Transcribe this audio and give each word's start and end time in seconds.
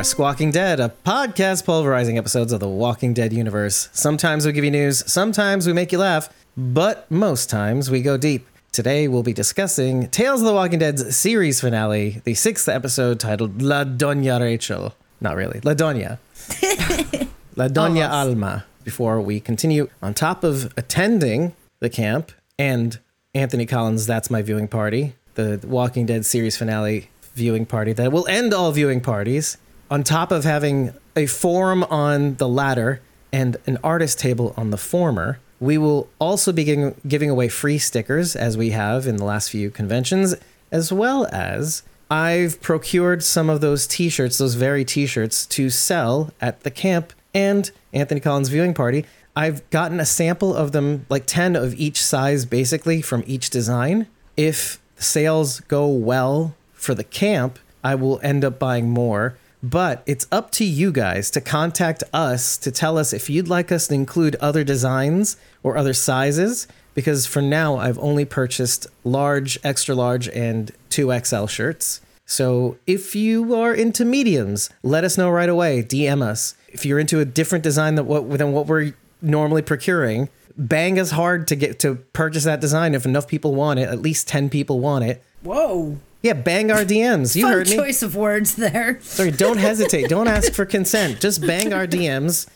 are 0.00 0.04
Squawking 0.04 0.50
Dead, 0.50 0.80
a 0.80 0.94
podcast 1.04 1.66
pulverizing 1.66 2.16
episodes 2.16 2.54
of 2.54 2.60
the 2.60 2.66
Walking 2.66 3.12
Dead 3.12 3.34
universe. 3.34 3.90
Sometimes 3.92 4.46
we 4.46 4.52
give 4.52 4.64
you 4.64 4.70
news, 4.70 5.04
sometimes 5.06 5.66
we 5.66 5.74
make 5.74 5.92
you 5.92 5.98
laugh, 5.98 6.32
but 6.56 7.10
most 7.10 7.50
times 7.50 7.90
we 7.90 8.00
go 8.00 8.16
deep. 8.16 8.46
Today 8.72 9.08
we'll 9.08 9.22
be 9.22 9.34
discussing 9.34 10.08
Tales 10.08 10.40
of 10.40 10.46
the 10.46 10.54
Walking 10.54 10.78
Dead's 10.78 11.14
series 11.14 11.60
finale, 11.60 12.22
the 12.24 12.32
sixth 12.32 12.66
episode 12.66 13.20
titled 13.20 13.60
La 13.60 13.84
Doña 13.84 14.40
Rachel. 14.40 14.94
Not 15.20 15.36
really, 15.36 15.60
La 15.64 15.74
Doña. 15.74 16.16
La 17.56 17.68
Doña 17.68 18.08
Alma. 18.08 18.64
Before 18.84 19.20
we 19.20 19.38
continue, 19.38 19.90
on 20.00 20.14
top 20.14 20.42
of 20.42 20.72
attending 20.78 21.54
the 21.80 21.90
camp 21.90 22.32
and 22.58 22.98
Anthony 23.34 23.66
Collins' 23.66 24.06
That's 24.06 24.30
My 24.30 24.40
Viewing 24.40 24.66
Party, 24.66 25.12
the 25.34 25.60
Walking 25.62 26.06
Dead 26.06 26.24
series 26.24 26.56
finale 26.56 27.10
viewing 27.34 27.66
party 27.66 27.92
that 27.92 28.10
will 28.10 28.26
end 28.28 28.54
all 28.54 28.72
viewing 28.72 29.02
parties, 29.02 29.58
on 29.90 30.04
top 30.04 30.30
of 30.30 30.44
having 30.44 30.94
a 31.16 31.26
forum 31.26 31.82
on 31.84 32.36
the 32.36 32.48
latter 32.48 33.00
and 33.32 33.56
an 33.66 33.78
artist 33.82 34.18
table 34.18 34.54
on 34.56 34.70
the 34.70 34.76
former, 34.76 35.40
we 35.58 35.76
will 35.76 36.08
also 36.18 36.52
be 36.52 36.64
giving, 36.64 37.30
away 37.30 37.48
free 37.48 37.78
stickers 37.78 38.34
as 38.34 38.56
we 38.56 38.70
have 38.70 39.06
in 39.06 39.16
the 39.16 39.24
last 39.24 39.50
few 39.50 39.70
conventions, 39.70 40.34
as 40.72 40.92
well 40.92 41.26
as 41.32 41.82
I've 42.10 42.60
procured 42.60 43.22
some 43.22 43.50
of 43.50 43.60
those 43.60 43.86
t 43.86 44.08
shirts, 44.08 44.38
those 44.38 44.54
very 44.54 44.84
t 44.84 45.06
shirts, 45.06 45.44
to 45.46 45.68
sell 45.68 46.32
at 46.40 46.62
the 46.62 46.70
camp 46.70 47.12
and 47.34 47.70
Anthony 47.92 48.20
Collins 48.20 48.48
viewing 48.48 48.74
party. 48.74 49.04
I've 49.36 49.68
gotten 49.70 50.00
a 50.00 50.06
sample 50.06 50.54
of 50.54 50.72
them, 50.72 51.06
like 51.08 51.26
10 51.26 51.54
of 51.54 51.74
each 51.74 52.02
size, 52.02 52.44
basically, 52.44 53.00
from 53.02 53.22
each 53.26 53.50
design. 53.50 54.06
If 54.36 54.80
sales 54.96 55.60
go 55.60 55.86
well 55.86 56.54
for 56.72 56.94
the 56.94 57.04
camp, 57.04 57.58
I 57.84 57.94
will 57.94 58.18
end 58.22 58.44
up 58.44 58.58
buying 58.58 58.90
more. 58.90 59.36
But 59.62 60.02
it's 60.06 60.26
up 60.32 60.50
to 60.52 60.64
you 60.64 60.90
guys 60.90 61.30
to 61.32 61.40
contact 61.40 62.02
us 62.12 62.56
to 62.58 62.70
tell 62.70 62.96
us 62.96 63.12
if 63.12 63.28
you'd 63.28 63.48
like 63.48 63.70
us 63.70 63.88
to 63.88 63.94
include 63.94 64.36
other 64.36 64.64
designs 64.64 65.36
or 65.62 65.76
other 65.76 65.92
sizes. 65.92 66.66
Because 66.94 67.26
for 67.26 67.42
now, 67.42 67.76
I've 67.76 67.98
only 67.98 68.24
purchased 68.24 68.86
large, 69.04 69.58
extra 69.62 69.94
large, 69.94 70.28
and 70.28 70.72
2XL 70.90 71.48
shirts. 71.48 72.00
So 72.26 72.78
if 72.86 73.14
you 73.14 73.54
are 73.54 73.74
into 73.74 74.04
mediums, 74.04 74.70
let 74.82 75.04
us 75.04 75.18
know 75.18 75.30
right 75.30 75.48
away. 75.48 75.82
DM 75.82 76.22
us. 76.22 76.54
If 76.68 76.84
you're 76.84 76.98
into 76.98 77.20
a 77.20 77.24
different 77.24 77.64
design 77.64 77.96
than 77.96 78.06
what, 78.06 78.38
than 78.38 78.52
what 78.52 78.66
we're 78.66 78.94
normally 79.20 79.62
procuring, 79.62 80.28
bang 80.56 80.98
us 80.98 81.10
hard 81.10 81.48
to 81.48 81.56
get 81.56 81.78
to 81.80 81.96
purchase 82.12 82.44
that 82.44 82.60
design. 82.60 82.94
If 82.94 83.04
enough 83.04 83.28
people 83.28 83.54
want 83.54 83.78
it, 83.80 83.88
at 83.88 84.00
least 84.00 84.28
10 84.28 84.48
people 84.48 84.80
want 84.80 85.04
it. 85.04 85.22
Whoa. 85.42 85.98
Yeah, 86.22 86.34
bang 86.34 86.70
our 86.70 86.84
DMs. 86.84 87.34
You 87.34 87.44
Fun 87.44 87.52
heard 87.52 87.68
me. 87.68 87.76
choice 87.76 88.02
of 88.02 88.14
words 88.14 88.56
there. 88.56 89.00
Sorry, 89.00 89.30
don't 89.30 89.56
hesitate. 89.68 90.08
Don't 90.08 90.28
ask 90.28 90.52
for 90.52 90.66
consent. 90.66 91.20
Just 91.20 91.40
bang 91.46 91.72
our 91.72 91.86
DMs 91.86 92.46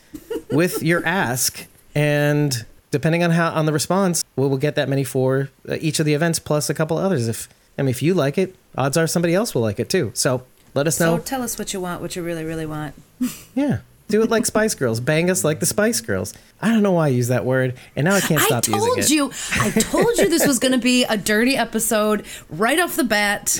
with 0.51 0.83
your 0.83 1.03
ask, 1.05 1.65
and 1.95 2.65
depending 2.91 3.23
on 3.23 3.31
how 3.31 3.49
on 3.49 3.65
the 3.65 3.73
response, 3.73 4.23
we 4.35 4.47
will 4.47 4.57
get 4.57 4.75
that 4.75 4.87
many 4.87 5.03
for 5.03 5.49
uh, 5.67 5.77
each 5.81 5.99
of 5.99 6.05
the 6.05 6.13
events 6.13 6.37
plus 6.39 6.69
a 6.69 6.73
couple 6.73 6.97
others. 6.97 7.27
If 7.27 7.49
I 7.77 7.81
mean, 7.81 7.89
if 7.89 8.01
you 8.03 8.13
like 8.13 8.37
it, 8.37 8.55
odds 8.77 8.97
are 8.97 9.07
somebody 9.07 9.33
else 9.33 9.55
will 9.55 9.63
like 9.63 9.79
it 9.79 9.89
too. 9.89 10.11
So 10.13 10.43
let 10.75 10.85
us 10.87 10.99
know. 10.99 11.17
So 11.17 11.23
tell 11.23 11.41
us 11.41 11.57
what 11.57 11.73
you 11.73 11.81
want, 11.81 12.01
what 12.01 12.15
you 12.15 12.21
really, 12.21 12.43
really 12.43 12.65
want. 12.65 12.93
yeah. 13.55 13.79
Do 14.07 14.21
it 14.21 14.29
like 14.29 14.45
Spice 14.45 14.75
Girls. 14.75 14.99
Bang 14.99 15.31
us 15.31 15.43
like 15.43 15.59
the 15.59 15.65
Spice 15.65 15.99
Girls. 16.01 16.33
I 16.61 16.69
don't 16.69 16.83
know 16.83 16.91
why 16.91 17.05
I 17.05 17.09
use 17.09 17.29
that 17.29 17.43
word, 17.43 17.75
and 17.95 18.05
now 18.05 18.15
I 18.15 18.21
can't 18.21 18.41
stop 18.41 18.67
using 18.67 18.81
it. 18.81 18.91
I 18.91 19.01
told 19.01 19.09
you, 19.09 19.31
I 19.53 19.69
told 19.71 20.17
you 20.17 20.29
this 20.29 20.45
was 20.45 20.59
going 20.59 20.73
to 20.73 20.77
be 20.77 21.03
a 21.05 21.17
dirty 21.17 21.57
episode 21.57 22.25
right 22.49 22.79
off 22.79 22.95
the 22.95 23.03
bat. 23.03 23.59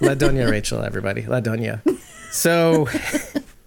La 0.00 0.14
Doña 0.14 0.50
Rachel, 0.50 0.82
everybody. 0.82 1.22
La 1.22 1.40
Doña. 1.40 1.80
So, 2.30 2.88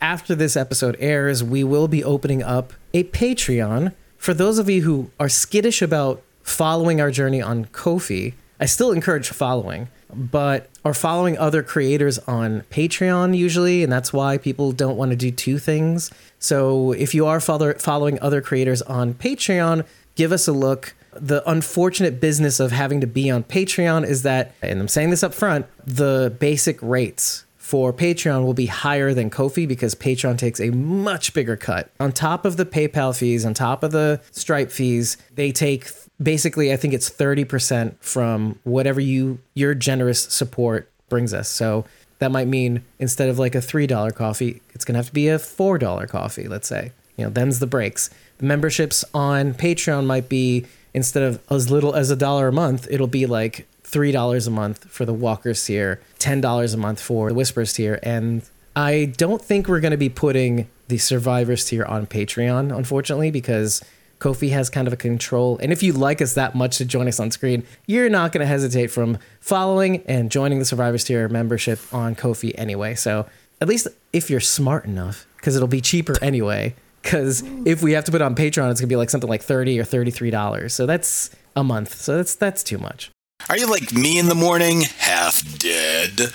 after 0.02 0.34
this 0.34 0.56
episode 0.56 0.96
airs, 1.00 1.44
we 1.44 1.64
will 1.64 1.88
be 1.88 2.04
opening 2.04 2.42
up 2.42 2.74
a 2.94 3.04
Patreon 3.04 3.94
for 4.18 4.34
those 4.34 4.58
of 4.60 4.70
you 4.70 4.82
who 4.82 5.12
are 5.20 5.30
skittish 5.30 5.82
about 5.82 6.22
following 6.42 7.02
our 7.02 7.12
journey 7.12 7.42
on 7.42 7.66
Ko-fi. 7.66 8.34
I 8.60 8.66
still 8.66 8.92
encourage 8.92 9.30
following, 9.30 9.90
but 10.16 10.70
are 10.84 10.94
following 10.94 11.38
other 11.38 11.64
creators 11.64 12.20
on 12.20 12.62
Patreon 12.72 13.38
usually, 13.38 13.84
and 13.84 13.92
that's 13.92 14.14
why 14.14 14.38
people 14.38 14.72
don't 14.72 14.98
want 14.98 15.12
to 15.12 15.16
do 15.16 15.32
two 15.32 15.60
things. 15.60 16.12
So, 16.40 16.92
if 16.94 17.14
you 17.14 17.26
are 17.26 17.40
follow- 17.40 17.74
following 17.74 18.20
other 18.22 18.42
creators 18.42 18.82
on 18.84 19.14
Patreon, 19.14 19.86
give 20.16 20.32
us 20.32 20.48
a 20.48 20.54
look 20.54 20.96
the 21.16 21.50
unfortunate 21.50 22.20
business 22.20 22.60
of 22.60 22.72
having 22.72 23.02
to 23.02 23.08
be 23.08 23.32
on 23.32 23.44
Patreon 23.44 24.06
is 24.06 24.24
that, 24.24 24.54
and 24.62 24.82
I'm 24.82 24.88
saying 24.88 25.12
this 25.12 25.24
up 25.24 25.34
front, 25.34 25.66
the 25.86 26.36
basic 26.40 26.78
rates 26.82 27.45
for 27.66 27.92
Patreon 27.92 28.46
will 28.46 28.54
be 28.54 28.68
higher 28.68 29.12
than 29.12 29.32
Ko-fi 29.32 29.66
because 29.66 29.96
Patreon 29.96 30.38
takes 30.38 30.60
a 30.60 30.70
much 30.70 31.34
bigger 31.34 31.56
cut. 31.56 31.90
On 32.00 32.12
top 32.12 32.46
of 32.46 32.58
the 32.58 32.66
PayPal 32.66 33.18
fees, 33.18 33.44
on 33.44 33.56
top 33.56 33.82
of 33.82 33.92
the 33.92 34.22
Stripe 34.30 34.70
fees, 34.70 35.18
they 35.34 35.52
take 35.52 35.90
basically 36.22 36.72
I 36.72 36.78
think 36.78 36.94
it's 36.94 37.10
30% 37.10 37.96
from 38.02 38.60
whatever 38.66 39.02
you 39.02 39.40
your 39.56 39.74
generous 39.74 40.26
support 40.26 40.92
brings 41.10 41.34
us. 41.34 41.50
So 41.50 41.86
that 42.20 42.32
might 42.32 42.48
mean 42.48 42.84
instead 43.00 43.30
of 43.30 43.40
like 43.40 43.56
a 43.56 43.62
$3 43.62 44.14
coffee, 44.14 44.62
it's 44.76 44.86
going 44.86 44.94
to 44.94 45.00
have 45.00 45.08
to 45.08 45.14
be 45.14 45.28
a 45.28 45.40
$4 45.40 46.08
coffee, 46.08 46.48
let's 46.48 46.68
say. 46.68 46.92
You 47.18 47.26
know, 47.26 47.32
them's 47.32 47.58
the 47.58 47.66
breaks. 47.66 48.12
The 48.38 48.46
memberships 48.46 49.04
on 49.12 49.56
Patreon 49.56 50.06
might 50.06 50.30
be 50.30 50.68
instead 50.94 51.24
of 51.24 51.42
as 51.50 51.72
little 51.72 51.96
as 51.96 52.12
a 52.12 52.16
dollar 52.16 52.50
a 52.50 52.54
month, 52.54 52.88
it'll 52.92 53.08
be 53.08 53.26
like 53.26 53.68
three 53.86 54.12
dollars 54.12 54.48
a 54.48 54.52
month 54.52 54.90
for 54.90 55.06
the 55.06 55.14
Walkers 55.14 55.64
tier, 55.64 56.02
ten 56.20 56.42
dollars 56.42 56.74
a 56.74 56.78
month 56.78 57.00
for 57.02 57.30
the 57.30 57.36
Whispers 57.36 57.74
tier, 57.74 58.00
and 58.04 58.42
I 58.76 59.14
don't 59.18 59.42
think 59.42 59.68
we're 59.68 59.80
going 59.80 59.92
to 59.92 59.98
be 59.98 60.10
putting 60.10 60.68
the 60.88 60.98
Survivors 60.98 61.66
tier 61.66 61.86
on 61.86 62.06
Patreon, 62.06 62.76
unfortunately, 62.76 63.32
because 63.32 63.84
Ko-fi 64.20 64.50
has 64.50 64.70
kind 64.70 64.88
of 64.88 64.94
a 64.94 64.98
control. 64.98 65.58
And 65.62 65.72
if 65.72 65.82
you 65.82 65.94
like 65.94 66.22
us 66.22 66.34
that 66.34 66.56
much 66.56 66.78
to 66.78 66.86
join 66.86 67.08
us 67.08 67.20
on 67.20 67.32
screen, 67.32 67.64
you're 67.88 68.10
not 68.10 68.32
going 68.32 68.42
to 68.42 68.48
hesitate 68.48 68.88
from 68.88 69.18
following 69.40 70.04
and 70.08 70.30
joining 70.30 70.60
the 70.60 70.66
Survivors 70.66 71.06
tier 71.06 71.30
membership 71.30 71.80
on 71.94 72.16
Ko-fi 72.16 72.52
anyway. 72.58 72.96
So 72.96 73.26
at 73.62 73.68
least 73.68 73.88
if 74.12 74.30
you're 74.30 74.42
smart 74.42 74.86
enough, 74.86 75.26
because 75.38 75.56
it'll 75.56 75.68
be 75.68 75.82
cheaper 75.82 76.16
anyway 76.22 76.76
because 77.02 77.44
if 77.66 77.84
we 77.84 77.92
have 77.94 78.04
to 78.06 78.12
put 78.12 78.22
on 78.22 78.36
Patreon, 78.36 78.72
it's 78.72 78.82
gonna 78.82 78.88
be 78.88 78.96
like 78.96 79.12
something 79.12 79.30
like 79.30 79.44
thirty 79.44 79.80
or 79.80 79.84
thirty-three 79.84 80.32
dollars. 80.32 80.74
So 80.74 80.88
that's 80.88 81.30
a 81.56 81.64
month. 81.64 81.94
So 81.94 82.18
that's 82.18 82.34
that's 82.34 82.64
too 82.64 82.80
much. 82.80 83.12
Are 83.48 83.58
you 83.58 83.68
like 83.70 83.94
me 83.94 84.18
in 84.18 84.26
the 84.28 84.34
morning, 84.34 84.82
half 84.98 85.44
dead? 85.60 86.32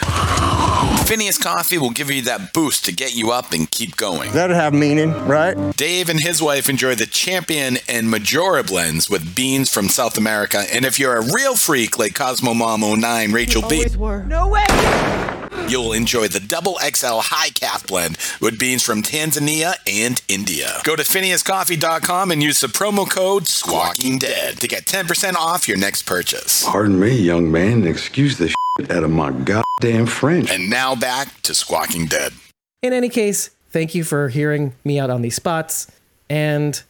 Phineas 1.07 1.39
Coffee 1.39 1.77
will 1.77 1.91
give 1.91 2.09
you 2.09 2.23
that 2.23 2.53
boost 2.53 2.85
to 2.85 2.93
get 2.93 3.17
you 3.17 3.33
up 3.33 3.53
and 3.53 3.69
keep 3.69 3.97
going. 3.97 4.31
That'd 4.31 4.55
have 4.55 4.73
meaning, 4.73 5.13
right? 5.27 5.77
Dave 5.77 6.09
and 6.09 6.21
his 6.21 6.41
wife 6.41 6.69
enjoy 6.69 6.95
the 6.95 7.07
Champion 7.07 7.79
and 7.89 8.09
Majora 8.09 8.63
blends 8.63 9.11
with 9.11 9.35
beans 9.35 9.73
from 9.73 9.89
South 9.89 10.17
America. 10.17 10.63
And 10.73 10.85
if 10.85 11.01
you're 11.01 11.17
a 11.17 11.33
real 11.33 11.57
freak 11.57 11.99
like 11.99 12.15
Cosmo 12.15 12.55
Mom 12.55 12.83
09 12.83 13.33
Rachel 13.33 13.69
B, 13.69 13.85
No 13.99 14.47
way! 14.47 15.40
You'll 15.69 15.93
enjoy 15.93 16.29
the 16.29 16.41
Double 16.41 16.79
XL 16.79 17.21
High 17.21 17.51
Calf 17.51 17.87
blend 17.87 18.19
with 18.41 18.59
beans 18.59 18.83
from 18.83 19.03
Tanzania 19.03 19.75
and 19.87 20.21
India. 20.29 20.81
Go 20.85 20.97
to 20.97 21.03
phineascoffee.com 21.03 22.31
and 22.31 22.43
use 22.43 22.61
the 22.61 22.67
promo 22.67 23.09
code 23.09 23.47
Squawking 23.47 24.19
Dead 24.19 24.59
to 24.59 24.69
get 24.69 24.85
10% 24.85 25.35
off 25.35 25.69
your 25.69 25.79
next 25.79 26.03
purchase. 26.03 26.65
Pardon 26.67 26.99
me, 26.99 27.17
young 27.17 27.51
man. 27.51 27.87
Excuse 27.87 28.39
the 28.39 28.49
shit 28.49 28.91
out 28.91 29.05
of 29.05 29.11
my 29.11 29.31
goddamn 29.31 30.07
French. 30.07 30.51
And 30.51 30.71
now 30.71 30.95
back 30.95 31.41
to 31.43 31.55
Squawking 31.55 32.07
Dead. 32.07 32.33
In 32.83 32.93
any 32.93 33.09
case, 33.09 33.51
thank 33.71 33.95
you 33.95 34.05
for 34.05 34.29
hearing 34.29 34.75
me 34.85 34.99
out 34.99 35.11
on 35.11 35.23
these 35.23 35.37
spots, 35.37 35.91
and 36.29 36.83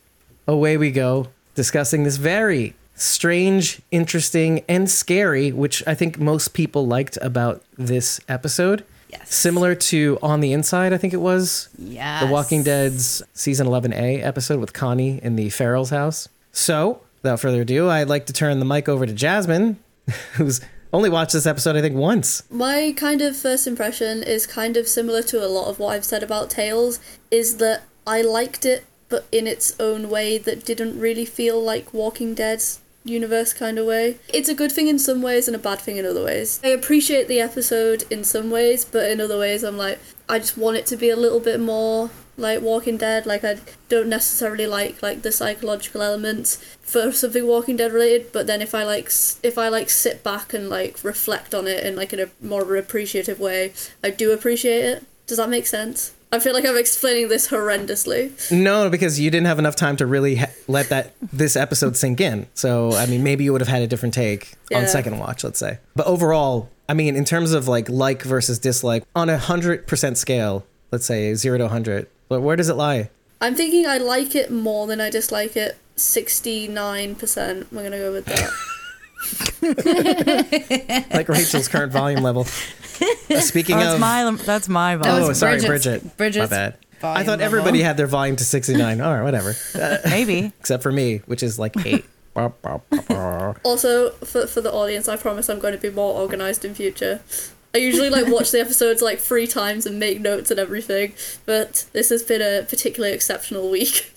away 0.46 0.76
we 0.76 0.90
go 0.90 1.28
discussing 1.54 2.04
this 2.04 2.16
very 2.16 2.74
strange, 3.00 3.80
interesting, 3.90 4.64
and 4.68 4.90
scary, 4.90 5.52
which 5.52 5.82
I 5.86 5.94
think 5.94 6.18
most 6.18 6.54
people 6.54 6.86
liked 6.86 7.18
about 7.22 7.62
this 7.76 8.20
episode. 8.28 8.84
Yes. 9.08 9.34
Similar 9.34 9.74
to 9.74 10.18
On 10.22 10.40
the 10.40 10.52
Inside, 10.52 10.92
I 10.92 10.98
think 10.98 11.12
it 11.12 11.20
was. 11.20 11.68
Yes. 11.78 12.22
The 12.22 12.30
Walking 12.30 12.62
Dead's 12.62 13.22
season 13.34 13.66
11A 13.66 14.24
episode 14.24 14.60
with 14.60 14.72
Connie 14.72 15.20
in 15.22 15.36
the 15.36 15.50
Farrell's 15.50 15.90
house. 15.90 16.28
So, 16.52 17.00
without 17.22 17.40
further 17.40 17.62
ado, 17.62 17.88
I'd 17.88 18.08
like 18.08 18.26
to 18.26 18.32
turn 18.32 18.58
the 18.58 18.64
mic 18.64 18.88
over 18.88 19.06
to 19.06 19.12
Jasmine, 19.12 19.78
who's 20.34 20.60
only 20.92 21.10
watched 21.10 21.32
this 21.32 21.46
episode, 21.46 21.76
I 21.76 21.80
think, 21.80 21.96
once. 21.96 22.44
My 22.50 22.92
kind 22.96 23.22
of 23.22 23.36
first 23.36 23.66
impression 23.66 24.22
is 24.22 24.46
kind 24.46 24.76
of 24.76 24.86
similar 24.86 25.22
to 25.24 25.44
a 25.44 25.48
lot 25.48 25.68
of 25.68 25.78
what 25.78 25.94
I've 25.94 26.04
said 26.04 26.22
about 26.22 26.50
Tales, 26.50 27.00
is 27.30 27.56
that 27.56 27.82
I 28.06 28.22
liked 28.22 28.64
it, 28.64 28.84
but 29.08 29.26
in 29.32 29.46
its 29.46 29.74
own 29.80 30.08
way 30.08 30.38
that 30.38 30.64
didn't 30.64 30.98
really 31.00 31.24
feel 31.24 31.60
like 31.60 31.92
Walking 31.92 32.34
Dead's 32.34 32.80
universe 33.04 33.52
kind 33.52 33.78
of 33.78 33.86
way. 33.86 34.18
It's 34.32 34.48
a 34.48 34.54
good 34.54 34.72
thing 34.72 34.88
in 34.88 34.98
some 34.98 35.22
ways 35.22 35.48
and 35.48 35.54
a 35.54 35.58
bad 35.58 35.80
thing 35.80 35.96
in 35.96 36.06
other 36.06 36.24
ways. 36.24 36.60
I 36.62 36.68
appreciate 36.68 37.28
the 37.28 37.40
episode 37.40 38.04
in 38.10 38.24
some 38.24 38.50
ways, 38.50 38.84
but 38.84 39.10
in 39.10 39.20
other 39.20 39.38
ways 39.38 39.62
I'm 39.62 39.76
like, 39.76 39.98
I 40.28 40.38
just 40.38 40.58
want 40.58 40.76
it 40.76 40.86
to 40.86 40.96
be 40.96 41.10
a 41.10 41.16
little 41.16 41.40
bit 41.40 41.60
more 41.60 42.10
like 42.36 42.62
Walking 42.62 42.96
Dead. 42.96 43.26
Like 43.26 43.44
I 43.44 43.56
don't 43.88 44.08
necessarily 44.08 44.66
like 44.66 45.02
like 45.02 45.22
the 45.22 45.32
psychological 45.32 46.02
elements 46.02 46.56
for 46.82 47.12
something 47.12 47.46
Walking 47.46 47.76
Dead 47.76 47.92
related, 47.92 48.32
but 48.32 48.46
then 48.46 48.62
if 48.62 48.74
I 48.74 48.84
like 48.84 49.10
if 49.42 49.58
I 49.58 49.68
like 49.68 49.90
sit 49.90 50.22
back 50.22 50.52
and 50.54 50.68
like 50.68 51.02
reflect 51.02 51.54
on 51.54 51.66
it 51.66 51.84
in 51.84 51.96
like 51.96 52.12
in 52.12 52.20
a 52.20 52.30
more 52.40 52.76
appreciative 52.76 53.40
way, 53.40 53.72
I 54.02 54.10
do 54.10 54.32
appreciate 54.32 54.84
it. 54.84 55.04
Does 55.26 55.38
that 55.38 55.48
make 55.48 55.66
sense? 55.66 56.12
I 56.32 56.38
feel 56.38 56.54
like 56.54 56.64
I'm 56.64 56.76
explaining 56.76 57.28
this 57.28 57.48
horrendously. 57.48 58.52
No, 58.52 58.88
because 58.88 59.18
you 59.18 59.30
didn't 59.30 59.46
have 59.48 59.58
enough 59.58 59.74
time 59.74 59.96
to 59.96 60.06
really 60.06 60.36
ha- 60.36 60.50
let 60.68 60.88
that 60.90 61.12
this 61.32 61.56
episode 61.56 61.96
sink 61.96 62.20
in. 62.20 62.46
So, 62.54 62.92
I 62.92 63.06
mean, 63.06 63.24
maybe 63.24 63.42
you 63.42 63.52
would 63.52 63.60
have 63.60 63.68
had 63.68 63.82
a 63.82 63.88
different 63.88 64.14
take 64.14 64.54
on 64.72 64.86
second 64.86 65.18
watch, 65.18 65.42
let's 65.42 65.58
say. 65.58 65.78
But 65.96 66.06
overall, 66.06 66.70
I 66.88 66.94
mean, 66.94 67.16
in 67.16 67.24
terms 67.24 67.52
of 67.52 67.66
like 67.66 67.88
like 67.88 68.22
versus 68.22 68.58
dislike, 68.60 69.04
on 69.14 69.28
a 69.28 69.38
hundred 69.38 69.88
percent 69.88 70.18
scale, 70.18 70.64
let's 70.92 71.04
say 71.04 71.34
zero 71.34 71.58
to 71.58 71.68
hundred, 71.68 72.06
but 72.28 72.40
where 72.42 72.54
does 72.56 72.68
it 72.68 72.74
lie? 72.74 73.10
I'm 73.40 73.54
thinking 73.54 73.86
I 73.86 73.98
like 73.98 74.34
it 74.36 74.50
more 74.52 74.86
than 74.86 75.00
I 75.00 75.10
dislike 75.10 75.56
it. 75.56 75.78
69%. 75.96 77.72
We're 77.72 77.80
going 77.80 77.92
to 77.92 77.98
go 77.98 78.12
with 78.12 78.26
that. 78.26 78.50
Like 81.12 81.28
Rachel's 81.28 81.68
current 81.68 81.92
volume 81.92 82.22
level. 82.22 82.42
Uh, 83.30 83.40
speaking 83.40 83.76
That's 83.76 83.94
of, 83.94 84.00
my 84.00 84.30
that's 84.44 84.68
my 84.68 84.96
That 84.96 85.04
vote. 85.04 85.30
oh, 85.30 85.32
sorry, 85.32 85.60
Bridget's- 85.60 85.66
Bridget. 86.02 86.16
Bridget's 86.16 86.50
my 86.50 86.56
bad. 86.56 86.76
I 86.98 87.00
volume 87.00 87.26
thought 87.26 87.30
level. 87.38 87.44
everybody 87.46 87.80
had 87.82 87.96
their 87.96 88.06
volume 88.06 88.36
to 88.36 88.44
sixty 88.44 88.74
nine. 88.76 89.00
All 89.00 89.14
right, 89.14 89.22
whatever, 89.22 89.54
Maybe. 90.04 90.52
except 90.60 90.82
for 90.82 90.92
me, 90.92 91.18
which 91.26 91.42
is 91.42 91.58
like 91.58 91.74
eight. 91.86 92.04
Ba, 92.34 92.52
ba, 92.62 92.80
ba, 92.90 93.04
ba. 93.08 93.56
Also, 93.64 94.10
for, 94.10 94.46
for 94.46 94.60
the 94.60 94.70
audience, 94.72 95.08
I 95.08 95.16
promise 95.16 95.48
I'm 95.48 95.58
going 95.58 95.74
to 95.74 95.80
be 95.80 95.90
more 95.90 96.14
organized 96.14 96.64
in 96.64 96.74
future. 96.74 97.20
I 97.74 97.78
usually 97.78 98.10
like 98.10 98.26
watch 98.28 98.50
the 98.50 98.60
episodes 98.60 99.00
like 99.02 99.18
three 99.18 99.46
times 99.46 99.86
and 99.86 99.98
make 99.98 100.20
notes 100.20 100.50
and 100.50 100.60
everything, 100.60 101.14
but 101.46 101.86
this 101.92 102.08
has 102.10 102.22
been 102.22 102.40
a 102.42 102.64
particularly 102.66 103.14
exceptional 103.14 103.70
week. 103.70 104.12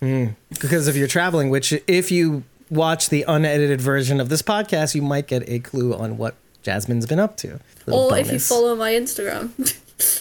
because 0.48 0.88
of 0.88 0.96
your 0.96 1.06
traveling, 1.06 1.50
which 1.50 1.72
if 1.86 2.10
you 2.10 2.42
watch 2.72 3.10
the 3.10 3.24
unedited 3.28 3.80
version 3.80 4.20
of 4.20 4.28
this 4.28 4.42
podcast, 4.42 4.94
you 4.94 5.02
might 5.02 5.26
get 5.26 5.48
a 5.48 5.58
clue 5.58 5.94
on 5.94 6.16
what 6.16 6.34
Jasmine's 6.62 7.06
been 7.06 7.20
up 7.20 7.36
to. 7.38 7.60
Little 7.86 8.12
or 8.12 8.18
if 8.18 8.32
you 8.32 8.38
follow 8.38 8.74
my 8.74 8.92
Instagram. 8.92 9.50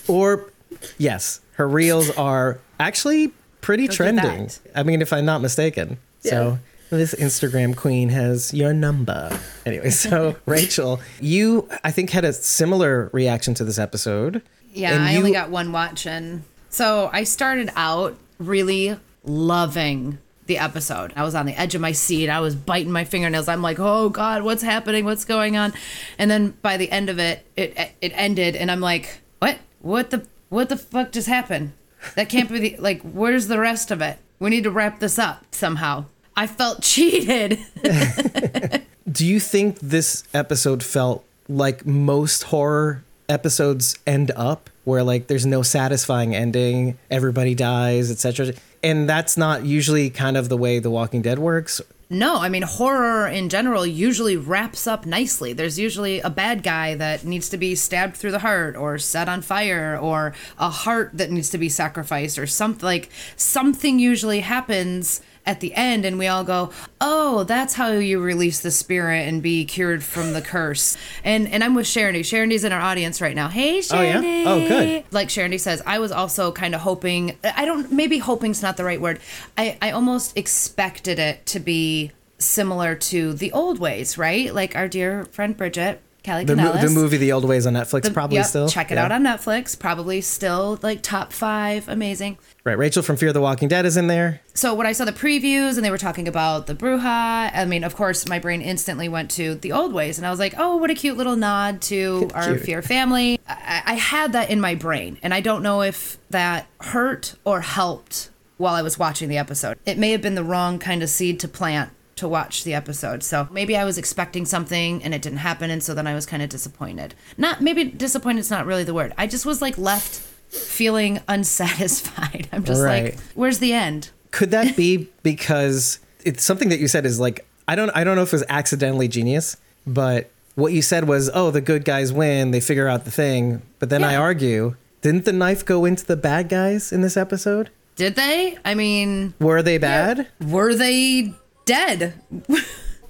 or 0.10 0.52
yes, 0.98 1.42
her 1.54 1.68
reels 1.68 2.10
are 2.12 2.60
actually 2.80 3.32
pretty 3.62 3.84
Look 3.84 3.92
at 3.92 3.96
trending. 3.96 4.50
I 4.76 4.84
mean, 4.84 5.02
if 5.02 5.14
I'm 5.14 5.26
not 5.26 5.42
mistaken. 5.42 5.98
So 6.20 6.60
this 6.90 7.16
Instagram 7.16 7.76
queen 7.76 8.10
has 8.10 8.54
your 8.54 8.74
number. 8.74 9.40
Anyway, 9.66 9.90
so 9.92 10.36
Rachel, 10.46 11.00
you 11.20 11.70
I 11.84 11.92
think 11.92 12.10
had 12.10 12.26
a 12.26 12.34
similar 12.34 13.10
reaction 13.14 13.54
to 13.56 13.64
this 13.64 13.80
episode. 13.80 14.42
Yeah, 14.74 14.94
And 14.94 15.04
I 15.04 15.16
only 15.16 15.32
got 15.32 15.50
one 15.50 15.72
watch 15.72 16.06
and 16.06 16.44
so 16.70 17.10
I 17.12 17.24
started 17.24 17.70
out 17.76 18.18
really 18.40 18.98
loving 19.24 20.18
the 20.48 20.58
episode. 20.58 21.14
I 21.16 21.24
was 21.24 21.36
on 21.36 21.46
the 21.46 21.60
edge 21.60 21.76
of 21.76 21.82
my 21.82 21.92
seat. 21.92 22.30
I 22.30 22.40
was 22.40 22.56
biting 22.56 22.92
my 22.92 23.04
fingernails. 23.04 23.48
I'm 23.48 23.62
like, 23.62 23.80
"Oh 23.80 24.10
god, 24.10 24.44
what's 24.44 24.64
happening? 24.64 25.06
What's 25.06 25.26
going 25.26 25.58
on?" 25.58 25.74
And 26.18 26.30
then 26.30 26.52
by 26.62 26.78
the 26.78 26.92
end 26.92 27.10
of 27.10 27.20
it, 27.20 27.46
it 27.56 27.78
it 28.02 28.12
ended 28.16 28.56
and 28.56 28.72
I'm 28.72 28.82
like, 28.82 29.22
"What? 29.40 29.60
What 29.82 30.10
the 30.10 30.26
what 30.50 30.70
the 30.70 30.78
fuck 30.78 31.12
just 31.12 31.28
happened? 31.28 31.74
That 32.16 32.30
can't 32.30 32.50
be 32.50 32.60
the 32.60 32.76
like 32.80 33.02
where's 33.02 33.48
the 33.48 33.60
rest 33.60 33.92
of 33.92 34.02
it? 34.02 34.18
We 34.40 34.50
need 34.50 34.64
to 34.64 34.72
wrap 34.72 35.00
this 35.00 35.20
up 35.20 35.46
somehow." 35.52 36.06
I 36.36 36.48
felt 36.48 36.82
cheated. 36.84 37.60
Do 39.12 39.26
you 39.26 39.40
think 39.40 39.80
this 39.80 40.24
episode 40.34 40.84
felt 40.84 41.26
like 41.50 41.86
most 41.86 42.44
horror 42.44 43.04
episodes 43.32 43.98
end 44.06 44.32
up 44.36 44.70
where 44.84 45.04
like 45.04 45.28
there's 45.28 45.46
no 45.46 45.62
satisfying 45.62 46.36
ending, 46.36 46.98
everybody 47.10 47.56
dies, 47.56 48.12
etc. 48.12 48.54
And 48.84 49.08
that's 49.08 49.38
not 49.38 49.66
usually 49.66 50.10
kind 50.10 50.38
of 50.38 50.50
the 50.50 50.58
way 50.58 50.80
The 50.80 50.90
Walking 50.90 51.22
Dead 51.22 51.40
works. 51.40 51.82
No, 52.10 52.40
I 52.40 52.50
mean 52.50 52.64
horror 52.64 53.26
in 53.26 53.48
general 53.48 53.86
usually 53.86 54.36
wraps 54.36 54.86
up 54.86 55.06
nicely. 55.06 55.54
There's 55.54 55.80
usually 55.80 56.20
a 56.20 56.30
bad 56.30 56.62
guy 56.62 56.94
that 56.96 57.24
needs 57.24 57.48
to 57.50 57.58
be 57.58 57.74
stabbed 57.74 58.18
through 58.18 58.32
the 58.32 58.40
heart 58.40 58.76
or 58.76 58.98
set 58.98 59.30
on 59.30 59.42
fire 59.42 59.98
or 59.98 60.34
a 60.60 60.70
heart 60.70 61.12
that 61.14 61.32
needs 61.32 61.50
to 61.52 61.58
be 61.58 61.70
sacrificed 61.70 62.38
or 62.38 62.46
something 62.48 62.84
like 62.84 63.10
something 63.38 63.98
usually 63.98 64.42
happens 64.42 65.22
at 65.46 65.60
the 65.60 65.74
end 65.74 66.06
and 66.06 66.20
we 66.20 66.28
all 66.28 66.44
go, 66.44 66.72
"Oh, 67.00 67.44
that's 67.44 67.74
how 67.74 67.92
you 67.94 68.20
release 68.20 68.60
the 68.60 68.72
spirit 68.72 69.28
and 69.28 69.42
be 69.42 69.66
cured 69.66 70.04
from 70.04 70.34
the 70.34 70.42
curse." 70.42 70.98
And 71.24 71.48
and 71.48 71.64
I'm 71.64 71.74
with 71.76 71.88
Sharondy. 71.88 72.22
Sharondy's 72.22 72.64
in 72.64 72.72
our 72.72 72.82
audience 72.82 73.22
right 73.22 73.36
now. 73.36 73.48
Hey, 73.48 73.82
Oh, 73.92 74.02
yeah? 74.02 74.22
Oh, 74.46 74.68
good. 74.68 75.04
Like 75.12 75.30
Sharondy 75.30 75.60
says, 75.60 75.82
I 75.86 76.00
was 76.00 76.12
also 76.12 76.52
kind 76.52 76.76
of 76.76 76.82
hoping. 76.82 77.38
I 77.44 77.66
don't. 77.66 77.92
Maybe 77.92 78.20
hoping's 78.20 78.62
not 78.62 78.78
the 78.78 78.84
right 78.84 79.02
word. 79.02 79.20
I 79.58 79.78
I 79.82 79.92
almost 79.92 80.38
expected 80.38 81.20
it 81.20 81.46
to 81.48 81.60
be 81.60 82.12
similar 82.38 82.96
to 82.96 83.34
the 83.34 83.52
old 83.52 83.80
ways, 83.80 84.18
right? 84.18 84.54
Like 84.54 84.76
our 84.76 84.88
dear 84.88 85.26
friend 85.26 85.56
Bridget. 85.56 86.02
Kelly 86.24 86.46
The, 86.46 86.56
mo- 86.56 86.74
the 86.74 86.90
movie 86.90 87.18
The 87.18 87.32
Old 87.32 87.46
Ways 87.46 87.66
on 87.66 87.74
Netflix 87.74 88.04
The- 88.04 88.12
probably 88.12 88.38
yep, 88.38 88.46
still. 88.46 88.68
check 88.70 88.92
it 88.92 88.96
Yeah. 88.96 89.06
out 89.06 89.12
on 89.12 89.24
Netflix. 89.24 89.78
Probably 89.78 90.22
still 90.22 90.78
like 90.84 91.02
top 91.02 91.34
five. 91.34 91.88
Amazing. 91.90 92.38
Right, 92.64 92.78
Rachel 92.78 93.02
from 93.02 93.18
Fear 93.18 93.34
the 93.34 93.42
Walking 93.42 93.68
Dead 93.68 93.86
is 93.88 93.98
in 93.98 94.06
there. 94.08 94.42
So 94.54 94.76
when 94.76 94.86
I 94.86 94.92
saw 94.92 95.06
the 95.06 95.12
previews 95.14 95.78
and 95.78 95.84
they 95.86 95.90
were 95.90 95.98
talking 95.98 96.28
about 96.28 96.68
the 96.68 96.76
Bruja, 96.76 97.50
I 97.56 97.66
mean, 97.66 97.84
of 97.84 97.96
course, 97.96 98.28
my 98.28 98.38
brain 98.38 98.62
instantly 98.62 99.10
went 99.10 99.32
to 99.32 99.56
the 99.56 99.72
old 99.72 99.94
ways, 99.94 100.18
and 100.20 100.28
I 100.28 100.30
was 100.30 100.38
like, 100.40 100.54
"Oh, 100.58 100.76
what 100.76 100.92
a 100.92 100.94
cute 100.94 101.18
little 101.18 101.36
nod 101.36 101.82
to 101.84 102.30
our 102.36 102.50
Cute. 102.50 102.62
Fear 102.62 102.82
family." 102.84 103.40
I, 103.48 103.82
I 103.88 103.94
had 103.96 104.34
that 104.34 104.50
in 104.52 104.62
my 104.62 104.76
brain, 104.76 105.18
and 105.24 105.34
I 105.34 105.40
don't 105.40 105.64
know 105.64 105.82
if 105.82 106.18
that 106.30 106.68
hurt 106.82 107.34
or 107.46 107.62
helped 107.62 108.30
while 108.58 108.76
I 108.76 108.84
was 108.84 109.00
watching 109.00 109.28
the 109.28 109.40
episode. 109.40 109.80
It 109.88 109.98
may 109.98 110.12
have 110.12 110.22
been 110.22 110.36
the 110.36 110.44
wrong 110.44 110.78
kind 110.78 111.02
of 111.02 111.10
seed 111.10 111.40
to 111.40 111.48
plant 111.48 111.90
to 112.22 112.28
watch 112.28 112.64
the 112.64 112.74
episode. 112.74 113.22
So 113.24 113.48
maybe 113.52 113.76
I 113.76 113.84
was 113.84 113.98
expecting 113.98 114.46
something 114.46 115.04
and 115.04 115.14
it 115.14 115.22
didn't 115.22 115.40
happen, 115.40 115.70
and 115.70 115.84
so 115.84 115.94
then 115.94 116.08
I 116.08 116.14
was 116.16 116.26
kind 116.26 116.42
of 116.42 116.50
disappointed. 116.50 117.14
Not 117.38 117.62
maybe 117.62 117.84
disappointed. 117.84 118.40
It's 118.40 118.50
not 118.52 118.66
really 118.66 118.84
the 118.84 118.94
word. 118.94 119.14
I 119.18 119.28
just 119.28 119.46
was 119.46 119.62
like 119.62 119.78
left 119.78 120.16
feeling 120.50 121.20
unsatisfied. 121.28 122.48
I'm 122.52 122.64
just 122.64 122.82
Right. 122.82 123.04
like, 123.06 123.20
"Where's 123.36 123.60
the 123.60 123.74
end?" 123.74 124.10
Could 124.32 124.52
that 124.52 124.76
be 124.76 125.10
because 125.24 126.00
it's 126.24 126.44
something 126.44 126.70
that 126.70 126.80
you 126.80 126.88
said 126.88 127.06
is 127.06 127.20
like 127.20 127.46
I 127.68 127.76
don't 127.76 127.90
I 127.92 128.04
don't 128.04 128.16
know 128.16 128.24
if 128.24 128.30
it 128.30 128.34
was 128.34 128.44
accidentally 128.50 129.08
genius, 129.08 129.58
but 129.86 130.30
what 130.56 130.74
you 130.74 130.82
said 130.82 131.08
was, 131.08 131.30
"Oh, 131.34 131.52
the 131.52 131.62
good 131.62 131.86
guys 131.86 132.12
win, 132.14 132.52
they 132.52 132.60
figure 132.60 132.88
out 132.88 133.06
the 133.06 133.12
thing." 133.12 133.62
But 133.80 133.90
then 133.90 134.04
I 134.04 134.16
argue, 134.16 134.76
didn't 135.02 135.26
the 135.26 135.34
knife 135.34 135.66
go 135.66 135.86
into 135.86 136.06
the 136.06 136.18
bad 136.18 136.50
guys 136.50 136.92
in 136.92 137.02
this 137.02 137.18
episode? 137.18 137.70
Did 137.96 138.16
they? 138.16 138.58
I 138.66 138.74
mean, 138.74 139.34
Were 139.40 139.62
they 139.62 139.78
bad? 139.78 140.28
were 140.42 140.74
they 140.74 141.34
dead? 141.76 142.14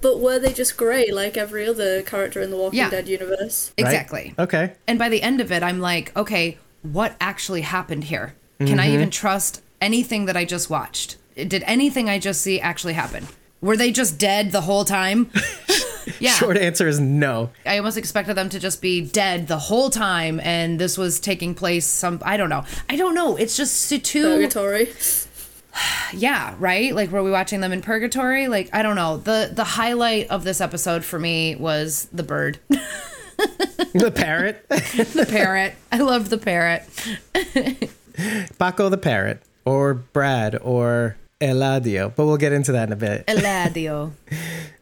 But 0.00 0.18
were 0.20 0.38
they 0.38 0.52
just 0.52 0.76
grey 0.76 1.10
like 1.12 1.36
every 1.36 1.66
other 1.66 2.02
character 2.02 2.40
in 2.40 2.50
the 2.50 2.56
Walking 2.56 2.78
Yeah. 2.78 2.90
Dead 2.90 3.08
universe? 3.08 3.72
Right? 3.78 3.86
Exactly. 3.86 4.34
Okay. 4.38 4.72
And 4.88 4.98
by 4.98 5.08
the 5.08 5.22
end 5.22 5.40
of 5.40 5.52
it, 5.52 5.62
I'm 5.62 5.80
like, 5.80 6.16
okay, 6.16 6.58
what 6.82 7.14
actually 7.20 7.60
happened 7.62 8.04
here? 8.04 8.34
Can 8.58 8.66
Mm-hmm. 8.68 8.80
I 8.80 8.90
even 8.90 9.10
trust 9.10 9.62
anything 9.80 10.26
that 10.26 10.36
I 10.36 10.44
just 10.44 10.68
watched? 10.70 11.16
Did 11.36 11.62
anything 11.66 12.08
I 12.08 12.18
just 12.18 12.40
see 12.40 12.60
actually 12.60 12.92
happen? 12.94 13.26
Were 13.60 13.76
they 13.76 13.92
just 13.92 14.18
dead 14.18 14.50
the 14.52 14.62
whole 14.62 14.84
time? 14.84 15.30
yeah. 16.18 16.32
Short 16.32 16.56
answer 16.56 16.88
is 16.88 16.98
no. 16.98 17.50
I 17.64 17.78
almost 17.78 17.96
expected 17.96 18.34
them 18.36 18.48
to 18.48 18.58
just 18.58 18.82
be 18.82 19.00
dead 19.00 19.46
the 19.46 19.58
whole 19.58 19.88
time 19.90 20.40
and 20.40 20.78
this 20.80 20.98
was 20.98 21.20
taking 21.20 21.54
place 21.54 21.86
some 21.86 22.20
I 22.24 22.36
don't 22.36 22.50
know. 22.50 22.64
I 22.90 22.96
don't 22.96 23.14
know. 23.14 23.36
It's 23.36 23.56
just 23.56 23.88
too 24.04 24.22
Purgatory. 24.24 24.86
yeah 26.14 26.54
right 26.58 26.94
like 26.94 27.10
were 27.10 27.22
we 27.22 27.30
watching 27.30 27.60
them 27.60 27.72
in 27.72 27.80
purgatory 27.82 28.48
like 28.48 28.68
i 28.72 28.82
don't 28.82 28.96
know 28.96 29.16
the 29.16 29.50
the 29.52 29.64
highlight 29.64 30.28
of 30.28 30.44
this 30.44 30.60
episode 30.60 31.04
for 31.04 31.18
me 31.18 31.54
was 31.56 32.08
the 32.12 32.22
bird 32.22 32.58
The 33.94 34.12
parrot, 34.14 34.64
the 34.68 35.26
parrot 35.28 35.74
i 35.90 35.98
love 35.98 36.28
the 36.30 36.38
parrot 36.38 36.82
Paco 38.58 38.88
the 38.90 38.98
parrot, 38.98 39.42
or 39.64 39.94
Brad, 39.94 40.58
or 40.60 41.16
Eladio. 41.40 42.14
But 42.14 42.26
we'll 42.26 42.36
get 42.36 42.52
into 42.52 42.72
that 42.72 42.88
in 42.88 42.92
a 42.92 42.96
bit. 42.96 43.26
eladio 43.26 44.12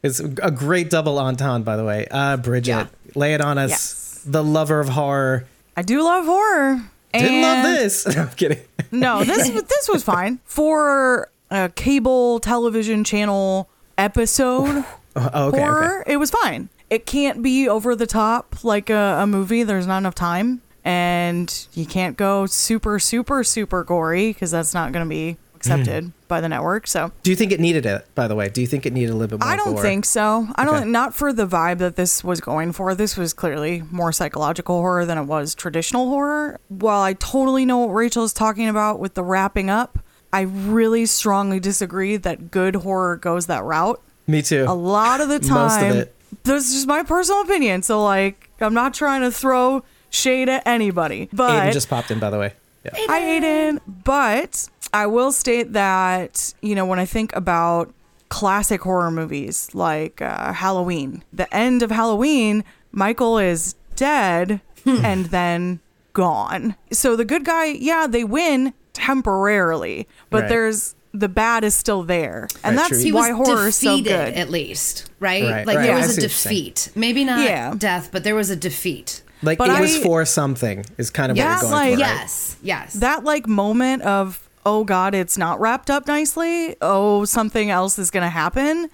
It's 0.02 0.18
a 0.18 0.50
great 0.50 0.90
double 0.90 1.18
entendre, 1.18 1.64
by 1.64 1.76
the 1.76 1.84
way. 1.84 2.06
Uh, 2.10 2.36
Bridget, 2.36 2.70
Yeah. 2.70 2.86
lay 3.14 3.34
it 3.34 3.40
on 3.40 3.56
us. 3.56 3.70
Yes. 3.70 4.22
The 4.26 4.42
lover 4.42 4.80
of 4.80 4.88
horror. 4.90 5.44
I 5.76 5.82
do 5.82 6.02
love 6.02 6.26
horror. 6.26 6.82
Didn't 7.14 7.40
love 7.42 7.64
this. 7.64 8.06
No, 8.16 8.22
I'm 8.22 8.28
kidding. 8.30 8.58
No, 8.92 9.24
this 9.24 9.48
this 9.48 9.88
was 9.88 10.02
fine 10.02 10.40
for 10.44 11.30
a 11.50 11.68
cable 11.68 12.40
television 12.40 13.04
channel 13.04 13.68
episode 13.98 14.84
Oh, 15.16 15.48
okay, 15.48 15.58
horror. 15.60 16.00
okay. 16.02 16.12
It 16.12 16.16
was 16.18 16.30
fine. 16.30 16.68
It 16.88 17.04
can't 17.04 17.42
be 17.42 17.68
over 17.68 17.96
the 17.96 18.06
top 18.06 18.62
like 18.64 18.90
a, 18.90 19.18
a 19.20 19.26
movie. 19.26 19.64
There's 19.64 19.86
not 19.86 19.98
enough 19.98 20.14
time, 20.14 20.62
and 20.84 21.66
you 21.74 21.84
can't 21.86 22.16
go 22.16 22.46
super 22.46 22.98
super 23.00 23.42
super 23.44 23.82
gory 23.84 24.32
because 24.32 24.50
that's 24.52 24.72
not 24.72 24.92
going 24.92 25.04
to 25.04 25.08
be 25.08 25.36
accepted 25.60 26.04
Mm. 26.04 26.12
by 26.28 26.40
the 26.40 26.48
network. 26.48 26.86
So 26.86 27.12
Do 27.22 27.30
you 27.30 27.36
think 27.36 27.52
it 27.52 27.60
needed 27.60 27.84
it, 27.86 28.06
by 28.14 28.26
the 28.28 28.34
way? 28.34 28.48
Do 28.48 28.60
you 28.60 28.66
think 28.66 28.86
it 28.86 28.92
needed 28.92 29.10
a 29.10 29.14
little 29.14 29.36
bit 29.38 29.44
more 29.44 29.52
I 29.52 29.56
don't 29.56 29.74
gore? 29.74 29.82
think 29.82 30.04
so. 30.04 30.48
I 30.56 30.64
don't. 30.64 30.74
Okay. 30.76 30.84
Not 30.88 31.14
for 31.14 31.32
the 31.32 31.46
vibe 31.46 31.78
that 31.78 31.96
this 31.96 32.24
was 32.24 32.40
going 32.40 32.72
for. 32.72 32.94
This 32.94 33.16
was 33.16 33.32
clearly 33.32 33.82
more 33.90 34.12
psychological 34.12 34.76
horror 34.80 35.04
than 35.04 35.18
it 35.18 35.24
was 35.24 35.54
traditional 35.54 36.08
horror. 36.08 36.58
While 36.68 37.02
I 37.02 37.12
totally 37.14 37.64
know 37.66 37.78
what 37.78 37.92
Rachel 37.94 38.24
is 38.24 38.32
talking 38.32 38.68
about 38.68 38.98
with 39.00 39.14
the 39.14 39.22
wrapping 39.22 39.68
up, 39.70 39.98
I 40.32 40.42
really 40.42 41.06
strongly 41.06 41.60
disagree 41.60 42.16
that 42.16 42.50
good 42.50 42.76
horror 42.76 43.16
goes 43.16 43.46
that 43.46 43.62
route. 43.64 44.00
Me 44.26 44.42
too. 44.42 44.64
A 44.68 44.74
lot 44.74 45.20
of 45.20 45.28
the 45.28 45.40
Most 45.40 45.74
of 45.76 45.80
time, 45.80 45.96
it. 45.96 46.14
this 46.44 46.68
is 46.68 46.74
just 46.74 46.86
my 46.86 47.02
personal 47.02 47.42
opinion. 47.42 47.82
So 47.82 48.02
like, 48.04 48.48
I'm 48.60 48.74
not 48.74 48.94
trying 48.94 49.22
to 49.22 49.30
throw 49.32 49.82
shade 50.08 50.48
at 50.48 50.64
anybody. 50.66 51.28
But 51.32 51.50
Aiden 51.68 51.72
just 51.72 51.88
popped 51.90 52.10
in, 52.12 52.18
by 52.20 52.30
the 52.30 52.38
way. 52.38 52.52
Yeah. 52.84 52.92
Hi, 53.08 53.20
Aiden. 53.20 53.80
But 54.04 54.68
I 54.92 55.06
will 55.06 55.32
state 55.32 55.72
that, 55.74 56.52
you 56.62 56.74
know, 56.74 56.84
when 56.86 56.98
I 56.98 57.04
think 57.06 57.34
about 57.36 57.92
classic 58.28 58.82
horror 58.82 59.10
movies 59.10 59.68
like 59.74 60.20
uh, 60.22 60.52
Halloween, 60.52 61.22
the 61.32 61.52
end 61.54 61.82
of 61.82 61.90
Halloween, 61.90 62.64
Michael 62.92 63.38
is 63.38 63.74
dead 63.96 64.60
and 64.86 65.26
then 65.26 65.80
gone. 66.12 66.74
So 66.92 67.16
the 67.16 67.24
good 67.24 67.44
guy, 67.44 67.66
yeah, 67.66 68.06
they 68.08 68.24
win 68.24 68.72
temporarily, 68.92 70.08
but 70.30 70.42
Right. 70.42 70.48
there's 70.48 70.94
the 71.12 71.28
bad 71.28 71.64
is 71.64 71.74
still 71.74 72.04
there. 72.04 72.46
And 72.62 72.76
Right, 72.76 72.88
that's 72.88 73.02
he 73.02 73.10
why 73.10 73.32
was 73.32 73.48
horror 73.48 73.66
is 73.68 73.76
so 73.76 74.00
good. 74.00 74.10
at 74.34 74.48
least, 74.48 75.10
right? 75.18 75.42
Right, 75.42 75.66
like 75.66 75.76
right. 75.78 75.86
there 75.86 75.96
was 75.96 76.06
see 76.06 76.12
a 76.12 76.14
what 76.14 76.22
you're 76.22 76.28
saying. 76.30 76.54
defeat. 76.64 76.90
Maybe 76.94 77.24
not 77.24 77.40
Yeah. 77.44 77.74
death, 77.76 78.10
but 78.12 78.22
there 78.22 78.36
was 78.36 78.48
a 78.50 78.54
defeat. 78.56 79.22
Like 79.42 79.58
But 79.58 79.70
it 79.70 79.80
was 79.80 79.96
for 79.98 80.24
something 80.24 80.84
is 80.98 81.10
kind 81.10 81.32
of 81.32 81.36
Yeah, 81.36 81.54
what 81.56 81.62
you're 81.62 81.70
going 81.70 81.72
like- 81.72 81.98
for. 81.98 82.04
right? 82.04 82.20
Yes, 82.20 82.56
yes. 82.62 82.92
that 82.94 83.24
like 83.24 83.48
moment 83.48 84.02
of 84.02 84.38
oh 84.66 84.84
god 84.84 85.14
it's 85.14 85.38
not 85.38 85.60
wrapped 85.60 85.90
up 85.90 86.06
nicely. 86.06 86.76
Oh 86.80 87.24
something 87.24 87.70
else 87.70 87.98
is 87.98 88.10
gonna 88.10 88.30
happen. 88.30 88.88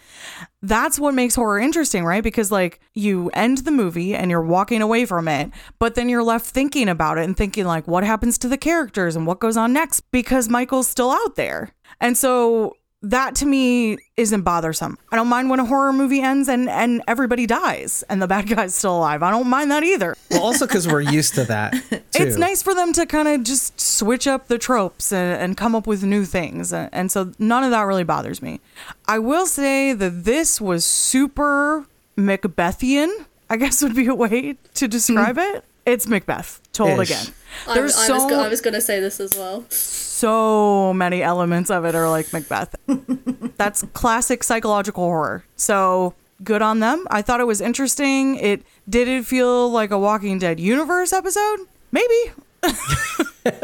That's 0.63 0.99
what 0.99 1.15
makes 1.15 1.35
horror 1.35 1.59
interesting 1.59 2.05
right? 2.05 2.23
Because 2.23 2.51
like 2.51 2.81
you 2.95 3.31
end 3.35 3.59
the 3.59 3.71
movie 3.71 4.15
and 4.15 4.31
you're 4.31 4.43
walking 4.43 4.83
away 4.83 5.05
from 5.07 5.29
it 5.29 5.51
but 5.79 5.95
then 5.95 6.09
you're 6.09 6.23
left 6.23 6.47
thinking 6.47 6.89
about 6.89 7.19
it 7.19 7.25
and 7.25 7.37
thinking 7.37 7.65
like 7.65 7.87
what 7.87 8.05
happens 8.05 8.39
to 8.39 8.49
the 8.49 8.59
characters 8.59 9.17
and 9.17 9.27
what 9.27 9.41
goes 9.41 9.57
on 9.57 9.73
next 9.73 10.03
because 10.11 10.49
michael's 10.49 10.89
still 10.89 11.11
out 11.11 11.37
there. 11.37 11.73
And 12.01 12.17
so 12.17 12.77
that 13.11 13.37
to 13.37 13.47
me 13.47 13.99
isn't 14.17 14.43
bothersome. 14.43 14.99
I 15.11 15.17
don't 15.17 15.29
mind 15.29 15.51
when 15.51 15.61
a 15.61 15.65
horror 15.65 15.93
movie 15.93 16.21
ends 16.21 16.49
and 16.49 16.69
and 16.69 17.03
everybody 17.07 17.47
dies 17.47 18.05
and 18.09 18.21
the 18.21 18.27
bad 18.35 18.49
guy's 18.49 18.75
still 18.75 18.97
alive. 18.99 19.23
I 19.23 19.31
don't 19.31 19.49
mind 19.49 19.71
that 19.71 19.85
either. 19.85 20.17
Well, 20.31 20.43
also 20.43 20.67
because 20.67 20.89
we're 20.89 21.01
used 21.01 21.35
to 21.35 21.45
that. 21.45 21.73
Too. 21.91 22.01
It's 22.15 22.37
nice 22.37 22.63
for 22.63 22.75
them 22.75 22.93
to 22.95 23.07
kind 23.07 23.29
of 23.29 23.45
just 23.45 23.81
switch 23.81 24.27
up 24.27 24.49
the 24.49 24.59
tropes 24.59 25.13
and, 25.13 25.41
and 25.41 25.57
come 25.57 25.75
up 25.75 25.87
with 25.87 26.03
new 26.03 26.25
things. 26.25 26.73
And, 26.73 26.89
and 26.93 27.13
so 27.13 27.33
none 27.39 27.63
of 27.63 27.71
that 27.71 27.83
really 27.83 28.05
bothers 28.05 28.43
me. 28.43 28.61
I 29.07 29.19
will 29.19 29.47
say 29.47 29.93
that 29.93 30.25
this 30.25 30.61
was 30.61 30.85
super 30.85 31.87
Macbethian, 32.17 33.27
I 33.49 33.57
guess 33.57 33.83
would 33.83 33.95
be 33.95 34.07
a 34.07 34.15
way 34.15 34.57
to 34.75 34.89
describe 34.89 35.39
it. 35.39 35.65
It's 35.87 36.07
Macbeth 36.09 36.61
told 36.73 37.01
Ish. 37.01 37.11
again. 37.11 37.27
I, 37.67 37.71
I, 37.71 37.75
There's 37.75 37.95
was 37.97 38.07
so 38.07 38.29
go- 38.29 38.41
I 38.41 38.49
was 38.49 38.61
gonna 38.61 38.81
say 38.81 38.99
this 39.01 39.21
as 39.21 39.35
well. 39.37 39.65
so 39.71 40.93
many 40.93 41.23
elements 41.23 41.71
of 41.71 41.85
it 41.85 41.95
are 41.95 42.09
like 42.11 42.33
Macbeth. 42.33 42.75
That's 43.57 43.83
classic 43.95 44.43
psychological 44.45 45.05
horror. 45.05 45.45
So 45.57 46.15
good 46.45 46.61
on 46.61 46.81
them. 46.81 47.07
I 47.11 47.23
thought 47.23 47.41
it 47.41 47.47
was 47.47 47.61
interesting. 47.61 48.35
It 48.37 48.63
did 48.89 49.07
it 49.09 49.25
feel 49.25 49.71
like 49.71 49.91
a 49.93 49.99
Walking 49.99 50.39
Dead 50.39 50.59
universe 50.61 51.13
episode? 51.13 51.61
Maybe. 51.93 52.33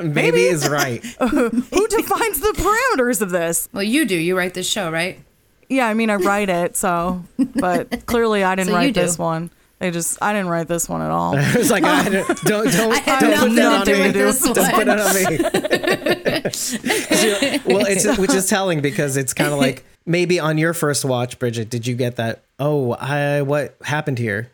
Maybe 0.03 0.43
is 0.43 0.69
right. 0.69 1.05
Who 1.21 1.89
defines 1.89 2.39
the 2.41 2.53
parameters 2.57 3.21
of 3.21 3.31
this? 3.31 3.69
well, 3.73 3.83
you 3.83 4.05
do. 4.05 4.17
You 4.17 4.37
write 4.39 4.55
this 4.55 4.69
show, 4.69 4.91
right? 4.93 5.19
Yeah, 5.69 5.89
I 5.89 5.95
mean 5.95 6.09
I 6.11 6.17
write 6.17 6.49
it, 6.51 6.77
so 6.77 7.25
but 7.57 8.07
clearly 8.07 8.45
I 8.45 8.55
didn't 8.55 8.69
So 8.69 8.75
write 8.75 8.95
this 8.95 9.19
one. 9.19 9.51
They 9.83 9.91
just 9.91 10.17
I 10.23 10.33
didn't 10.33 10.49
write 10.49 10.69
this 10.69 10.89
one 10.89 11.03
at 11.03 11.11
all. 11.11 11.35
It's 11.39 11.69
like 11.71 11.83
I 11.83 12.09
don't 12.09 12.29
don't 12.45 12.71
don't, 12.71 12.73
don't 12.73 13.05
put 13.05 13.21
nothing 13.21 13.55
that 13.57 13.81
on 13.81 13.87
me. 13.89 14.13
Don't 14.13 14.73
put 14.75 14.87
it 14.87 15.01
on 15.01 15.15
me. 17.67 17.75
well, 17.75 17.85
it's 17.87 18.17
which 18.17 18.33
is 18.33 18.49
telling 18.49 18.81
because 18.81 19.17
it's 19.17 19.35
kind 19.35 19.53
of 19.53 19.59
like 19.59 19.85
maybe 20.07 20.39
on 20.39 20.57
your 20.57 20.73
first 20.73 21.05
watch, 21.05 21.37
Bridget, 21.41 21.69
did 21.69 21.85
you 21.89 21.97
get 21.97 22.15
that? 22.15 22.45
Oh, 22.61 22.93
I 22.93 23.43
what 23.43 23.75
happened 23.83 24.21
here? 24.21 24.53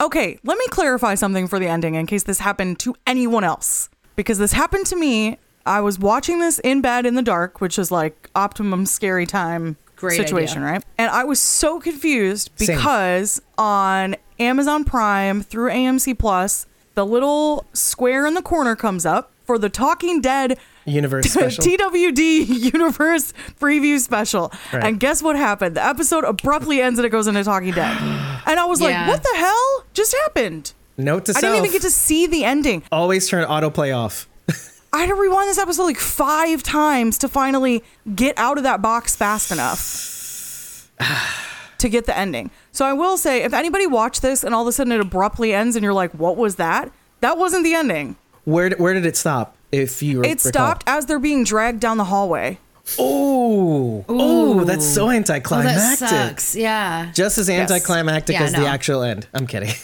Okay, 0.00 0.40
let 0.42 0.58
me 0.58 0.66
clarify 0.70 1.14
something 1.14 1.46
for 1.46 1.60
the 1.60 1.68
ending 1.68 1.94
in 1.94 2.06
case 2.06 2.24
this 2.24 2.40
happened 2.40 2.80
to 2.80 2.96
anyone 3.06 3.44
else. 3.44 3.88
Because 4.16 4.38
this 4.38 4.52
happened 4.52 4.86
to 4.86 4.96
me. 4.96 5.38
I 5.66 5.82
was 5.82 6.00
watching 6.00 6.40
this 6.40 6.58
in 6.58 6.80
bed 6.80 7.06
in 7.06 7.14
the 7.14 7.22
dark, 7.22 7.60
which 7.60 7.78
is 7.78 7.92
like 7.92 8.28
optimum 8.34 8.86
scary 8.86 9.24
time 9.24 9.76
Great 9.96 10.16
situation, 10.16 10.62
idea. 10.62 10.72
right? 10.74 10.84
And 10.98 11.10
I 11.10 11.24
was 11.24 11.40
so 11.40 11.80
confused 11.80 12.50
Same. 12.56 12.76
because 12.76 13.40
on 13.56 14.16
Amazon 14.38 14.84
Prime 14.84 15.42
through 15.42 15.70
AMC 15.70 16.18
Plus, 16.18 16.66
the 16.94 17.04
little 17.06 17.66
square 17.72 18.26
in 18.26 18.34
the 18.34 18.42
corner 18.42 18.74
comes 18.76 19.04
up 19.06 19.30
for 19.44 19.58
the 19.58 19.68
Talking 19.68 20.20
Dead 20.20 20.58
Universe 20.86 21.26
special. 21.32 21.64
TWD 21.64 22.46
Universe 22.72 23.32
preview 23.60 23.98
special. 23.98 24.52
Right. 24.72 24.84
And 24.84 25.00
guess 25.00 25.22
what 25.22 25.36
happened? 25.36 25.76
The 25.76 25.84
episode 25.84 26.24
abruptly 26.24 26.80
ends 26.80 26.98
and 26.98 27.06
it 27.06 27.10
goes 27.10 27.26
into 27.26 27.42
Talking 27.44 27.72
Dead. 27.72 27.96
And 28.46 28.60
I 28.60 28.66
was 28.66 28.78
Yeah. 28.80 28.88
like, 28.88 29.08
what 29.08 29.22
the 29.22 29.36
hell 29.38 29.84
just 29.94 30.14
happened? 30.24 30.74
Note 30.98 31.24
to 31.26 31.30
I 31.32 31.40
self: 31.40 31.42
didn't 31.54 31.56
even 31.66 31.72
get 31.72 31.82
to 31.82 31.90
see 31.90 32.26
the 32.26 32.44
ending. 32.44 32.82
always 32.92 33.26
turn 33.26 33.46
autoplay 33.48 33.96
off. 33.96 34.28
I 34.92 34.98
had 35.00 35.06
to 35.08 35.14
rewind 35.14 35.48
this 35.48 35.56
episode 35.58 35.84
like 35.84 35.96
five 35.98 36.62
times 36.62 37.16
to 37.18 37.28
finally 37.28 37.82
get 38.14 38.36
out 38.38 38.58
of 38.58 38.64
that 38.64 38.82
box 38.82 39.16
fast 39.16 39.50
enough 39.50 40.90
to 41.78 41.88
get 41.88 42.04
the 42.06 42.16
ending. 42.16 42.50
So 42.74 42.84
I 42.84 42.92
will 42.92 43.16
say, 43.16 43.42
if 43.44 43.54
anybody 43.54 43.86
watched 43.86 44.20
this 44.20 44.42
and 44.42 44.52
all 44.54 44.62
of 44.62 44.68
a 44.68 44.72
sudden 44.72 44.92
it 44.92 45.00
abruptly 45.00 45.54
ends 45.54 45.76
and 45.76 45.82
you're 45.84 45.92
like, 45.94 46.10
what 46.12 46.36
was 46.36 46.56
that? 46.56 46.90
That 47.20 47.38
wasn't 47.38 47.62
the 47.64 47.72
ending. 47.72 48.16
Where 48.44 48.70
where 48.70 48.92
did 48.92 49.06
it 49.06 49.16
stop? 49.16 49.56
If 49.72 50.02
you 50.02 50.22
It 50.24 50.40
stopped 50.40 50.84
as 50.86 51.06
they're 51.06 51.18
being 51.20 51.44
dragged 51.44 51.78
down 51.80 51.96
the 51.98 52.04
hallway. 52.04 52.58
Oh, 52.98 54.04
oh, 54.08 54.64
that's 54.64 54.84
so 54.84 55.04
Oh, 55.04 55.08
that 55.08 55.16
anticlimactic. 55.16 56.08
sucks. 56.08 56.54
Yeah. 56.56 57.12
Just 57.14 57.38
as 57.38 57.48
anticlimactic 57.48 58.34
Yeah, 58.34 58.42
as 58.42 58.52
the 58.52 58.66
actual 58.66 59.02
end. 59.02 59.26
I'm 59.32 59.46
kidding. 59.46 59.74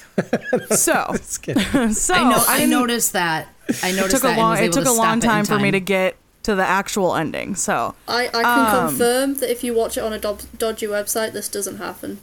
So, 0.70 1.06
Just 1.12 1.42
kidding. 1.42 1.64
so 1.94 2.12
I 2.14 2.28
know. 2.28 2.44
I, 2.46 2.58
didn't- 2.58 2.70
noticed 2.70 3.12
that. 3.14 3.48
I 3.82 3.88
it 3.88 3.96
noticed 3.96 4.10
took 4.16 4.22
that. 4.22 4.36
a 4.36 4.40
long 4.40 4.58
it 4.58 4.72
took 4.72 4.84
a 4.84 4.90
long 4.90 4.96
stop 4.96 5.10
it 5.12 5.14
in 5.14 5.20
time 5.20 5.44
for 5.46 5.58
me 5.58 5.70
to 5.70 5.80
get 5.80 6.16
to 6.50 6.56
the 6.56 6.66
actual 6.66 7.14
ending. 7.14 7.54
So 7.54 7.94
I, 8.08 8.28
I 8.28 8.42
can 8.42 8.88
confirm 8.88 9.34
that 9.36 9.50
if 9.50 9.62
you 9.62 9.72
watch 9.72 9.96
it 9.96 10.02
on 10.02 10.12
a 10.12 10.18
do- 10.18 10.38
dodgy 10.58 10.86
website, 10.86 11.32
this 11.32 11.48
doesn't 11.48 11.76
happen. 11.78 12.16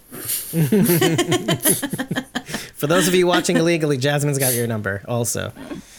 For 2.75 2.85
those 2.87 3.07
of 3.07 3.15
you 3.15 3.25
watching 3.25 3.57
illegally, 3.57 3.97
Jasmine's 3.97 4.37
got 4.37 4.53
your 4.53 4.67
number 4.67 5.01
also. 5.07 5.51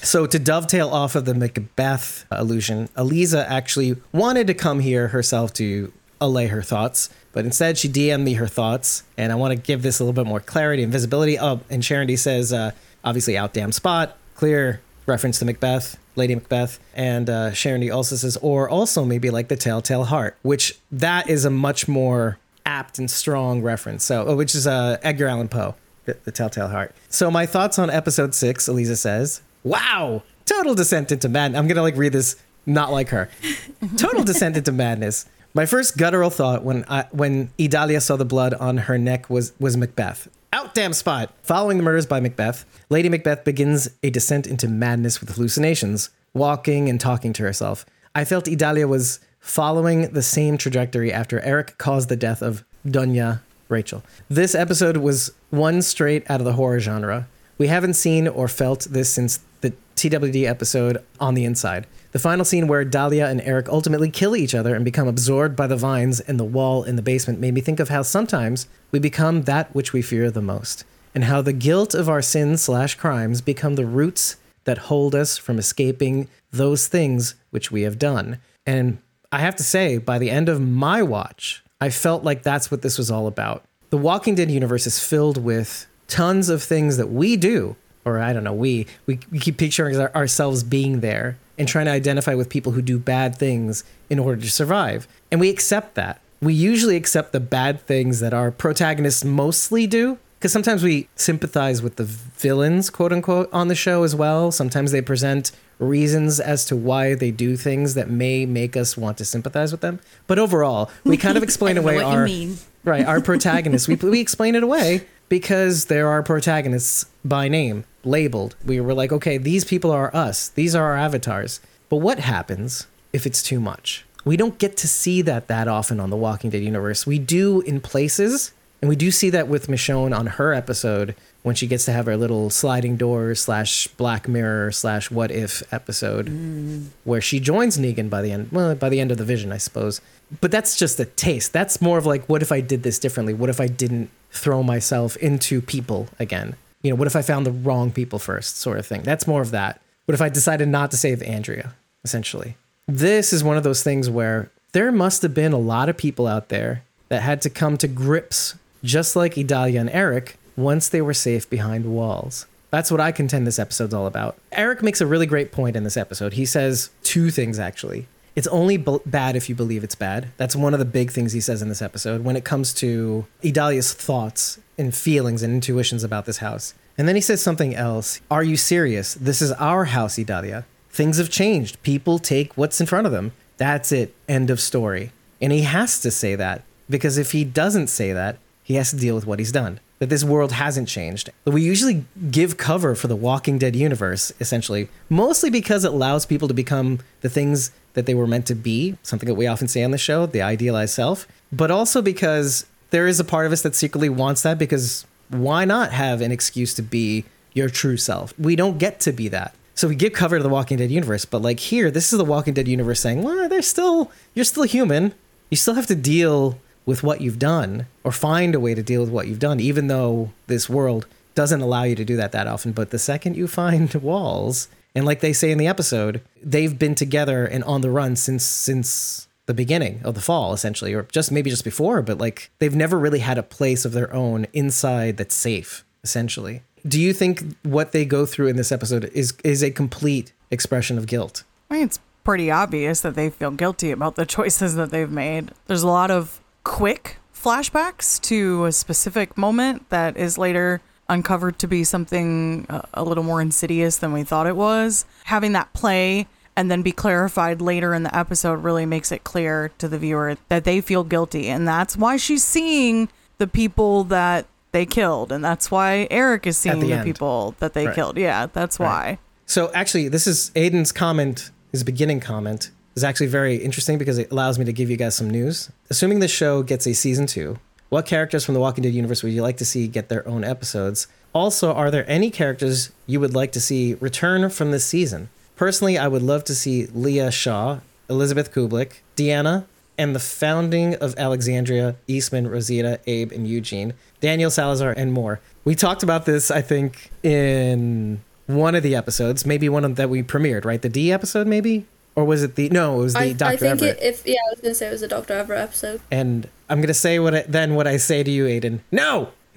So 0.02 0.26
to 0.26 0.38
dovetail 0.38 0.90
off 0.90 1.16
of 1.16 1.24
the 1.24 1.34
Macbeth 1.34 2.26
illusion, 2.30 2.88
Eliza 2.96 3.50
actually 3.50 3.96
wanted 4.12 4.46
to 4.46 4.54
come 4.54 4.80
here 4.80 5.08
herself 5.08 5.52
to 5.54 5.92
allay 6.20 6.46
her 6.48 6.62
thoughts, 6.62 7.10
but 7.32 7.44
instead 7.44 7.78
she 7.78 7.88
DM'd 7.88 8.24
me 8.24 8.34
her 8.34 8.46
thoughts, 8.46 9.02
and 9.16 9.32
I 9.32 9.36
want 9.36 9.52
to 9.52 9.56
give 9.60 9.82
this 9.82 10.00
a 10.00 10.04
little 10.04 10.12
bit 10.12 10.28
more 10.28 10.40
clarity 10.40 10.82
and 10.82 10.92
visibility. 10.92 11.38
Oh, 11.38 11.60
and 11.70 11.84
Sharon 11.84 12.06
D 12.06 12.16
says, 12.16 12.52
uh, 12.52 12.72
obviously 13.04 13.36
out 13.36 13.54
damn 13.54 13.72
spot, 13.72 14.16
clear 14.34 14.80
reference 15.08 15.38
to 15.40 15.44
Macbeth, 15.44 15.98
Lady 16.16 16.34
Macbeth, 16.34 16.78
and 16.94 17.28
uh, 17.28 17.52
Sharon 17.52 17.80
D 17.80 17.90
also 17.90 18.16
says, 18.16 18.36
or 18.42 18.68
also 18.68 19.04
maybe 19.04 19.30
like 19.30 19.48
the 19.48 19.56
Telltale 19.56 20.04
Heart, 20.04 20.36
which 20.42 20.78
that 20.92 21.28
is 21.28 21.44
a 21.44 21.50
much 21.50 21.88
more 21.88 22.38
apt 22.66 22.98
and 22.98 23.10
strong 23.10 23.62
reference. 23.62 24.04
So, 24.04 24.26
oh, 24.26 24.36
which 24.36 24.54
is 24.54 24.66
uh, 24.66 24.98
Edgar 25.02 25.26
Allan 25.26 25.48
Poe 25.48 25.74
the, 26.04 26.16
the 26.24 26.32
Telltale 26.32 26.68
Heart. 26.68 26.94
So 27.08 27.30
my 27.30 27.46
thoughts 27.46 27.78
on 27.78 27.90
episode 27.90 28.34
six, 28.34 28.68
Eliza 28.68 28.96
says, 28.96 29.42
"Wow, 29.62 30.22
total 30.46 30.74
descent 30.74 31.12
into 31.12 31.28
madness." 31.28 31.58
I'm 31.58 31.68
gonna 31.68 31.82
like 31.82 31.96
read 31.96 32.12
this 32.12 32.36
not 32.68 32.92
like 32.92 33.08
her. 33.08 33.30
Total 33.96 34.22
descent 34.22 34.56
into 34.56 34.70
madness. 34.72 35.24
My 35.54 35.64
first 35.64 35.96
guttural 35.96 36.28
thought 36.28 36.62
when 36.62 36.84
I, 36.86 37.06
when 37.10 37.50
Idalia 37.58 38.00
saw 38.00 38.16
the 38.16 38.26
blood 38.26 38.52
on 38.54 38.76
her 38.76 38.98
neck 38.98 39.30
was 39.30 39.52
was 39.58 39.76
Macbeth. 39.76 40.28
Out 40.52 40.74
damn 40.74 40.94
spot. 40.94 41.30
Following 41.42 41.76
the 41.76 41.82
murders 41.82 42.06
by 42.06 42.20
Macbeth, 42.20 42.64
Lady 42.88 43.10
Macbeth 43.10 43.44
begins 43.44 43.90
a 44.02 44.08
descent 44.08 44.46
into 44.46 44.66
madness 44.66 45.20
with 45.20 45.34
hallucinations, 45.34 46.08
walking 46.32 46.88
and 46.88 46.98
talking 46.98 47.34
to 47.34 47.42
herself. 47.42 47.84
I 48.14 48.24
felt 48.24 48.48
Idalia 48.48 48.88
was 48.88 49.20
following 49.40 50.08
the 50.08 50.22
same 50.22 50.56
trajectory 50.56 51.12
after 51.12 51.40
Eric 51.40 51.76
caused 51.76 52.08
the 52.08 52.16
death 52.16 52.40
of 52.40 52.64
Doña 52.86 53.40
Rachel. 53.68 54.02
This 54.30 54.54
episode 54.54 54.96
was 54.96 55.32
one 55.50 55.82
straight 55.82 56.28
out 56.30 56.40
of 56.40 56.46
the 56.46 56.54
horror 56.54 56.80
genre. 56.80 57.28
We 57.58 57.66
haven't 57.66 57.94
seen 57.94 58.26
or 58.26 58.48
felt 58.48 58.86
this 58.90 59.12
since 59.12 59.40
the 59.60 59.74
TWD 59.96 60.44
episode 60.46 61.04
On 61.20 61.34
the 61.34 61.44
Inside. 61.44 61.86
The 62.10 62.18
final 62.18 62.44
scene 62.44 62.68
where 62.68 62.80
Idalia 62.80 63.26
and 63.26 63.40
Eric 63.42 63.68
ultimately 63.68 64.10
kill 64.10 64.34
each 64.34 64.54
other 64.54 64.74
and 64.74 64.82
become 64.82 65.06
absorbed 65.06 65.54
by 65.54 65.66
the 65.66 65.76
vines 65.76 66.20
and 66.20 66.40
the 66.40 66.44
wall 66.44 66.82
in 66.82 66.96
the 66.96 67.02
basement 67.02 67.38
made 67.38 67.52
me 67.52 67.60
think 67.60 67.80
of 67.80 67.90
how 67.90 68.00
sometimes 68.00 68.66
we 68.90 68.98
become 68.98 69.42
that 69.42 69.74
which 69.74 69.92
we 69.92 70.00
fear 70.00 70.30
the 70.30 70.40
most, 70.40 70.84
and 71.14 71.24
how 71.24 71.42
the 71.42 71.52
guilt 71.52 71.94
of 71.94 72.08
our 72.08 72.22
sins 72.22 72.62
slash 72.62 72.94
crimes 72.94 73.42
become 73.42 73.74
the 73.74 73.84
roots 73.84 74.36
that 74.64 74.78
hold 74.78 75.14
us 75.14 75.36
from 75.36 75.58
escaping 75.58 76.28
those 76.50 76.86
things 76.86 77.34
which 77.50 77.70
we 77.70 77.82
have 77.82 77.98
done. 77.98 78.38
And 78.64 78.98
I 79.30 79.40
have 79.40 79.56
to 79.56 79.62
say, 79.62 79.98
by 79.98 80.18
the 80.18 80.30
end 80.30 80.48
of 80.48 80.62
my 80.62 81.02
watch, 81.02 81.62
I 81.78 81.90
felt 81.90 82.24
like 82.24 82.42
that's 82.42 82.70
what 82.70 82.80
this 82.80 82.96
was 82.96 83.10
all 83.10 83.26
about. 83.26 83.64
The 83.90 83.98
Walking 83.98 84.34
Dead 84.34 84.50
universe 84.50 84.86
is 84.86 85.02
filled 85.02 85.36
with 85.36 85.86
tons 86.06 86.48
of 86.48 86.62
things 86.62 86.96
that 86.96 87.10
we 87.10 87.36
do, 87.36 87.76
or 88.06 88.18
I 88.18 88.32
don't 88.32 88.44
know, 88.44 88.54
we 88.54 88.86
we, 89.04 89.20
we 89.30 89.38
keep 89.38 89.58
picturing 89.58 89.94
ourselves 89.98 90.62
being 90.62 91.00
there 91.00 91.36
and 91.58 91.66
trying 91.68 91.86
to 91.86 91.90
identify 91.92 92.34
with 92.34 92.48
people 92.48 92.72
who 92.72 92.82
do 92.82 92.98
bad 92.98 93.36
things 93.36 93.84
in 94.08 94.18
order 94.18 94.40
to 94.40 94.50
survive, 94.50 95.08
and 95.30 95.40
we 95.40 95.50
accept 95.50 95.94
that. 95.96 96.20
We 96.40 96.54
usually 96.54 96.96
accept 96.96 97.32
the 97.32 97.40
bad 97.40 97.80
things 97.80 98.20
that 98.20 98.32
our 98.32 98.50
protagonists 98.50 99.24
mostly 99.24 99.86
do, 99.86 100.18
because 100.38 100.52
sometimes 100.52 100.84
we 100.84 101.08
sympathize 101.16 101.82
with 101.82 101.96
the 101.96 102.04
villains, 102.04 102.90
quote 102.90 103.12
unquote, 103.12 103.52
on 103.52 103.66
the 103.66 103.74
show 103.74 104.04
as 104.04 104.14
well. 104.14 104.52
Sometimes 104.52 104.92
they 104.92 105.02
present 105.02 105.50
reasons 105.80 106.38
as 106.38 106.64
to 106.66 106.76
why 106.76 107.14
they 107.14 107.30
do 107.30 107.56
things 107.56 107.94
that 107.94 108.08
may 108.08 108.46
make 108.46 108.76
us 108.76 108.96
want 108.96 109.18
to 109.18 109.24
sympathize 109.24 109.72
with 109.72 109.80
them. 109.80 110.00
But 110.26 110.38
overall, 110.38 110.90
we 111.04 111.16
kind 111.16 111.36
of 111.36 111.42
explain 111.48 111.76
away 111.76 111.98
our 111.98 112.24
mean. 112.24 112.58
right 112.84 113.04
our 113.04 113.20
protagonists. 113.30 113.88
we 113.88 113.96
we 113.96 114.20
explain 114.20 114.54
it 114.54 114.62
away 114.62 115.06
because 115.28 115.86
there 115.86 116.08
are 116.08 116.22
protagonists 116.22 117.06
by 117.24 117.48
name 117.48 117.84
labeled. 118.04 118.56
We 118.64 118.80
were 118.80 118.94
like, 118.94 119.12
okay, 119.12 119.38
these 119.38 119.64
people 119.64 119.90
are 119.90 120.14
us. 120.14 120.48
These 120.48 120.74
are 120.74 120.84
our 120.84 120.96
avatars. 120.96 121.60
But 121.88 121.96
what 121.96 122.20
happens 122.20 122.86
if 123.12 123.26
it's 123.26 123.42
too 123.42 123.60
much? 123.60 124.04
We 124.24 124.36
don't 124.36 124.58
get 124.58 124.76
to 124.78 124.88
see 124.88 125.22
that 125.22 125.48
that 125.48 125.68
often 125.68 126.00
on 126.00 126.10
the 126.10 126.16
Walking 126.16 126.50
Dead 126.50 126.62
universe. 126.62 127.06
We 127.06 127.18
do 127.18 127.60
in 127.62 127.80
places, 127.80 128.52
and 128.82 128.88
we 128.88 128.96
do 128.96 129.10
see 129.10 129.30
that 129.30 129.48
with 129.48 129.68
Michonne 129.68 130.16
on 130.16 130.26
her 130.26 130.52
episode 130.52 131.14
when 131.42 131.54
she 131.54 131.66
gets 131.66 131.84
to 131.86 131.92
have 131.92 132.06
her 132.06 132.16
little 132.16 132.50
sliding 132.50 132.96
door 132.96 133.34
slash 133.34 133.86
Black 133.86 134.28
Mirror 134.28 134.72
slash 134.72 135.10
What 135.10 135.30
If 135.30 135.62
episode, 135.72 136.26
mm. 136.26 136.88
where 137.04 137.20
she 137.20 137.40
joins 137.40 137.78
Negan 137.78 138.10
by 138.10 138.20
the 138.20 138.32
end. 138.32 138.50
Well, 138.52 138.74
by 138.74 138.88
the 138.88 139.00
end 139.00 139.10
of 139.10 139.18
the 139.18 139.24
vision, 139.24 139.52
I 139.52 139.58
suppose. 139.58 140.00
But 140.40 140.50
that's 140.50 140.76
just 140.76 141.00
a 141.00 141.04
taste. 141.04 141.52
That's 141.52 141.80
more 141.80 141.98
of 141.98 142.06
like, 142.06 142.26
what 142.28 142.42
if 142.42 142.52
I 142.52 142.60
did 142.60 142.82
this 142.82 142.98
differently? 142.98 143.34
What 143.34 143.50
if 143.50 143.60
I 143.60 143.66
didn't 143.66 144.10
throw 144.30 144.62
myself 144.62 145.16
into 145.16 145.60
people 145.60 146.08
again? 146.18 146.56
You 146.82 146.90
know, 146.90 146.96
what 146.96 147.06
if 147.06 147.16
I 147.16 147.22
found 147.22 147.46
the 147.46 147.52
wrong 147.52 147.90
people 147.90 148.18
first, 148.18 148.58
sort 148.58 148.78
of 148.78 148.86
thing. 148.86 149.02
That's 149.02 149.26
more 149.26 149.42
of 149.42 149.50
that. 149.52 149.80
What 150.04 150.14
if 150.14 150.22
I 150.22 150.28
decided 150.28 150.68
not 150.68 150.90
to 150.92 150.96
save 150.96 151.22
Andrea, 151.22 151.74
essentially? 152.04 152.56
This 152.86 153.32
is 153.32 153.44
one 153.44 153.56
of 153.56 153.64
those 153.64 153.82
things 153.82 154.08
where 154.08 154.50
there 154.72 154.92
must 154.92 155.22
have 155.22 155.34
been 155.34 155.52
a 155.52 155.58
lot 155.58 155.88
of 155.88 155.96
people 155.96 156.26
out 156.26 156.48
there 156.48 156.82
that 157.08 157.22
had 157.22 157.42
to 157.42 157.50
come 157.50 157.76
to 157.78 157.88
grips, 157.88 158.54
just 158.84 159.16
like 159.16 159.36
Idalia 159.36 159.80
and 159.80 159.90
Eric, 159.90 160.38
once 160.56 160.88
they 160.88 161.02
were 161.02 161.14
safe 161.14 161.48
behind 161.48 161.86
walls. 161.86 162.46
That's 162.70 162.90
what 162.90 163.00
I 163.00 163.12
contend 163.12 163.46
this 163.46 163.58
episode's 163.58 163.94
all 163.94 164.06
about. 164.06 164.36
Eric 164.52 164.82
makes 164.82 165.00
a 165.00 165.06
really 165.06 165.26
great 165.26 165.52
point 165.52 165.76
in 165.76 165.84
this 165.84 165.96
episode. 165.96 166.34
He 166.34 166.44
says 166.44 166.90
two 167.02 167.30
things, 167.30 167.58
actually. 167.58 168.06
It's 168.38 168.46
only 168.46 168.76
b- 168.76 169.00
bad 169.04 169.34
if 169.34 169.48
you 169.48 169.56
believe 169.56 169.82
it's 169.82 169.96
bad. 169.96 170.28
That's 170.36 170.54
one 170.54 170.72
of 170.72 170.78
the 170.78 170.84
big 170.84 171.10
things 171.10 171.32
he 171.32 171.40
says 171.40 171.60
in 171.60 171.68
this 171.68 171.82
episode 171.82 172.22
when 172.22 172.36
it 172.36 172.44
comes 172.44 172.72
to 172.74 173.26
Idalia's 173.44 173.92
thoughts 173.92 174.60
and 174.78 174.94
feelings 174.94 175.42
and 175.42 175.52
intuitions 175.52 176.04
about 176.04 176.24
this 176.24 176.36
house. 176.36 176.72
And 176.96 177.08
then 177.08 177.16
he 177.16 177.20
says 177.20 177.42
something 177.42 177.74
else. 177.74 178.20
Are 178.30 178.44
you 178.44 178.56
serious? 178.56 179.14
This 179.14 179.42
is 179.42 179.50
our 179.50 179.86
house, 179.86 180.20
Idalia. 180.20 180.66
Things 180.88 181.18
have 181.18 181.30
changed. 181.30 181.82
People 181.82 182.20
take 182.20 182.56
what's 182.56 182.80
in 182.80 182.86
front 182.86 183.08
of 183.08 183.12
them. 183.12 183.32
That's 183.56 183.90
it. 183.90 184.14
End 184.28 184.50
of 184.50 184.60
story. 184.60 185.10
And 185.40 185.50
he 185.50 185.62
has 185.62 186.00
to 186.02 186.12
say 186.12 186.36
that 186.36 186.62
because 186.88 187.18
if 187.18 187.32
he 187.32 187.42
doesn't 187.42 187.88
say 187.88 188.12
that, 188.12 188.38
he 188.62 188.74
has 188.74 188.90
to 188.90 188.96
deal 188.96 189.16
with 189.16 189.26
what 189.26 189.40
he's 189.40 189.50
done. 189.50 189.80
That 189.98 190.10
this 190.10 190.22
world 190.22 190.52
hasn't 190.52 190.86
changed. 190.86 191.30
We 191.44 191.62
usually 191.62 192.04
give 192.30 192.56
cover 192.56 192.94
for 192.94 193.08
the 193.08 193.16
Walking 193.16 193.58
Dead 193.58 193.74
universe, 193.74 194.30
essentially, 194.38 194.88
mostly 195.10 195.50
because 195.50 195.84
it 195.84 195.92
allows 195.92 196.24
people 196.24 196.46
to 196.46 196.54
become 196.54 197.00
the 197.20 197.28
things 197.28 197.72
that 197.94 198.06
they 198.06 198.14
were 198.14 198.26
meant 198.26 198.46
to 198.46 198.54
be, 198.54 198.96
something 199.02 199.26
that 199.26 199.34
we 199.34 199.46
often 199.46 199.68
say 199.68 199.82
on 199.82 199.90
the 199.90 199.98
show, 199.98 200.26
the 200.26 200.42
idealized 200.42 200.94
self, 200.94 201.26
but 201.52 201.70
also 201.70 202.02
because 202.02 202.66
there 202.90 203.06
is 203.06 203.20
a 203.20 203.24
part 203.24 203.46
of 203.46 203.52
us 203.52 203.62
that 203.62 203.74
secretly 203.74 204.08
wants 204.08 204.42
that 204.42 204.58
because 204.58 205.06
why 205.28 205.64
not 205.64 205.92
have 205.92 206.20
an 206.20 206.32
excuse 206.32 206.74
to 206.74 206.82
be 206.82 207.24
your 207.52 207.68
true 207.68 207.96
self? 207.96 208.32
We 208.38 208.56
don't 208.56 208.78
get 208.78 209.00
to 209.00 209.12
be 209.12 209.28
that. 209.28 209.54
So 209.74 209.88
we 209.88 209.94
give 209.94 210.12
cover 210.12 210.38
to 210.38 210.42
the 210.42 210.48
Walking 210.48 210.78
Dead 210.78 210.90
universe, 210.90 211.24
but 211.24 211.42
like 211.42 211.60
here, 211.60 211.90
this 211.90 212.12
is 212.12 212.18
the 212.18 212.24
Walking 212.24 212.54
Dead 212.54 212.66
universe 212.66 213.00
saying, 213.00 213.22
well, 213.22 213.48
there's 213.48 213.66
still, 213.66 214.10
you're 214.34 214.44
still 214.44 214.64
human. 214.64 215.14
You 215.50 215.56
still 215.56 215.74
have 215.74 215.86
to 215.86 215.94
deal 215.94 216.58
with 216.84 217.02
what 217.02 217.20
you've 217.20 217.38
done 217.38 217.86
or 218.02 218.10
find 218.10 218.54
a 218.54 218.60
way 218.60 218.74
to 218.74 218.82
deal 218.82 219.02
with 219.02 219.10
what 219.10 219.28
you've 219.28 219.38
done, 219.38 219.60
even 219.60 219.86
though 219.86 220.32
this 220.46 220.68
world 220.68 221.06
doesn't 221.34 221.60
allow 221.60 221.84
you 221.84 221.94
to 221.94 222.04
do 222.04 222.16
that 222.16 222.32
that 222.32 222.48
often. 222.48 222.72
But 222.72 222.90
the 222.90 222.98
second 222.98 223.36
you 223.36 223.46
find 223.46 223.94
walls, 224.02 224.68
and 224.98 225.06
like 225.06 225.20
they 225.20 225.32
say 225.32 225.52
in 225.52 225.58
the 225.58 225.68
episode, 225.68 226.22
they've 226.42 226.76
been 226.76 226.96
together 226.96 227.46
and 227.46 227.62
on 227.62 227.82
the 227.82 227.90
run 227.90 228.16
since 228.16 228.44
since 228.44 229.28
the 229.46 229.54
beginning 229.54 230.00
of 230.02 230.16
the 230.16 230.20
fall, 230.20 230.52
essentially, 230.52 230.92
or 230.92 231.04
just 231.04 231.30
maybe 231.30 231.50
just 231.50 231.62
before, 231.62 232.02
but 232.02 232.18
like 232.18 232.50
they've 232.58 232.74
never 232.74 232.98
really 232.98 233.20
had 233.20 233.38
a 233.38 233.44
place 233.44 233.84
of 233.84 233.92
their 233.92 234.12
own 234.12 234.48
inside 234.52 235.16
that's 235.16 235.36
safe, 235.36 235.84
essentially. 236.02 236.62
Do 236.84 237.00
you 237.00 237.12
think 237.12 237.56
what 237.62 237.92
they 237.92 238.04
go 238.04 238.26
through 238.26 238.48
in 238.48 238.56
this 238.56 238.72
episode 238.72 239.04
is 239.14 239.34
is 239.44 239.62
a 239.62 239.70
complete 239.70 240.32
expression 240.50 240.98
of 240.98 241.06
guilt? 241.06 241.44
I 241.70 241.74
mean, 241.74 241.84
it's 241.84 242.00
pretty 242.24 242.50
obvious 242.50 243.00
that 243.02 243.14
they 243.14 243.30
feel 243.30 243.52
guilty 243.52 243.92
about 243.92 244.16
the 244.16 244.26
choices 244.36 244.74
that 244.74 244.90
they've 244.90 245.08
made. 245.08 245.52
There's 245.68 245.84
a 245.84 245.88
lot 245.88 246.10
of 246.10 246.40
quick 246.64 247.18
flashbacks 247.32 248.20
to 248.22 248.64
a 248.64 248.72
specific 248.72 249.38
moment 249.38 249.90
that 249.90 250.16
is 250.16 250.38
later 250.38 250.80
uncovered 251.08 251.58
to 251.60 251.66
be 251.66 251.84
something 251.84 252.66
uh, 252.68 252.82
a 252.94 253.04
little 253.04 253.24
more 253.24 253.40
insidious 253.40 253.96
than 253.98 254.12
we 254.12 254.22
thought 254.24 254.46
it 254.46 254.56
was. 254.56 255.04
Having 255.24 255.52
that 255.52 255.72
play 255.72 256.26
and 256.56 256.70
then 256.70 256.82
be 256.82 256.92
clarified 256.92 257.60
later 257.60 257.94
in 257.94 258.02
the 258.02 258.16
episode 258.16 258.64
really 258.64 258.84
makes 258.84 259.12
it 259.12 259.24
clear 259.24 259.70
to 259.78 259.88
the 259.88 259.98
viewer 259.98 260.36
that 260.48 260.64
they 260.64 260.80
feel 260.80 261.04
guilty. 261.04 261.48
And 261.48 261.66
that's 261.66 261.96
why 261.96 262.16
she's 262.16 262.42
seeing 262.44 263.08
the 263.38 263.46
people 263.46 264.04
that 264.04 264.46
they 264.72 264.84
killed. 264.84 265.30
And 265.32 265.42
that's 265.44 265.70
why 265.70 266.08
Eric 266.10 266.46
is 266.46 266.58
seeing 266.58 266.80
the 266.80 266.88
the, 266.96 267.04
people 267.04 267.54
that 267.60 267.74
they 267.74 267.86
Right. 267.86 267.94
killed. 267.94 268.16
Yeah, 268.18 268.46
that's 268.52 268.78
why. 268.78 269.18
So 269.46 269.70
actually, 269.72 270.08
this 270.08 270.26
is 270.26 270.50
Aiden's 270.54 270.92
comment, 270.92 271.50
his 271.72 271.84
beginning 271.84 272.20
comment 272.20 272.70
is 272.96 273.04
actually 273.04 273.28
very 273.28 273.56
interesting 273.56 273.96
because 273.96 274.18
it 274.18 274.30
allows 274.32 274.58
me 274.58 274.64
to 274.64 274.72
give 274.72 274.90
you 274.90 274.96
guys 274.96 275.14
some 275.14 275.30
news. 275.30 275.70
Assuming 275.88 276.18
this 276.18 276.32
show 276.32 276.62
gets 276.64 276.86
a 276.86 276.92
season 276.92 277.26
two, 277.26 277.58
what 277.88 278.06
characters 278.06 278.44
from 278.44 278.54
the 278.54 278.60
Walking 278.60 278.82
Dead 278.82 278.92
universe 278.92 279.22
would 279.22 279.32
you 279.32 279.42
like 279.42 279.56
to 279.58 279.64
see 279.64 279.88
get 279.88 280.08
their 280.08 280.26
own 280.28 280.44
episodes? 280.44 281.06
Also, 281.32 281.72
are 281.72 281.90
there 281.90 282.08
any 282.08 282.30
characters 282.30 282.90
you 283.06 283.20
would 283.20 283.34
like 283.34 283.52
to 283.52 283.60
see 283.60 283.94
return 283.94 284.48
from 284.50 284.70
this 284.70 284.84
season? 284.84 285.28
Personally, 285.56 285.98
I 285.98 286.08
would 286.08 286.22
love 286.22 286.44
to 286.44 286.54
see 286.54 286.86
Leah 286.86 287.30
Shaw, 287.30 287.80
Elizabeth 288.08 288.52
Kublek, 288.52 289.00
Deanna, 289.16 289.64
and 289.98 290.14
the 290.14 290.20
founding 290.20 290.94
of 290.96 291.14
Alexandria, 291.18 291.96
Eastman, 292.06 292.46
Rosita, 292.46 293.00
Abe, 293.06 293.32
and 293.32 293.48
Eugene, 293.48 293.94
Daniel 294.20 294.50
Salazar, 294.50 294.92
and 294.92 295.12
more. 295.12 295.40
We 295.64 295.74
talked 295.74 296.02
about 296.02 296.24
this, 296.24 296.50
I 296.50 296.62
think, 296.62 297.10
in 297.22 298.20
one 298.46 298.74
of 298.74 298.82
the 298.82 298.94
episodes, 298.94 299.44
maybe 299.44 299.68
one 299.68 299.94
that 299.94 300.08
we 300.08 300.22
premiered, 300.22 300.64
right? 300.64 300.80
The 300.80 300.88
Dee 300.88 301.12
episode, 301.12 301.46
maybe? 301.46 301.86
Or 302.18 302.24
was 302.24 302.42
it 302.42 302.56
the 302.56 302.68
no? 302.70 302.98
It 302.98 303.02
was 303.04 303.12
the 303.12 303.18
I, 303.20 303.32
Dr. 303.32 303.48
I 303.52 303.56
think 303.56 303.72
Everett. 303.82 303.98
it, 303.98 304.02
if 304.02 304.26
yeah, 304.26 304.40
I 304.44 304.50
was 304.50 304.60
gonna 304.60 304.74
say 304.74 304.88
it 304.88 304.90
was 304.90 305.02
a 305.02 305.08
Doctor 305.08 305.34
Everett 305.34 305.60
episode. 305.60 306.00
and 306.10 306.48
I'm 306.68 306.80
gonna 306.80 306.92
say 306.92 307.20
what 307.20 307.32
I, 307.32 307.42
then 307.42 307.76
what 307.76 307.86
I 307.86 307.96
say 307.96 308.24
to 308.24 308.30
you, 308.30 308.46
Aiden. 308.46 308.80
No, 308.90 309.28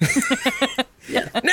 no. 1.10 1.24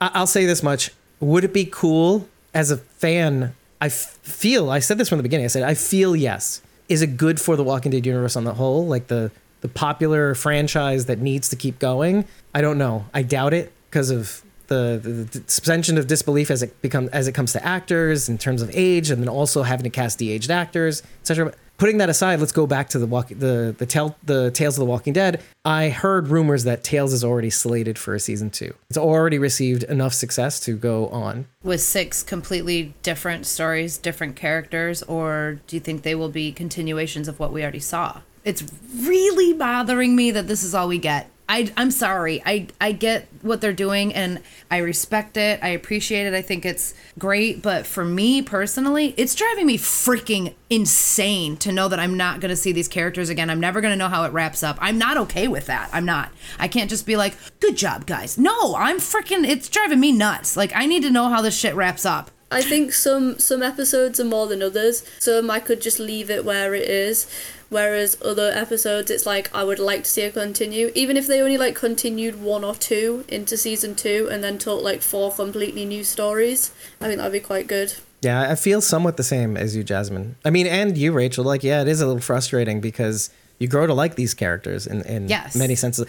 I- 0.00 0.10
I'll 0.14 0.26
say 0.28 0.46
this 0.46 0.62
much: 0.62 0.90
Would 1.20 1.42
it 1.44 1.52
be 1.52 1.64
cool 1.64 2.28
as 2.54 2.70
a 2.70 2.76
fan? 2.76 3.54
I 3.80 3.86
f- 3.86 4.18
feel 4.22 4.70
I 4.70 4.78
said 4.78 4.98
this 4.98 5.08
from 5.08 5.18
the 5.18 5.22
beginning. 5.22 5.44
I 5.46 5.48
said 5.48 5.62
I 5.64 5.74
feel 5.74 6.14
yes. 6.14 6.62
Is 6.88 7.02
it 7.02 7.16
good 7.16 7.40
for 7.40 7.56
the 7.56 7.64
Walking 7.64 7.90
Dead 7.92 8.06
universe 8.06 8.36
on 8.36 8.44
the 8.44 8.54
whole? 8.54 8.86
Like 8.86 9.08
the 9.08 9.30
the 9.60 9.68
popular 9.68 10.34
franchise 10.36 11.06
that 11.06 11.18
needs 11.18 11.48
to 11.48 11.56
keep 11.56 11.80
going? 11.80 12.24
I 12.54 12.60
don't 12.60 12.78
know. 12.78 13.06
I 13.12 13.22
doubt 13.22 13.52
it 13.52 13.72
because 13.90 14.10
of 14.10 14.42
the, 14.68 15.00
the, 15.02 15.38
the 15.38 15.44
suspension 15.46 15.98
of 15.98 16.06
disbelief 16.06 16.50
as 16.50 16.62
it 16.62 16.80
becomes 16.80 17.10
as 17.10 17.26
it 17.26 17.32
comes 17.32 17.52
to 17.52 17.64
actors 17.64 18.28
in 18.28 18.38
terms 18.38 18.62
of 18.62 18.70
age, 18.72 19.10
and 19.10 19.20
then 19.20 19.28
also 19.28 19.62
having 19.62 19.84
to 19.84 19.90
cast 19.90 20.18
de-aged 20.18 20.50
actors, 20.50 21.02
etc. 21.20 21.52
Putting 21.78 21.98
that 21.98 22.08
aside, 22.08 22.40
let's 22.40 22.50
go 22.50 22.66
back 22.66 22.88
to 22.90 22.98
the 22.98 23.06
walk 23.06 23.28
the 23.28 23.74
the 23.76 23.86
tell 23.86 24.16
the 24.24 24.50
Tales 24.50 24.76
of 24.76 24.80
the 24.80 24.86
Walking 24.86 25.12
Dead. 25.12 25.42
I 25.64 25.90
heard 25.90 26.28
rumors 26.28 26.64
that 26.64 26.82
Tales 26.82 27.12
is 27.12 27.22
already 27.24 27.50
slated 27.50 27.98
for 27.98 28.14
a 28.14 28.20
season 28.20 28.50
two. 28.50 28.74
It's 28.90 28.98
already 28.98 29.38
received 29.38 29.84
enough 29.84 30.12
success 30.12 30.60
to 30.60 30.76
go 30.76 31.08
on. 31.08 31.46
with 31.62 31.80
six 31.80 32.22
completely 32.22 32.94
different 33.02 33.46
stories, 33.46 33.96
different 33.96 34.34
characters, 34.36 35.02
or 35.04 35.60
do 35.66 35.76
you 35.76 35.80
think 35.80 36.02
they 36.02 36.14
will 36.14 36.30
be 36.30 36.52
continuations 36.52 37.28
of 37.28 37.38
what 37.38 37.52
we 37.52 37.62
already 37.62 37.80
saw? 37.80 38.22
It's 38.44 38.64
really 38.96 39.52
bothering 39.52 40.16
me 40.16 40.30
that 40.30 40.48
this 40.48 40.62
is 40.62 40.74
all 40.74 40.88
we 40.88 40.98
get. 40.98 41.30
I, 41.48 41.72
I'm 41.76 41.90
sorry. 41.90 42.42
I, 42.44 42.66
I 42.80 42.92
get 42.92 43.26
what 43.40 43.60
they're 43.60 43.72
doing 43.72 44.12
and 44.14 44.42
I 44.70 44.78
respect 44.78 45.36
it. 45.36 45.60
I 45.62 45.68
appreciate 45.68 46.26
it. 46.26 46.34
I 46.34 46.42
think 46.42 46.66
it's 46.66 46.94
great. 47.18 47.62
But 47.62 47.86
for 47.86 48.04
me 48.04 48.42
personally, 48.42 49.14
it's 49.16 49.34
driving 49.34 49.66
me 49.66 49.78
freaking 49.78 50.54
insane 50.68 51.56
to 51.58 51.72
know 51.72 51.88
that 51.88 51.98
I'm 51.98 52.16
not 52.16 52.40
going 52.40 52.50
to 52.50 52.56
see 52.56 52.72
these 52.72 52.88
characters 52.88 53.30
again. 53.30 53.48
I'm 53.48 53.60
never 53.60 53.80
going 53.80 53.92
to 53.92 53.96
know 53.96 54.08
how 54.08 54.24
it 54.24 54.32
wraps 54.32 54.62
up. 54.62 54.76
I'm 54.80 54.98
not 54.98 55.16
okay 55.16 55.48
with 55.48 55.66
that. 55.66 55.88
I'm 55.92 56.04
not. 56.04 56.30
I 56.58 56.68
can't 56.68 56.90
just 56.90 57.06
be 57.06 57.16
like, 57.16 57.34
good 57.60 57.76
job, 57.76 58.06
guys. 58.06 58.36
No, 58.36 58.76
I'm 58.76 58.98
freaking, 58.98 59.48
it's 59.48 59.68
driving 59.68 60.00
me 60.00 60.12
nuts. 60.12 60.56
Like, 60.56 60.72
I 60.74 60.84
need 60.84 61.02
to 61.04 61.10
know 61.10 61.30
how 61.30 61.40
this 61.40 61.58
shit 61.58 61.74
wraps 61.74 62.04
up. 62.04 62.30
I 62.50 62.62
think 62.62 62.92
some 62.92 63.38
some 63.38 63.62
episodes 63.62 64.18
are 64.20 64.24
more 64.24 64.46
than 64.46 64.62
others. 64.62 65.04
Some 65.18 65.50
I 65.50 65.60
could 65.60 65.80
just 65.80 65.98
leave 66.00 66.30
it 66.30 66.44
where 66.44 66.74
it 66.74 66.88
is, 66.88 67.26
whereas 67.68 68.16
other 68.24 68.50
episodes 68.54 69.10
it's 69.10 69.26
like 69.26 69.54
I 69.54 69.64
would 69.64 69.78
like 69.78 70.04
to 70.04 70.10
see 70.10 70.22
it 70.22 70.34
continue. 70.34 70.90
Even 70.94 71.16
if 71.16 71.26
they 71.26 71.40
only 71.42 71.58
like 71.58 71.74
continued 71.74 72.40
one 72.40 72.64
or 72.64 72.74
two 72.74 73.24
into 73.28 73.56
season 73.56 73.94
two 73.94 74.28
and 74.30 74.42
then 74.42 74.56
told 74.58 74.82
like 74.82 75.02
four 75.02 75.30
completely 75.30 75.84
new 75.84 76.02
stories, 76.04 76.72
I 77.00 77.04
think 77.06 77.18
that'd 77.18 77.32
be 77.32 77.40
quite 77.40 77.66
good. 77.66 77.92
Yeah, 78.22 78.50
I 78.50 78.54
feel 78.56 78.80
somewhat 78.80 79.16
the 79.16 79.22
same 79.22 79.56
as 79.56 79.76
you, 79.76 79.84
Jasmine. 79.84 80.36
I 80.44 80.50
mean, 80.50 80.66
and 80.66 80.98
you, 80.98 81.12
Rachel. 81.12 81.44
Like, 81.44 81.62
yeah, 81.62 81.82
it 81.82 81.88
is 81.88 82.00
a 82.00 82.06
little 82.06 82.20
frustrating 82.22 82.80
because 82.80 83.30
you 83.60 83.68
grow 83.68 83.86
to 83.86 83.94
like 83.94 84.16
these 84.16 84.34
characters 84.34 84.86
in, 84.88 85.02
in 85.02 85.28
Yes. 85.28 85.54
many 85.54 85.74
senses. 85.76 86.06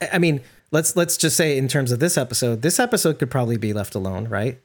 I- 0.00 0.08
I 0.14 0.18
mean, 0.18 0.40
let's 0.72 0.96
let's 0.96 1.16
just 1.16 1.36
say 1.36 1.56
in 1.58 1.68
terms 1.68 1.92
of 1.92 2.00
this 2.00 2.16
episode, 2.18 2.62
this 2.62 2.80
episode 2.80 3.18
could 3.18 3.30
probably 3.30 3.58
be 3.58 3.72
left 3.72 3.94
alone, 3.94 4.26
right? 4.28 4.58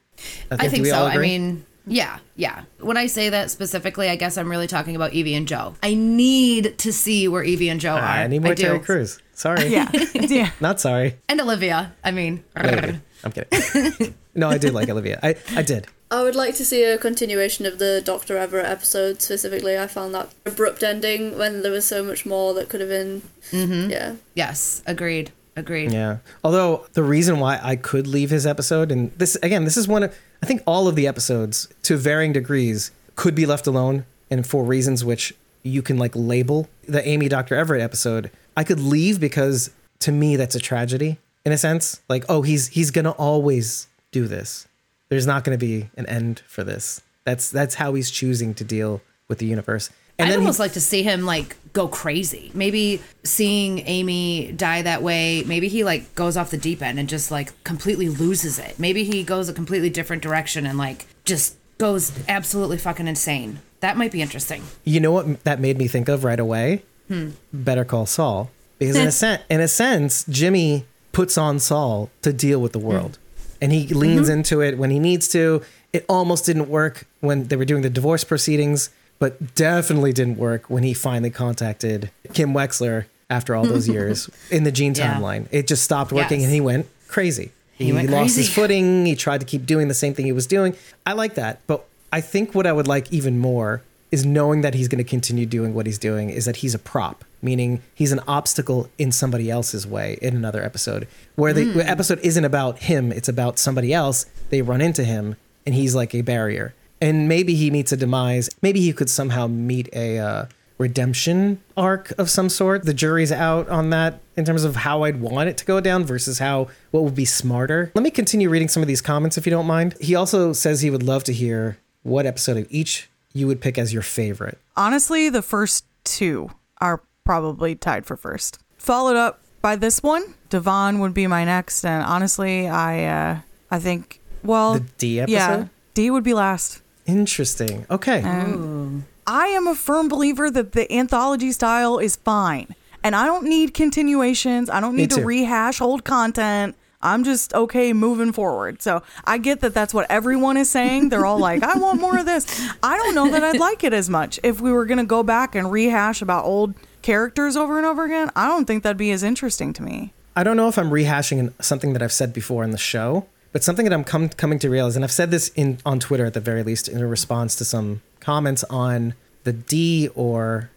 I 0.50 0.68
think 0.68 0.76
do 0.76 0.82
we 0.82 0.90
so. 0.90 1.00
all 1.00 1.06
I 1.06 1.18
mean, 1.18 1.64
yeah, 1.86 2.18
yeah. 2.36 2.64
When 2.80 2.96
I 2.96 3.06
say 3.06 3.30
that 3.30 3.50
specifically, 3.50 4.08
I 4.08 4.16
guess 4.16 4.36
I'm 4.36 4.50
really 4.50 4.66
talking 4.66 4.94
about 4.96 5.12
Evie 5.12 5.34
and 5.34 5.48
Joe. 5.48 5.74
I 5.82 5.94
need 5.94 6.78
to 6.78 6.92
see 6.92 7.28
where 7.28 7.42
Evie 7.42 7.68
and 7.68 7.80
Joe 7.80 7.94
are. 7.94 8.02
I 8.02 8.26
need 8.26 8.42
more 8.42 8.54
do. 8.54 8.62
Terry 8.62 8.80
Crews. 8.80 9.20
Sorry. 9.32 9.68
Yeah. 9.68 9.90
yeah. 10.14 10.50
Not 10.60 10.80
sorry. 10.80 11.16
And 11.28 11.40
Olivia. 11.40 11.94
I 12.04 12.10
mean, 12.10 12.44
Olivia. 12.56 13.02
I'm 13.24 13.32
kidding. 13.32 14.14
no, 14.34 14.48
I 14.48 14.58
did 14.58 14.74
like 14.74 14.88
Olivia. 14.88 15.18
I, 15.22 15.36
I 15.54 15.62
did. 15.62 15.86
I 16.10 16.22
would 16.22 16.36
like 16.36 16.54
to 16.56 16.64
see 16.64 16.84
a 16.84 16.96
continuation 16.96 17.66
of 17.66 17.78
the 17.78 18.00
Dr. 18.02 18.38
Everett 18.38 18.64
episode 18.66 19.20
specifically. 19.20 19.78
I 19.78 19.86
found 19.86 20.14
that 20.14 20.30
abrupt 20.46 20.82
ending 20.82 21.36
when 21.36 21.62
there 21.62 21.72
was 21.72 21.84
so 21.84 22.02
much 22.02 22.24
more 22.24 22.54
that 22.54 22.68
could 22.68 22.80
have 22.80 22.88
been. 22.88 23.22
Mm-hmm. 23.50 23.90
Yeah. 23.90 24.14
yes, 24.34 24.82
agreed, 24.86 25.32
agreed. 25.58 25.92
Yeah. 25.92 26.18
Although 26.42 26.86
the 26.92 27.02
reason 27.02 27.38
why 27.40 27.60
I 27.62 27.76
could 27.76 28.06
leave 28.06 28.30
his 28.30 28.46
episode, 28.46 28.90
and 28.90 29.12
this 29.18 29.36
again, 29.36 29.64
this 29.64 29.76
is 29.76 29.86
one 29.88 30.02
of 30.04 30.16
I 30.42 30.46
think 30.46 30.62
all 30.66 30.88
of 30.88 30.94
the 30.94 31.06
episodes 31.06 31.68
to 31.82 31.96
varying 31.96 32.32
degrees 32.32 32.90
could 33.16 33.34
be 33.34 33.46
left 33.46 33.66
alone, 33.66 34.04
and 34.30 34.46
for 34.46 34.64
reasons 34.64 35.04
which 35.04 35.34
you 35.62 35.82
can 35.82 35.98
like 35.98 36.12
label 36.14 36.68
the 36.86 37.06
Amy 37.06 37.28
Dr. 37.28 37.54
Everett 37.54 37.82
episode. 37.82 38.30
I 38.56 38.64
could 38.64 38.80
leave 38.80 39.20
because 39.20 39.70
to 40.00 40.12
me 40.12 40.36
that's 40.36 40.54
a 40.54 40.60
tragedy 40.60 41.18
in 41.44 41.52
a 41.52 41.58
sense. 41.58 42.00
Like, 42.08 42.24
oh, 42.28 42.42
he's 42.42 42.68
he's 42.68 42.90
gonna 42.90 43.10
always 43.12 43.88
do 44.12 44.26
this. 44.26 44.66
There's 45.08 45.26
not 45.26 45.44
gonna 45.44 45.58
be 45.58 45.90
an 45.96 46.06
end 46.06 46.42
for 46.46 46.64
this. 46.64 47.02
That's 47.24 47.50
that's 47.50 47.76
how 47.76 47.94
he's 47.94 48.10
choosing 48.10 48.54
to 48.54 48.64
deal 48.64 49.02
with 49.28 49.38
the 49.38 49.46
universe. 49.46 49.90
And 50.18 50.26
I'd 50.26 50.32
then 50.32 50.40
he- 50.40 50.44
almost 50.44 50.58
like 50.58 50.72
to 50.72 50.80
see 50.80 51.02
him 51.02 51.24
like 51.24 51.56
go 51.72 51.88
crazy. 51.88 52.50
Maybe 52.54 53.00
seeing 53.22 53.80
Amy 53.86 54.52
die 54.52 54.82
that 54.82 55.02
way, 55.02 55.44
maybe 55.46 55.68
he 55.68 55.84
like 55.84 56.14
goes 56.14 56.36
off 56.36 56.50
the 56.50 56.56
deep 56.56 56.82
end 56.82 56.98
and 56.98 57.08
just 57.08 57.30
like 57.30 57.52
completely 57.64 58.08
loses 58.08 58.58
it. 58.58 58.78
Maybe 58.78 59.04
he 59.04 59.22
goes 59.22 59.48
a 59.48 59.52
completely 59.52 59.90
different 59.90 60.22
direction 60.22 60.66
and 60.66 60.76
like 60.78 61.06
just 61.24 61.56
goes 61.78 62.12
absolutely 62.28 62.78
fucking 62.78 63.06
insane. 63.06 63.60
That 63.80 63.96
might 63.96 64.10
be 64.10 64.20
interesting. 64.20 64.64
You 64.84 65.00
know 65.00 65.12
what 65.12 65.44
that 65.44 65.60
made 65.60 65.78
me 65.78 65.86
think 65.86 66.08
of 66.08 66.24
right 66.24 66.40
away? 66.40 66.82
Hmm. 67.06 67.30
Better 67.52 67.84
Call 67.84 68.06
Saul. 68.06 68.50
Because 68.78 68.96
in 68.96 69.06
a 69.06 69.12
sense, 69.24 69.42
in 69.48 69.60
a 69.60 69.68
sense, 69.68 70.24
Jimmy 70.28 70.84
puts 71.12 71.38
on 71.38 71.58
Saul 71.58 72.10
to 72.22 72.32
deal 72.32 72.60
with 72.60 72.72
the 72.72 72.80
hmm. 72.80 72.86
world, 72.86 73.18
and 73.60 73.72
he 73.72 73.86
leans 73.88 74.28
mm-hmm. 74.28 74.38
into 74.38 74.60
it 74.60 74.78
when 74.78 74.90
he 74.90 74.98
needs 74.98 75.28
to. 75.28 75.62
It 75.92 76.04
almost 76.08 76.44
didn't 76.44 76.68
work 76.68 77.06
when 77.20 77.48
they 77.48 77.56
were 77.56 77.64
doing 77.64 77.82
the 77.82 77.90
divorce 77.90 78.22
proceedings, 78.22 78.90
but 79.18 79.54
definitely 79.54 80.12
didn't 80.12 80.38
work 80.38 80.68
when 80.70 80.82
he 80.82 80.94
finally 80.94 81.30
contacted 81.30 82.10
Kim 82.32 82.52
Wexler 82.52 83.06
after 83.30 83.54
all 83.54 83.64
those 83.66 83.88
years 83.96 84.30
in 84.50 84.64
the 84.64 84.72
Gene 84.72 84.94
Yeah. 84.94 85.14
timeline. 85.14 85.46
It 85.50 85.66
just 85.66 85.82
stopped 85.82 86.12
working, 86.12 86.40
Yes. 86.40 86.46
and 86.46 86.54
he 86.54 86.60
went 86.60 86.86
crazy. 87.08 87.52
He, 87.76 87.92
went 87.92 88.10
lost 88.10 88.36
his 88.36 88.48
footing. 88.54 89.06
He 89.06 89.14
tried 89.14 89.38
to 89.40 89.46
keep 89.46 89.64
doing 89.64 89.86
the 89.88 89.94
same 89.94 90.12
thing 90.14 90.26
he 90.26 90.32
was 90.32 90.46
doing. 90.46 90.74
I 91.06 91.12
like 91.12 91.34
that, 91.36 91.60
but 91.66 91.84
I 92.12 92.20
think 92.20 92.54
what 92.54 92.66
I 92.66 92.72
would 92.72 92.88
like 92.88 93.12
even 93.12 93.38
more 93.38 93.82
is 94.10 94.24
knowing 94.24 94.62
that 94.62 94.72
he's 94.74 94.88
going 94.88 94.98
to 95.04 95.08
continue 95.08 95.44
doing 95.46 95.74
what 95.74 95.84
he's 95.86 95.98
doing. 95.98 96.30
Is 96.30 96.46
that 96.46 96.56
he's 96.56 96.74
a 96.74 96.78
prop, 96.78 97.24
meaning 97.42 97.82
he's 97.94 98.10
an 98.10 98.20
obstacle 98.26 98.88
in 98.98 99.12
somebody 99.12 99.50
else's 99.50 99.86
way 99.86 100.18
in 100.22 100.34
another 100.34 100.64
episode, 100.64 101.06
where 101.36 101.52
the, 101.52 101.64
the 101.64 101.86
episode 101.88 102.18
isn't 102.20 102.44
about 102.44 102.78
him; 102.78 103.12
it's 103.12 103.28
about 103.28 103.58
somebody 103.58 103.92
else. 103.92 104.24
They 104.48 104.62
run 104.62 104.80
into 104.80 105.04
him, 105.04 105.36
and 105.66 105.74
he's 105.74 105.94
like 105.94 106.14
a 106.14 106.22
barrier. 106.22 106.74
And 107.00 107.28
maybe 107.28 107.54
he 107.54 107.70
meets 107.70 107.92
a 107.92 107.96
demise. 107.96 108.50
Maybe 108.62 108.80
he 108.80 108.92
could 108.92 109.08
somehow 109.10 109.46
meet 109.46 109.88
a 109.92 110.18
uh, 110.18 110.46
redemption 110.78 111.60
arc 111.76 112.12
of 112.18 112.30
some 112.30 112.48
sort. 112.48 112.84
The 112.84 112.94
jury's 112.94 113.32
out 113.32 113.68
on 113.68 113.90
that 113.90 114.20
in 114.36 114.44
terms 114.44 114.64
of 114.64 114.76
how 114.76 115.02
I'd 115.02 115.20
want 115.20 115.48
it 115.48 115.58
to 115.58 115.64
go 115.64 115.80
down 115.80 116.04
versus 116.04 116.38
how 116.38 116.68
what 116.90 117.04
would 117.04 117.14
be 117.14 117.24
smarter. 117.24 117.92
Let 117.94 118.02
me 118.02 118.10
continue 118.10 118.48
reading 118.48 118.68
some 118.68 118.82
of 118.82 118.88
these 118.88 119.00
comments 119.00 119.36
if 119.36 119.46
you 119.46 119.50
don't 119.50 119.66
mind. 119.66 119.94
He 120.00 120.14
also 120.14 120.52
says 120.52 120.80
he 120.80 120.90
would 120.90 121.02
love 121.02 121.24
to 121.24 121.32
hear 121.32 121.78
what 122.02 122.26
episode 122.26 122.56
of 122.56 122.66
each 122.70 123.08
you 123.32 123.46
would 123.46 123.60
pick 123.60 123.76
as 123.78 123.92
your 123.92 124.02
favorite. 124.02 124.58
Honestly, 124.76 125.28
the 125.28 125.42
first 125.42 125.84
two 126.04 126.50
are 126.80 127.02
probably 127.24 127.74
tied 127.74 128.06
for 128.06 128.16
first. 128.16 128.58
Followed 128.76 129.16
up 129.16 129.40
by 129.60 129.76
this 129.76 130.02
one. 130.02 130.34
Davon 130.48 131.00
would 131.00 131.12
be 131.12 131.26
my 131.26 131.44
next, 131.44 131.84
and 131.84 132.02
honestly, 132.04 132.68
I 132.68 133.04
uh 133.04 133.40
I 133.70 133.78
think 133.78 134.20
well 134.42 134.74
The 134.74 134.80
Dee 134.98 135.20
episode. 135.20 135.34
Yeah. 135.34 135.66
Dee 135.94 136.10
would 136.10 136.24
be 136.24 136.34
last. 136.34 136.80
Interesting. 137.08 137.86
Okay. 137.90 138.22
Um, 138.22 139.06
I 139.26 139.48
am 139.48 139.66
a 139.66 139.74
firm 139.74 140.08
believer 140.08 140.50
that 140.50 140.72
the 140.72 140.90
anthology 140.92 141.50
style 141.50 141.98
is 141.98 142.16
fine. 142.16 142.74
And 143.02 143.16
I 143.16 143.26
don't 143.26 143.44
need 143.44 143.74
continuations. 143.74 144.68
I 144.68 144.80
don't 144.80 144.94
need 144.94 145.10
to 145.12 145.24
rehash 145.24 145.80
old 145.80 146.04
content. 146.04 146.76
I'm 147.00 147.22
just 147.24 147.54
okay 147.54 147.92
moving 147.92 148.32
forward. 148.32 148.82
So 148.82 149.02
I 149.24 149.38
get 149.38 149.60
that 149.60 149.72
that's 149.72 149.94
what 149.94 150.10
everyone 150.10 150.56
is 150.56 150.68
saying. 150.68 151.08
They're 151.10 151.24
all 151.24 151.38
like, 151.38 151.62
I 151.62 151.78
want 151.78 152.00
more 152.00 152.18
of 152.18 152.26
this. 152.26 152.44
I 152.82 152.96
don't 152.96 153.14
know 153.14 153.30
that 153.30 153.44
I'd 153.44 153.60
like 153.60 153.84
it 153.84 153.92
as 153.92 154.10
much. 154.10 154.40
If 154.42 154.60
we 154.60 154.72
were 154.72 154.84
going 154.84 154.98
to 154.98 155.04
go 155.04 155.22
back 155.22 155.54
and 155.54 155.70
rehash 155.70 156.20
about 156.20 156.44
old 156.44 156.74
characters 157.02 157.56
over 157.56 157.78
and 157.78 157.86
over 157.86 158.04
again, 158.04 158.30
I 158.34 158.48
don't 158.48 158.64
think 158.64 158.82
that'd 158.82 158.96
be 158.96 159.12
as 159.12 159.22
interesting 159.22 159.72
to 159.74 159.82
me. 159.82 160.12
I 160.34 160.42
don't 160.42 160.56
know 160.56 160.68
if 160.68 160.76
I'm 160.76 160.90
rehashing 160.90 161.52
something 161.62 161.92
that 161.92 162.02
I've 162.02 162.12
said 162.12 162.32
before 162.32 162.64
in 162.64 162.72
the 162.72 162.78
show, 162.78 163.26
but 163.52 163.62
something 163.64 163.84
that 163.84 163.92
I'm 163.92 164.04
com- 164.04 164.28
coming 164.30 164.58
to 164.60 164.70
realize, 164.70 164.96
and 164.96 165.04
I've 165.04 165.12
said 165.12 165.30
this 165.30 165.48
in 165.54 165.78
on 165.86 166.00
Twitter 166.00 166.26
at 166.26 166.34
the 166.34 166.40
very 166.40 166.62
least 166.62 166.88
in 166.88 167.02
response 167.04 167.56
to 167.56 167.64
some 167.64 168.02
comments 168.20 168.64
on 168.64 169.14
the 169.44 169.52
Dee 169.52 170.08
or 170.14 170.70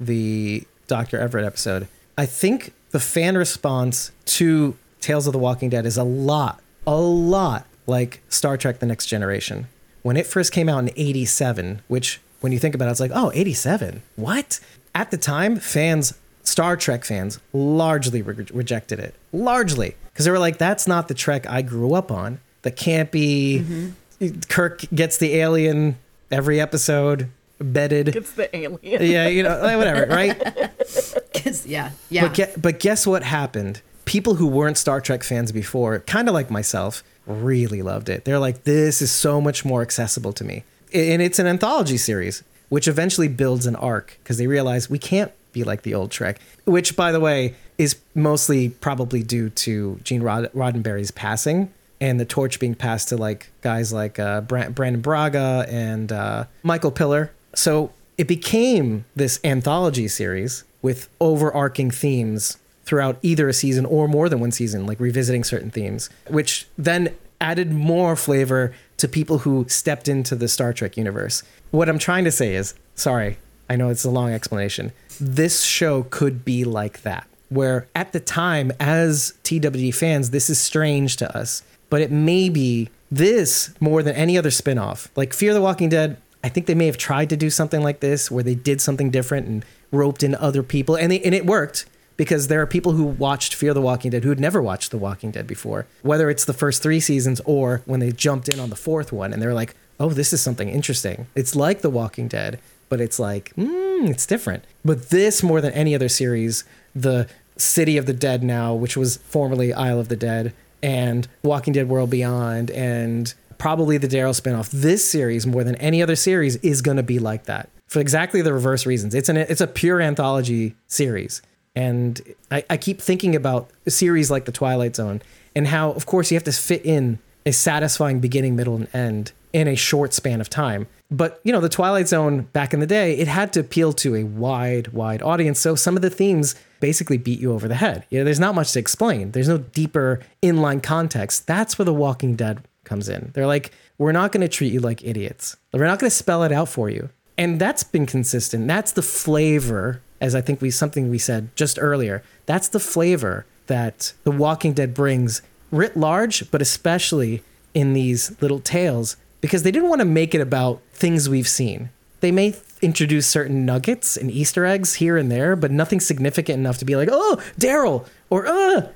the 0.00 0.64
Dr. 0.86 1.18
Everett 1.18 1.44
episode. 1.44 1.88
I 2.16 2.26
think 2.26 2.72
the 2.90 3.00
fan 3.00 3.36
response 3.36 4.12
to 4.26 4.76
Tales 5.00 5.26
of 5.26 5.32
the 5.32 5.38
Walking 5.38 5.68
Dead 5.68 5.84
is 5.86 5.96
a 5.96 6.04
lot, 6.04 6.62
a 6.86 6.96
lot 6.96 7.66
like 7.86 8.22
Star 8.28 8.56
Trek 8.56 8.78
The 8.78 8.86
Next 8.86 9.06
Generation. 9.06 9.68
When 10.02 10.16
it 10.16 10.26
first 10.26 10.52
came 10.52 10.68
out 10.68 10.78
in 10.78 10.90
87, 10.96 11.82
which 11.88 12.20
when 12.40 12.52
you 12.52 12.58
think 12.58 12.74
about 12.74 12.88
it, 12.88 12.92
it's 12.92 13.00
like, 13.00 13.10
oh, 13.14 13.30
87? 13.34 14.02
What? 14.16 14.60
At 14.94 15.10
the 15.10 15.16
time, 15.16 15.56
fans, 15.56 16.14
Star 16.42 16.76
Trek 16.76 17.04
fans, 17.04 17.38
largely 17.52 18.22
re- 18.22 18.46
rejected 18.52 19.00
it. 19.00 19.14
Largely. 19.32 19.96
Because 20.16 20.24
they 20.24 20.30
were 20.30 20.38
like, 20.38 20.56
that's 20.56 20.88
not 20.88 21.08
the 21.08 21.14
Trek 21.14 21.46
I 21.46 21.60
grew 21.60 21.92
up 21.92 22.10
on. 22.10 22.40
The 22.62 22.72
campy, 22.72 23.60
mm-hmm. 23.60 24.40
Kirk 24.48 24.80
gets 24.94 25.18
the 25.18 25.34
alien 25.34 25.98
every 26.30 26.58
episode, 26.58 27.28
bedded. 27.60 28.16
It's 28.16 28.32
the 28.32 28.56
alien. 28.56 28.78
Yeah, 28.82 29.28
you 29.28 29.42
know, 29.42 29.60
whatever, 29.76 30.06
right? 30.06 30.34
yeah, 31.66 31.90
yeah. 32.08 32.28
But, 32.28 32.32
ge- 32.32 32.62
but 32.62 32.80
guess 32.80 33.06
what 33.06 33.24
happened? 33.24 33.82
People 34.06 34.36
who 34.36 34.46
weren't 34.46 34.78
Star 34.78 35.02
Trek 35.02 35.22
fans 35.22 35.52
before, 35.52 35.98
kind 35.98 36.28
of 36.28 36.32
like 36.32 36.50
myself, 36.50 37.02
really 37.26 37.82
loved 37.82 38.08
it. 38.08 38.24
They're 38.24 38.38
like, 38.38 38.64
this 38.64 39.02
is 39.02 39.12
so 39.12 39.38
much 39.38 39.66
more 39.66 39.82
accessible 39.82 40.32
to 40.32 40.44
me. 40.44 40.64
And 40.94 41.20
it's 41.20 41.38
an 41.38 41.46
anthology 41.46 41.98
series, 41.98 42.42
which 42.70 42.88
eventually 42.88 43.28
builds 43.28 43.66
an 43.66 43.76
arc 43.76 44.16
because 44.22 44.38
they 44.38 44.46
realize 44.46 44.88
we 44.88 44.98
can't 44.98 45.30
be 45.56 45.64
like 45.64 45.82
the 45.82 45.94
old 45.94 46.10
Trek, 46.10 46.38
which, 46.64 46.94
by 46.96 47.10
the 47.10 47.20
way, 47.20 47.54
is 47.78 47.96
mostly 48.14 48.68
probably 48.68 49.22
due 49.22 49.50
to 49.50 49.98
Gene 50.04 50.22
Rod- 50.22 50.52
Roddenberry's 50.52 51.10
passing 51.10 51.72
and 52.00 52.20
the 52.20 52.24
torch 52.26 52.60
being 52.60 52.74
passed 52.74 53.08
to 53.08 53.16
like 53.16 53.50
guys 53.62 53.92
like 53.92 54.18
uh, 54.18 54.42
Bra- 54.42 54.68
Brannon 54.68 55.00
Braga 55.00 55.66
and 55.68 56.12
uh, 56.12 56.44
Michael 56.62 56.90
Piller. 56.90 57.32
So 57.54 57.92
it 58.18 58.28
became 58.28 59.06
this 59.14 59.40
anthology 59.44 60.08
series 60.08 60.64
with 60.82 61.08
overarching 61.20 61.90
themes 61.90 62.58
throughout 62.84 63.18
either 63.22 63.48
a 63.48 63.52
season 63.52 63.84
or 63.86 64.06
more 64.06 64.28
than 64.28 64.40
one 64.40 64.52
season, 64.52 64.86
like 64.86 65.00
revisiting 65.00 65.42
certain 65.42 65.70
themes, 65.70 66.08
which 66.28 66.68
then 66.78 67.14
added 67.40 67.72
more 67.72 68.14
flavor 68.14 68.72
to 68.98 69.08
people 69.08 69.38
who 69.38 69.66
stepped 69.68 70.06
into 70.08 70.36
the 70.36 70.48
Star 70.48 70.72
Trek 70.72 70.96
universe. 70.96 71.42
What 71.70 71.88
I'm 71.88 71.98
trying 71.98 72.24
to 72.24 72.30
say 72.30 72.54
is, 72.54 72.74
sorry, 72.94 73.38
I 73.68 73.76
know 73.76 73.88
it's 73.88 74.04
a 74.04 74.10
long 74.10 74.32
explanation. 74.32 74.92
This 75.20 75.62
show 75.62 76.04
could 76.04 76.44
be 76.44 76.64
like 76.64 77.02
that, 77.02 77.26
where 77.48 77.86
at 77.94 78.12
the 78.12 78.20
time, 78.20 78.72
as 78.78 79.34
TWD 79.44 79.94
fans, 79.94 80.30
this 80.30 80.50
is 80.50 80.58
strange 80.58 81.16
to 81.16 81.36
us, 81.36 81.62
but 81.90 82.00
it 82.00 82.10
may 82.10 82.48
be 82.48 82.90
this 83.10 83.72
more 83.80 84.02
than 84.02 84.16
any 84.16 84.36
other 84.36 84.50
spin-off. 84.50 85.10
Like 85.16 85.32
Fear 85.32 85.54
the 85.54 85.60
Walking 85.60 85.88
Dead, 85.88 86.16
I 86.42 86.48
think 86.48 86.66
they 86.66 86.74
may 86.74 86.86
have 86.86 86.98
tried 86.98 87.30
to 87.30 87.36
do 87.36 87.50
something 87.50 87.82
like 87.82 88.00
this 88.00 88.30
where 88.30 88.42
they 88.42 88.54
did 88.54 88.80
something 88.80 89.10
different 89.10 89.46
and 89.46 89.64
roped 89.92 90.22
in 90.22 90.34
other 90.34 90.62
people 90.62 90.96
and 90.96 91.12
they, 91.12 91.20
and 91.20 91.34
it 91.34 91.46
worked 91.46 91.86
because 92.16 92.48
there 92.48 92.60
are 92.60 92.66
people 92.66 92.92
who 92.92 93.04
watched 93.04 93.54
Fear 93.54 93.74
the 93.74 93.80
Walking 93.80 94.10
Dead 94.10 94.24
who 94.24 94.30
had 94.30 94.40
never 94.40 94.62
watched 94.62 94.90
The 94.90 94.98
Walking 94.98 95.30
Dead 95.30 95.46
before, 95.46 95.86
whether 96.02 96.30
it's 96.30 96.44
the 96.44 96.54
first 96.54 96.82
3 96.82 96.98
seasons 97.00 97.40
or 97.44 97.82
when 97.84 98.00
they 98.00 98.10
jumped 98.10 98.48
in 98.48 98.58
on 98.58 98.70
the 98.70 98.76
fourth 98.76 99.12
one 99.12 99.32
and 99.32 99.42
they're 99.42 99.54
like, 99.54 99.74
"Oh, 100.00 100.10
this 100.10 100.32
is 100.32 100.40
something 100.40 100.68
interesting." 100.68 101.26
It's 101.34 101.54
like 101.54 101.82
The 101.82 101.90
Walking 101.90 102.28
Dead, 102.28 102.58
but 102.88 103.00
it's 103.00 103.18
like, 103.18 103.52
mm, 103.56 104.08
it's 104.08 104.26
different. 104.26 104.64
But 104.86 105.10
this 105.10 105.42
more 105.42 105.60
than 105.60 105.72
any 105.72 105.94
other 105.94 106.08
series, 106.08 106.64
the 106.94 107.28
City 107.56 107.96
of 107.96 108.06
the 108.06 108.12
Dead 108.12 108.44
now, 108.44 108.72
which 108.74 108.96
was 108.96 109.16
formerly 109.16 109.72
Isle 109.72 109.98
of 109.98 110.08
the 110.08 110.16
Dead, 110.16 110.54
and 110.82 111.26
Walking 111.42 111.72
Dead 111.72 111.88
World 111.88 112.10
Beyond, 112.10 112.70
and 112.70 113.34
probably 113.58 113.98
the 113.98 114.06
Daryl 114.06 114.38
spinoff. 114.38 114.70
This 114.70 115.08
series, 115.08 115.46
more 115.46 115.64
than 115.64 115.74
any 115.76 116.02
other 116.02 116.14
series, 116.14 116.56
is 116.56 116.82
going 116.82 116.98
to 116.98 117.02
be 117.02 117.18
like 117.18 117.44
that 117.46 117.68
for 117.88 117.98
exactly 117.98 118.42
the 118.42 118.52
reverse 118.52 118.86
reasons. 118.86 119.14
It's 119.14 119.28
an 119.28 119.36
it's 119.36 119.60
a 119.60 119.66
pure 119.66 120.00
anthology 120.00 120.76
series, 120.86 121.42
And 121.74 122.20
I, 122.50 122.64
I 122.70 122.76
keep 122.76 123.00
thinking 123.00 123.34
about 123.34 123.70
series 123.88 124.30
like 124.30 124.44
The 124.44 124.52
Twilight 124.52 124.94
Zone 124.96 125.20
and 125.54 125.66
how, 125.66 125.90
of 125.92 126.06
course, 126.06 126.30
you 126.30 126.36
have 126.36 126.44
to 126.44 126.52
fit 126.52 126.84
in 126.84 127.18
a 127.44 127.52
satisfying 127.52 128.20
beginning, 128.20 128.54
middle, 128.54 128.76
and 128.76 128.88
end 128.94 129.32
in 129.52 129.66
a 129.68 129.74
short 129.74 130.12
span 130.12 130.40
of 130.40 130.50
time. 130.50 130.86
But, 131.10 131.40
you 131.44 131.52
know, 131.52 131.60
The 131.60 131.68
Twilight 131.68 132.08
Zone 132.08 132.42
back 132.52 132.74
in 132.74 132.80
the 132.80 132.86
day, 132.86 133.16
it 133.16 133.28
had 133.28 133.52
to 133.52 133.60
appeal 133.60 133.92
to 133.94 134.16
a 134.16 134.24
wide, 134.24 134.88
wide 134.88 135.22
audience. 135.22 135.60
So 135.60 135.74
some 135.74 135.96
of 135.96 136.02
the 136.02 136.10
themes 136.10 136.56
basically 136.80 137.16
beat 137.16 137.38
you 137.38 137.52
over 137.52 137.68
the 137.68 137.76
head. 137.76 138.04
You 138.10 138.18
know, 138.18 138.24
there's 138.24 138.40
not 138.40 138.54
much 138.54 138.72
to 138.72 138.80
explain, 138.80 139.30
there's 139.30 139.48
no 139.48 139.58
deeper 139.58 140.20
inline 140.42 140.82
context. 140.82 141.46
That's 141.46 141.78
where 141.78 141.84
The 141.84 141.94
Walking 141.94 142.34
Dead 142.34 142.62
comes 142.84 143.08
in. 143.08 143.30
They're 143.34 143.46
like, 143.46 143.72
we're 143.98 144.12
not 144.12 144.32
going 144.32 144.42
to 144.42 144.48
treat 144.48 144.72
you 144.72 144.80
like 144.80 145.04
idiots, 145.04 145.56
we're 145.72 145.86
not 145.86 145.98
going 145.98 146.10
to 146.10 146.16
spell 146.16 146.42
it 146.42 146.52
out 146.52 146.68
for 146.68 146.90
you. 146.90 147.10
And 147.38 147.60
that's 147.60 147.84
been 147.84 148.06
consistent. 148.06 148.66
That's 148.66 148.92
the 148.92 149.02
flavor, 149.02 150.00
as 150.20 150.34
I 150.34 150.40
think 150.40 150.62
we 150.62 150.70
something 150.70 151.10
we 151.10 151.18
said 151.18 151.54
just 151.54 151.78
earlier. 151.80 152.22
That's 152.46 152.68
the 152.68 152.80
flavor 152.80 153.44
that 153.66 154.12
The 154.24 154.30
Walking 154.30 154.72
Dead 154.72 154.94
brings 154.94 155.42
writ 155.70 155.96
large, 155.96 156.50
but 156.50 156.62
especially 156.62 157.42
in 157.74 157.92
these 157.92 158.40
little 158.40 158.60
tales, 158.60 159.16
because 159.40 159.62
they 159.62 159.70
didn't 159.70 159.88
want 159.88 160.00
to 160.00 160.06
make 160.06 160.34
it 160.34 160.40
about 160.40 160.80
things 160.92 161.28
we've 161.28 161.48
seen. 161.48 161.90
They 162.20 162.32
may 162.32 162.52
th- 162.52 162.62
introduce 162.82 163.26
certain 163.26 163.64
nuggets 163.64 164.16
and 164.16 164.30
Easter 164.30 164.64
eggs 164.64 164.94
here 164.94 165.16
and 165.16 165.30
there, 165.30 165.56
but 165.56 165.70
nothing 165.70 166.00
significant 166.00 166.58
enough 166.58 166.78
to 166.78 166.84
be 166.84 166.96
like, 166.96 167.08
oh, 167.10 167.42
Daryl, 167.58 168.06
or 168.30 168.46
uh, 168.46 168.88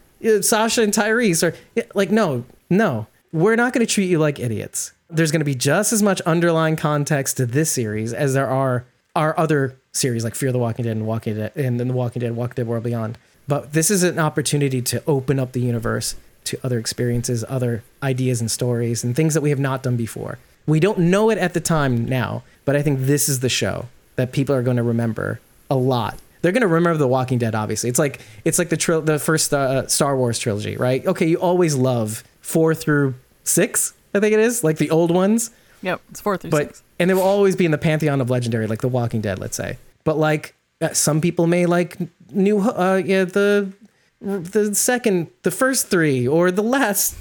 Sasha 0.43 0.83
and 0.83 0.93
Tyrese, 0.93 1.43
or 1.43 1.55
like, 1.95 2.11
no, 2.11 2.45
no, 2.69 3.07
we're 3.33 3.57
not 3.57 3.73
going 3.73 3.87
to 3.87 3.93
treat 3.93 4.11
you 4.11 4.19
like 4.19 4.39
idiots. 4.39 4.93
There's 5.09 5.33
going 5.33 5.41
to 5.41 5.45
be 5.45 5.55
just 5.55 5.93
as 5.93 6.03
much 6.03 6.21
underlying 6.23 6.77
context 6.77 7.37
to 7.39 7.47
this 7.47 7.71
series 7.71 8.13
as 8.13 8.35
there 8.35 8.49
are 8.49 8.85
our 9.17 9.39
other 9.39 9.77
series 9.93 10.23
like 10.25 10.35
Fear 10.35 10.53
the 10.53 10.59
Walking 10.59 10.85
Dead 10.85 10.97
and 10.97 11.07
Walking 11.07 11.37
Dead 11.37 11.53
and 11.57 11.81
then 11.81 11.89
The 11.89 11.95
Walking 11.95 12.21
Dead, 12.21 12.37
Walking 12.37 12.55
Dead 12.55 12.67
World 12.67 12.85
Beyond. 12.85 13.19
But 13.49 13.73
this 13.73 13.91
is 13.91 14.03
an 14.05 14.19
opportunity 14.19 14.81
to 14.83 15.03
open 15.07 15.41
up 15.41 15.53
the 15.53 15.61
universe 15.61 16.15
to 16.51 16.59
other 16.65 16.79
experiences, 16.79 17.45
other 17.49 17.83
ideas 18.03 18.41
and 18.41 18.51
stories, 18.51 19.03
and 19.05 19.17
things 19.17 19.35
that 19.35 19.41
we 19.41 19.51
have 19.51 19.59
not 19.59 19.83
done 19.83 19.97
before. 19.97 20.39
We 20.67 20.79
don't 20.81 20.99
know 20.99 21.31
it 21.31 21.39
at 21.39 21.55
the 21.55 21.61
time 21.61 22.05
now, 22.07 22.43
but 22.65 22.77
I 22.77 22.83
think 22.83 23.01
this 23.01 23.29
is 23.29 23.41
the 23.41 23.49
show 23.49 23.87
that 24.17 24.33
people 24.33 24.55
are 24.55 24.63
going 24.63 24.77
to 24.77 24.83
remember 24.83 25.41
a 25.71 25.77
lot. 25.77 26.19
They're 26.43 26.53
going 26.53 26.63
to 26.63 26.69
remember 26.69 26.99
The 26.99 27.09
Walking 27.09 27.39
Dead. 27.39 27.55
Obviously, 27.55 27.91
it's 27.91 27.99
like 27.99 28.21
it's 28.45 28.59
like 28.59 28.69
the 28.71 28.77
tril- 28.77 29.05
the 29.05 29.19
first 29.19 29.53
uh, 29.53 29.87
Star 29.89 30.17
Wars 30.17 30.39
trilogy, 30.39 30.77
right? 30.77 31.05
Okay, 31.07 31.27
you 31.27 31.37
always 31.37 31.75
love 31.75 32.23
four 32.41 32.75
through 32.75 33.15
six, 33.45 33.93
I 34.15 34.21
think 34.21 34.33
it 34.33 34.41
is, 34.41 34.63
like 34.65 34.79
the 34.79 34.91
old 34.91 35.11
ones. 35.11 35.51
Yep, 35.83 36.01
it's 36.11 36.21
four 36.21 36.37
through 36.37 36.51
But 36.51 36.67
six. 36.69 36.83
and 36.99 37.09
they 37.11 37.15
will 37.15 37.23
always 37.23 37.57
be 37.57 37.65
in 37.65 37.71
the 37.71 37.79
pantheon 37.79 38.21
of 38.21 38.31
legendary, 38.31 38.67
like 38.67 38.81
The 38.81 38.89
Walking 38.89 39.21
Dead, 39.21 39.39
let's 39.39 39.57
say. 39.57 39.79
But 40.05 40.19
like 40.19 40.55
uh, 40.81 40.93
some 40.95 41.21
people 41.21 41.47
may 41.47 41.67
like 41.67 41.97
new, 42.33 42.61
uh, 42.61 43.03
yeah, 43.05 43.25
the 43.25 43.71
the 44.21 44.75
second, 44.75 45.29
the 45.43 45.51
first 45.51 45.89
three, 45.89 46.27
or 46.29 46.51
the 46.51 46.63
last 46.63 47.15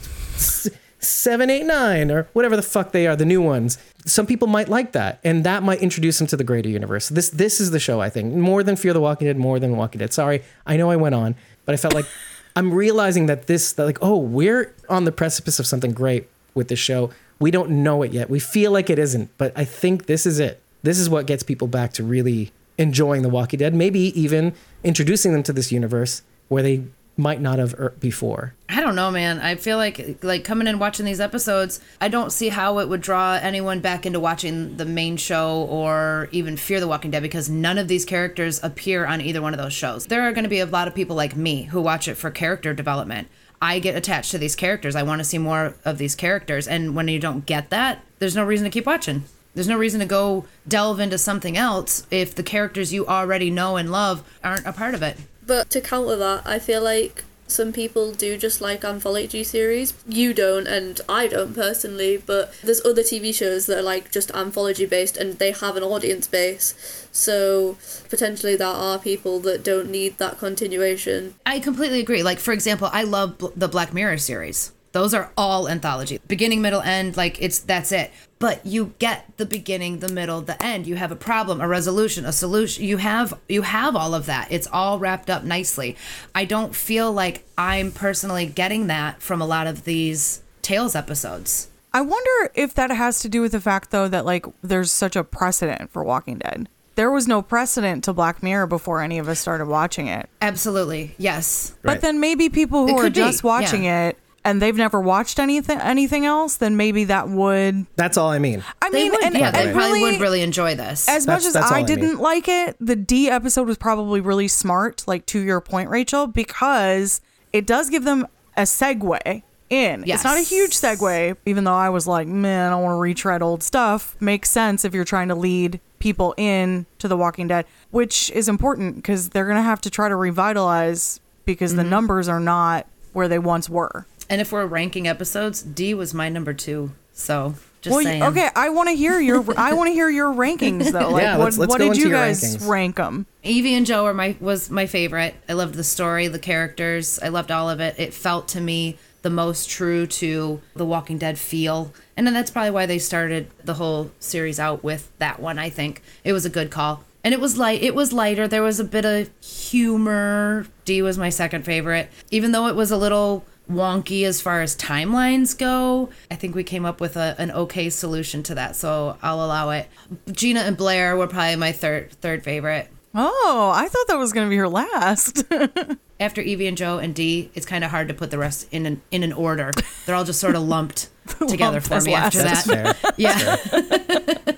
seven, 1.00 1.50
eight, 1.50 1.66
nine, 1.66 2.12
or 2.12 2.28
whatever 2.34 2.56
the 2.56 2.62
fuck 2.62 2.92
they 2.92 3.08
are, 3.08 3.16
the 3.16 3.26
new 3.26 3.42
ones. 3.42 3.78
Some 4.06 4.26
people 4.26 4.48
might 4.48 4.70
like 4.70 4.92
that, 4.94 5.20
and 5.24 5.44
that 5.46 5.64
might 5.64 5.80
introduce 5.80 6.18
them 6.18 6.28
to 6.28 6.38
the 6.38 6.44
greater 6.44 6.70
universe. 6.70 7.10
This 7.10 7.30
this 7.30 7.60
is 7.60 7.72
the 7.72 7.80
show, 7.80 8.02
I 8.02 8.10
think, 8.10 8.34
more 8.34 8.64
than 8.64 8.76
Fear 8.76 8.94
the 8.94 9.02
Walking 9.02 9.28
Dead, 9.28 9.38
more 9.38 9.60
than 9.60 9.78
Walking 9.78 10.00
Dead. 10.00 10.14
Sorry, 10.14 10.44
I 10.66 10.78
know 10.78 10.90
I 10.90 10.96
went 10.96 11.16
on, 11.16 11.36
but 11.66 11.74
I 11.74 11.78
felt 11.78 11.94
like 11.94 12.06
I'm 12.56 12.74
realizing 12.74 13.28
that 13.28 13.48
this, 13.48 13.74
that 13.74 13.86
like, 13.86 14.00
oh, 14.02 14.18
we're 14.18 14.74
on 14.90 15.06
the 15.06 15.12
precipice 15.12 15.60
of 15.60 15.68
something 15.68 15.94
great 15.94 16.28
with 16.54 16.68
this 16.68 16.80
show. 16.80 17.12
We 17.40 17.52
don't 17.52 17.70
know 17.70 18.02
it 18.02 18.12
yet. 18.12 18.30
We 18.30 18.40
feel 18.40 18.72
like 18.72 18.90
it 18.90 19.00
isn't, 19.00 19.30
but 19.38 19.54
I 19.56 19.64
think 19.64 20.08
this 20.08 20.26
is 20.26 20.40
it. 20.40 20.62
This 20.84 21.00
is 21.00 21.10
what 21.10 21.26
gets 21.26 21.44
people 21.44 21.68
back 21.68 21.94
to 21.94 22.04
really 22.04 22.52
enjoying 22.78 23.22
The 23.22 23.30
Walking 23.30 23.60
Dead. 23.60 23.74
Maybe 23.74 24.00
even 24.20 24.54
introducing 24.84 25.32
them 25.32 25.44
to 25.44 25.54
this 25.54 25.72
universe 25.72 26.22
where 26.50 26.62
they 26.62 26.84
might 27.20 27.42
not 27.42 27.60
have 27.60 27.74
er- 27.74 27.94
before. 28.00 28.54
I 28.70 28.82
don't 28.82 28.96
know, 28.96 29.12
man. 29.12 29.40
I 29.40 29.56
feel 29.56 29.78
like 29.78 30.24
like 30.24 30.44
coming 30.44 30.68
in 30.68 30.80
watching 30.80 31.06
these 31.06 31.20
episodes, 31.20 31.82
I 32.00 32.08
don't 32.08 32.32
see 32.32 32.50
how 32.50 32.80
it 32.80 32.88
would 32.88 33.02
draw 33.02 33.34
anyone 33.34 33.82
back 33.82 34.06
into 34.06 34.20
watching 34.20 34.78
the 34.78 34.86
main 34.86 35.18
show 35.18 35.64
or 35.70 36.30
even 36.32 36.56
Fear 36.56 36.80
the 36.80 36.88
Walking 36.88 37.12
Dead 37.12 37.22
because 37.22 37.50
none 37.50 37.78
of 37.78 37.88
these 37.88 38.06
characters 38.06 38.60
appear 38.64 39.06
on 39.06 39.22
either 39.22 39.42
one 39.42 39.54
of 39.54 39.60
those 39.60 39.74
shows. 39.74 40.06
There 40.06 40.24
are 40.24 40.32
going 40.32 40.44
to 40.44 40.50
be 40.50 40.60
a 40.60 40.66
lot 40.66 40.88
of 40.88 40.96
people 40.96 41.16
like 41.16 41.36
me 41.36 41.64
who 41.64 41.82
watch 41.82 42.08
it 42.08 42.16
for 42.16 42.32
character 42.32 42.74
development. 42.74 43.28
I 43.62 43.80
get 43.80 43.96
attached 43.96 44.32
to 44.32 44.38
these 44.38 44.56
characters. 44.56 44.96
I 44.96 45.04
want 45.04 45.20
to 45.20 45.26
see 45.26 45.38
more 45.38 45.76
of 45.84 45.98
these 45.98 46.16
characters, 46.16 46.68
and 46.68 46.96
when 46.96 47.10
you 47.10 47.20
don't 47.20 47.46
get 47.46 47.70
that, 47.72 48.04
there's 48.20 48.36
no 48.36 48.46
reason 48.46 48.64
to 48.64 48.72
keep 48.72 48.86
watching. 48.86 49.26
There's 49.54 49.68
no 49.68 49.78
reason 49.78 50.00
to 50.00 50.06
go 50.06 50.46
delve 50.68 51.02
into 51.02 51.18
something 51.18 51.58
else 51.58 52.08
if 52.12 52.36
the 52.36 52.44
characters 52.44 52.94
you 52.94 53.06
already 53.08 53.50
know 53.50 53.76
and 53.76 53.92
love 53.92 54.24
aren't 54.44 54.66
a 54.66 54.72
part 54.72 54.94
of 54.94 55.04
it. 55.04 55.18
But 55.50 55.72
to 55.72 55.82
counter 55.82 56.16
that, 56.16 56.46
I 56.46 56.60
feel 56.60 56.84
like 56.84 57.24
some 57.48 57.74
people 57.74 58.12
do 58.14 58.38
just 58.38 58.62
like 58.62 58.86
anthology 58.86 59.44
series. 59.44 59.96
You 60.08 60.32
don't, 60.32 60.68
and 60.68 61.02
I 61.10 61.26
don't 61.26 61.56
personally, 61.56 62.22
but 62.24 62.54
there's 62.64 62.86
other 62.86 63.02
TV 63.02 63.34
shows 63.34 63.66
that 63.66 63.80
are 63.80 63.82
like 63.82 64.12
just 64.12 64.30
anthology 64.36 64.86
based 64.86 65.18
and 65.18 65.40
they 65.40 65.50
have 65.50 65.76
an 65.76 65.82
audience 65.82 66.28
base. 66.28 67.08
So 67.12 67.80
potentially 68.10 68.58
there 68.58 68.68
are 68.68 69.00
people 69.00 69.40
that 69.40 69.64
don't 69.64 69.90
need 69.90 70.20
that 70.20 70.38
continuation. 70.38 71.34
I 71.48 71.60
completely 71.60 72.00
agree. 72.00 72.22
Like, 72.22 72.38
for 72.38 72.52
example, 72.52 72.88
I 72.94 73.02
love 73.02 73.52
the 73.56 73.68
Black 73.68 73.92
Mirror 73.92 74.20
series. 74.20 74.72
Those 74.92 75.16
are 75.16 75.32
all 75.36 75.68
anthology, 75.68 76.20
beginning, 76.28 76.62
middle, 76.62 76.82
end. 76.82 77.18
Like 77.18 77.42
it's 77.42 77.58
that's 77.58 77.92
it. 77.92 78.12
But 78.40 78.66
you 78.66 78.94
get 79.00 79.26
the 79.36 79.46
beginning, 79.46 80.00
the 80.00 80.08
middle, 80.08 80.40
the 80.40 80.62
end. 80.64 80.88
You 80.88 80.96
have 80.96 81.12
a 81.12 81.16
problem, 81.18 81.60
a 81.60 81.68
resolution, 81.68 82.24
a 82.24 82.32
solution. 82.32 82.86
You 82.86 82.96
have 82.98 83.38
you 83.50 83.64
have 83.64 83.98
all 83.98 84.14
of 84.16 84.26
that. 84.28 84.48
It's 84.50 84.68
all 84.72 84.98
wrapped 84.98 85.30
up 85.30 85.44
nicely. 85.44 85.98
I 86.34 86.46
don't 86.46 86.74
feel 86.74 87.12
like 87.12 87.44
I'm 87.58 87.92
personally 87.92 88.46
getting 88.46 88.88
that 88.88 89.22
from 89.22 89.42
a 89.42 89.46
lot 89.46 89.68
of 89.68 89.84
these 89.84 90.42
Tales 90.62 90.96
episodes. 90.96 91.68
I 91.94 92.02
wonder 92.02 92.52
if 92.54 92.74
that 92.76 92.92
has 92.92 93.20
to 93.22 93.30
do 93.30 93.42
with 93.42 93.52
the 93.52 93.60
fact, 93.60 93.92
though, 93.92 94.08
that 94.08 94.26
like 94.26 94.46
there's 94.62 94.92
such 94.92 95.16
a 95.16 95.24
precedent 95.24 95.92
for 95.92 96.04
Walking 96.04 96.38
Dead. 96.38 96.70
There 96.96 97.12
was 97.12 97.28
no 97.28 97.42
precedent 97.42 98.04
to 98.06 98.14
Black 98.14 98.44
Mirror 98.44 98.68
before 98.68 99.02
any 99.02 99.18
of 99.20 99.28
us 99.28 99.40
started 99.40 99.68
watching 99.68 100.08
it. 100.08 100.30
Absolutely, 100.42 101.16
yes. 101.18 101.74
Right. 101.82 101.96
But 101.96 102.02
then 102.02 102.20
maybe 102.20 102.50
people 102.50 102.86
It 102.88 102.92
who 102.92 102.98
are 102.98 103.04
could 103.04 103.14
be, 103.14 103.20
just 103.20 103.44
watching 103.44 103.86
yeah. 103.86 104.10
it 104.10 104.18
and 104.50 104.62
they've 104.62 104.76
never 104.76 105.00
watched 105.00 105.40
anything 105.40 105.80
anything 105.80 106.26
else, 106.26 106.58
then 106.58 106.76
maybe 106.78 107.06
that 107.06 107.30
would. 107.30 107.86
That's 107.96 108.18
all 108.18 108.30
I 108.30 108.40
mean. 108.40 108.64
I 108.82 108.90
They 108.90 109.04
mean, 109.04 109.12
would, 109.12 109.24
and, 109.24 109.36
yeah, 109.36 109.48
and 109.48 109.56
they 109.70 109.74
probably 109.74 110.00
really, 110.00 110.12
would 110.14 110.22
really 110.22 110.42
enjoy 110.42 110.76
this. 110.76 111.08
As 111.08 111.26
That's- 111.26 111.44
much 111.44 111.48
as 111.48 111.54
that's 111.54 111.72
I 111.72 111.80
I 111.80 111.84
didn't 111.84 112.20
like 112.20 112.48
it, 112.48 112.76
the 112.80 112.96
Dee 112.96 113.30
episode 113.30 113.68
was 113.68 113.78
probably 113.78 114.22
really 114.22 114.48
smart, 114.48 115.04
like 115.08 115.26
to 115.28 115.40
your 115.40 115.62
point, 115.62 115.90
Rachel, 115.90 116.28
because 116.28 117.22
it 117.54 117.66
does 117.66 117.90
give 117.90 118.04
them 118.04 118.28
a 118.58 118.64
segue 118.64 119.42
in. 119.70 120.04
It's 120.08 120.24
not 120.24 120.38
a 120.38 120.42
huge 120.42 120.72
segue, 120.72 121.38
even 121.46 121.64
though 121.64 121.74
I 121.74 121.90
was 121.90 122.08
like, 122.08 122.28
man, 122.28 122.68
I 122.68 122.70
don't 122.72 122.84
want 122.84 122.94
to 122.96 123.00
retread 123.00 123.42
old 123.42 123.62
stuff. 123.64 124.16
Makes 124.20 124.50
sense 124.50 124.84
if 124.84 124.94
you're 124.96 125.06
trying 125.06 125.28
to 125.30 125.36
lead 125.36 125.80
people 126.00 126.34
in 126.38 126.86
to 126.98 127.08
The 127.08 127.16
Walking 127.18 127.48
Dead, 127.48 127.66
which 127.92 128.32
is 128.32 128.48
important 128.50 128.96
because 128.96 129.30
they're 129.30 129.46
going 129.46 129.58
to 129.58 129.62
have 129.62 129.82
to 129.82 129.90
try 129.90 130.10
to 130.10 130.16
revitalize 130.16 131.20
because 131.46 131.72
Mm-hmm. 131.72 131.78
the 131.78 131.90
numbers 131.90 132.28
are 132.28 132.40
not 132.40 132.88
where 133.14 133.28
they 133.28 133.40
once 133.40 133.70
were. 133.70 134.06
And 134.30 134.40
if 134.42 134.52
we're 134.52 134.66
ranking 134.66 135.08
episodes, 135.08 135.62
Dee 135.62 135.94
was 135.94 136.14
my 136.14 136.30
number 136.30 136.54
two. 136.54 136.92
So 137.14 137.56
just 137.82 137.94
well, 137.96 138.04
saying. 138.04 138.24
okay, 138.24 138.50
I 138.56 138.70
want 138.70 138.90
to 138.90 138.96
hear 138.96 139.20
your 139.20 139.44
I 139.58 139.74
want 139.74 139.88
to 139.88 139.94
hear 139.94 140.10
your 140.10 140.34
rankings 140.34 140.92
though. 140.92 141.10
Like, 141.12 141.24
Yeah, 141.24 141.38
what, 141.38 141.46
let's- 141.46 141.58
let's 141.58 141.70
what 141.70 141.80
go 141.80 141.86
did 141.86 141.98
into 141.98 142.08
you 142.10 142.12
guys 142.14 142.42
rankings. 142.58 142.68
rank 142.70 142.96
them? 142.98 143.26
Evie 143.44 143.74
and 143.74 143.86
Joe 143.86 144.06
are 144.06 144.14
my 144.14 144.36
was 144.40 144.70
my 144.70 144.86
favorite. 144.86 145.36
I 145.48 145.54
loved 145.54 145.76
the 145.76 145.84
story, 145.84 146.28
the 146.28 146.40
characters. 146.40 147.20
I 147.22 147.30
loved 147.30 147.52
all 147.52 147.70
of 147.70 147.80
it. 147.80 147.96
It 147.98 148.14
felt 148.14 148.48
to 148.50 148.62
me 148.62 148.98
the 149.22 149.30
most 149.30 149.70
true 149.70 150.06
to 150.08 150.62
the 150.76 150.86
Walking 150.86 151.18
Dead 151.18 151.38
feel. 151.38 151.92
And 152.16 152.26
then 152.28 152.34
that's 152.34 152.52
probably 152.52 152.72
why 152.72 152.86
they 152.86 153.00
started 153.00 153.50
the 153.66 153.74
whole 153.74 154.12
series 154.20 154.60
out 154.60 154.82
with 154.84 155.12
that 155.20 155.40
one, 155.42 155.58
I 155.60 155.70
think. 155.70 156.02
It 156.24 156.32
was 156.34 156.46
a 156.46 156.50
good 156.50 156.70
call. 156.72 157.04
And 157.24 157.34
it 157.34 157.42
was 157.42 157.58
light 157.58 157.82
it 157.82 157.96
was 157.96 158.14
lighter. 158.14 158.48
There 158.48 158.64
was 158.64 158.80
a 158.80 158.84
bit 158.86 159.04
of 159.06 159.30
humor. 159.44 160.68
Dee 160.86 161.02
was 161.02 161.18
my 161.18 161.30
second 161.30 161.64
favorite. 161.66 162.10
Even 162.32 162.52
though 162.52 162.68
it 162.68 162.76
was 162.76 162.92
a 162.92 162.98
little 162.98 163.46
wonky 163.70 164.24
as 164.26 164.42
far 164.42 164.62
as 164.62 164.76
timelines 164.76 165.58
go, 165.58 166.10
I 166.30 166.36
think 166.36 166.56
we 166.56 166.64
came 166.64 166.86
up 166.86 167.00
with 167.00 167.16
a, 167.16 167.36
an 167.38 167.52
okay 167.52 167.90
solution 167.90 168.44
to 168.44 168.56
that. 168.56 168.76
So 168.76 169.18
I'll 169.22 169.44
allow 169.44 169.70
it. 169.72 169.88
Gina 170.32 170.62
and 170.62 170.76
Blair 170.76 171.16
were 171.16 171.28
probably 171.28 171.56
my 171.56 171.72
third 171.72 172.12
third 172.14 172.44
favorite. 172.44 172.90
Oh, 173.16 173.72
I 173.76 173.88
thought 173.88 174.08
that 174.08 174.18
was 174.18 174.34
going 174.34 174.46
to 174.46 174.50
be 174.50 174.58
her 174.58 174.70
last. 174.70 175.44
after 176.20 176.42
Evie 176.42 176.68
and 176.68 176.78
Joe 176.78 177.00
and 177.00 177.16
Dee, 177.16 177.50
it's 177.56 177.66
kind 177.66 177.84
of 177.84 177.92
hard 177.92 178.08
to 178.10 178.14
put 178.14 178.30
the 178.30 178.38
rest 178.38 178.68
in 178.72 178.86
an 178.86 179.02
in 179.10 179.24
an 179.24 179.34
order. 179.34 179.72
They're 180.06 180.16
all 180.16 180.24
just 180.26 180.40
sort 180.40 180.56
of 180.56 180.64
lumped 180.68 181.10
together 181.48 181.74
Lumped 181.74 181.88
for 181.88 181.94
as 181.96 182.06
me 182.06 182.14
after 182.14 182.40
That's 182.40 182.66
that. 182.66 182.96
fair. 182.98 183.14
Yeah, 183.18 183.58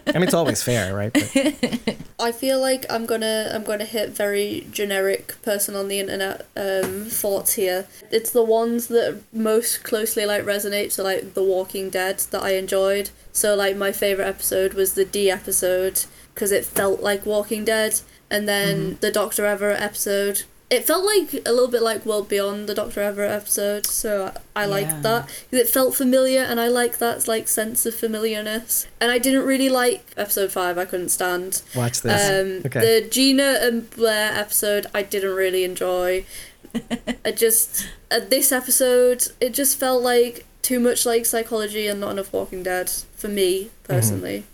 I 0.07 0.13
mean, 0.13 0.23
it's 0.23 0.33
always 0.33 0.61
fair, 0.61 0.95
right? 0.95 1.13
But 1.13 1.97
I 2.19 2.31
feel 2.31 2.59
like 2.59 2.85
I'm 2.89 3.05
gonna 3.05 3.49
I'm 3.53 3.63
gonna 3.63 3.85
hit 3.85 4.09
very 4.09 4.67
generic 4.71 5.41
person 5.41 5.75
on 5.75 5.87
the 5.87 5.99
internet 5.99 6.45
um, 6.55 7.05
thoughts 7.05 7.53
here. 7.53 7.87
It's 8.11 8.31
the 8.31 8.43
ones 8.43 8.87
that 8.87 9.21
most 9.33 9.83
closely 9.83 10.25
like 10.25 10.43
resonate 10.43 10.93
to 10.95 11.03
like 11.03 11.33
The 11.33 11.43
Walking 11.43 11.89
Dead 11.89 12.19
that 12.31 12.43
I 12.43 12.51
enjoyed. 12.55 13.09
So 13.31 13.55
like 13.55 13.75
my 13.77 13.91
favorite 13.91 14.27
episode 14.27 14.73
was 14.73 14.93
the 14.93 15.05
Dee 15.05 15.31
episode 15.31 16.05
because 16.33 16.51
it 16.51 16.65
felt 16.65 17.01
like 17.01 17.25
Walking 17.25 17.65
Dead, 17.65 18.01
and 18.31 18.47
then 18.49 18.97
the 19.01 19.11
Doctor 19.11 19.45
Everett 19.45 19.79
episode 19.81 20.43
It 20.71 20.85
felt 20.85 21.03
like 21.03 21.33
a 21.45 21.51
little 21.51 21.67
bit 21.67 21.81
like 21.81 22.05
World 22.05 22.29
Beyond 22.29 22.69
the 22.69 22.73
Doctor 22.73 23.01
Everett 23.01 23.29
episode, 23.29 23.85
so 23.85 24.31
I, 24.55 24.61
I 24.61 24.63
Yeah. 24.63 24.71
liked 24.77 25.03
that. 25.03 25.29
It 25.51 25.67
felt 25.67 25.95
familiar, 25.95 26.43
and 26.43 26.61
I 26.61 26.69
like 26.69 26.97
that 26.99 27.27
like 27.27 27.49
sense 27.49 27.85
of 27.85 27.93
familiarness. 27.93 28.87
And 29.01 29.11
I 29.11 29.17
didn't 29.17 29.43
really 29.45 29.67
like 29.67 30.03
episode 30.15 30.49
five. 30.49 30.77
I 30.77 30.85
couldn't 30.85 31.09
stand. 31.09 31.61
Watch 31.75 31.99
this. 32.01 32.21
Um, 32.29 32.61
okay. 32.65 32.79
The 32.79 33.09
Gina 33.09 33.57
and 33.61 33.89
Blair 33.89 34.31
episode, 34.33 34.85
I 34.95 35.01
didn't 35.03 35.35
really 35.35 35.65
enjoy. 35.65 36.23
I 37.25 37.31
just 37.31 37.89
uh, 38.09 38.21
this 38.29 38.53
episode, 38.53 39.23
it 39.41 39.53
just 39.53 39.77
felt 39.77 40.01
like 40.01 40.45
too 40.61 40.79
much 40.79 41.05
like 41.05 41.25
psychology 41.25 41.87
and 41.87 41.99
not 41.99 42.11
enough 42.11 42.31
Walking 42.31 42.63
Dead 42.63 42.89
for 43.17 43.27
me 43.27 43.71
personally. 43.83 44.45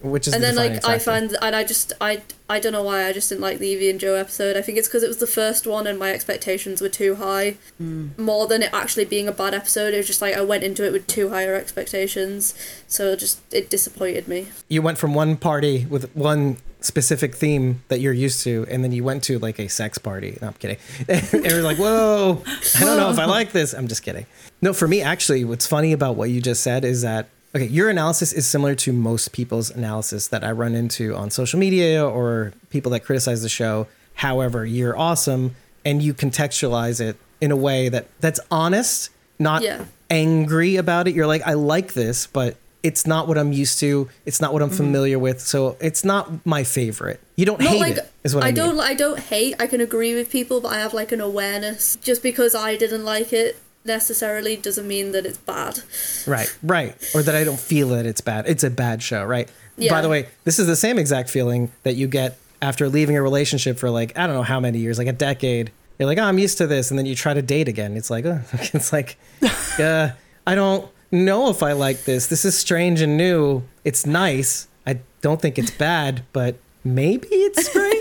Which 0.00 0.28
is 0.28 0.34
and 0.34 0.42
the 0.42 0.48
then 0.48 0.56
like 0.56 0.74
defining 0.74 0.94
I 0.94 0.98
factor. 0.98 1.10
find, 1.28 1.36
and 1.42 1.56
I 1.56 1.64
just 1.64 1.92
I 2.00 2.22
I 2.48 2.60
don't 2.60 2.72
know 2.72 2.82
why 2.84 3.06
I 3.06 3.12
just 3.12 3.28
didn't 3.28 3.40
like 3.40 3.58
the 3.58 3.66
Evie 3.68 3.90
and 3.90 3.98
Joe 3.98 4.14
episode. 4.14 4.56
I 4.56 4.62
think 4.62 4.78
it's 4.78 4.86
because 4.86 5.02
it 5.02 5.08
was 5.08 5.16
the 5.18 5.26
first 5.26 5.66
one 5.66 5.86
and 5.86 5.98
my 5.98 6.12
expectations 6.12 6.80
were 6.80 6.88
too 6.88 7.16
high. 7.16 7.56
Hmm. 7.78 8.08
More 8.16 8.46
than 8.46 8.62
it 8.62 8.70
actually 8.72 9.06
being 9.06 9.26
a 9.26 9.32
bad 9.32 9.54
episode, 9.54 9.94
it 9.94 9.96
was 9.96 10.06
just 10.06 10.22
like 10.22 10.34
I 10.36 10.40
went 10.42 10.62
into 10.62 10.84
it 10.86 10.92
with 10.92 11.06
too 11.08 11.30
higher 11.30 11.54
expectations, 11.54 12.54
so 12.86 13.08
it 13.12 13.18
just 13.18 13.40
it 13.52 13.70
disappointed 13.70 14.28
me. 14.28 14.48
you 14.68 14.82
went 14.82 14.98
from 14.98 15.14
one 15.14 15.36
party 15.36 15.86
with 15.86 16.14
one 16.14 16.58
specific 16.80 17.34
theme 17.34 17.82
that 17.88 17.98
you're 17.98 18.12
used 18.12 18.44
to, 18.44 18.64
and 18.70 18.84
then 18.84 18.92
you 18.92 19.02
went 19.02 19.24
to 19.24 19.38
like 19.40 19.58
a 19.58 19.68
sex 19.68 19.98
party. 19.98 20.38
No, 20.40 20.46
I'm 20.46 20.54
kidding. 20.54 20.76
and 21.08 21.44
you're 21.44 21.62
like, 21.62 21.76
whoa, 21.76 22.40
I 22.46 22.80
don't 22.84 22.96
know 22.98 23.10
if 23.10 23.18
I 23.18 23.24
like 23.24 23.50
this. 23.50 23.72
I'm 23.74 23.88
just 23.88 24.04
kidding. 24.04 24.26
No, 24.62 24.72
for 24.72 24.86
me, 24.86 25.02
actually, 25.02 25.44
what's 25.44 25.66
funny 25.66 25.92
about 25.92 26.14
what 26.14 26.30
you 26.30 26.40
just 26.40 26.62
said 26.62 26.84
is 26.84 27.02
that, 27.02 27.28
okay, 27.58 27.66
your 27.66 27.90
analysis 27.90 28.32
is 28.32 28.46
similar 28.46 28.74
to 28.76 28.92
most 28.92 29.32
people's 29.32 29.70
analysis 29.70 30.28
that 30.28 30.44
I 30.44 30.52
run 30.52 30.74
into 30.74 31.14
on 31.14 31.30
social 31.30 31.58
media 31.58 32.06
or 32.06 32.52
people 32.70 32.92
that 32.92 33.00
criticize 33.00 33.42
the 33.42 33.48
show. 33.48 33.88
However, 34.14 34.64
you're 34.64 34.96
awesome 34.96 35.56
and 35.84 36.02
you 36.02 36.14
contextualize 36.14 37.00
it 37.00 37.16
in 37.40 37.50
a 37.50 37.56
way 37.56 37.88
that 37.88 38.06
that's 38.20 38.40
honest, 38.50 39.10
not 39.38 39.62
Yeah. 39.62 39.84
angry 40.10 40.76
about 40.76 41.08
it. 41.08 41.14
You're 41.14 41.26
like, 41.26 41.42
I 41.46 41.54
like 41.54 41.94
this, 41.94 42.26
but 42.26 42.56
it's 42.82 43.06
not 43.06 43.26
what 43.26 43.36
I'm 43.36 43.52
used 43.52 43.80
to. 43.80 44.08
It's 44.24 44.40
not 44.40 44.52
what 44.52 44.62
I'm 44.62 44.68
mm-hmm. 44.68 44.76
familiar 44.76 45.18
with. 45.18 45.40
So 45.40 45.76
it's 45.80 46.04
not 46.04 46.46
my 46.46 46.62
favorite. 46.62 47.20
You 47.36 47.44
don't 47.44 47.60
Not 47.60 47.70
hate 47.70 47.80
like 47.80 47.96
it, 47.96 48.12
is 48.22 48.34
what 48.34 48.44
I, 48.44 48.48
I 48.48 48.50
mean. 48.50 48.54
don't 48.56 48.80
I 48.80 48.94
don't 48.94 49.18
hate. 49.18 49.56
I 49.58 49.66
can 49.66 49.80
agree 49.80 50.14
with 50.14 50.30
people, 50.30 50.60
but 50.60 50.68
I 50.68 50.78
have 50.78 50.94
like 50.94 51.10
an 51.10 51.20
awareness. 51.20 51.96
Just 51.96 52.22
because 52.22 52.54
I 52.54 52.76
didn't 52.76 53.04
like 53.04 53.32
it 53.32 53.60
necessarily 53.88 54.56
doesn't 54.56 54.86
mean 54.86 55.10
that 55.12 55.26
it's 55.26 55.38
bad. 55.38 55.80
Right, 56.26 56.56
right. 56.62 56.94
Or 57.14 57.22
that 57.24 57.34
I 57.34 57.42
don't 57.42 57.58
feel 57.58 57.88
that 57.88 58.06
it's 58.06 58.20
bad. 58.20 58.46
It's 58.46 58.62
a 58.62 58.70
bad 58.70 59.02
show, 59.02 59.24
right? 59.24 59.50
By 59.88 60.00
the 60.00 60.08
way, 60.08 60.28
this 60.44 60.58
is 60.58 60.66
the 60.66 60.76
same 60.76 60.98
exact 60.98 61.30
feeling 61.30 61.72
that 61.82 61.94
you 61.94 62.06
get 62.08 62.38
after 62.60 62.88
leaving 62.88 63.16
a 63.16 63.22
relationship 63.22 63.78
for 63.78 63.90
like, 63.90 64.16
I 64.18 64.26
don't 64.26 64.36
know 64.36 64.42
how 64.42 64.60
many 64.60 64.78
years, 64.78 64.98
like 64.98 65.06
a 65.06 65.12
decade. 65.12 65.70
You're 65.98 66.06
like, 66.06 66.18
oh, 66.18 66.22
I'm 66.22 66.38
used 66.38 66.58
to 66.58 66.66
this. 66.66 66.90
And 66.90 66.98
then 66.98 67.06
you 67.06 67.14
try 67.14 67.34
to 67.34 67.42
date 67.42 67.68
again. 67.68 67.96
It's 67.96 68.10
like, 68.10 68.24
oh, 68.24 68.40
it's 68.52 68.92
like, 68.92 69.16
uh, 69.78 70.10
I 70.46 70.54
don't 70.54 70.88
know 71.10 71.50
if 71.50 71.62
I 71.62 71.72
like 71.72 72.04
this. 72.04 72.26
This 72.26 72.44
is 72.44 72.56
strange 72.56 73.00
and 73.00 73.16
new. 73.16 73.62
It's 73.84 74.06
nice. 74.06 74.68
I 74.86 75.00
don't 75.20 75.40
think 75.40 75.58
it's 75.58 75.70
bad, 75.70 76.22
but 76.32 76.56
maybe 76.84 77.28
it's 77.28 77.72
great. 77.72 77.94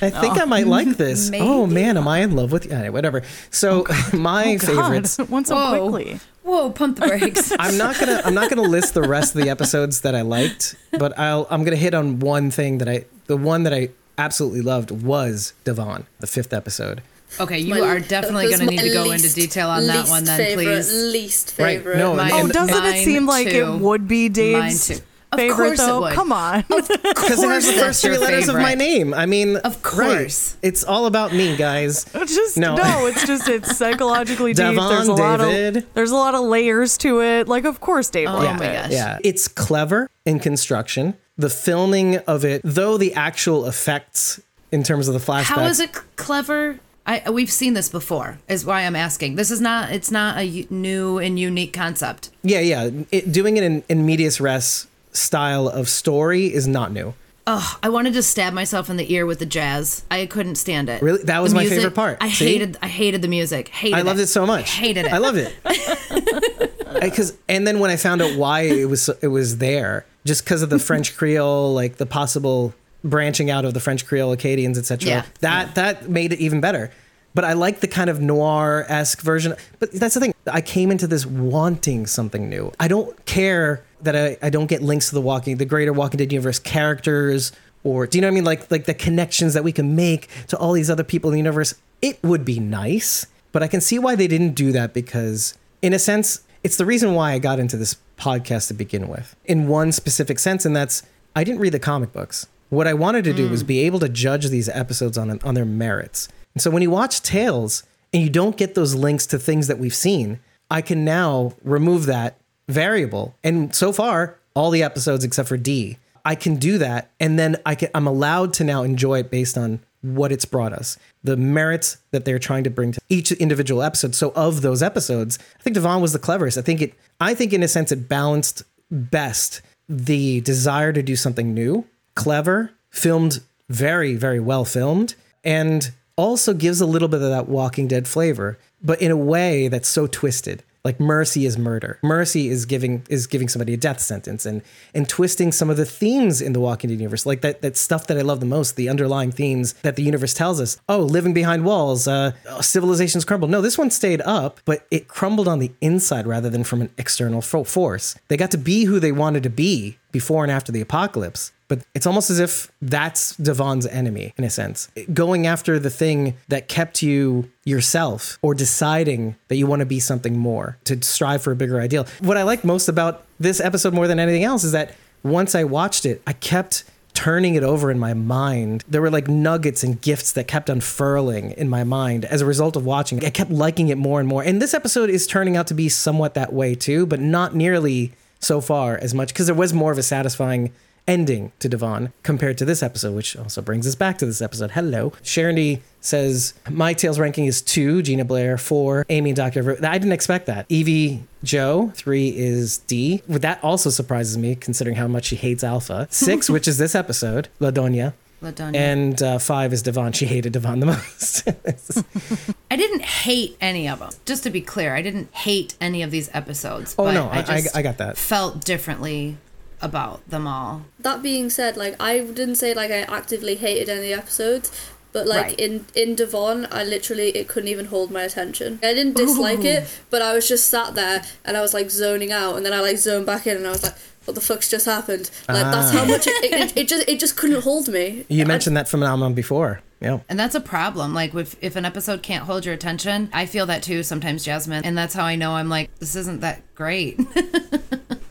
I 0.00 0.10
think 0.10 0.40
I 0.40 0.44
might 0.44 0.66
like 0.66 0.96
this. 0.96 1.30
Oh 1.34 1.66
man, 1.66 1.96
am 1.96 2.06
I 2.06 2.20
in 2.20 2.36
love 2.36 2.52
with 2.52 2.66
you? 2.66 2.72
Anyway, 2.72 2.90
whatever. 2.90 3.22
So 3.50 3.84
oh, 3.88 4.10
my 4.16 4.54
oh, 4.54 4.58
favorites. 4.58 5.16
God, 5.18 5.28
went 5.30 5.48
so 5.48 5.56
Whoa. 5.56 5.90
quickly. 5.90 6.20
Whoa, 6.44 6.70
pump 6.70 6.98
the 7.00 7.06
brakes. 7.08 7.52
I'm 7.58 7.76
not 7.76 7.98
gonna 7.98 8.22
I'm 8.24 8.34
not 8.34 8.50
gonna 8.50 8.62
list 8.62 8.94
the 8.94 9.02
rest 9.02 9.34
of 9.34 9.42
the 9.42 9.50
episodes 9.50 10.00
that 10.02 10.14
I 10.14 10.22
liked, 10.22 10.76
but 10.98 11.18
I'll 11.18 11.46
I'm 11.50 11.64
gonna 11.64 11.76
hit 11.76 11.94
on 11.94 12.20
one 12.20 12.50
thing 12.50 12.78
that 12.78 12.88
I 12.88 13.04
the 13.26 13.36
one 13.36 13.62
that 13.64 13.72
I 13.74 13.90
absolutely 14.18 14.60
loved 14.62 14.90
was 14.90 15.54
Davon, 15.64 16.06
the 16.20 16.26
fifth 16.26 16.52
episode. 16.52 17.02
okay, 17.40 17.58
you 17.58 17.74
My- 17.74 17.80
are 17.80 17.98
definitely 18.00 18.48
going 18.48 18.58
to 18.60 18.66
need 18.66 18.80
to 18.80 18.92
go 18.92 19.04
least- 19.04 19.24
into 19.24 19.34
detail 19.34 19.70
on 19.70 19.86
that 19.86 20.06
one 20.08 20.24
then, 20.24 20.36
favorite, 20.36 20.64
please. 20.64 21.12
Least 21.12 21.54
Right, 21.58 21.78
favorite. 21.78 21.96
no, 21.96 22.14
Mine- 22.14 22.30
Oh, 22.34 22.46
doesn't 22.48 22.84
it 22.84 23.04
seem 23.04 23.24
like 23.26 23.48
too. 23.48 23.72
it 23.72 23.80
would 23.80 24.06
be 24.06 24.28
Dave's 24.28 24.90
Mine 24.90 24.96
too. 24.98 25.02
Of 25.02 25.11
favorite 25.36 25.66
course 25.66 25.80
it 25.80 25.86
though? 25.86 26.00
would. 26.02 26.12
Come 26.14 26.32
on. 26.32 26.64
Because 26.68 26.90
it 27.42 27.48
has 27.48 27.66
the 27.66 27.72
first 27.74 28.02
three 28.02 28.12
your 28.12 28.20
letters 28.20 28.48
of 28.48 28.56
my 28.56 28.74
name. 28.74 29.12
I 29.14 29.26
mean, 29.26 29.56
Of 29.56 29.80
great. 29.82 30.18
course. 30.18 30.56
It's 30.62 30.84
all 30.84 31.06
about 31.06 31.32
me, 31.32 31.56
guys. 31.56 32.06
It's 32.14 32.34
just 32.34 32.56
No. 32.58 32.76
no. 32.76 33.06
it's 33.06 33.26
just 33.26 33.48
it's 33.48 33.76
psychologically 33.76 34.52
deep. 34.52 34.64
Davon, 34.74 34.88
There's 34.94 35.08
a 35.08 35.12
lot 35.12 35.40
of 35.40 35.94
there's 35.94 36.10
a 36.10 36.16
lot 36.16 36.34
of 36.34 36.42
layers 36.42 36.96
to 36.98 37.20
it. 37.20 37.48
Like 37.48 37.64
of 37.64 37.80
course 37.80 38.08
Dave 38.10 38.28
Oh 38.28 38.38
liked 38.38 38.60
my 38.60 38.66
gosh. 38.72 38.90
Yeah, 38.90 39.18
it's 39.24 39.48
clever 39.48 40.08
in 40.24 40.38
construction. 40.38 41.14
The 41.38 41.48
filming 41.50 42.18
of 42.18 42.44
it, 42.44 42.60
though 42.62 42.98
the 42.98 43.14
actual 43.14 43.66
effects 43.66 44.40
in 44.70 44.82
terms 44.82 45.08
of 45.08 45.14
the 45.14 45.20
flashbacks. 45.20 45.42
How 45.44 45.64
is 45.64 45.80
it 45.80 45.92
clever? 46.16 46.78
I 47.04 47.28
we've 47.30 47.50
seen 47.50 47.74
this 47.74 47.88
before. 47.88 48.38
Is 48.48 48.64
why 48.64 48.82
I'm 48.82 48.94
asking. 48.94 49.34
This 49.34 49.50
is 49.50 49.60
not. 49.60 49.90
It's 49.90 50.10
not 50.12 50.38
a 50.38 50.44
u- 50.44 50.66
new 50.70 51.18
and 51.18 51.38
unique 51.38 51.72
concept. 51.72 52.30
Yeah, 52.44 52.60
yeah. 52.60 52.90
It, 53.10 53.32
doing 53.32 53.56
it 53.56 53.64
in, 53.64 53.82
in 53.88 54.06
medias 54.06 54.40
res 54.40 54.86
style 55.12 55.68
of 55.68 55.88
story 55.88 56.46
is 56.52 56.66
not 56.66 56.92
new. 56.92 57.14
Ugh, 57.46 57.78
I 57.82 57.88
wanted 57.88 58.12
to 58.14 58.22
stab 58.22 58.52
myself 58.52 58.88
in 58.88 58.96
the 58.96 59.12
ear 59.12 59.26
with 59.26 59.40
the 59.40 59.46
jazz. 59.46 60.04
I 60.10 60.26
couldn't 60.26 60.54
stand 60.54 60.88
it. 60.88 61.02
Really? 61.02 61.24
That 61.24 61.40
was 61.42 61.50
The 61.52 61.56
my 61.56 61.62
music- 61.62 61.78
favorite 61.78 61.94
part. 61.94 62.18
I 62.20 62.30
See? 62.30 62.44
hated. 62.52 62.78
I 62.80 62.86
hated 62.88 63.20
the 63.20 63.26
music. 63.28 63.68
Hated. 63.68 63.98
I 63.98 64.02
loved 64.02 64.20
it 64.20 64.28
so 64.28 64.46
much. 64.46 64.70
Hated 64.74 65.06
it. 65.06 65.12
I 65.12 65.18
loved 65.18 65.38
it. 65.38 65.52
Because 67.00 67.36
and 67.48 67.66
then 67.66 67.78
when 67.80 67.90
I 67.90 67.96
found 67.96 68.20
out 68.22 68.36
why 68.36 68.60
it 68.62 68.84
was 68.88 69.08
it 69.22 69.28
was 69.28 69.58
there, 69.58 70.04
just 70.24 70.44
because 70.44 70.62
of 70.62 70.70
the 70.70 70.78
French 70.78 71.16
Creole, 71.16 71.72
like 71.74 71.96
the 71.96 72.06
possible 72.06 72.74
branching 73.02 73.50
out 73.50 73.64
of 73.64 73.74
the 73.74 73.80
French 73.80 74.06
Creole 74.06 74.30
Acadians, 74.30 74.78
etc. 74.78 75.08
Yeah. 75.08 75.24
That 75.40 75.74
that 75.74 76.08
made 76.10 76.32
it 76.32 76.38
even 76.38 76.60
better. 76.60 76.92
But 77.34 77.44
I 77.44 77.54
like 77.54 77.80
the 77.80 77.88
kind 77.88 78.10
of 78.10 78.20
noir 78.20 78.84
esque 78.88 79.22
version. 79.22 79.54
But 79.78 79.92
that's 79.92 80.14
the 80.14 80.20
thing. 80.20 80.34
I 80.46 80.60
came 80.60 80.90
into 80.90 81.06
this 81.06 81.24
wanting 81.24 82.06
something 82.06 82.48
new. 82.48 82.72
I 82.78 82.88
don't 82.88 83.24
care 83.26 83.84
that 84.02 84.16
I, 84.16 84.36
I 84.42 84.50
don't 84.50 84.66
get 84.66 84.82
links 84.82 85.08
to 85.08 85.14
the 85.14 85.20
Walking, 85.20 85.56
the 85.56 85.64
greater 85.64 85.92
Walking 85.92 86.18
Dead 86.18 86.32
universe 86.32 86.58
characters, 86.58 87.52
or 87.84 88.06
do 88.06 88.18
you 88.18 88.22
know 88.22 88.28
what 88.28 88.32
I 88.32 88.34
mean? 88.34 88.44
Like 88.44 88.70
like 88.70 88.84
the 88.84 88.94
connections 88.94 89.54
that 89.54 89.64
we 89.64 89.72
can 89.72 89.96
make 89.96 90.28
to 90.48 90.58
all 90.58 90.72
these 90.72 90.90
other 90.90 91.04
people 91.04 91.30
in 91.30 91.32
the 91.32 91.38
universe. 91.38 91.74
It 92.00 92.22
would 92.22 92.44
be 92.44 92.58
nice, 92.58 93.26
but 93.52 93.62
I 93.62 93.68
can 93.68 93.80
see 93.80 93.98
why 93.98 94.16
they 94.16 94.26
didn't 94.26 94.54
do 94.54 94.72
that 94.72 94.92
because, 94.92 95.56
in 95.82 95.92
a 95.92 95.98
sense, 95.98 96.42
it's 96.64 96.76
the 96.76 96.84
reason 96.84 97.14
why 97.14 97.32
I 97.32 97.38
got 97.38 97.58
into 97.58 97.76
this 97.76 97.96
podcast 98.18 98.68
to 98.68 98.74
begin 98.74 99.08
with. 99.08 99.36
In 99.44 99.68
one 99.68 99.92
specific 99.92 100.38
sense, 100.38 100.64
and 100.64 100.74
that's 100.74 101.02
I 101.34 101.44
didn't 101.44 101.60
read 101.60 101.72
the 101.72 101.78
comic 101.78 102.12
books. 102.12 102.46
What 102.70 102.86
I 102.86 102.94
wanted 102.94 103.24
to 103.24 103.32
do 103.32 103.48
was 103.48 103.62
mm. 103.62 103.68
be 103.68 103.80
able 103.80 104.00
to 104.00 104.08
judge 104.08 104.48
these 104.48 104.68
episodes 104.68 105.16
on 105.16 105.38
on 105.42 105.54
their 105.54 105.64
merits. 105.64 106.28
And 106.54 106.62
so 106.62 106.70
when 106.70 106.82
you 106.82 106.90
watch 106.90 107.22
Tales 107.22 107.82
and 108.12 108.22
you 108.22 108.30
don't 108.30 108.56
get 108.56 108.74
those 108.74 108.94
links 108.94 109.26
to 109.26 109.38
things 109.38 109.66
that 109.68 109.78
we've 109.78 109.94
seen, 109.94 110.40
I 110.70 110.80
can 110.80 111.04
now 111.04 111.54
remove 111.62 112.06
that 112.06 112.38
variable. 112.68 113.34
And 113.42 113.74
so 113.74 113.92
far, 113.92 114.38
all 114.54 114.70
the 114.70 114.82
episodes 114.82 115.24
except 115.24 115.48
for 115.48 115.56
D, 115.56 115.98
I 116.24 116.34
can 116.34 116.56
do 116.56 116.78
that, 116.78 117.10
and 117.18 117.38
then 117.38 117.56
I 117.66 117.74
can 117.74 117.88
I'm 117.94 118.06
allowed 118.06 118.52
to 118.54 118.64
now 118.64 118.82
enjoy 118.82 119.20
it 119.20 119.30
based 119.30 119.58
on 119.58 119.80
what 120.02 120.32
it's 120.32 120.44
brought 120.44 120.72
us, 120.72 120.98
the 121.22 121.36
merits 121.36 121.98
that 122.10 122.24
they're 122.24 122.38
trying 122.38 122.64
to 122.64 122.70
bring 122.70 122.92
to 122.92 123.00
each 123.08 123.32
individual 123.32 123.82
episode. 123.82 124.14
So 124.14 124.32
of 124.34 124.62
those 124.62 124.82
episodes, 124.82 125.38
I 125.58 125.62
think 125.62 125.74
Davon 125.74 126.00
was 126.00 126.12
the 126.12 126.18
cleverest. 126.18 126.58
I 126.58 126.62
think 126.62 126.80
it 126.80 126.94
I 127.20 127.34
think 127.34 127.52
in 127.52 127.62
a 127.62 127.68
sense 127.68 127.92
it 127.92 128.08
balanced 128.08 128.62
best 128.90 129.62
the 129.88 130.40
desire 130.40 130.92
to 130.92 131.02
do 131.02 131.16
something 131.16 131.52
new, 131.54 131.86
clever, 132.14 132.72
filmed 132.90 133.40
very, 133.68 134.14
very 134.14 134.40
well 134.40 134.64
filmed, 134.64 135.14
and 135.44 135.92
also 136.16 136.54
gives 136.54 136.80
a 136.80 136.86
little 136.86 137.08
bit 137.08 137.22
of 137.22 137.30
that 137.30 137.48
Walking 137.48 137.88
Dead 137.88 138.06
flavor, 138.08 138.58
but 138.82 139.00
in 139.00 139.10
a 139.10 139.16
way 139.16 139.68
that's 139.68 139.88
so 139.88 140.06
twisted. 140.06 140.62
Like 140.84 140.98
mercy 140.98 141.46
is 141.46 141.56
murder. 141.56 142.00
Mercy 142.02 142.48
is 142.48 142.66
giving 142.66 143.06
is 143.08 143.28
giving 143.28 143.48
somebody 143.48 143.72
a 143.72 143.76
death 143.76 144.00
sentence 144.00 144.44
and 144.44 144.62
and 144.92 145.08
twisting 145.08 145.52
some 145.52 145.70
of 145.70 145.76
the 145.76 145.84
themes 145.84 146.42
in 146.42 146.54
the 146.54 146.60
Walking 146.60 146.90
Dead 146.90 146.98
universe. 146.98 147.24
Like 147.24 147.40
that 147.42 147.62
that 147.62 147.76
stuff 147.76 148.08
that 148.08 148.18
I 148.18 148.22
love 148.22 148.40
the 148.40 148.46
most, 148.46 148.74
the 148.74 148.88
underlying 148.88 149.30
themes 149.30 149.74
that 149.82 149.94
the 149.94 150.02
universe 150.02 150.34
tells 150.34 150.60
us. 150.60 150.80
Oh, 150.88 150.98
living 150.98 151.34
behind 151.34 151.64
walls, 151.64 152.08
uh, 152.08 152.32
civilizations 152.60 153.24
crumble. 153.24 153.46
No, 153.46 153.60
this 153.60 153.78
one 153.78 153.90
stayed 153.90 154.22
up, 154.22 154.58
but 154.64 154.84
it 154.90 155.06
crumbled 155.06 155.46
on 155.46 155.60
the 155.60 155.70
inside 155.80 156.26
rather 156.26 156.50
than 156.50 156.64
from 156.64 156.80
an 156.80 156.90
external 156.98 157.42
force. 157.42 158.16
They 158.26 158.36
got 158.36 158.50
to 158.50 158.58
be 158.58 158.84
who 158.84 158.98
they 158.98 159.12
wanted 159.12 159.44
to 159.44 159.50
be 159.50 159.98
before 160.10 160.42
and 160.42 160.50
after 160.50 160.72
the 160.72 160.80
apocalypse. 160.80 161.52
But 161.72 161.86
it's 161.94 162.06
almost 162.06 162.28
as 162.28 162.38
if 162.38 162.70
that's 162.82 163.34
Davon's 163.36 163.86
enemy 163.86 164.34
in 164.36 164.44
a 164.44 164.50
sense. 164.50 164.90
Going 165.14 165.46
after 165.46 165.78
the 165.78 165.88
thing 165.88 166.36
that 166.48 166.68
kept 166.68 167.02
you 167.02 167.50
yourself 167.64 168.38
or 168.42 168.54
deciding 168.54 169.36
that 169.48 169.56
you 169.56 169.66
want 169.66 169.80
to 169.80 169.86
be 169.86 169.98
something 169.98 170.36
more, 170.36 170.76
to 170.84 171.02
strive 171.02 171.40
for 171.40 171.50
a 171.50 171.56
bigger 171.56 171.80
ideal. 171.80 172.06
What 172.20 172.36
I 172.36 172.42
like 172.42 172.62
most 172.62 172.88
about 172.88 173.24
this 173.40 173.58
episode 173.58 173.94
more 173.94 174.06
than 174.06 174.18
anything 174.18 174.44
else 174.44 174.64
is 174.64 174.72
that 174.72 174.94
once 175.22 175.54
I 175.54 175.64
watched 175.64 176.04
it, 176.04 176.20
I 176.26 176.34
kept 176.34 176.84
turning 177.14 177.54
it 177.54 177.62
over 177.62 177.90
in 177.90 177.98
my 177.98 178.12
mind. 178.12 178.84
There 178.86 179.00
were 179.00 179.10
like 179.10 179.26
nuggets 179.26 179.82
and 179.82 179.98
gifts 179.98 180.32
that 180.32 180.46
kept 180.46 180.68
unfurling 180.68 181.52
in 181.52 181.70
my 181.70 181.84
mind 181.84 182.26
as 182.26 182.42
a 182.42 182.46
result 182.46 182.76
of 182.76 182.84
watching. 182.84 183.24
I 183.24 183.30
kept 183.30 183.50
liking 183.50 183.88
it 183.88 183.96
more 183.96 184.20
and 184.20 184.28
more. 184.28 184.42
And 184.42 184.60
this 184.60 184.74
episode 184.74 185.08
is 185.08 185.26
turning 185.26 185.56
out 185.56 185.68
to 185.68 185.74
be 185.74 185.88
somewhat 185.88 186.34
that 186.34 186.52
way 186.52 186.74
too, 186.74 187.06
but 187.06 187.18
not 187.18 187.54
nearly 187.54 188.12
so 188.40 188.60
far 188.60 188.98
as 188.98 189.14
much 189.14 189.28
because 189.28 189.46
there 189.46 189.54
was 189.54 189.72
more 189.72 189.90
of 189.90 189.96
a 189.96 190.02
satisfying 190.02 190.70
ending 191.08 191.52
to 191.58 191.68
Davon 191.68 192.12
compared 192.22 192.58
to 192.58 192.64
this 192.64 192.82
episode, 192.82 193.14
which 193.14 193.36
also 193.36 193.60
brings 193.62 193.86
us 193.86 193.94
back 193.94 194.18
to 194.18 194.26
this 194.26 194.40
episode. 194.40 194.72
Hello. 194.72 195.12
Sharon 195.22 195.56
D 195.56 195.80
says, 196.00 196.54
My 196.70 196.92
Tales 196.94 197.18
ranking 197.18 197.46
is 197.46 197.60
two, 197.62 198.02
Gina 198.02 198.24
Blair, 198.24 198.56
four, 198.58 199.04
Amy 199.08 199.30
and 199.30 199.36
Dr. 199.36 199.78
I 199.86 199.98
didn't 199.98 200.12
expect 200.12 200.46
that. 200.46 200.66
Evie 200.68 201.22
Joe, 201.44 201.92
three 201.94 202.28
is 202.36 202.78
D. 202.78 203.22
That 203.28 203.62
also 203.62 203.90
surprises 203.90 204.38
me 204.38 204.54
considering 204.54 204.96
how 204.96 205.08
much 205.08 205.26
she 205.26 205.36
hates 205.36 205.64
Alpha. 205.64 206.06
Six, 206.10 206.48
which 206.54 206.66
is 206.68 206.78
this 206.78 206.94
episode, 206.94 207.48
La 207.60 207.70
Doña. 207.70 208.14
La 208.40 208.50
Doña. 208.50 208.74
And 208.74 209.22
uh, 209.22 209.38
five 209.38 209.72
is 209.72 209.82
Davon. 209.82 210.12
She 210.12 210.26
hated 210.26 210.52
Davon 210.52 210.80
the 210.80 210.86
most. 210.86 211.46
I 212.70 212.76
didn't 212.76 213.02
hate 213.02 213.56
any 213.60 213.88
of 213.88 214.00
them. 214.00 214.10
Just 214.24 214.42
to 214.44 214.50
be 214.50 214.60
clear, 214.60 214.94
I 214.96 215.02
didn't 215.02 215.32
hate 215.32 215.76
any 215.80 216.02
of 216.02 216.10
these 216.10 216.28
episodes. 216.32 216.94
Oh, 216.98 217.10
no, 217.12 217.28
I- 217.28 217.38
I- 217.38 217.42
just 217.60 217.76
I 217.76 217.82
got 217.82 217.98
that. 217.98 218.16
Felt 218.16 218.64
differently 218.64 219.36
about 219.82 220.26
them 220.28 220.46
all. 220.46 220.82
That 221.00 221.22
being 221.22 221.50
said, 221.50 221.76
like 221.76 222.00
I 222.00 222.20
didn't 222.20 222.56
say 222.56 222.72
like 222.74 222.90
I 222.90 223.00
actively 223.02 223.56
hated 223.56 223.88
any 223.88 224.12
episodes, 224.12 224.70
but 225.12 225.26
like 225.26 225.46
Right. 225.46 225.60
in 225.60 225.84
in 225.94 226.14
Davon, 226.14 226.66
I 226.70 226.84
literally 226.84 227.30
it 227.30 227.48
couldn't 227.48 227.68
even 227.68 227.86
hold 227.86 228.10
my 228.10 228.22
attention. 228.22 228.78
I 228.82 228.94
didn't 228.94 229.16
dislike 229.16 229.64
it, 229.64 229.86
but 230.10 230.22
I 230.22 230.32
was 230.32 230.48
just 230.48 230.68
sat 230.68 230.94
there 230.94 231.22
and 231.44 231.56
I 231.56 231.60
was 231.60 231.74
like 231.74 231.90
zoning 231.90 232.32
out, 232.32 232.56
and 232.56 232.64
then 232.64 232.72
I 232.72 232.80
like 232.80 232.96
zoned 232.98 233.26
back 233.26 233.46
in, 233.46 233.56
and 233.56 233.66
I 233.66 233.70
was 233.70 233.82
like, 233.82 233.94
"What 234.24 234.34
the 234.34 234.40
fuck's 234.40 234.70
just 234.70 234.86
happened?" 234.86 235.30
Like 235.48 235.64
that's 235.70 235.90
how 235.90 236.02
ah. 236.04 236.06
much 236.06 236.26
it, 236.26 236.44
it, 236.44 236.52
it, 236.52 236.76
it 236.76 236.88
just 236.88 237.08
it 237.08 237.20
just 237.20 237.36
couldn't 237.36 237.62
hold 237.62 237.88
me. 237.88 238.24
you 238.28 238.44
I- 238.44 238.48
mentioned 238.48 238.76
that 238.76 238.88
phenomenon 238.88 239.34
before. 239.34 239.80
Yeah. 240.00 240.18
And 240.28 240.36
that's 240.36 240.56
a 240.56 240.60
problem. 240.60 241.14
Like 241.14 241.32
if 241.34 241.54
if 241.60 241.76
an 241.76 241.84
episode 241.84 242.22
can't 242.24 242.44
hold 242.44 242.64
your 242.64 242.74
attention, 242.74 243.28
I 243.32 243.46
feel 243.46 243.66
that 243.66 243.84
too 243.84 244.02
sometimes, 244.02 244.44
Jasmine. 244.44 244.84
And 244.84 244.98
that's 244.98 245.14
how 245.14 245.24
I 245.24 245.36
know 245.36 245.52
I'm 245.52 245.68
like, 245.68 245.96
this 246.00 246.16
isn't 246.16 246.40
that 246.40 246.62
great. 246.74 247.20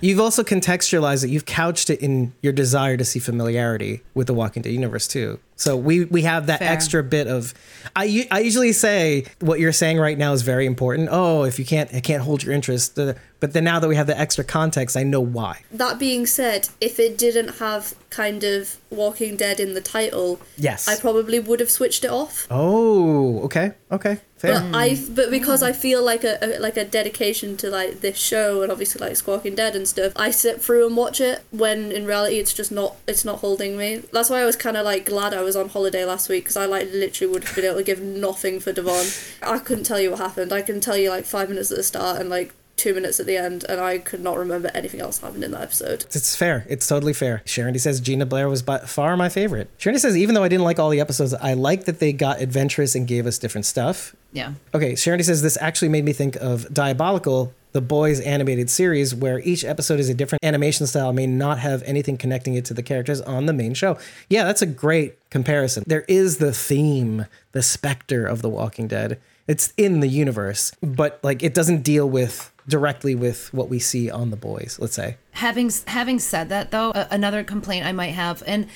You've 0.00 0.20
also 0.20 0.42
contextualized 0.42 1.24
it. 1.24 1.30
You've 1.30 1.46
couched 1.46 1.90
it 1.90 2.00
in 2.00 2.34
your 2.42 2.52
desire 2.52 2.96
to 2.96 3.04
see 3.04 3.18
familiarity 3.18 4.02
with 4.14 4.26
the 4.26 4.34
Walking 4.34 4.62
Dead 4.62 4.72
universe 4.72 5.08
too. 5.08 5.40
So 5.62 5.76
we 5.76 6.04
we 6.06 6.22
have 6.22 6.46
that 6.46 6.58
Fair. 6.58 6.72
extra 6.72 7.02
bit 7.04 7.28
of. 7.28 7.54
I 7.94 8.26
I 8.30 8.40
usually 8.40 8.72
say 8.72 9.26
what 9.40 9.60
you're 9.60 9.72
saying 9.72 9.98
right 9.98 10.18
now 10.18 10.32
is 10.32 10.42
very 10.42 10.66
important. 10.66 11.08
Oh, 11.12 11.44
if 11.44 11.58
you 11.58 11.64
can't 11.64 11.92
it 11.92 12.02
can't 12.02 12.22
hold 12.24 12.42
your 12.42 12.52
interest, 12.52 12.98
uh, 12.98 13.14
but 13.38 13.52
then 13.52 13.64
now 13.64 13.78
that 13.78 13.88
we 13.88 13.96
have 13.96 14.06
the 14.08 14.18
extra 14.18 14.44
context, 14.44 14.96
I 14.96 15.04
know 15.04 15.20
why. 15.20 15.62
That 15.70 15.98
being 15.98 16.26
said, 16.26 16.68
if 16.80 16.98
it 16.98 17.16
didn't 17.16 17.58
have 17.58 17.94
kind 18.10 18.44
of 18.44 18.76
Walking 18.90 19.36
Dead 19.36 19.58
in 19.58 19.74
the 19.74 19.80
title, 19.80 20.38
Yes. 20.58 20.86
I 20.86 20.96
probably 21.00 21.40
would 21.40 21.60
have 21.60 21.70
switched 21.70 22.04
it 22.04 22.10
off. 22.10 22.46
Oh, 22.50 23.40
okay, 23.44 23.72
okay, 23.90 24.18
fair. 24.36 24.60
But 24.60 24.76
I, 24.76 24.98
but 25.10 25.30
because 25.30 25.62
I 25.62 25.72
feel 25.72 26.04
like 26.04 26.22
a, 26.24 26.38
a 26.40 26.60
like 26.60 26.76
a 26.76 26.84
dedication 26.84 27.56
to 27.58 27.70
like 27.70 28.00
this 28.00 28.18
show 28.18 28.62
and 28.62 28.70
obviously 28.70 29.00
like 29.06 29.16
Squawking 29.16 29.54
Dead 29.54 29.74
and 29.74 29.88
stuff, 29.88 30.12
I 30.14 30.30
sit 30.30 30.60
through 30.62 30.86
and 30.86 30.96
watch 30.96 31.20
it. 31.20 31.44
When 31.50 31.90
in 31.90 32.04
reality, 32.04 32.38
it's 32.38 32.52
just 32.52 32.70
not 32.70 32.96
it's 33.08 33.24
not 33.24 33.38
holding 33.38 33.76
me. 33.76 34.02
That's 34.12 34.28
why 34.30 34.40
I 34.40 34.44
was 34.44 34.56
kind 34.56 34.76
of 34.76 34.84
like 34.84 35.06
glad 35.06 35.32
I 35.34 35.42
was 35.42 35.51
on 35.56 35.68
holiday 35.68 36.04
last 36.04 36.28
week 36.28 36.44
because 36.44 36.56
I 36.56 36.66
like 36.66 36.88
literally 36.92 37.32
would 37.32 37.44
have 37.44 37.54
been 37.56 37.64
able 37.64 37.76
to 37.76 37.82
give 37.82 38.00
nothing 38.00 38.60
for 38.60 38.72
Davon. 38.72 39.06
I 39.42 39.58
couldn't 39.58 39.84
tell 39.84 40.00
you 40.00 40.10
what 40.10 40.20
happened. 40.20 40.52
I 40.52 40.62
can 40.62 40.80
tell 40.80 40.96
you 40.96 41.10
like 41.10 41.24
five 41.24 41.48
minutes 41.48 41.70
at 41.70 41.76
the 41.76 41.82
start 41.82 42.20
and 42.20 42.28
like 42.30 42.54
two 42.76 42.94
minutes 42.94 43.20
at 43.20 43.26
the 43.26 43.36
end, 43.36 43.64
and 43.68 43.80
I 43.80 43.98
could 43.98 44.20
not 44.20 44.36
remember 44.36 44.68
anything 44.74 45.00
else 45.00 45.18
happened 45.20 45.44
in 45.44 45.52
that 45.52 45.60
episode. 45.60 46.04
It's 46.10 46.34
fair. 46.34 46.66
It's 46.68 46.88
totally 46.88 47.12
fair. 47.12 47.42
Sharon 47.44 47.72
D 47.74 47.78
says 47.78 48.00
Gina 48.00 48.26
Blair 48.26 48.48
was 48.48 48.62
by 48.62 48.78
far 48.78 49.16
my 49.16 49.28
favorite. 49.28 49.68
Sharon 49.78 49.94
D 49.94 50.00
says 50.00 50.16
even 50.16 50.34
though 50.34 50.42
I 50.42 50.48
didn't 50.48 50.64
like 50.64 50.78
all 50.78 50.90
the 50.90 51.00
episodes, 51.00 51.32
I 51.34 51.54
like 51.54 51.84
that 51.84 52.00
they 52.00 52.12
got 52.12 52.40
adventurous 52.40 52.94
and 52.94 53.06
gave 53.06 53.26
us 53.26 53.38
different 53.38 53.66
stuff. 53.66 54.16
yeah. 54.32 54.54
Okay, 54.74 54.96
Sharon 54.96 55.18
D 55.18 55.24
says 55.24 55.42
this 55.42 55.56
actually 55.60 55.90
made 55.90 56.04
me 56.04 56.12
think 56.12 56.34
of 56.36 56.72
Diabolical, 56.74 57.52
the 57.72 57.80
boys 57.80 58.20
animated 58.20 58.70
series, 58.70 59.14
where 59.14 59.40
each 59.40 59.64
episode 59.64 59.98
is 59.98 60.08
a 60.08 60.14
different 60.14 60.44
animation 60.44 60.86
style, 60.86 61.12
may 61.12 61.26
not 61.26 61.58
have 61.58 61.82
anything 61.84 62.16
connecting 62.16 62.54
it 62.54 62.64
to 62.66 62.74
the 62.74 62.82
characters 62.82 63.20
on 63.22 63.46
the 63.46 63.52
main 63.52 63.74
show. 63.74 63.98
Yeah, 64.28 64.44
that's 64.44 64.62
a 64.62 64.66
great 64.66 65.18
comparison. 65.30 65.84
There 65.86 66.04
is 66.08 66.38
the 66.38 66.52
theme, 66.52 67.26
the 67.52 67.62
specter 67.62 68.26
of 68.26 68.42
The 68.42 68.48
Walking 68.48 68.88
Dead. 68.88 69.18
It's 69.48 69.72
in 69.76 70.00
the 70.00 70.08
universe, 70.08 70.72
but 70.82 71.18
like 71.22 71.42
it 71.42 71.54
doesn't 71.54 71.82
deal 71.82 72.08
with 72.08 72.52
directly 72.68 73.14
with 73.14 73.52
what 73.52 73.68
we 73.68 73.78
see 73.78 74.10
on 74.10 74.30
the 74.30 74.36
boys, 74.36 74.78
let's 74.80 74.94
say. 74.94 75.16
Having 75.32 75.72
having 75.86 76.18
said 76.18 76.48
that 76.50 76.70
though, 76.70 76.92
another 77.10 77.42
complaint 77.42 77.84
I 77.84 77.92
might 77.92 78.12
have, 78.12 78.42
and 78.46 78.68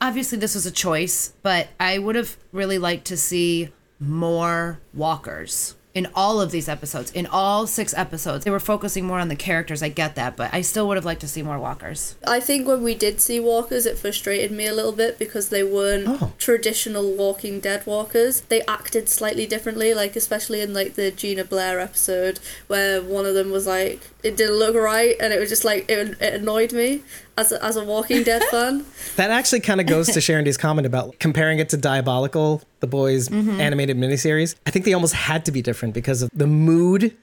obviously 0.00 0.38
this 0.38 0.54
was 0.54 0.66
a 0.66 0.70
choice, 0.70 1.32
but 1.42 1.68
I 1.80 1.98
would 1.98 2.16
have 2.16 2.36
really 2.52 2.78
liked 2.78 3.06
to 3.06 3.16
see 3.16 3.70
more 3.98 4.80
walkers 4.92 5.76
in 5.94 6.08
all 6.14 6.40
of 6.40 6.50
these 6.50 6.68
episodes. 6.68 7.10
In 7.12 7.26
all 7.26 7.66
six 7.66 7.92
episodes, 7.94 8.44
they 8.44 8.50
were 8.50 8.58
focusing 8.60 9.04
more 9.04 9.18
on 9.18 9.28
the 9.28 9.36
characters. 9.36 9.82
I 9.82 9.90
get 9.90 10.14
that, 10.14 10.36
but 10.36 10.52
I 10.52 10.62
still 10.62 10.88
would 10.88 10.96
have 10.96 11.04
liked 11.04 11.20
to 11.20 11.28
see 11.28 11.42
more 11.42 11.58
walkers. 11.58 12.16
I 12.26 12.40
think 12.40 12.66
when 12.66 12.82
we 12.82 12.94
did 12.94 13.20
see 13.20 13.38
walkers, 13.40 13.84
it 13.84 13.98
frustrated 13.98 14.50
me 14.50 14.66
a 14.66 14.72
little 14.74 14.92
bit 14.92 15.18
because 15.18 15.50
they 15.50 15.62
weren't 15.62 16.08
Oh. 16.08 16.32
traditional 16.38 17.12
Walking 17.12 17.60
Dead 17.60 17.84
walkers. 17.86 18.40
They 18.48 18.62
acted 18.62 19.08
slightly 19.08 19.46
differently, 19.46 19.92
like 19.92 20.16
especially 20.16 20.60
in 20.62 20.72
like 20.72 20.94
the 20.94 21.10
Gina 21.10 21.44
Blair 21.44 21.78
episode, 21.78 22.40
where 22.68 23.02
one 23.02 23.26
of 23.26 23.34
them 23.34 23.50
was 23.50 23.66
like, 23.66 24.00
it 24.22 24.36
didn't 24.36 24.56
look 24.56 24.74
right, 24.74 25.14
and 25.20 25.32
it 25.32 25.40
was 25.40 25.50
just 25.50 25.64
like 25.64 25.90
it, 25.90 26.16
it 26.20 26.34
annoyed 26.34 26.72
me 26.72 27.02
as 27.36 27.52
a, 27.52 27.64
as 27.64 27.76
a 27.76 27.84
Walking 27.84 28.22
Dead 28.22 28.42
fan. 28.50 28.84
That 29.16 29.30
actually 29.30 29.60
kind 29.60 29.80
of 29.80 29.86
goes 29.86 30.08
to 30.08 30.20
Sharon 30.20 30.44
D's 30.44 30.56
comment 30.56 30.86
about 30.86 31.18
comparing 31.18 31.58
it 31.58 31.68
to 31.70 31.76
Diabolical, 31.76 32.62
the 32.80 32.86
boys' 32.86 33.28
mm-hmm. 33.28 33.60
animated 33.60 33.96
miniseries. 33.96 34.54
I 34.66 34.70
think 34.70 34.84
they 34.84 34.92
almost 34.92 35.14
had 35.14 35.44
to 35.46 35.52
be 35.52 35.62
different 35.62 35.94
because 35.94 36.22
of 36.22 36.30
the 36.34 36.46
mood 36.46 37.16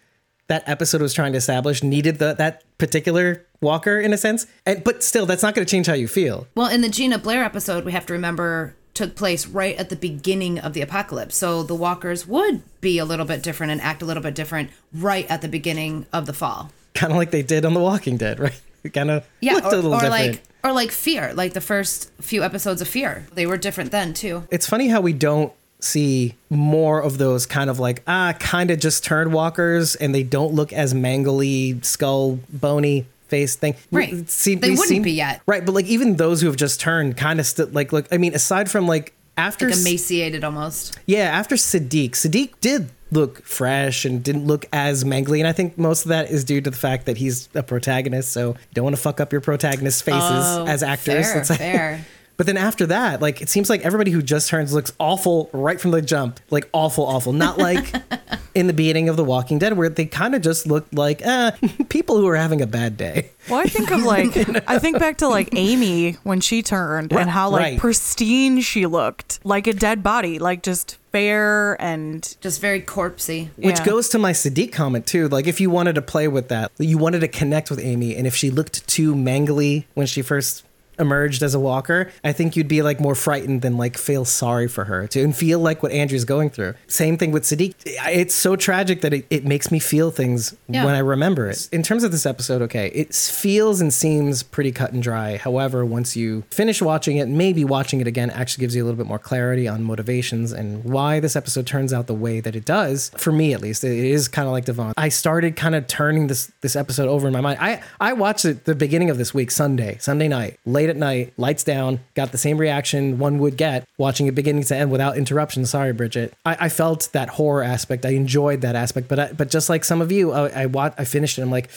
that 0.47 0.67
episode 0.67 1.01
was 1.01 1.13
trying 1.13 1.31
to 1.31 1.37
establish 1.37 1.83
needed 1.83 2.17
the, 2.17 2.33
that 2.33 2.63
particular 2.77 3.45
walker 3.61 3.99
in 3.99 4.13
a 4.13 4.17
sense. 4.17 4.47
And, 4.65 4.83
but 4.83 5.03
still, 5.03 5.25
that's 5.25 5.43
not 5.43 5.55
going 5.55 5.65
to 5.65 5.69
change 5.69 5.87
how 5.87 5.93
you 5.93 6.07
feel. 6.07 6.47
Well, 6.55 6.67
in 6.67 6.81
the 6.81 6.89
Gina 6.89 7.19
Blair 7.19 7.43
episode, 7.43 7.85
we 7.85 7.91
have 7.91 8.05
to 8.07 8.13
remember 8.13 8.75
took 8.95 9.15
place 9.15 9.47
right 9.47 9.77
at 9.77 9.87
the 9.87 9.95
beginning 9.95 10.59
of 10.59 10.73
the 10.73 10.81
apocalypse. 10.81 11.35
So 11.35 11.63
the 11.63 11.75
walkers 11.75 12.27
would 12.27 12.63
be 12.81 12.97
a 12.97 13.05
little 13.05 13.25
bit 13.25 13.41
different 13.41 13.71
and 13.71 13.79
act 13.79 14.01
a 14.01 14.05
little 14.05 14.21
bit 14.21 14.35
different 14.35 14.71
right 14.93 15.25
at 15.31 15.41
the 15.41 15.47
beginning 15.47 16.05
of 16.11 16.25
the 16.25 16.33
fall. 16.33 16.71
Kind 16.95 17.13
of 17.13 17.17
like 17.17 17.31
they 17.31 17.43
did 17.43 17.63
on 17.63 17.73
The 17.73 17.79
Walking 17.79 18.17
Dead, 18.17 18.39
right? 18.39 18.59
Kind 18.93 19.11
of 19.11 19.25
Yeah, 19.41 19.53
looked 19.55 19.67
or, 19.67 19.73
a 19.73 19.75
little 19.75 19.93
or 19.93 20.09
like 20.09 20.41
or 20.63 20.71
like 20.73 20.91
Fear, 20.91 21.33
like 21.33 21.53
the 21.53 21.61
first 21.61 22.11
few 22.21 22.43
episodes 22.43 22.81
of 22.81 22.87
Fear. 22.87 23.25
They 23.33 23.45
were 23.45 23.57
different 23.57 23.91
then 23.91 24.13
too. 24.13 24.43
it's 24.51 24.67
funny 24.67 24.87
how 24.89 25.01
we 25.01 25.13
don't 25.13 25.53
see 25.81 26.35
more 26.49 27.01
of 27.01 27.17
those 27.17 27.45
kind 27.45 27.69
of 27.69 27.79
like 27.79 28.03
ah 28.05 28.33
kind 28.37 28.69
of 28.69 28.79
just 28.79 29.01
turned 29.03 29.31
walkers 29.31 29.95
and 29.95 30.13
they 30.13 30.23
don't 30.23 30.53
look 30.53 30.73
as 30.73 30.93
mangly 30.93 31.81
skull 31.85 32.37
bony 32.51 33.05
face 33.29 33.55
thing 33.55 33.75
Right. 33.89 34.29
See- 34.29 34.55
They 34.55 34.71
wouldn't 34.71 34.87
seem- 34.89 35.03
be 35.03 35.13
yet. 35.13 35.41
right 35.45 35.65
but 35.65 35.73
like 35.73 35.85
even 35.85 36.17
those 36.17 36.41
who 36.41 36.47
have 36.47 36.57
just 36.57 36.81
turned 36.81 37.15
kind 37.15 37.39
of 37.39 37.45
still 37.45 37.67
like 37.71 37.93
look 37.93 38.07
i 38.11 38.17
mean 38.17 38.33
aside 38.35 38.69
from 38.69 38.87
like 38.87 39.13
after 39.37 39.69
Like 39.69 39.77
emaciated 39.79 40.43
almost. 40.43 40.99
yeah 41.05 41.29
after 41.29 41.55
sadiq 41.55 42.11
sadiq 42.11 42.49
did 42.59 42.89
look 43.11 43.43
fresh 43.43 44.05
and 44.05 44.23
didn't 44.23 44.45
look 44.45 44.65
as 44.71 45.03
mangly 45.03 45.39
and 45.39 45.47
i 45.47 45.51
think 45.51 45.77
most 45.77 46.05
of 46.05 46.09
that 46.09 46.29
is 46.29 46.43
due 46.43 46.61
to 46.61 46.69
the 46.69 46.75
fact 46.77 47.05
that 47.07 47.17
he's 47.17 47.49
a 47.55 47.63
protagonist 47.63 48.31
so 48.31 48.55
don't 48.73 48.83
want 48.83 48.95
to 48.95 49.01
fuck 49.01 49.19
up 49.19 49.31
your 49.31 49.41
protagonist's 49.41 50.01
faces 50.01 50.21
Oh, 50.21 50.65
as 50.67 50.83
actors 50.83 51.31
fair, 51.31 51.43
fair. 51.45 52.05
But 52.39 52.45
then 52.45 52.55
after 52.55 52.85
that, 52.85 53.21
like 53.21 53.41
it 53.41 53.49
seems 53.49 53.69
like 53.69 53.81
everybody 53.81 54.11
who 54.11 54.21
just 54.21 54.47
turns 54.47 54.71
looks 54.73 54.93
awful 54.97 55.49
right 55.51 55.77
from 55.79 55.91
the 55.91 56.01
jump. 56.01 56.39
Like 56.49 56.69
awful, 56.71 57.05
awful. 57.05 57.33
Not 57.33 57.57
like 57.57 57.93
in 58.55 58.67
the 58.67 58.73
beginning 58.73 59.09
of 59.09 59.17
The 59.17 59.25
Walking 59.25 59.59
Dead 59.59 59.73
where 59.75 59.89
they 59.89 60.05
kind 60.05 60.33
of 60.33 60.41
just 60.41 60.65
looked 60.65 60.93
like 60.93 61.21
uh, 61.25 61.51
people 61.89 62.15
who 62.17 62.25
are 62.29 62.37
having 62.37 62.61
a 62.61 62.65
bad 62.65 62.95
day. 62.95 63.31
Well, 63.49 63.59
I 63.59 63.65
think 63.65 63.91
of 63.91 64.03
like 64.15 64.37
I 64.69 64.79
think 64.79 64.99
back 64.99 65.17
to 65.17 65.27
like 65.27 65.49
Amy 65.51 66.13
when 66.23 66.39
she 66.39 66.63
turned 66.63 67.11
and 67.11 67.29
how 67.29 67.49
like 67.49 67.59
Right. 67.59 67.77
pristine 67.77 68.61
she 68.61 68.85
looked, 68.85 69.41
like 69.43 69.67
a 69.67 69.73
dead 69.73 70.01
body, 70.01 70.39
like 70.39 70.63
just 70.63 70.97
fair 71.11 71.75
and 71.81 72.37
Just 72.39 72.61
very 72.61 72.79
corpsey. 72.81 73.49
Which 73.57 73.79
Yeah. 73.79 73.85
goes 73.85 74.07
to 74.09 74.17
my 74.17 74.31
Sadiq 74.31 74.71
comment 74.71 75.05
too. 75.05 75.27
Like 75.27 75.45
if 75.45 75.59
you 75.59 75.69
wanted 75.69 75.95
to 75.95 76.01
play 76.01 76.29
with 76.29 76.47
that, 76.47 76.71
you 76.77 76.97
wanted 76.97 77.19
to 77.19 77.27
connect 77.27 77.69
with 77.69 77.79
Amy, 77.79 78.15
and 78.15 78.25
if 78.25 78.33
she 78.33 78.49
looked 78.49 78.87
too 78.87 79.13
mangly 79.13 79.83
when 79.93 80.07
she 80.07 80.21
first 80.21 80.63
emerged 80.99 81.41
as 81.43 81.53
a 81.55 81.59
walker, 81.59 82.11
I 82.23 82.31
think 82.33 82.55
you'd 82.55 82.67
be 82.67 82.81
like 82.81 82.99
more 82.99 83.15
frightened 83.15 83.61
than 83.61 83.77
like 83.77 83.97
feel 83.97 84.25
sorry 84.25 84.67
for 84.67 84.85
her 84.85 85.07
to 85.07 85.21
and 85.23 85.35
feel 85.35 85.59
like 85.59 85.81
what 85.83 85.91
Andrew's 85.91 86.25
going 86.25 86.49
through. 86.49 86.73
Same 86.87 87.17
thing 87.17 87.31
with 87.31 87.43
Sadiq. 87.43 87.73
It's 87.85 88.35
so 88.35 88.55
tragic 88.55 89.01
that 89.01 89.13
it, 89.13 89.25
it 89.29 89.45
makes 89.45 89.71
me 89.71 89.79
feel 89.79 90.11
things 90.11 90.55
Yeah. 90.67 90.85
when 90.85 90.95
I 90.95 90.99
remember 90.99 91.49
it. 91.49 91.67
In 91.71 91.83
terms 91.83 92.03
of 92.03 92.11
this 92.11 92.25
episode, 92.25 92.61
okay, 92.63 92.87
it 92.89 93.13
feels 93.13 93.81
and 93.81 93.93
seems 93.93 94.43
pretty 94.43 94.71
cut 94.71 94.91
and 94.93 95.01
dry. 95.01 95.37
However, 95.37 95.85
once 95.85 96.15
you 96.15 96.43
finish 96.51 96.81
watching 96.81 97.17
it, 97.17 97.27
maybe 97.27 97.63
watching 97.65 98.01
it 98.01 98.07
again 98.07 98.29
actually 98.31 98.61
gives 98.61 98.75
you 98.75 98.83
a 98.83 98.85
little 98.85 98.97
bit 98.97 99.07
more 99.07 99.19
clarity 99.19 99.67
on 99.67 99.83
motivations 99.83 100.51
and 100.51 100.83
why 100.83 101.19
this 101.19 101.35
episode 101.35 101.65
turns 101.67 101.93
out 101.93 102.07
the 102.07 102.13
way 102.13 102.39
that 102.39 102.55
it 102.55 102.65
does. 102.65 103.11
For 103.17 103.31
me, 103.31 103.53
at 103.53 103.61
least, 103.61 103.83
it 103.83 103.91
is 103.97 104.27
kind 104.27 104.47
of 104.47 104.51
like 104.51 104.65
Davon. 104.65 104.93
I 104.97 105.09
started 105.09 105.55
kind 105.55 105.75
of 105.75 105.87
turning 105.87 106.27
this 106.27 106.51
this 106.61 106.75
episode 106.75 107.07
over 107.07 107.27
in 107.27 107.33
my 107.33 107.41
mind. 107.41 107.59
I 107.61 107.81
I 107.99 108.13
watched 108.13 108.45
it 108.45 108.65
the 108.65 108.75
beginning 108.75 109.09
of 109.09 109.17
this 109.17 109.33
week, 109.33 109.51
Sunday, 109.51 109.97
Sunday 109.99 110.27
night, 110.27 110.59
late 110.65 110.88
at 110.89 110.97
night, 110.97 111.33
lights 111.37 111.63
down, 111.63 111.99
got 112.15 112.31
the 112.31 112.37
same 112.37 112.57
reaction 112.57 113.19
one 113.19 113.39
would 113.39 113.57
get 113.57 113.87
watching 113.97 114.27
it 114.27 114.35
beginning 114.35 114.63
to 114.63 114.75
end 114.75 114.91
without 114.91 115.17
interruption. 115.17 115.65
Sorry, 115.65 115.93
Bridget. 115.93 116.33
I, 116.45 116.57
I 116.61 116.69
felt 116.69 117.09
that 117.13 117.29
horror 117.29 117.63
aspect. 117.63 118.05
I 118.05 118.09
enjoyed 118.09 118.61
that 118.61 118.75
aspect, 118.75 119.07
but 119.07 119.19
I, 119.19 119.31
but 119.33 119.49
just 119.49 119.69
like 119.69 119.85
some 119.85 120.01
of 120.01 120.11
you, 120.11 120.31
I 120.31 120.63
I, 120.63 120.93
I 120.97 121.05
finished 121.05 121.37
it. 121.37 121.41
I'm 121.41 121.51
like 121.51 121.69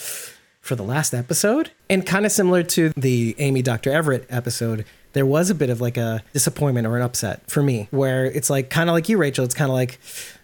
for 0.63 0.75
the 0.75 0.83
last 0.83 1.13
episode. 1.13 1.71
And 1.89 2.05
kind 2.05 2.25
of 2.25 2.31
similar 2.31 2.63
to 2.63 2.89
the 2.95 3.35
Amy 3.37 3.61
Dr. 3.61 3.91
Everett 3.91 4.25
episode, 4.29 4.85
there 5.11 5.25
was 5.25 5.49
a 5.49 5.55
bit 5.55 5.69
of 5.69 5.81
like 5.81 5.97
a 5.97 6.23
disappointment 6.31 6.87
or 6.87 6.95
an 6.95 7.03
upset 7.03 7.41
for 7.51 7.61
me 7.61 7.89
where 7.91 8.25
it's 8.25 8.49
like 8.49 8.69
kind 8.69 8.89
of 8.89 8.93
like 8.93 9.09
you, 9.09 9.17
Rachel. 9.17 9.43
It's 9.43 9.53
kind 9.53 9.69
of 9.69 9.75
like, 9.75 9.99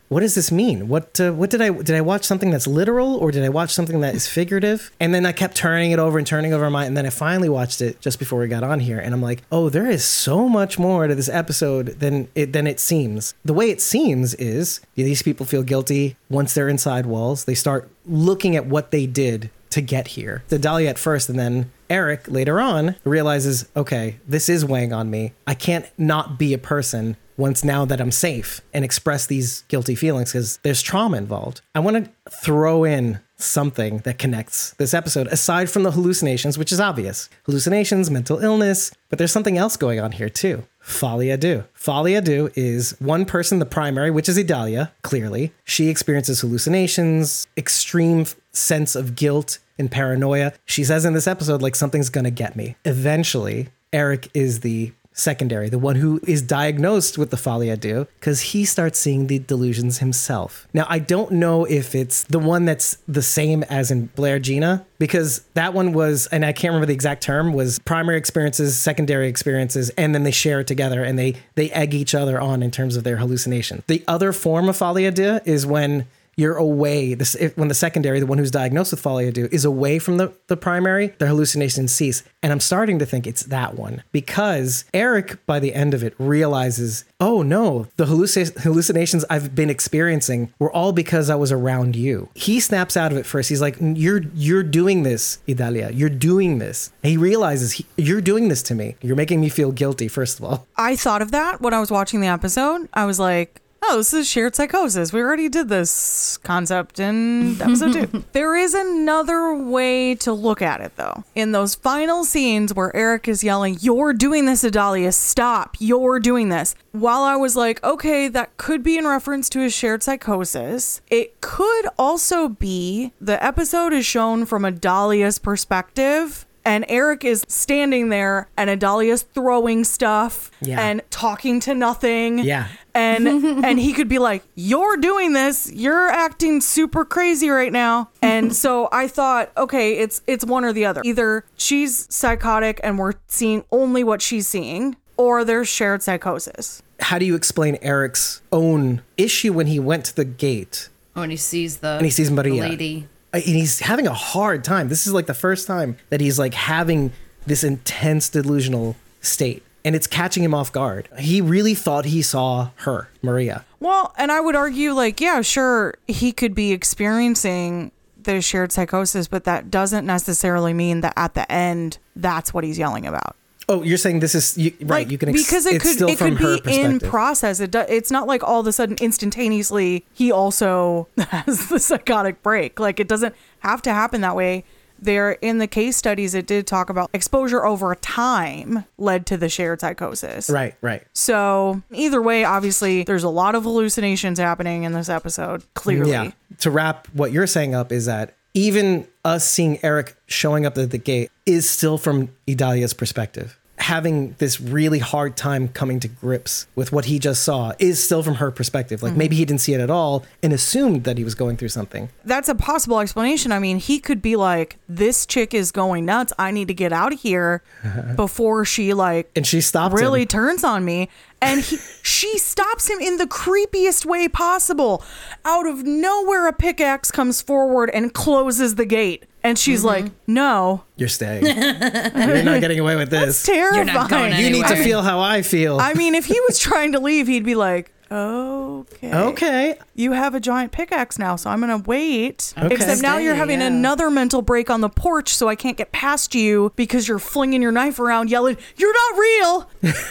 what 0.10 0.22
does 0.22 0.36
this 0.36 0.52
mean? 0.52 0.88
What 0.88 1.20
uh, 1.20 1.32
what 1.32 1.50
did 1.50 1.62
I 1.62 1.70
did 1.70 1.96
I 1.96 2.02
watch 2.02 2.26
something 2.26 2.52
that's 2.52 2.68
literal 2.68 3.16
or 3.16 3.32
did 3.32 3.44
I 3.44 3.50
watch 3.50 3.74
something 3.74 4.02
that 4.02 4.16
is 4.16 4.28
figurative? 4.28 4.92
And 5.00 5.14
then 5.14 5.26
I 5.26 5.32
kept 5.32 5.56
turning 5.56 5.92
it 5.92 6.00
over 6.00 6.18
and 6.18 6.28
turning 6.28 6.52
over 6.52 6.70
my 6.70 6.86
and 6.86 6.98
then 6.98 7.06
I 7.06 7.12
finally 7.12 7.50
watched 7.50 7.80
it 7.80 8.02
just 8.02 8.20
before 8.20 8.40
we 8.40 8.48
got 8.48 8.64
on 8.64 8.80
here 8.80 9.00
and 9.00 9.14
I'm 9.14 9.22
like, 9.22 9.44
"Oh, 9.52 9.70
there 9.70 9.88
is 9.88 10.04
so 10.04 10.50
much 10.50 10.78
more 10.78 11.08
to 11.08 11.16
this 11.16 11.30
episode 11.30 12.00
than 12.00 12.28
it 12.36 12.54
than 12.54 12.68
it 12.68 12.80
seems." 12.80 13.34
The 13.46 13.54
way 13.54 13.70
it 13.70 13.82
seems 13.82 14.34
is 14.36 14.82
these 14.96 15.22
people 15.22 15.46
feel 15.46 15.64
guilty 15.64 16.18
once 16.30 16.54
they're 16.54 16.70
inside 16.70 17.06
walls. 17.06 17.46
They 17.46 17.56
start 17.56 17.90
looking 18.06 18.56
at 18.56 18.66
what 18.66 18.92
they 18.92 19.06
did 19.06 19.52
to 19.70 19.82
get 19.82 20.10
here. 20.10 20.44
Idalia 20.52 20.90
at 20.90 20.98
first, 20.98 21.30
and 21.30 21.38
then 21.40 21.72
Eric 21.90 22.28
later 22.28 22.60
on 22.60 22.96
realizes, 23.04 23.68
okay, 23.76 24.18
this 24.28 24.50
is 24.50 24.66
weighing 24.66 24.94
on 24.94 25.10
me. 25.10 25.34
I 25.46 25.54
can't 25.54 25.86
not 25.98 26.38
be 26.40 26.54
a 26.54 26.58
person 26.58 27.18
once 27.40 27.64
now 27.64 27.86
that 27.86 28.02
I'm 28.02 28.12
safe 28.12 28.62
and 28.74 28.86
express 28.86 29.26
these 29.26 29.64
guilty 29.70 29.96
feelings 29.96 30.32
because 30.32 30.60
there's 30.64 30.82
trauma 30.82 31.18
involved. 31.18 31.62
I 31.74 31.80
want 31.80 32.06
to 32.06 32.12
throw 32.30 32.84
in 32.84 33.20
something 33.38 34.00
that 34.00 34.20
connects 34.20 34.72
this 34.74 34.94
episode 34.94 35.26
aside 35.28 35.70
from 35.70 35.84
the 35.84 35.92
hallucinations, 35.92 36.58
which 36.58 36.74
is 36.74 36.80
obvious 36.80 37.30
hallucinations, 37.44 38.12
mental 38.12 38.40
illness, 38.40 38.92
but 39.10 39.18
there's 39.18 39.32
something 39.32 39.58
else 39.58 39.78
going 39.78 40.00
on 40.00 40.12
here 40.12 40.30
too. 40.30 40.64
À 40.86 41.40
deux. 41.40 41.64
Folie 41.74 42.52
is 42.56 42.96
one 43.00 43.26
person, 43.26 43.60
the 43.60 43.66
primary, 43.66 44.12
which 44.12 44.28
is 44.28 44.38
Idalia, 44.38 44.92
clearly. 45.02 45.54
She 45.64 45.88
experiences 45.88 46.42
hallucinations, 46.42 47.48
extreme 47.56 48.26
sense 48.52 48.96
of 48.96 49.16
guilt 49.16 49.60
and 49.78 49.90
paranoia. 49.90 50.54
She 50.66 50.84
says 50.84 51.06
in 51.06 51.14
this 51.14 51.28
episode, 51.28 51.62
like, 51.62 51.76
something's 51.76 52.10
gonna 52.10 52.32
get 52.32 52.56
me. 52.56 52.76
Eventually, 52.84 53.70
Eric 53.94 54.30
is 54.34 54.60
the 54.60 54.92
secondary, 55.20 55.70
the 55.70 55.80
one 55.80 55.96
who 55.96 56.20
is 56.26 56.42
diagnosed 56.42 57.18
with 57.18 57.30
the 57.30 57.38
folie 57.38 57.68
à 57.68 58.08
because 58.20 58.42
he 58.42 58.66
starts 58.66 58.98
seeing 58.98 59.28
the 59.28 59.40
delusions 59.40 60.00
himself. 60.00 60.68
Now, 60.74 60.86
I 60.90 61.00
don't 61.00 61.32
know 61.32 61.66
if 61.66 61.96
it's 61.96 62.24
the 62.24 62.40
one 62.40 62.66
that's 62.66 62.98
the 63.08 63.22
same 63.22 63.64
as 63.64 63.92
in 63.92 64.08
Blair 64.08 64.40
Gina, 64.40 64.86
because 64.98 65.42
that 65.54 65.74
one 65.74 65.94
was, 65.94 66.28
and 66.28 66.46
I 66.46 66.52
can't 66.52 66.72
remember 66.72 66.88
the 66.88 66.94
exact 66.94 67.24
term, 67.24 67.54
was 67.54 67.80
primary 67.80 68.18
experiences, 68.18 68.78
secondary 68.78 69.28
experiences, 69.28 69.90
and 69.92 70.14
then 70.14 70.24
they 70.24 70.32
share 70.32 70.60
it 70.62 70.68
together 70.68 71.04
and 71.04 71.18
they 71.18 71.36
they 71.56 71.70
egg 71.72 71.94
each 71.94 72.16
other 72.16 72.40
on 72.40 72.64
in 72.64 72.72
terms 72.72 72.96
of 72.96 73.04
their 73.04 73.18
hallucination. 73.18 73.84
The 73.88 74.04
other 74.08 74.34
form 74.34 74.70
of 74.70 74.78
folie 74.78 75.04
à 75.04 75.42
is 75.46 75.66
when 75.66 76.06
you're 76.40 76.56
away 76.56 77.14
this 77.14 77.36
if, 77.36 77.58
when 77.58 77.68
the 77.68 77.74
secondary 77.74 78.20
the 78.20 78.26
one 78.26 78.38
who's 78.38 78.52
diagnosed 78.52 78.92
with 78.92 79.00
folie 79.00 79.32
do, 79.32 79.48
is 79.52 79.66
away 79.66 80.00
from 80.00 80.18
the, 80.18 80.34
the 80.48 80.58
primary 80.58 81.08
their 81.20 81.28
hallucinations 81.28 81.92
cease. 81.92 82.24
And 82.42 82.52
i'm 82.52 82.60
starting 82.60 83.00
to 83.00 83.06
think 83.06 83.28
it's 83.28 83.44
that 83.44 83.76
one 83.76 84.04
because 84.12 84.86
eric 84.94 85.46
by 85.46 85.60
the 85.60 85.74
end 85.74 85.94
of 85.94 86.04
it 86.04 86.14
realizes 86.18 87.04
oh 87.20 87.42
no 87.42 87.88
the 87.98 88.06
halluc- 88.06 88.60
hallucinations 88.62 89.26
i've 89.30 89.54
been 89.54 89.70
experiencing 89.70 90.54
were 90.60 90.72
all 90.72 90.94
because 90.94 91.30
i 91.30 91.36
was 91.36 91.52
around 91.52 91.96
you. 91.96 92.30
He 92.36 92.60
snaps 92.60 92.96
out 92.96 93.12
of 93.12 93.18
it 93.18 93.26
first. 93.26 93.50
He's 93.50 93.62
like 93.62 93.78
you're 93.80 94.22
you're 94.34 94.64
doing 94.64 95.04
this 95.04 95.40
idalia. 95.48 95.92
You're 95.92 96.10
doing 96.10 96.60
this. 96.60 96.92
And 97.04 97.12
he 97.12 97.18
realizes 97.18 97.74
he, 97.74 97.86
you're 97.98 98.22
doing 98.22 98.48
this 98.48 98.64
to 98.64 98.76
me. 98.76 98.96
You're 99.02 99.16
making 99.16 99.42
me 99.42 99.50
feel 99.50 99.72
guilty 99.72 100.08
first 100.08 100.40
of 100.40 100.46
all. 100.46 100.68
I 100.78 100.96
thought 100.96 101.22
of 101.22 101.32
that 101.32 101.62
when 101.62 101.74
I 101.74 101.80
was 101.80 101.92
watching 101.92 102.22
the 102.22 102.28
episode. 102.28 102.88
I 102.94 103.06
was 103.06 103.20
like, 103.20 103.62
oh, 103.84 103.98
this 103.98 104.14
is 104.14 104.28
shared 104.28 104.56
psychosis. 104.56 105.14
We 105.14 105.22
already 105.22 105.50
did 105.50 105.70
this 105.70 106.38
concept 106.38 107.00
in 107.00 107.62
episode 107.62 107.94
two. 107.94 108.24
There 108.32 108.56
is 108.56 108.74
another 108.74 109.54
way 109.56 110.16
to 110.16 110.34
look 110.34 110.62
at 110.62 110.82
it, 110.82 110.96
though. 110.96 111.24
In 111.36 111.52
those 111.52 111.76
final 111.76 112.24
scenes 112.24 112.74
where 112.74 112.96
Eric 112.96 113.28
is 113.28 113.44
yelling, 113.44 113.78
You're 113.82 114.14
doing 114.14 114.46
this, 114.46 114.64
Idalia, 114.64 115.12
stop, 115.12 115.78
you're 115.80 116.20
doing 116.20 116.50
this. 116.50 116.76
While 116.92 117.22
I 117.22 117.36
was 117.36 117.56
like, 117.56 117.84
okay, 117.84 118.28
that 118.28 118.58
could 118.58 118.84
be 118.84 118.98
in 118.98 119.08
reference 119.08 119.50
to 119.50 119.60
his 119.60 119.74
shared 119.74 120.04
psychosis, 120.04 121.02
it 121.10 121.40
could 121.42 121.88
also 121.98 122.50
be 122.50 123.14
the 123.22 123.44
episode 123.44 123.94
is 123.94 124.06
shown 124.06 124.46
from 124.46 124.64
Idalia's 124.66 125.40
perspective 125.40 126.46
and 126.70 126.86
Eric 126.88 127.26
is 127.26 127.44
standing 127.50 128.10
there 128.10 128.48
and 128.56 128.70
Idalia's 128.70 129.24
throwing 129.24 129.84
stuff 129.84 130.52
Yeah. 130.62 130.80
and 130.80 131.02
talking 131.10 131.60
to 131.62 131.74
nothing. 131.74 132.40
Yeah. 132.40 132.68
And 132.94 133.28
and 133.68 133.80
he 133.80 133.92
could 133.94 134.08
be 134.10 134.20
like, 134.20 134.44
"You're 134.56 134.98
doing 134.98 135.34
this. 135.34 135.72
You're 135.74 136.08
acting 136.10 136.62
super 136.62 137.04
crazy 137.06 137.50
right 137.50 137.74
now." 137.74 138.10
And 138.22 138.56
so 138.64 138.88
I 138.92 139.08
thought, 139.08 139.52
okay, 139.58 139.98
it's 140.04 140.22
it's 140.28 140.46
one 140.46 140.64
or 140.64 140.74
the 140.74 140.86
other. 140.86 141.02
Either 141.04 141.44
she's 141.58 142.06
psychotic 142.14 142.80
and 142.84 143.00
we're 143.00 143.14
seeing 143.28 143.64
only 143.72 144.04
what 144.04 144.22
she's 144.22 144.48
seeing, 144.48 144.96
or 145.18 145.44
there's 145.44 145.68
shared 145.68 146.02
psychosis. 146.04 146.84
how 147.02 147.18
do 147.18 147.26
you 147.26 147.36
explain 147.36 147.78
eric's 147.82 148.42
own 148.52 149.02
issue 149.18 149.54
when 149.54 149.68
he 149.68 149.80
went 149.80 150.04
to 150.06 150.14
the 150.16 150.26
gate 150.26 150.90
oh, 151.16 151.22
When 151.22 151.30
he 151.32 151.38
sees 151.38 151.78
the 151.78 151.94
and 152.00 152.06
he 152.06 152.12
sees 152.12 152.30
the 152.30 152.36
Maria. 152.36 152.62
lady. 152.70 153.08
And 153.32 153.44
he's 153.44 153.80
having 153.80 154.08
a 154.08 154.14
hard 154.14 154.64
time. 154.64 154.90
This 154.90 155.06
is 155.06 155.14
like 155.14 155.28
the 155.28 155.34
first 155.34 155.68
time 155.68 155.98
that 156.10 156.22
he's 156.22 156.40
like 156.40 156.54
having 156.54 157.12
this 157.46 157.64
intense 157.64 158.30
delusional 158.30 158.96
state. 159.22 159.64
And 159.86 159.96
it's 159.96 160.08
catching 160.08 160.44
him 160.44 160.54
off 160.54 160.72
guard. 160.72 161.08
He 161.18 161.40
really 161.40 161.74
thought 161.74 162.06
he 162.06 162.22
saw 162.22 162.72
her, 162.78 163.08
Maria. 163.22 163.66
Well, 163.80 164.14
and 164.18 164.30
I 164.30 164.42
would 164.42 164.56
argue, 164.56 164.92
like, 164.92 165.22
yeah, 165.22 165.42
sure, 165.42 165.94
he 166.06 166.34
could 166.34 166.54
be 166.54 166.74
experiencing 166.74 167.92
the 168.22 168.42
shared 168.42 168.74
psychosis, 168.74 169.30
but 169.30 169.46
that 169.46 169.72
doesn't 169.72 170.06
necessarily 170.06 170.74
mean 170.74 171.00
that 171.02 171.14
at 171.16 171.34
the 171.34 171.50
end, 171.50 171.98
that's 172.16 172.54
what 172.54 172.66
he's 172.66 172.78
yelling 172.78 173.08
about. 173.08 173.38
Oh, 173.70 173.84
you're 173.84 173.98
saying 174.00 174.20
this 174.20 174.34
is 174.36 174.58
you, 174.58 174.72
right? 174.82 175.06
Like, 175.06 175.12
you 175.12 175.18
can 175.20 175.30
ex- 175.30 175.46
because 175.46 175.66
it 175.68 175.80
could 175.82 176.02
it 176.10 176.18
could 176.18 176.38
be 176.64 176.82
in 176.82 177.00
process. 177.00 177.60
It 177.60 177.72
do, 177.72 177.80
it's 177.88 178.10
not 178.12 178.26
like 178.28 178.44
all 178.44 178.60
of 178.60 178.68
a 178.68 178.72
sudden 178.74 178.98
instantaneously 179.00 180.06
he 180.12 180.32
also 180.32 181.08
has 181.30 181.68
the 181.70 181.80
psychotic 181.80 182.42
break. 182.42 182.80
Like 182.80 183.00
it 183.00 183.08
doesn't 183.08 183.36
have 183.60 183.82
to 183.84 183.94
happen 183.94 184.22
that 184.22 184.36
way. 184.36 184.66
There 185.02 185.34
in 185.34 185.60
the 185.60 185.68
case 185.68 185.96
studies, 185.96 186.34
it 186.34 186.46
did 186.46 186.68
talk 186.68 186.90
about 186.90 187.10
exposure 187.14 187.64
over 187.66 187.96
time 187.96 188.84
led 188.98 189.26
to 189.28 189.38
the 189.38 189.48
shared 189.48 189.80
psychosis. 189.80 190.50
right, 190.50 190.76
right. 190.82 191.04
So 191.14 191.82
either 191.94 192.22
way, 192.22 192.44
obviously, 192.44 193.04
there's 193.04 193.24
a 193.24 193.30
lot 193.30 193.56
of 193.56 193.64
hallucinations 193.64 194.40
happening 194.40 194.84
in 194.84 194.92
this 194.92 195.08
episode. 195.08 195.64
Clearly, 195.74 196.12
Yeah. 196.12 196.32
To 196.60 196.72
wrap 196.72 197.08
what 197.14 197.32
you're 197.32 197.48
saying 197.48 197.74
up 197.76 197.94
is 197.94 198.08
that 198.08 198.36
even 198.54 199.08
us 199.24 199.48
seeing 199.48 199.80
Eric 199.84 200.16
showing 200.28 200.66
up 200.66 200.78
at 200.78 200.92
the 200.92 200.98
gate 200.98 201.32
is 201.46 201.70
still 201.70 201.98
from 201.98 202.30
Idalia's 202.48 202.94
perspective. 202.94 203.58
Having 203.78 204.36
this 204.40 204.60
really 204.60 205.00
hard 205.00 205.38
time 205.38 205.70
coming 205.70 206.02
to 206.02 206.10
grips 206.10 206.68
with 206.76 206.92
what 206.92 207.06
he 207.06 207.18
just 207.18 207.44
saw 207.44 207.72
is 207.80 208.04
still 208.04 208.22
from 208.22 208.36
her 208.36 208.52
perspective. 208.52 209.02
Like 209.02 209.12
mm-hmm. 209.12 209.20
maybe 209.20 209.36
he 209.38 209.46
didn't 209.46 209.62
see 209.62 209.74
it 209.74 209.80
at 209.80 209.90
all 209.90 210.26
and 210.44 210.52
assumed 210.52 211.06
that 211.06 211.18
he 211.18 211.24
was 211.24 211.34
going 211.34 211.56
through 211.56 211.70
something. 211.70 212.10
that's 212.26 212.50
a 212.50 212.56
possible 212.56 213.00
explanation. 213.00 213.54
I 213.54 213.60
mean, 213.60 213.78
he 213.78 214.00
could 214.00 214.22
be 214.22 214.36
like, 214.36 214.78
"This 214.90 215.26
chick 215.26 215.54
is 215.54 215.72
going 215.72 216.06
nuts. 216.06 216.34
I 216.38 216.52
need 216.52 216.68
to 216.68 216.74
get 216.74 216.92
out 216.92 217.14
of 217.14 217.22
here 217.22 217.64
before 218.18 218.66
she 218.66 218.94
like 218.94 219.32
And 219.34 219.48
she 219.48 219.62
stops 219.62 219.96
really 219.96 220.24
him. 220.24 220.28
turns 220.28 220.66
on 220.66 220.84
me." 220.84 221.08
And 221.42 221.62
he, 221.62 221.78
she 222.02 222.38
stops 222.38 222.90
him 222.90 223.00
in 223.00 223.18
the 223.18 223.26
creepiest 223.26 224.06
way 224.06 224.28
possible. 224.28 225.04
Out 225.46 225.68
of 225.68 225.84
nowhere, 225.84 226.48
a 226.48 226.54
pickaxe 226.54 227.12
comes 227.12 227.42
forward 227.42 227.90
and 227.92 228.14
closes 228.14 228.76
the 228.76 228.86
gate. 228.86 229.26
And 229.42 229.58
she's 229.58 229.80
mm-hmm. 229.80 230.06
like, 230.06 230.12
"No, 230.28 230.84
You're 230.98 231.08
staying. 231.08 231.46
You're 231.46 232.44
not 232.44 232.60
getting 232.60 232.80
away 232.80 232.98
with 232.98 233.10
this. 233.12 233.40
It's 233.40 233.46
terrifying." 233.46 233.88
not 233.88 234.10
going 234.10 234.34
You 234.34 234.50
need 234.50 234.68
to 234.68 234.76
feel 234.76 235.02
how 235.02 235.22
I 235.22 235.44
feel. 235.44 235.80
I 235.80 235.94
mean, 235.94 236.14
if 236.14 236.26
he 236.26 236.38
was 236.42 236.60
trying 236.60 236.92
to 236.92 237.00
leave, 237.00 237.28
he'd 237.28 237.46
be 237.46 237.56
like, 237.56 237.94
"Okay, 238.12 239.14
okay. 239.14 239.78
you 239.96 240.12
have 240.14 240.34
a 240.36 240.40
giant 240.40 240.72
pickaxe 240.72 241.20
now, 241.20 241.36
so 241.36 241.50
I'm 241.50 241.60
gonna 241.60 241.78
wait. 241.86 242.54
Okay. 242.58 242.74
Except 242.74 243.02
now 243.02 243.18
you're 243.18 243.36
having 243.36 243.62
yeah. 243.62 243.68
another 243.68 244.10
mental 244.10 244.42
break 244.42 244.70
on 244.70 244.82
the 244.82 244.90
porch, 244.90 245.36
so 245.36 245.48
I 245.48 245.56
can't 245.56 245.78
get 245.78 245.92
past 245.92 246.34
you 246.36 246.72
because 246.76 247.08
you're 247.08 247.20
flinging 247.20 247.62
your 247.62 247.72
knife 247.72 248.00
around, 248.00 248.30
yelling, 248.30 248.58
"You're 248.78 248.94
not 248.94 249.20
real." 249.20 249.70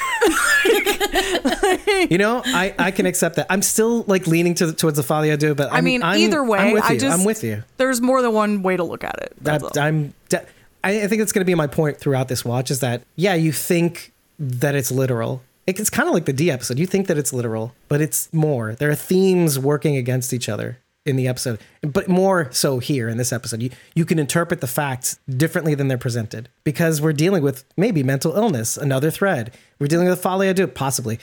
You 2.11 2.19
know, 2.19 2.43
I, 2.45 2.75
I 2.79 2.91
can 2.91 3.07
accept 3.07 3.37
that. 3.37 3.47
I'm 3.51 3.63
still 3.63 4.05
like 4.07 4.27
leaning 4.27 4.55
to, 4.57 4.73
towards 4.73 4.97
the 4.97 5.03
Folie 5.03 5.31
à 5.31 5.39
deux, 5.39 5.55
but 5.55 5.71
I'm, 5.71 5.79
I 5.79 5.81
mean, 5.81 6.03
I'm- 6.03 6.19
either 6.19 6.43
way, 6.45 6.59
I'm 6.59 6.73
with 6.73 6.85
I 6.85 6.93
you. 6.93 7.01
just 7.01 7.19
I'm 7.19 7.25
with 7.25 7.45
you. 7.45 7.63
There's 7.77 8.01
more 8.01 8.23
than 8.23 8.33
one 8.33 8.63
way 8.63 8.77
to 8.77 8.85
look 8.85 9.05
at 9.05 9.19
it. 9.21 9.33
that 9.43 9.77
I'm 9.79 10.15
de- 10.29 10.45
I, 10.85 11.03
I 11.03 11.07
think 11.09 11.23
it's 11.23 11.33
going 11.33 11.41
to 11.41 11.45
be 11.47 11.55
my 11.55 11.67
point 11.67 11.99
throughout 11.99 12.29
this 12.29 12.45
watch 12.45 12.71
is 12.71 12.81
that 12.81 13.03
yeah 13.17 13.35
you 13.35 13.53
think 13.53 14.13
that 14.39 14.75
it's 14.75 14.91
literal 14.91 15.35
It- 15.35 15.41
it's 15.77 15.91
kind 15.91 16.09
of 16.09 16.15
like 16.15 16.25
the 16.25 16.33
D 16.33 16.51
episode 16.51 16.79
you 16.79 16.87
think 16.87 17.07
that 17.07 17.19
it's 17.19 17.33
literal 17.33 17.75
but 17.89 18.01
it's 18.01 18.33
more 18.33 18.75
there 18.75 18.91
are 18.91 18.95
themes 18.95 19.59
working 19.59 19.97
against 19.97 20.33
each 20.33 20.49
other 20.49 20.79
in 21.05 21.17
the 21.17 21.29
episode 21.29 21.59
but 21.83 22.09
more 22.09 22.49
so 22.53 22.79
here 22.79 23.09
in 23.09 23.17
this 23.17 23.33
episode 23.33 23.63
you, 23.63 23.71
you 23.95 24.05
can 24.05 24.19
interpret 24.19 24.61
the 24.61 24.67
facts 24.67 25.19
differently 25.29 25.75
than 25.75 25.89
they're 25.89 25.99
presented 25.99 26.49
because 26.65 27.01
we're 27.01 27.13
dealing 27.13 27.43
with 27.43 27.65
maybe 27.77 28.03
mental 28.03 28.35
illness 28.37 28.77
another 28.77 29.11
thread 29.11 29.53
we're 29.79 29.87
dealing 29.87 30.09
with 30.09 30.21
folie 30.21 30.49
à 30.49 30.55
deux 30.55 30.67
possibly 30.67 31.19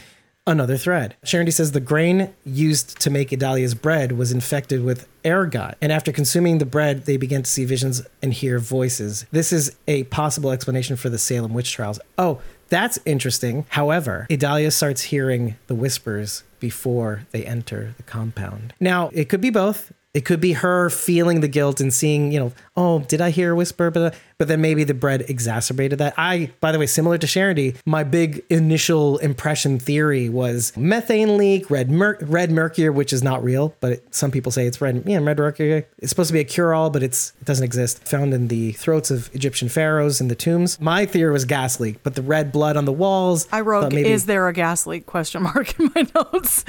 Another 0.48 0.78
thread. 0.78 1.16
Sharon 1.24 1.50
says 1.50 1.72
the 1.72 1.80
grain 1.80 2.32
used 2.46 3.00
to 3.02 3.10
make 3.10 3.32
Idalia's 3.32 3.74
bread 3.74 4.12
was 4.12 4.32
infected 4.32 4.84
with 4.84 5.08
ergot, 5.26 5.74
and 5.82 5.92
after 5.92 6.12
consuming 6.12 6.60
the 6.60 6.68
bread, 6.68 7.06
they 7.06 7.18
began 7.18 7.42
to 7.42 7.50
see 7.50 7.66
visions 7.66 8.04
and 8.22 8.32
hear 8.32 8.60
voices. 8.60 9.26
This 9.32 9.52
is 9.52 9.76
a 9.88 10.04
possible 10.04 10.52
explanation 10.52 10.98
for 10.98 11.10
the 11.10 11.18
Salem 11.18 11.56
witch 11.56 11.72
trials. 11.74 12.00
Oh, 12.20 12.42
that's 12.76 13.00
interesting. 13.06 13.66
However, 13.70 14.28
Idalia 14.30 14.70
starts 14.70 15.04
hearing 15.04 15.56
the 15.68 15.76
whispers 15.76 16.44
before 16.60 17.22
they 17.32 17.46
enter 17.46 17.94
the 17.98 18.04
compound. 18.04 18.74
Now, 18.80 19.10
it 19.14 19.30
could 19.30 19.42
be 19.42 19.50
both. 19.50 19.94
It 20.16 20.24
could 20.24 20.40
be 20.40 20.54
her 20.54 20.90
feeling 20.90 21.42
the 21.42 21.50
guilt 21.50 21.82
and 21.82 21.94
seeing, 21.94 22.32
you 22.32 22.40
know, 22.40 22.54
oh, 22.78 23.00
did 23.00 23.20
I 23.20 23.32
hear 23.32 23.52
a 23.52 23.56
whisper? 23.56 23.92
But, 23.92 24.16
but 24.38 24.48
then 24.48 24.62
maybe 24.62 24.86
the 24.86 24.94
bread 24.94 25.26
exacerbated 25.28 26.00
that. 26.00 26.14
I, 26.18 26.52
by 26.62 26.72
the 26.72 26.80
way, 26.80 26.86
similar 26.86 27.18
to 27.18 27.28
Sharon 27.28 27.74
my 27.86 28.04
big 28.06 28.42
initial 28.50 29.18
impression 29.18 29.78
theory 29.78 30.30
was 30.30 30.72
methane 30.78 31.38
leak, 31.38 31.70
red 31.70 31.92
mer- 31.92 32.18
red 32.22 32.50
mercury, 32.50 32.90
which 32.90 33.12
is 33.12 33.22
not 33.24 33.44
real, 33.44 33.76
but 33.82 33.92
it, 33.92 34.16
some 34.16 34.32
people 34.32 34.54
say 34.54 34.66
it's 34.66 34.80
red. 34.80 35.04
Yeah, 35.06 35.20
red 35.22 35.38
mercury. 35.38 35.86
It's 36.00 36.10
supposed 36.12 36.30
to 36.30 36.34
be 36.34 36.40
a 36.40 36.46
cure-all, 36.46 36.90
but 36.90 37.04
it's 37.04 37.34
it 37.42 37.46
doesn't 37.46 37.66
exist. 37.66 38.08
Found 38.08 38.34
in 38.34 38.48
the 38.48 38.72
throats 38.72 39.12
of 39.12 39.30
Egyptian 39.36 39.68
pharaohs 39.68 40.22
in 40.22 40.30
the 40.30 40.36
tombs. 40.36 40.80
My 40.80 41.06
theory 41.06 41.32
was 41.34 41.44
gas 41.44 41.80
leak, 41.82 42.04
but 42.04 42.16
the 42.16 42.22
red 42.22 42.54
blood 42.54 42.78
on 42.78 42.86
the 42.86 42.94
walls. 42.94 43.48
I 43.52 43.60
wrote, 43.62 43.92
maybe- 43.92 44.10
"Is 44.10 44.28
there 44.28 44.48
a 44.48 44.54
gas 44.54 44.88
leak?" 44.88 45.06
Question 45.06 45.44
mark 45.44 45.78
in 45.78 45.92
my 45.94 46.08
notes. 46.16 46.64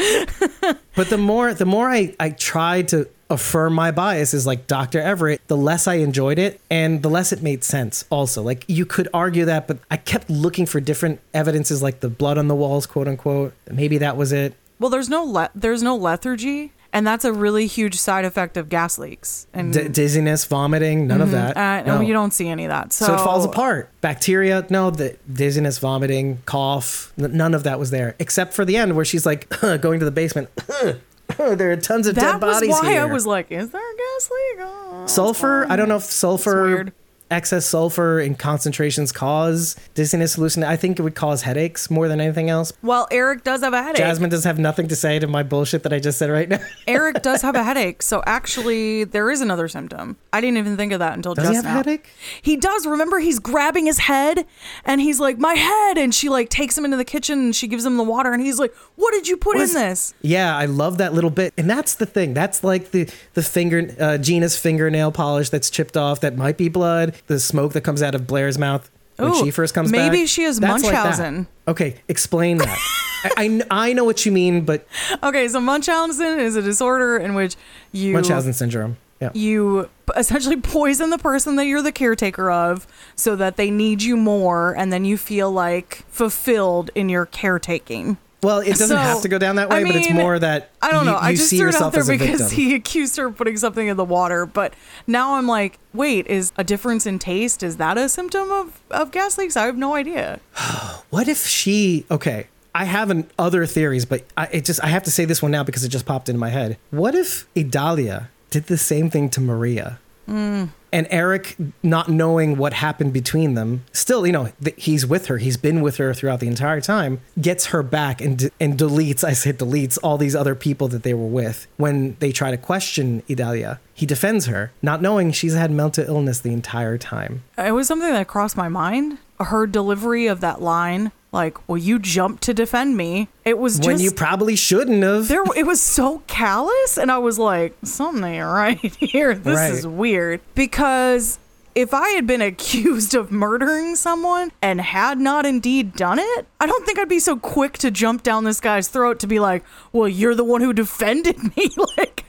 But 0.97 1.11
the 1.11 1.19
more 1.19 1.55
the 1.55 1.67
more 1.67 1.89
I, 1.89 2.15
I 2.19 2.31
tried 2.31 2.89
to 2.89 3.09
affirm 3.29 3.73
my 3.75 3.91
bias 3.91 4.33
is 4.35 4.47
like 4.47 4.67
Dr. 4.67 5.01
Everett, 5.01 5.41
the 5.49 5.57
less 5.57 5.87
I 5.89 5.95
enjoyed 5.95 6.39
it 6.39 6.61
and 6.71 7.03
the 7.03 7.09
less 7.11 7.33
it 7.33 7.43
made 7.43 7.65
sense 7.65 8.05
also. 8.11 8.43
Like 8.43 8.65
you 8.69 8.87
could 8.87 9.09
argue 9.13 9.45
that, 9.47 9.67
but 9.67 9.79
I 9.91 9.97
kept 9.97 10.31
looking 10.31 10.65
for 10.67 10.81
different 10.81 11.21
evidences 11.35 11.83
like 11.83 12.01
the 12.01 12.09
blood 12.09 12.39
on 12.39 12.49
the 12.49 12.55
walls, 12.55 12.87
quote 12.87 13.09
unquote. 13.09 13.53
Maybe 13.71 13.99
that 13.99 14.17
was 14.17 14.33
it. 14.33 14.55
well, 14.79 14.91
there's 14.91 15.09
no 15.09 15.25
le- 15.25 15.51
there's 15.55 15.83
no 15.83 15.97
lethargy, 15.97 16.73
and 16.93 17.05
that's 17.07 17.25
a 17.25 17.33
really 17.33 17.67
huge 17.67 17.97
side 17.97 18.25
effect 18.25 18.57
of 18.57 18.69
gas 18.69 18.97
leaks. 18.99 19.47
And 19.53 19.73
D- 19.73 19.89
dizziness, 19.89 20.45
vomiting, 20.45 21.07
none 21.09 21.21
of 21.21 21.31
that. 21.33 21.57
uh, 21.57 21.83
no, 21.83 22.01
you 22.01 22.13
don't 22.13 22.33
see 22.33 22.49
any 22.49 22.65
of 22.65 22.71
that. 22.71 22.93
So, 22.93 23.07
So 23.07 23.15
it 23.15 23.19
falls 23.19 23.45
apart. 23.45 23.91
Bacteria, 24.03 24.65
no, 24.71 24.91
the 24.91 25.17
dizziness, 25.33 25.79
vomiting, 25.79 26.39
cough, 26.47 27.13
n- 27.19 27.37
none 27.37 27.55
of 27.55 27.65
that 27.65 27.79
was 27.81 27.91
there, 27.91 28.15
except 28.19 28.55
for 28.55 28.65
the 28.65 28.77
end 28.77 28.95
where 28.95 29.05
she's 29.05 29.27
like 29.27 29.49
going 29.81 29.99
to 29.99 30.05
the 30.05 30.11
basement. 30.13 30.49
there 31.57 31.73
are 31.73 31.77
tons 31.77 32.07
of 32.07 32.15
That 32.15 32.41
dead 32.41 32.43
was 32.43 32.57
bodies 32.57 32.71
why 32.71 32.91
here. 32.91 33.03
I 33.03 33.05
was 33.07 33.27
like, 33.27 33.51
"Is 33.51 33.71
there 33.71 33.81
a 33.81 33.97
gas 33.97 34.31
leak?" 34.31 34.59
Oh, 34.67 35.05
sulfur 35.07 35.67
i 35.69 35.77
don't 35.77 35.89
know 35.89 35.97
if 35.97 36.03
sulfur 36.03 36.63
weird. 36.63 36.93
Excess 37.31 37.67
sulfur 37.67 38.21
in 38.21 38.35
concentrations 38.35 39.11
cause 39.13 39.75
dizziness 39.95 40.35
hallucination 40.35 40.71
i 40.73 40.77
think 40.77 40.99
it 40.99 41.03
would 41.03 41.15
cause 41.17 41.43
headaches 41.43 41.91
more 41.91 42.07
than 42.09 42.21
anything 42.21 42.49
else 42.49 42.73
Well, 42.83 43.09
Eric 43.11 43.43
does 43.43 43.63
have 43.63 43.73
a 43.73 43.83
headache. 43.83 43.97
jasmine 43.99 44.31
does 44.31 44.45
have 44.45 44.59
nothing 44.59 44.87
to 44.89 44.97
say 44.97 45.19
to 45.19 45.27
my 45.27 45.43
bullshit 45.43 45.83
that 45.83 45.93
i 45.93 45.99
just 45.99 46.19
said 46.19 46.31
right 46.31 46.49
now 46.49 46.59
Eric 46.87 47.23
does 47.23 47.43
have 47.43 47.57
a 47.57 47.65
headache. 47.65 48.01
So 48.03 48.23
actually, 48.27 49.03
there 49.05 49.29
is 49.31 49.41
another 49.41 49.67
symptom. 49.67 50.17
I 50.33 50.41
didn't 50.41 50.59
even 50.59 50.77
think 50.77 50.93
of 50.93 51.01
that 51.01 51.15
until 51.15 51.35
Jasmine. 51.35 51.55
does 51.55 51.63
just 51.63 51.67
he 51.67 51.69
have 51.73 51.87
a 51.87 51.91
now. 51.91 51.91
headache 51.93 52.11
He 52.43 52.57
does. 52.57 52.87
Remember, 52.87 53.19
he's 53.19 53.39
grabbing 53.41 53.87
his 53.87 53.99
head, 53.99 54.47
and 54.85 55.01
he's 55.01 55.19
like, 55.19 55.39
"My 55.39 55.55
head!" 55.55 55.99
And 55.99 56.15
she 56.15 56.29
like 56.29 56.49
takes 56.49 56.79
him 56.79 56.85
into 56.85 56.97
the 56.97 57.05
kitchen, 57.05 57.39
and 57.41 57.57
she 57.57 57.67
gives 57.67 57.85
him 57.85 57.97
the 57.97 58.05
water, 58.05 58.33
and 58.33 58.41
he's 58.41 58.59
like, 58.61 58.73
"What 58.95 59.13
did 59.13 59.27
you 59.27 59.37
put 59.37 59.57
What 59.57 59.63
in 59.63 59.63
is- 59.65 59.73
this?" 59.75 60.15
yeah 60.23 60.57
i 60.57 60.65
love 60.67 60.99
that 60.99 61.13
little 61.13 61.31
bit 61.31 61.53
and 61.59 61.69
that's 61.69 61.95
the 61.97 62.07
thing 62.07 62.35
that's 62.35 62.63
like 62.65 62.91
the 62.93 63.09
the 63.35 63.43
finger 63.43 63.95
uh, 64.01 64.17
gina's 64.19 64.57
fingernail 64.59 65.11
polish 65.13 65.51
that's 65.51 65.69
chipped 65.71 65.97
off 65.97 66.21
that 66.21 66.37
might 66.37 66.57
be 66.57 66.69
blood 66.69 67.15
the 67.27 67.39
smoke 67.41 67.73
that 67.73 67.83
comes 67.83 68.03
out 68.03 68.15
of 68.15 68.27
blair's 68.27 68.59
mouth 68.59 68.91
when 69.17 69.31
Ooh, 69.33 69.45
she 69.45 69.51
first 69.51 69.75
comes 69.75 69.91
back 69.91 70.13
maybe 70.13 70.27
she 70.27 70.43
has 70.43 70.61
That's 70.61 70.83
like. 70.85 70.93
Munchausen. 70.93 71.47
okay 71.67 71.97
explain 72.09 72.59
that 72.59 72.79
I, 73.25 73.31
I 73.71 73.89
I 73.89 73.93
know 73.93 74.05
what 74.05 74.27
you 74.27 74.33
mean 74.33 74.65
but 74.65 74.87
Okay, 75.23 75.49
so 75.49 75.61
Munchausen 75.61 76.39
is 76.39 76.55
a 76.57 76.63
disorder 76.63 77.17
in 77.17 77.35
which 77.35 77.57
you 77.93 78.13
munchausen 78.13 78.53
syndrome 78.53 78.99
yeah 79.21 79.31
you 79.33 79.89
essentially 80.15 80.57
poison 80.57 81.11
the 81.11 81.19
person 81.19 81.57
that 81.57 81.65
you're 81.67 81.83
the 81.83 81.93
caretaker 81.93 82.51
of 82.51 82.87
so 83.17 83.35
that 83.37 83.57
they 83.57 83.71
need 83.71 84.03
you 84.03 84.17
more 84.17 84.77
and 84.77 84.93
then 84.93 85.05
you 85.05 85.17
feel 85.17 85.51
like 85.51 86.05
fulfilled 86.09 86.91
in 86.95 87.09
your 87.09 87.27
caretaking. 87.27 88.19
Well, 88.47 88.61
it 88.61 88.69
doesn't 88.69 88.87
So, 88.87 88.97
have 88.97 89.23
to 89.23 89.29
go 89.29 89.39
down 89.39 89.57
that 89.57 89.71
way, 89.71 89.79
I 89.79 89.85
but 89.85 89.97
it's 89.97 90.13
more 90.13 90.39
that 90.39 90.71
I 90.81 90.93
don't 90.93 91.05
you, 91.05 91.11
know. 91.11 91.17
I 91.17 91.31
you 91.31 91.37
just 91.37 91.51
see 91.51 91.59
threw 91.59 91.71
it 91.71 91.75
out 91.75 91.93
there 91.93 92.05
because 92.05 92.53
he 92.53 92.75
accused 92.81 93.17
her 93.17 93.27
of 93.27 93.37
putting 93.37 93.57
something 93.57 93.89
in 93.89 93.97
the 93.97 94.05
water. 94.05 94.47
But 94.47 94.75
now 95.05 95.35
I'm 95.35 95.49
like, 95.49 95.81
wait, 95.93 96.29
is 96.29 96.53
a 96.57 96.63
difference 96.63 97.07
in 97.07 97.19
taste? 97.19 97.65
Is 97.65 97.79
that 97.79 97.99
a 97.99 98.09
symptom 98.09 98.53
of, 98.53 98.81
of 98.93 99.11
gas 99.11 99.37
leaks? 99.37 99.57
I 99.57 99.67
have 99.67 99.77
no 99.77 99.97
idea. 99.97 100.39
What 101.11 101.29
if 101.29 101.47
she? 101.47 102.05
Okay, 102.11 102.47
I 102.75 102.85
have 102.85 103.11
an, 103.11 103.29
other 103.39 103.67
theories, 103.67 104.05
but 104.05 104.25
I 104.37 104.47
it 104.53 104.65
just 104.65 104.83
I 104.85 104.89
have 104.89 105.03
to 105.05 105.11
say 105.11 105.25
this 105.25 105.43
one 105.43 105.51
now 105.51 105.65
because 105.65 105.83
it 105.83 105.89
just 105.89 106.07
popped 106.07 106.29
into 106.29 106.39
my 106.39 106.51
head. 106.51 106.79
What 106.91 107.17
if 107.17 107.49
Idalia 107.57 108.29
did 108.51 108.67
the 108.67 108.77
same 108.77 109.11
thing 109.11 109.29
to 109.31 109.41
Maria? 109.41 109.99
Mm. 110.29 110.71
And 110.93 111.07
Eric, 111.11 111.57
not 111.83 112.09
knowing 112.09 112.57
what 112.57 112.73
happened 112.73 113.13
between 113.13 113.55
them, 113.55 113.85
still, 113.93 114.27
you 114.27 114.33
know, 114.33 114.53
th- 114.63 114.77
he's 114.83 115.07
with 115.07 115.27
her. 115.27 115.39
He's 115.39 115.57
been 115.57 115.83
with 115.83 115.97
her 115.97 116.15
throughout 116.15 116.41
the 116.41 116.47
entire 116.47 116.81
time. 116.81 117.21
Gets 117.41 117.67
her 117.67 117.83
back 117.83 118.21
and 118.21 118.51
and 118.61 118.79
deletes. 118.79 119.25
I 119.25 119.33
say 119.33 119.53
deletes 119.53 119.99
all 120.03 120.17
these 120.19 120.37
other 120.37 120.55
people 120.55 120.89
that 120.89 121.03
they 121.03 121.15
were 121.15 121.27
with 121.27 121.67
when 121.77 122.17
they 122.21 122.33
try 122.33 122.51
to 122.51 122.57
question 122.57 123.23
Idalia. 123.29 123.81
He 123.93 124.07
defends 124.07 124.47
her, 124.47 124.73
not 124.83 125.03
knowing 125.03 125.33
she's 125.33 125.55
had 125.55 125.71
mental 125.71 126.05
illness 126.05 126.41
the 126.41 126.53
entire 126.53 126.99
time. 126.99 127.43
It 127.57 127.73
was 127.73 127.87
something 127.87 128.13
that 128.13 128.29
crossed 128.29 128.57
my 128.57 128.69
mind. 128.69 129.19
Her 129.41 129.67
delivery 129.67 130.27
of 130.27 130.41
that 130.41 130.63
line, 130.63 131.13
like, 131.37 131.69
"Well, 131.69 131.79
you 131.79 131.99
jumped 131.99 132.43
to 132.45 132.55
defend 132.55 132.97
me." 132.97 133.29
It 133.45 133.59
was 133.59 133.77
just 133.77 133.87
when 133.87 134.01
you 134.01 134.11
probably 134.11 134.57
shouldn't 134.57 135.03
have. 135.05 135.29
there. 135.29 135.45
It 135.55 135.67
was 135.67 135.81
so 135.81 136.23
callous, 136.27 136.97
and 136.99 137.13
I 137.13 137.19
was 137.19 137.39
like, 137.39 137.77
"Something 137.85 138.25
ain't 138.25 138.45
right 138.45 138.79
here. 138.99 139.35
This 139.35 139.57
Right. 139.57 139.73
is 139.73 139.87
weird." 139.87 140.41
Because 140.55 141.39
if 141.77 141.93
I 141.95 142.09
had 142.09 142.27
been 142.27 142.43
accused 142.43 143.15
of 143.15 143.31
murdering 143.31 143.95
someone 143.95 144.51
and 144.61 144.81
had 144.81 145.19
not 145.21 145.47
indeed 145.47 145.95
done 145.95 146.19
it, 146.19 146.47
I 146.61 146.67
don't 146.67 146.85
think 146.85 146.99
I'd 146.99 147.09
be 147.09 147.21
so 147.21 147.37
quick 147.37 147.79
to 147.79 147.93
jump 147.93 148.25
down 148.25 148.43
this 148.43 148.61
guy's 148.61 148.89
throat 148.89 149.21
to 149.21 149.29
be 149.29 149.39
like, 149.39 149.63
"Well, 149.93 150.09
you're 150.09 150.35
the 150.35 150.43
one 150.43 150.63
who 150.63 150.73
defended 150.73 151.57
me." 151.57 151.69
like 151.97 152.25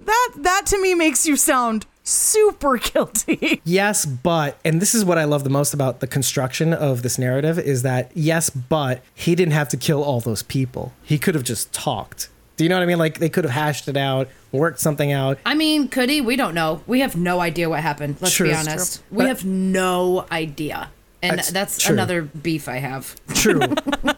that. 0.00 0.32
That 0.36 0.66
to 0.66 0.82
me 0.82 0.94
makes 0.94 1.26
you 1.26 1.36
sound 1.36 1.86
super 2.02 2.76
guilty. 2.78 3.60
Yes, 3.64 4.04
but, 4.04 4.58
and 4.64 4.82
this 4.82 4.94
is 4.94 5.04
what 5.04 5.18
I 5.18 5.24
love 5.24 5.44
the 5.44 5.50
most 5.50 5.72
about 5.74 6.00
the 6.00 6.06
construction 6.06 6.72
of 6.72 7.02
this 7.02 7.18
narrative 7.18 7.58
is 7.58 7.82
that, 7.82 8.10
yes, 8.14 8.50
but 8.50 9.02
he 9.14 9.34
didn't 9.34 9.52
have 9.52 9.68
to 9.70 9.76
kill 9.76 10.02
all 10.02 10.20
those 10.20 10.42
people. 10.42 10.92
He 11.02 11.18
could 11.18 11.34
have 11.34 11.44
just 11.44 11.72
talked. 11.72 12.30
Do 12.56 12.64
you 12.64 12.70
know 12.70 12.76
what 12.76 12.82
I 12.82 12.86
mean? 12.86 12.98
Like 12.98 13.18
they 13.18 13.28
could 13.28 13.44
have 13.44 13.52
hashed 13.52 13.88
it 13.88 13.96
out, 13.96 14.28
worked 14.52 14.80
something 14.80 15.12
out. 15.12 15.38
I 15.44 15.54
mean, 15.54 15.88
could 15.88 16.08
he? 16.10 16.20
We 16.20 16.36
don't 16.36 16.54
know. 16.54 16.82
We 16.86 17.00
have 17.00 17.16
no 17.16 17.40
idea 17.40 17.68
what 17.68 17.80
happened. 17.80 18.16
Let's 18.20 18.34
True. 18.34 18.48
be 18.48 18.54
honest. 18.54 19.02
We 19.10 19.18
But- 19.18 19.28
have 19.28 19.44
no 19.44 20.26
idea. 20.30 20.90
And 21.20 21.38
That's 21.38 21.50
that's, 21.50 21.88
another 21.88 22.22
beef 22.22 22.68
I 22.68 22.76
have. 22.76 23.16
True. 23.34 23.60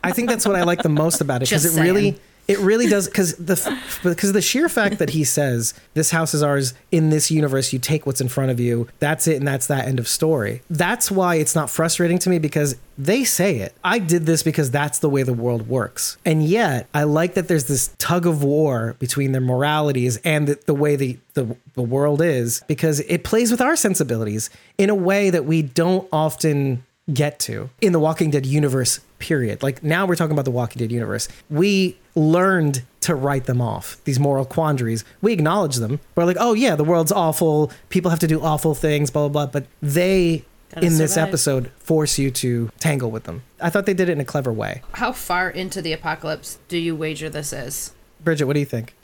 I 0.05 0.13
think 0.13 0.29
that's 0.29 0.45
what 0.47 0.55
I 0.55 0.65
like 0.65 0.83
the 0.83 0.91
most 0.91 1.23
about 1.23 1.43
it 1.43 1.49
because 1.49 1.65
it 1.65 1.81
really. 1.81 2.19
It 2.51 2.59
really 2.59 2.89
does. 2.89 3.07
Because 3.07 3.37
the 3.37 3.79
because 4.03 4.33
the 4.33 4.43
sheer 4.43 4.69
fact 4.69 4.99
that 4.99 5.11
he 5.11 5.23
says 5.23 5.73
this 5.95 6.11
house 6.11 6.35
is 6.35 6.43
ours 6.43 6.75
in 6.91 7.11
this 7.11 7.31
universe, 7.31 7.73
you 7.73 7.79
take 7.79 8.07
what's 8.07 8.21
in 8.21 8.29
front 8.29 8.51
of 8.51 8.59
you. 8.59 8.89
That's 8.99 9.29
it, 9.29 9.37
and 9.37 9.47
that's 9.47 9.69
that 9.69 9.87
end 9.87 10.01
of 10.01 10.09
story. 10.09 10.63
That's 10.69 11.11
why 11.11 11.37
it's 11.37 11.55
not 11.55 11.71
frustrating 11.71 12.19
to 12.19 12.31
me 12.31 12.41
because 12.41 12.77
they 12.99 13.23
say 13.23 13.59
it. 13.59 13.75
I 13.85 14.01
did 14.01 14.27
this 14.27 14.43
because 14.43 14.71
that's 14.71 14.99
the 14.99 15.09
way 15.09 15.23
the 15.23 15.33
world 15.33 15.69
works, 15.69 16.19
and 16.25 16.45
yet 16.45 16.89
I 16.93 17.05
like 17.05 17.35
that 17.35 17.47
there's 17.47 17.67
this 17.67 17.95
tug 17.99 18.27
of 18.27 18.43
war 18.43 18.97
between 18.99 19.31
their 19.31 19.41
moralities 19.41 20.17
and 20.19 20.49
the, 20.49 20.59
the 20.67 20.75
way 20.75 20.97
the, 20.97 21.19
the 21.35 21.57
the 21.75 21.83
world 21.83 22.21
is 22.21 22.63
because 22.67 22.99
it 23.01 23.23
plays 23.23 23.53
with 23.53 23.61
our 23.61 23.77
sensibilities 23.77 24.51
in 24.77 24.91
a 24.91 24.95
way 24.95 25.31
that 25.31 25.45
we 25.45 25.63
don't 25.63 26.09
often 26.13 26.85
get 27.13 27.39
to 27.41 27.71
in 27.81 27.93
the 27.93 27.99
Walking 28.01 28.31
Dead 28.31 28.47
universe, 28.47 29.01
period. 29.19 29.63
Like 29.63 29.83
now 29.83 30.07
we're 30.07 30.17
talking 30.17 30.33
about 30.33 30.45
the 30.45 30.51
Walking 30.51 30.81
Dead 30.81 30.93
universe. 30.93 31.29
We 31.49 31.97
learned 32.15 32.83
to 33.03 33.15
write 33.15 33.47
them 33.47 33.61
off, 33.61 34.03
these 34.05 34.19
moral 34.19 34.45
quandaries. 34.45 35.05
We 35.23 35.33
acknowledge 35.33 35.77
them. 35.77 36.01
We're 36.15 36.25
like, 36.25 36.37
oh 36.39 36.55
yeah, 36.55 36.77
the 36.77 36.85
world's 36.85 37.13
awful. 37.13 37.71
People 37.89 38.11
have 38.11 38.21
to 38.21 38.27
do 38.27 38.41
awful 38.41 38.75
things, 38.75 39.11
blah, 39.11 39.29
blah, 39.29 39.47
blah. 39.47 39.53
But 39.61 39.67
they, 39.81 40.45
Gotta 40.75 40.87
in 40.87 40.99
this 40.99 41.17
episode, 41.17 41.71
force 41.79 42.19
you 42.19 42.31
to 42.33 42.71
tangle 42.79 43.11
with 43.11 43.25
them. 43.25 43.43
I 43.61 43.71
thought 43.71 43.87
they 43.87 43.95
did 43.95 44.09
it 44.09 44.13
in 44.13 44.21
a 44.21 44.25
clever 44.25 44.53
way. 44.53 44.83
How 44.93 45.13
far 45.13 45.49
into 45.51 45.81
the 45.83 45.93
apocalypse 45.93 46.59
do 46.69 46.79
you 46.79 46.95
wager 46.95 47.29
this 47.31 47.53
is? 47.53 47.93
Bridget, 48.23 48.45
what 48.45 48.53
do 48.55 48.61
you 48.61 48.67
think? 48.67 48.95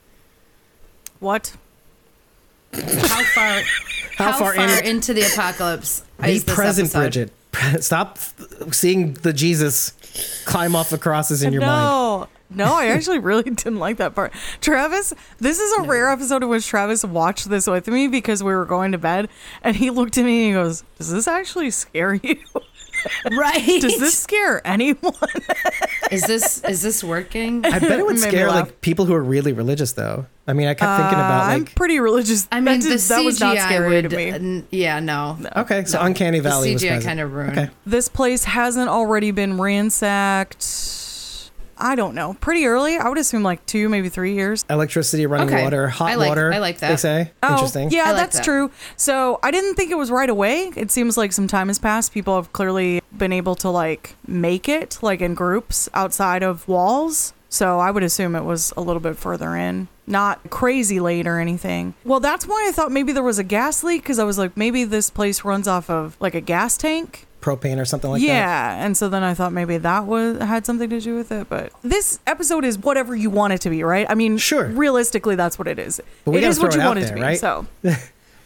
What? 1.18 1.56
How 2.72 3.22
far? 3.22 3.62
How 4.16 4.38
far 4.38 4.54
in- 4.54 4.86
into 4.86 5.12
the 5.12 5.22
apocalypse 5.22 6.02
Be 6.22 6.32
is 6.32 6.44
this 6.44 6.54
present, 6.54 6.86
episode? 6.86 7.00
Bridget. 7.00 7.32
Stop 7.80 8.18
seeing 8.72 9.14
the 9.14 9.32
Jesus 9.32 9.92
climb 10.44 10.74
off 10.74 10.90
the 10.90 10.98
crosses 10.98 11.42
in 11.42 11.52
your 11.52 11.62
mind. 11.62 11.82
no. 11.82 12.28
No, 12.48 12.74
I 12.74 12.86
actually 12.90 13.18
really 13.18 13.42
didn't 13.42 13.80
like 13.80 13.96
that 13.96 14.14
part. 14.14 14.32
Travis, 14.60 15.12
this 15.38 15.58
is 15.58 15.72
a 15.78 15.82
rare 15.82 16.08
episode 16.10 16.44
in 16.44 16.48
which 16.48 16.66
Travis 16.66 17.04
watched 17.04 17.50
this 17.50 17.66
with 17.66 17.88
me 17.88 18.06
because 18.06 18.42
we 18.42 18.54
were 18.54 18.64
going 18.64 18.92
to 18.92 18.98
bed 18.98 19.28
and 19.62 19.74
he 19.74 19.90
looked 19.90 20.16
at 20.16 20.24
me 20.24 20.46
and 20.46 20.46
he 20.46 20.52
goes, 20.52 20.84
Does 20.96 21.10
this 21.10 21.26
actually 21.26 21.70
scare 21.70 22.14
you? 22.14 22.38
right. 23.32 23.80
Does 23.80 23.98
this 23.98 24.18
scare 24.18 24.66
anyone? 24.66 25.14
is 26.10 26.22
this 26.22 26.62
is 26.64 26.82
this 26.82 27.02
working? 27.04 27.64
I 27.66 27.78
bet 27.78 27.98
it 27.98 28.06
would 28.06 28.18
scare 28.18 28.48
laugh. 28.48 28.66
like 28.68 28.80
people 28.80 29.04
who 29.04 29.14
are 29.14 29.22
really 29.22 29.52
religious 29.52 29.92
though. 29.92 30.26
I 30.46 30.52
mean, 30.52 30.68
I 30.68 30.74
kept 30.74 31.00
thinking 31.00 31.18
about 31.18 31.42
uh, 31.42 31.52
I'm 31.52 31.64
like 31.64 31.74
pretty 31.74 31.98
religious. 31.98 32.46
I 32.52 32.60
mean, 32.60 32.80
that, 32.80 32.84
the 32.84 32.90
did- 32.96 33.00
that 33.00 33.24
was 33.24 33.40
not 33.40 33.56
CGI 33.56 33.64
scary 33.64 33.88
would, 34.02 34.10
to 34.10 34.16
me. 34.16 34.30
n- 34.30 34.66
yeah, 34.70 35.00
no. 35.00 35.38
okay, 35.56 35.84
so 35.84 36.00
Uncanny 36.00 36.38
The 36.38 36.48
Valley 36.48 36.72
was 36.72 36.82
CGI 36.82 36.88
present. 36.88 37.04
kind 37.04 37.20
of 37.20 37.32
ruined. 37.32 37.58
Okay. 37.58 37.70
This 37.84 38.08
place 38.08 38.44
hasn't 38.44 38.88
already 38.88 39.32
been 39.32 39.60
ransacked. 39.60 40.62
I 41.78 41.94
don't 41.94 42.14
know. 42.14 42.34
Pretty 42.40 42.66
early. 42.66 42.96
I 42.96 43.08
would 43.08 43.18
assume 43.18 43.42
like 43.42 43.64
two, 43.66 43.88
maybe 43.88 44.08
three 44.08 44.34
years. 44.34 44.64
Electricity, 44.70 45.26
running 45.26 45.48
Okay. 45.52 45.62
water, 45.62 45.88
hot 45.88 46.10
I 46.10 46.14
like- 46.14 46.28
water. 46.28 46.52
I 46.52 46.58
like 46.58 46.78
that. 46.78 46.88
They 46.90 46.96
say 46.96 47.30
Oh, 47.42 47.52
interesting. 47.52 47.90
yeah, 47.90 48.04
I 48.04 48.12
like 48.12 48.16
that's 48.16 48.36
that. 48.38 48.44
true. 48.44 48.70
So 48.96 49.38
I 49.42 49.50
didn't 49.50 49.74
think 49.74 49.90
it 49.90 49.96
was 49.98 50.10
right 50.10 50.30
away. 50.30 50.72
It 50.76 50.90
seems 50.90 51.16
like 51.16 51.32
some 51.32 51.46
time 51.48 51.68
has 51.68 51.78
passed. 51.78 52.12
People 52.12 52.34
have 52.36 52.52
clearly 52.52 53.02
been 53.16 53.32
able 53.32 53.54
to 53.56 53.68
like 53.70 54.14
make 54.26 54.68
it 54.68 54.98
like 55.02 55.20
in 55.20 55.34
groups 55.34 55.88
outside 55.94 56.42
of 56.42 56.66
walls. 56.66 57.32
So 57.48 57.78
I 57.78 57.90
would 57.90 58.02
assume 58.02 58.34
it 58.34 58.44
was 58.44 58.72
a 58.76 58.80
little 58.80 59.00
bit 59.00 59.16
further 59.16 59.54
in, 59.54 59.88
not 60.06 60.50
crazy 60.50 60.98
late 60.98 61.26
or 61.26 61.38
anything. 61.38 61.94
Well, 62.04 62.20
that's 62.20 62.46
why 62.46 62.66
I 62.68 62.72
thought 62.72 62.90
maybe 62.90 63.12
there 63.12 63.22
was 63.22 63.38
a 63.38 63.44
gas 63.44 63.84
leak 63.84 64.02
because 64.02 64.18
I 64.18 64.24
was 64.24 64.36
like, 64.36 64.56
maybe 64.56 64.84
this 64.84 65.10
place 65.10 65.44
runs 65.44 65.68
off 65.68 65.88
of 65.88 66.16
like 66.20 66.34
a 66.34 66.40
gas 66.40 66.76
tank. 66.76 67.25
Propane 67.46 67.78
or 67.80 67.84
something 67.84 68.10
like 68.10 68.20
that. 68.20 68.26
yeah, 68.26 68.84
and 68.84 68.96
so 68.96 69.08
then 69.08 69.22
I 69.22 69.34
thought 69.34 69.52
maybe 69.52 69.78
that 69.78 70.06
was 70.06 70.38
had 70.40 70.66
something 70.66 70.90
to 70.90 71.00
do 71.00 71.14
with 71.14 71.30
it. 71.30 71.48
But 71.48 71.72
this 71.82 72.18
episode 72.26 72.64
is 72.64 72.78
whatever 72.78 73.14
you 73.14 73.30
want 73.30 73.52
it 73.52 73.60
to 73.62 73.70
be, 73.70 73.82
right? 73.84 74.06
I 74.08 74.14
mean, 74.14 74.36
Sure. 74.38 74.66
Realistically, 74.66 75.36
that's 75.36 75.58
what 75.58 75.68
it 75.68 75.78
is. 75.78 76.00
But 76.24 76.32
we 76.32 76.44
it 76.44 76.58
what 76.58 76.74
you 76.74 76.80
it 76.80 76.82
out 76.82 76.86
want 76.88 76.98
it 76.98 77.02
there, 77.02 77.10
to 77.10 77.14
be. 77.14 77.22
right? 77.22 77.38
So 77.38 77.66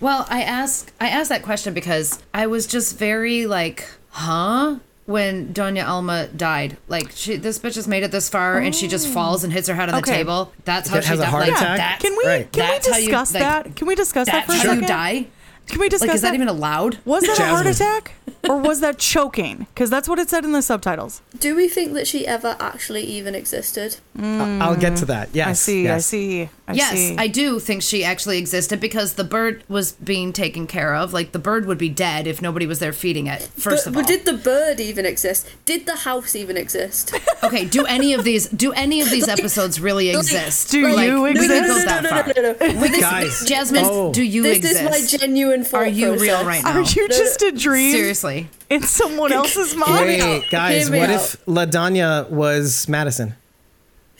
Well, 0.00 0.26
I 0.30 0.42
ask 0.42 0.92
I 1.00 1.08
asked 1.08 1.28
that 1.30 1.42
question 1.42 1.74
because 1.74 2.18
I 2.32 2.46
was 2.46 2.66
just 2.66 2.98
very 2.98 3.46
like, 3.46 3.86
huh? 4.10 4.76
When 5.06 5.52
Doña 5.52 5.88
Alma 5.88 6.28
died, 6.28 6.76
like 6.86 7.10
she, 7.12 7.34
this 7.34 7.58
bitch 7.58 7.74
has 7.74 7.88
made 7.88 8.04
it 8.04 8.12
this 8.12 8.28
far, 8.28 8.58
and 8.58 8.72
she 8.72 8.86
just 8.86 9.08
oh. 9.08 9.10
falls 9.12 9.42
and 9.42 9.52
hits 9.52 9.66
her 9.66 9.74
head 9.74 9.88
on 9.88 9.94
the 9.94 9.98
Okay. 10.08 10.18
table. 10.18 10.52
That's 10.64 10.88
how 10.88 10.98
It 10.98 11.02
she 11.02 11.08
has 11.08 11.18
a 11.18 11.22
died. 11.22 11.30
heart 11.30 11.48
like, 11.48 11.56
attack? 11.56 11.76
That, 11.78 11.98
Can 12.00 12.16
we 12.16 12.24
Right. 12.26 12.52
can 12.52 12.62
we 12.62 12.68
That's 12.70 12.88
how 12.88 12.96
you, 12.96 13.06
discuss 13.08 13.34
like, 13.34 13.42
that? 13.42 13.76
Can 13.76 13.88
we 13.88 13.94
discuss 13.96 14.26
that 14.26 14.46
that's 14.46 14.46
for 14.46 14.52
a 14.52 14.56
how 14.56 14.62
second? 14.62 14.82
you 14.82 14.86
die. 14.88 15.26
Can 15.70 15.80
we 15.80 15.88
discuss 15.88 16.08
Like, 16.08 16.14
is 16.16 16.22
that 16.22 16.28
that? 16.30 16.34
even 16.34 16.48
allowed? 16.48 16.98
was 17.04 17.22
that 17.24 17.38
a 17.38 17.46
heart 17.46 17.64
Jasmine. 17.64 17.88
attack 17.88 18.12
or 18.48 18.58
was 18.58 18.80
that 18.80 18.98
choking? 18.98 19.66
Because 19.74 19.88
that's 19.90 20.08
what 20.08 20.18
it 20.18 20.28
said 20.28 20.44
in 20.44 20.52
the 20.52 20.62
subtitles. 20.62 21.22
Do 21.38 21.54
we 21.54 21.68
think 21.68 21.94
that 21.94 22.06
she 22.06 22.26
ever 22.26 22.56
actually 22.58 23.02
even 23.04 23.34
existed? 23.34 23.98
I- 24.18 24.58
I'll 24.60 24.76
get 24.76 24.96
to 24.96 25.04
that. 25.06 25.28
Yes. 25.32 25.48
I 25.48 25.52
see. 25.52 25.80
I 25.88 25.94
yes. 25.94 26.06
see. 26.06 26.48
I 26.70 26.74
yes, 26.74 26.92
see. 26.92 27.16
I 27.16 27.26
do 27.26 27.58
think 27.58 27.82
she 27.82 28.04
actually 28.04 28.38
existed 28.38 28.80
because 28.80 29.14
the 29.14 29.24
bird 29.24 29.62
was 29.68 29.92
being 29.92 30.32
taken 30.32 30.66
care 30.66 30.94
of. 30.94 31.12
Like 31.12 31.32
the 31.32 31.38
bird 31.38 31.66
would 31.66 31.78
be 31.78 31.88
dead 31.88 32.26
if 32.26 32.40
nobody 32.40 32.66
was 32.66 32.78
there 32.78 32.92
feeding 32.92 33.26
it. 33.26 33.42
First 33.42 33.84
but, 33.84 33.86
of 33.88 33.94
but 33.94 34.00
all, 34.04 34.06
did 34.06 34.24
the 34.24 34.34
bird 34.34 34.80
even 34.80 35.04
exist? 35.06 35.48
Did 35.64 35.86
the 35.86 35.96
house 35.96 36.34
even 36.36 36.56
exist? 36.56 37.14
okay, 37.44 37.64
do 37.64 37.84
any 37.86 38.14
of 38.14 38.24
these 38.24 38.48
do 38.48 38.72
any 38.72 39.00
of 39.00 39.10
these 39.10 39.26
Like- 39.26 39.38
episodes 39.38 39.80
really 39.80 40.08
like- 40.12 40.20
exist? 40.24 40.70
Do 40.70 40.88
Like, 40.94 41.06
you 41.08 41.22
we 41.22 41.30
exist? 41.30 41.48
can 41.50 41.62
No, 41.62 41.68
go 41.68 41.78
no, 41.78 41.84
that 41.84 42.02
no, 42.02 42.08
far. 42.08 42.26
no, 42.26 42.32
no, 42.34 42.42
no, 42.42 42.80
no. 42.80 42.88
This- 42.88 43.00
Guys, 43.00 43.44
Jasmine, 43.46 43.84
oh. 43.86 44.12
do 44.12 44.22
you 44.22 44.42
this 44.42 44.58
exist? 44.58 44.80
is 44.82 44.90
my 45.12 45.18
genuine 45.18 45.66
Are 45.72 45.86
you 45.86 46.16
real 46.18 46.44
right 46.44 46.62
now? 46.62 46.72
Are 46.72 46.82
you 46.82 47.08
just 47.08 47.42
a 47.42 47.52
dream 47.52 47.92
Seriously. 47.92 48.48
in 48.68 48.82
someone 48.82 49.32
else's 49.40 49.74
mind? 49.74 50.06
Wait, 50.06 50.44
guys, 50.50 50.90
what 50.90 51.10
out. 51.10 51.10
if 51.10 51.36
La 51.48 51.66
Doña 51.66 52.28
was 52.30 52.88
Madison? 52.88 53.34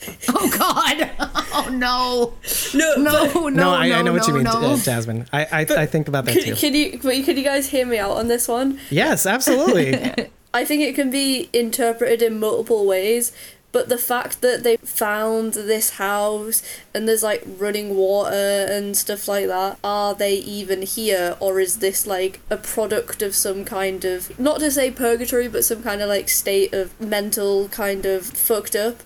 Oh 0.29 0.49
God. 0.57 1.09
Oh 1.53 1.69
no. 1.69 2.33
No, 2.73 2.95
No, 2.95 3.25
but- 3.27 3.33
no, 3.35 3.49
No, 3.49 3.69
I, 3.71 3.87
I 3.87 3.89
know 4.01 4.03
no, 4.03 4.13
what 4.13 4.27
you 4.27 4.33
mean, 4.35 4.43
no. 4.43 4.51
uh, 4.51 4.77
Jasmine. 4.77 5.25
I, 5.33 5.43
I, 5.45 5.59
I 5.61 5.85
think 5.85 6.07
about 6.07 6.23
that 6.25 6.33
Can, 6.35 6.43
too. 6.43 6.55
can 6.55 6.73
you 6.73 6.99
but 7.03 7.25
can 7.25 7.35
you 7.37 7.43
guys 7.43 7.69
hear 7.69 7.85
me 7.85 7.97
out 7.99 8.11
on 8.11 8.27
this 8.29 8.47
one? 8.47 8.79
Yes, 8.89 9.25
absolutely. 9.25 9.93
I 10.53 10.63
think 10.65 10.81
it 10.81 10.95
can 10.95 11.09
be 11.11 11.49
interpreted 11.53 12.21
in 12.21 12.39
multiple 12.39 12.85
ways, 12.85 13.31
but 13.73 13.87
the 13.89 13.97
fact 13.97 14.41
that 14.41 14.63
they 14.63 14.77
found 14.77 15.53
this 15.53 15.91
house 15.91 16.61
and 16.93 17.07
there's 17.07 17.23
like 17.23 17.43
running 17.45 17.95
water 17.95 18.65
and 18.69 18.95
stuff 18.97 19.27
like 19.29 19.47
that, 19.47 19.77
are 19.83 20.13
they 20.13 20.35
even 20.35 20.81
here 20.83 21.35
or 21.39 21.59
is 21.59 21.77
this 21.79 22.05
like 22.07 22.39
a 22.49 22.57
product 22.57 23.21
of 23.21 23.33
some 23.35 23.63
kind 23.65 24.03
of 24.05 24.37
not 24.39 24.59
to 24.59 24.71
say 24.71 24.89
purgatory, 24.91 25.47
but 25.49 25.63
some 25.65 25.83
kind 25.83 26.01
of 26.01 26.07
like 26.09 26.27
state 26.29 26.73
of 26.73 26.99
mental 26.99 27.67
kind 27.69 28.05
of 28.05 28.25
fucked 28.25 28.75
up? 28.75 29.01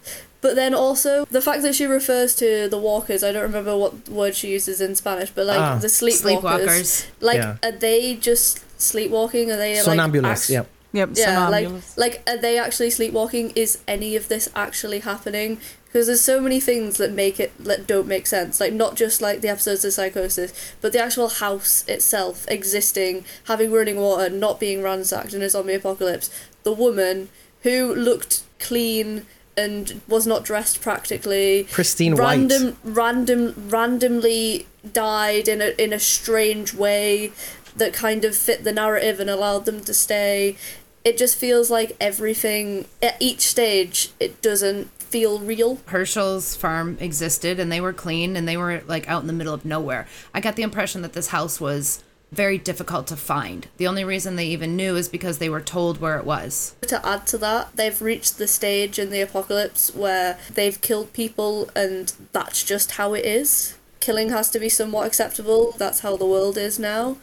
But 0.45 0.55
then 0.55 0.75
also 0.75 1.25
the 1.31 1.41
fact 1.41 1.63
that 1.63 1.73
she 1.73 1.85
refers 1.87 2.35
to 2.35 2.69
the 2.69 2.77
walkers, 2.77 3.23
I 3.23 3.31
don't 3.31 3.41
remember 3.51 3.75
what 3.75 4.07
word 4.07 4.35
she 4.35 4.49
uses 4.51 4.79
in 4.79 4.93
Spanish, 4.95 5.31
but 5.31 5.47
like 5.47 5.57
Ah. 5.59 5.79
the 5.79 5.87
sleepwalkers. 5.87 6.21
Sleepwalkers. 6.21 7.05
Like 7.19 7.37
Yeah. 7.37 7.55
are 7.63 7.71
they 7.87 8.13
just 8.29 8.59
sleepwalking? 8.79 9.51
Are 9.51 9.57
they 9.57 9.73
like 9.81 9.85
Sonámbulos, 9.97 10.25
act- 10.25 10.49
yep. 10.51 10.67
Yep. 10.93 11.09
yeah, 11.15 11.47
like 11.49 11.67
like 11.97 12.21
are 12.29 12.37
they 12.37 12.59
actually 12.59 12.91
sleepwalking? 12.91 13.53
Is 13.55 13.79
any 13.87 14.15
of 14.15 14.27
this 14.27 14.47
actually 14.55 14.99
happening? 14.99 15.57
Because 15.87 16.05
there's 16.05 16.21
so 16.21 16.39
many 16.39 16.59
things 16.59 16.97
that 16.97 17.11
make 17.11 17.39
it 17.39 17.51
that 17.69 17.87
don't 17.87 18.07
make 18.07 18.27
sense. 18.27 18.59
Like 18.59 18.73
not 18.83 18.93
just 19.03 19.21
like 19.27 19.41
the 19.41 19.47
episodes 19.49 19.83
of 19.83 19.93
psychosis, 19.93 20.53
but 20.81 20.91
the 20.93 20.99
actual 20.99 21.29
house 21.29 21.83
itself 21.87 22.45
existing, 22.49 23.25
having 23.45 23.71
running 23.71 23.97
water, 23.97 24.29
not 24.29 24.59
being 24.59 24.83
ransacked 24.83 25.33
in 25.33 25.41
a 25.41 25.49
zombie 25.49 25.73
apocalypse. 25.73 26.29
The 26.61 26.71
woman 26.85 27.29
who 27.63 27.95
looked 27.95 28.43
clean 28.59 29.25
and 29.57 30.01
was 30.07 30.27
not 30.27 30.43
dressed 30.43 30.81
practically. 30.81 31.67
Pristine 31.71 32.15
white. 32.15 32.37
random, 32.37 32.77
random, 32.83 33.67
randomly 33.69 34.67
died 34.93 35.47
in 35.47 35.61
a 35.61 35.73
in 35.81 35.93
a 35.93 35.99
strange 35.99 36.73
way 36.73 37.31
that 37.75 37.93
kind 37.93 38.23
of 38.23 38.35
fit 38.35 38.63
the 38.63 38.71
narrative 38.71 39.19
and 39.19 39.29
allowed 39.29 39.65
them 39.65 39.81
to 39.81 39.93
stay. 39.93 40.55
It 41.03 41.17
just 41.17 41.35
feels 41.35 41.69
like 41.69 41.95
everything 41.99 42.85
at 43.01 43.15
each 43.19 43.41
stage 43.41 44.11
it 44.19 44.41
doesn't 44.41 44.89
feel 45.15 45.39
real. 45.39 45.79
Hershel's 45.85 46.55
farm 46.55 46.97
existed 46.99 47.59
and 47.59 47.71
they 47.71 47.79
were 47.79 47.93
clean 47.93 48.35
and 48.35 48.47
they 48.47 48.57
were 48.57 48.81
like 48.87 49.07
out 49.07 49.21
in 49.21 49.27
the 49.27 49.33
middle 49.33 49.53
of 49.53 49.65
nowhere. 49.65 50.07
I 50.33 50.41
got 50.41 50.55
the 50.55 50.63
impression 50.63 51.03
that 51.03 51.13
this 51.13 51.27
house 51.27 51.61
was 51.61 52.03
very 52.31 52.57
difficult 52.57 53.07
to 53.07 53.15
find. 53.15 53.67
The 53.77 53.87
only 53.87 54.03
reason 54.03 54.35
they 54.35 54.47
even 54.47 54.75
knew 54.75 54.95
is 54.95 55.07
because 55.09 55.37
they 55.37 55.49
were 55.49 55.61
told 55.61 56.01
where 56.01 56.17
it 56.17 56.25
was. 56.25 56.75
To 56.87 57.05
add 57.05 57.25
to 57.27 57.37
that, 57.39 57.75
they've 57.75 58.01
reached 58.01 58.37
the 58.37 58.47
stage 58.47 58.99
in 58.99 59.09
the 59.09 59.21
apocalypse 59.21 59.93
where 59.95 60.37
they've 60.53 60.79
killed 60.81 61.13
people 61.13 61.69
and 61.75 62.11
that's 62.33 62.63
just 62.63 62.91
how 62.91 63.13
it 63.13 63.23
is. 63.25 63.75
Killing 64.01 64.29
has 64.29 64.51
to 64.51 64.59
be 64.59 64.69
somewhat 64.69 65.07
acceptable. 65.07 65.71
That's 65.77 66.01
how 66.01 66.15
the 66.17 66.25
world 66.25 66.57
is 66.57 66.77
now. 66.77 67.17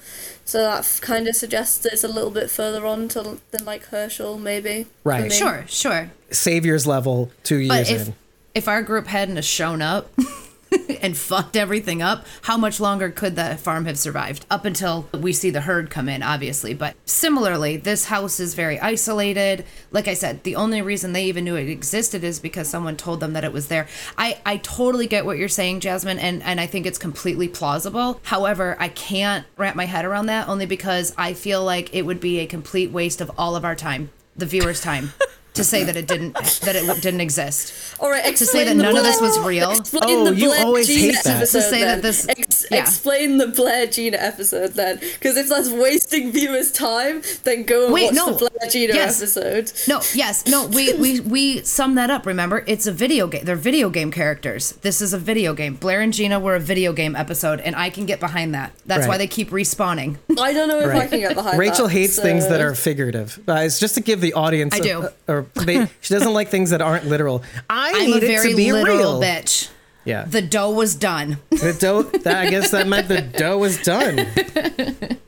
So 0.45 0.63
that 0.63 0.99
kind 1.03 1.29
of 1.29 1.37
suggests 1.37 1.79
that 1.79 1.93
it's 1.93 2.03
a 2.03 2.09
little 2.09 2.31
bit 2.31 2.51
further 2.51 2.85
on 2.87 3.07
to, 3.09 3.39
than 3.53 3.65
like 3.65 3.87
Hershel, 3.87 4.39
maybe. 4.41 4.87
Right. 5.05 5.33
Sure, 5.33 5.65
sure. 5.69 6.11
Savior's 6.31 6.87
level 6.87 7.31
two 7.45 7.59
years 7.59 7.69
But 7.69 7.91
if 7.91 8.09
in. 8.09 8.15
if 8.55 8.67
our 8.67 8.83
group 8.83 9.07
hadn't 9.07 9.37
have 9.37 9.45
shown 9.45 9.81
up 9.83 10.11
and 11.03 11.17
fucked 11.17 11.57
everything 11.57 12.03
up, 12.03 12.27
how 12.43 12.57
much 12.57 12.81
longer 12.81 13.11
could 13.11 13.37
the 13.37 13.57
farm 13.57 13.85
have 13.87 13.99
survived? 13.99 14.47
Up 14.51 14.65
until 14.65 15.09
we 15.13 15.33
see 15.33 15.51
the 15.51 15.63
herd 15.63 15.91
come 15.91 16.09
in, 16.09 16.23
obviously. 16.23 16.75
But 16.75 16.97
similarly, 17.05 17.77
this 17.77 18.07
house 18.07 18.41
is 18.41 18.55
very 18.55 18.79
isolated. 18.81 19.65
Like 19.91 20.09
I 20.09 20.15
said, 20.15 20.43
the 20.45 20.57
only 20.57 20.83
reason 20.83 21.13
they 21.13 21.27
even 21.27 21.45
knew 21.45 21.57
it 21.57 21.69
existed 21.69 22.25
is 22.25 22.41
because 22.41 22.69
someone 22.69 22.97
told 22.97 23.21
them 23.21 23.33
that 23.35 23.45
it 23.45 23.53
was 23.53 23.69
there. 23.69 23.89
I, 24.17 24.41
I 24.47 24.59
totally 24.59 25.07
get 25.07 25.27
what 25.27 25.39
you're 25.39 25.49
saying, 25.49 25.81
Jasmine, 25.81 26.19
and, 26.19 26.43
and 26.43 26.61
I 26.61 26.67
think 26.67 26.87
it's 26.87 26.99
completely 26.99 27.49
plausible. 27.49 28.21
However, 28.25 28.77
I 28.79 28.89
can't 28.89 29.47
wrap 29.57 29.77
my 29.77 29.87
head 29.87 30.05
around 30.05 30.27
that 30.27 30.49
only 30.49 30.67
because 30.67 31.15
I 31.19 31.35
feel 31.35 31.65
like 31.65 31.95
it 31.95 32.03
would 32.03 32.21
be 32.21 32.41
a 32.41 32.47
complete 32.47 32.91
waste 32.91 33.21
of 33.21 33.31
all 33.37 33.57
of 33.57 33.65
our 33.65 33.75
time, 33.75 34.11
the 34.37 34.47
viewers' 34.47 34.81
time. 34.81 35.13
To 35.55 35.65
say 35.65 35.85
that 35.85 35.97
it 35.97 36.07
didn't 36.07 36.33
that 36.33 36.77
it 36.77 37.03
didn't 37.03 37.21
exist. 37.21 37.75
All 38.01 38.11
right, 38.11 38.25
To 38.25 38.47
say 38.47 38.63
explain 38.63 38.67
that 38.69 38.75
the 38.77 38.83
none 38.85 38.97
of 38.97 39.03
this 39.05 39.19
Blair- 39.19 39.29
was 39.31 39.39
real? 39.41 39.71
Explain 39.73 40.03
Oh, 40.05 40.25
the 40.25 40.35
you 40.35 40.47
Blair 40.47 40.65
always 40.65 40.87
Gina 40.87 41.01
hate 41.13 41.25
that. 41.25 41.37
episode. 41.37 41.59
To 41.61 41.65
say 41.69 41.81
that 41.83 41.95
then. 41.97 42.01
this- 42.03 42.27
Ex- 42.29 42.67
yeah. 42.71 42.81
Explain 42.81 43.37
the 43.37 43.49
Blair 43.49 43.87
Gina 43.87 44.17
episode 44.17 44.73
then, 44.73 44.99
because 44.99 45.37
if 45.37 45.51
that's 45.51 45.69
wasting 45.69 46.33
viewers' 46.33 46.71
time, 46.73 47.21
then 47.45 47.65
go 47.65 47.85
and 47.85 47.93
Wait, 47.93 48.07
watch 48.07 48.15
no. 48.15 48.33
the 48.33 48.39
Blair 48.39 48.71
Gina 48.71 48.95
Yes. 48.95 49.19
episode. 49.21 49.73
No, 49.87 50.01
yes, 50.15 50.47
no, 50.47 50.67
we, 50.69 50.95
we 50.95 51.21
we 51.21 51.63
sum 51.65 51.97
that 51.97 52.09
up, 52.09 52.25
remember? 52.25 52.65
It's 52.67 52.87
a 52.87 52.93
video 52.93 53.27
game. 53.27 53.45
They're 53.45 53.55
video 53.55 53.91
game 53.91 54.11
characters. 54.11 54.73
This 54.81 55.03
is 55.03 55.13
a 55.13 55.19
video 55.19 55.53
game. 55.53 55.75
Blair 55.75 56.01
and 56.01 56.15
Gina 56.15 56.41
were 56.41 56.55
a 56.57 56.61
video 56.61 56.95
game 56.95 57.15
episode, 57.15 57.61
and 57.61 57.77
I 57.77 57.91
can 57.91 58.07
get 58.07 58.21
behind 58.21 58.55
that. 58.55 58.73
That's 58.87 59.07
why 59.07 59.19
they 59.19 59.27
keep 59.27 59.51
respawning. 59.51 60.17
I 60.41 60.55
don't 60.55 60.69
know 60.69 60.81
if 60.81 60.97
I 60.97 61.07
can 61.09 61.21
get 61.21 61.35
behind 61.35 61.55
that. 61.55 61.59
Rachel 61.59 61.89
that, 61.89 61.93
hates 61.93 62.15
so- 62.17 62.23
things 62.23 62.49
that 62.49 62.63
are 62.63 62.75
figurative. 62.75 63.39
Uh, 63.47 63.57
it's 63.67 63.79
just 63.79 63.97
to 63.97 64.01
give 64.01 64.23
the 64.23 64.33
audience. 64.33 64.75
I 64.75 64.79
a- 64.79 64.81
do. 64.81 65.09
Or 65.57 65.65
they, 65.65 65.87
she 66.01 66.15
doesn't 66.15 66.33
like 66.33 66.49
things 66.49 66.71
that 66.71 66.81
aren't 66.83 67.07
literal. 67.07 67.43
I 67.71 67.93
I'm 67.95 68.07
need 68.07 68.23
a 68.23 68.27
it 68.27 68.29
very 68.29 68.51
to 68.51 68.57
be 68.57 68.73
literal 68.73 68.97
real. 68.97 69.21
bitch. 69.23 69.69
Yeah. 70.05 70.25
The 70.25 70.43
dough 70.43 70.71
was 70.73 70.95
done. 70.97 71.39
The 71.51 71.77
dough. 71.79 72.03
That, 72.03 72.47
I 72.47 72.51
guess 72.51 72.71
that 72.73 72.89
meant 72.89 73.09
the 73.09 73.21
dough 73.39 73.59
was 73.59 73.81
done. 73.83 74.27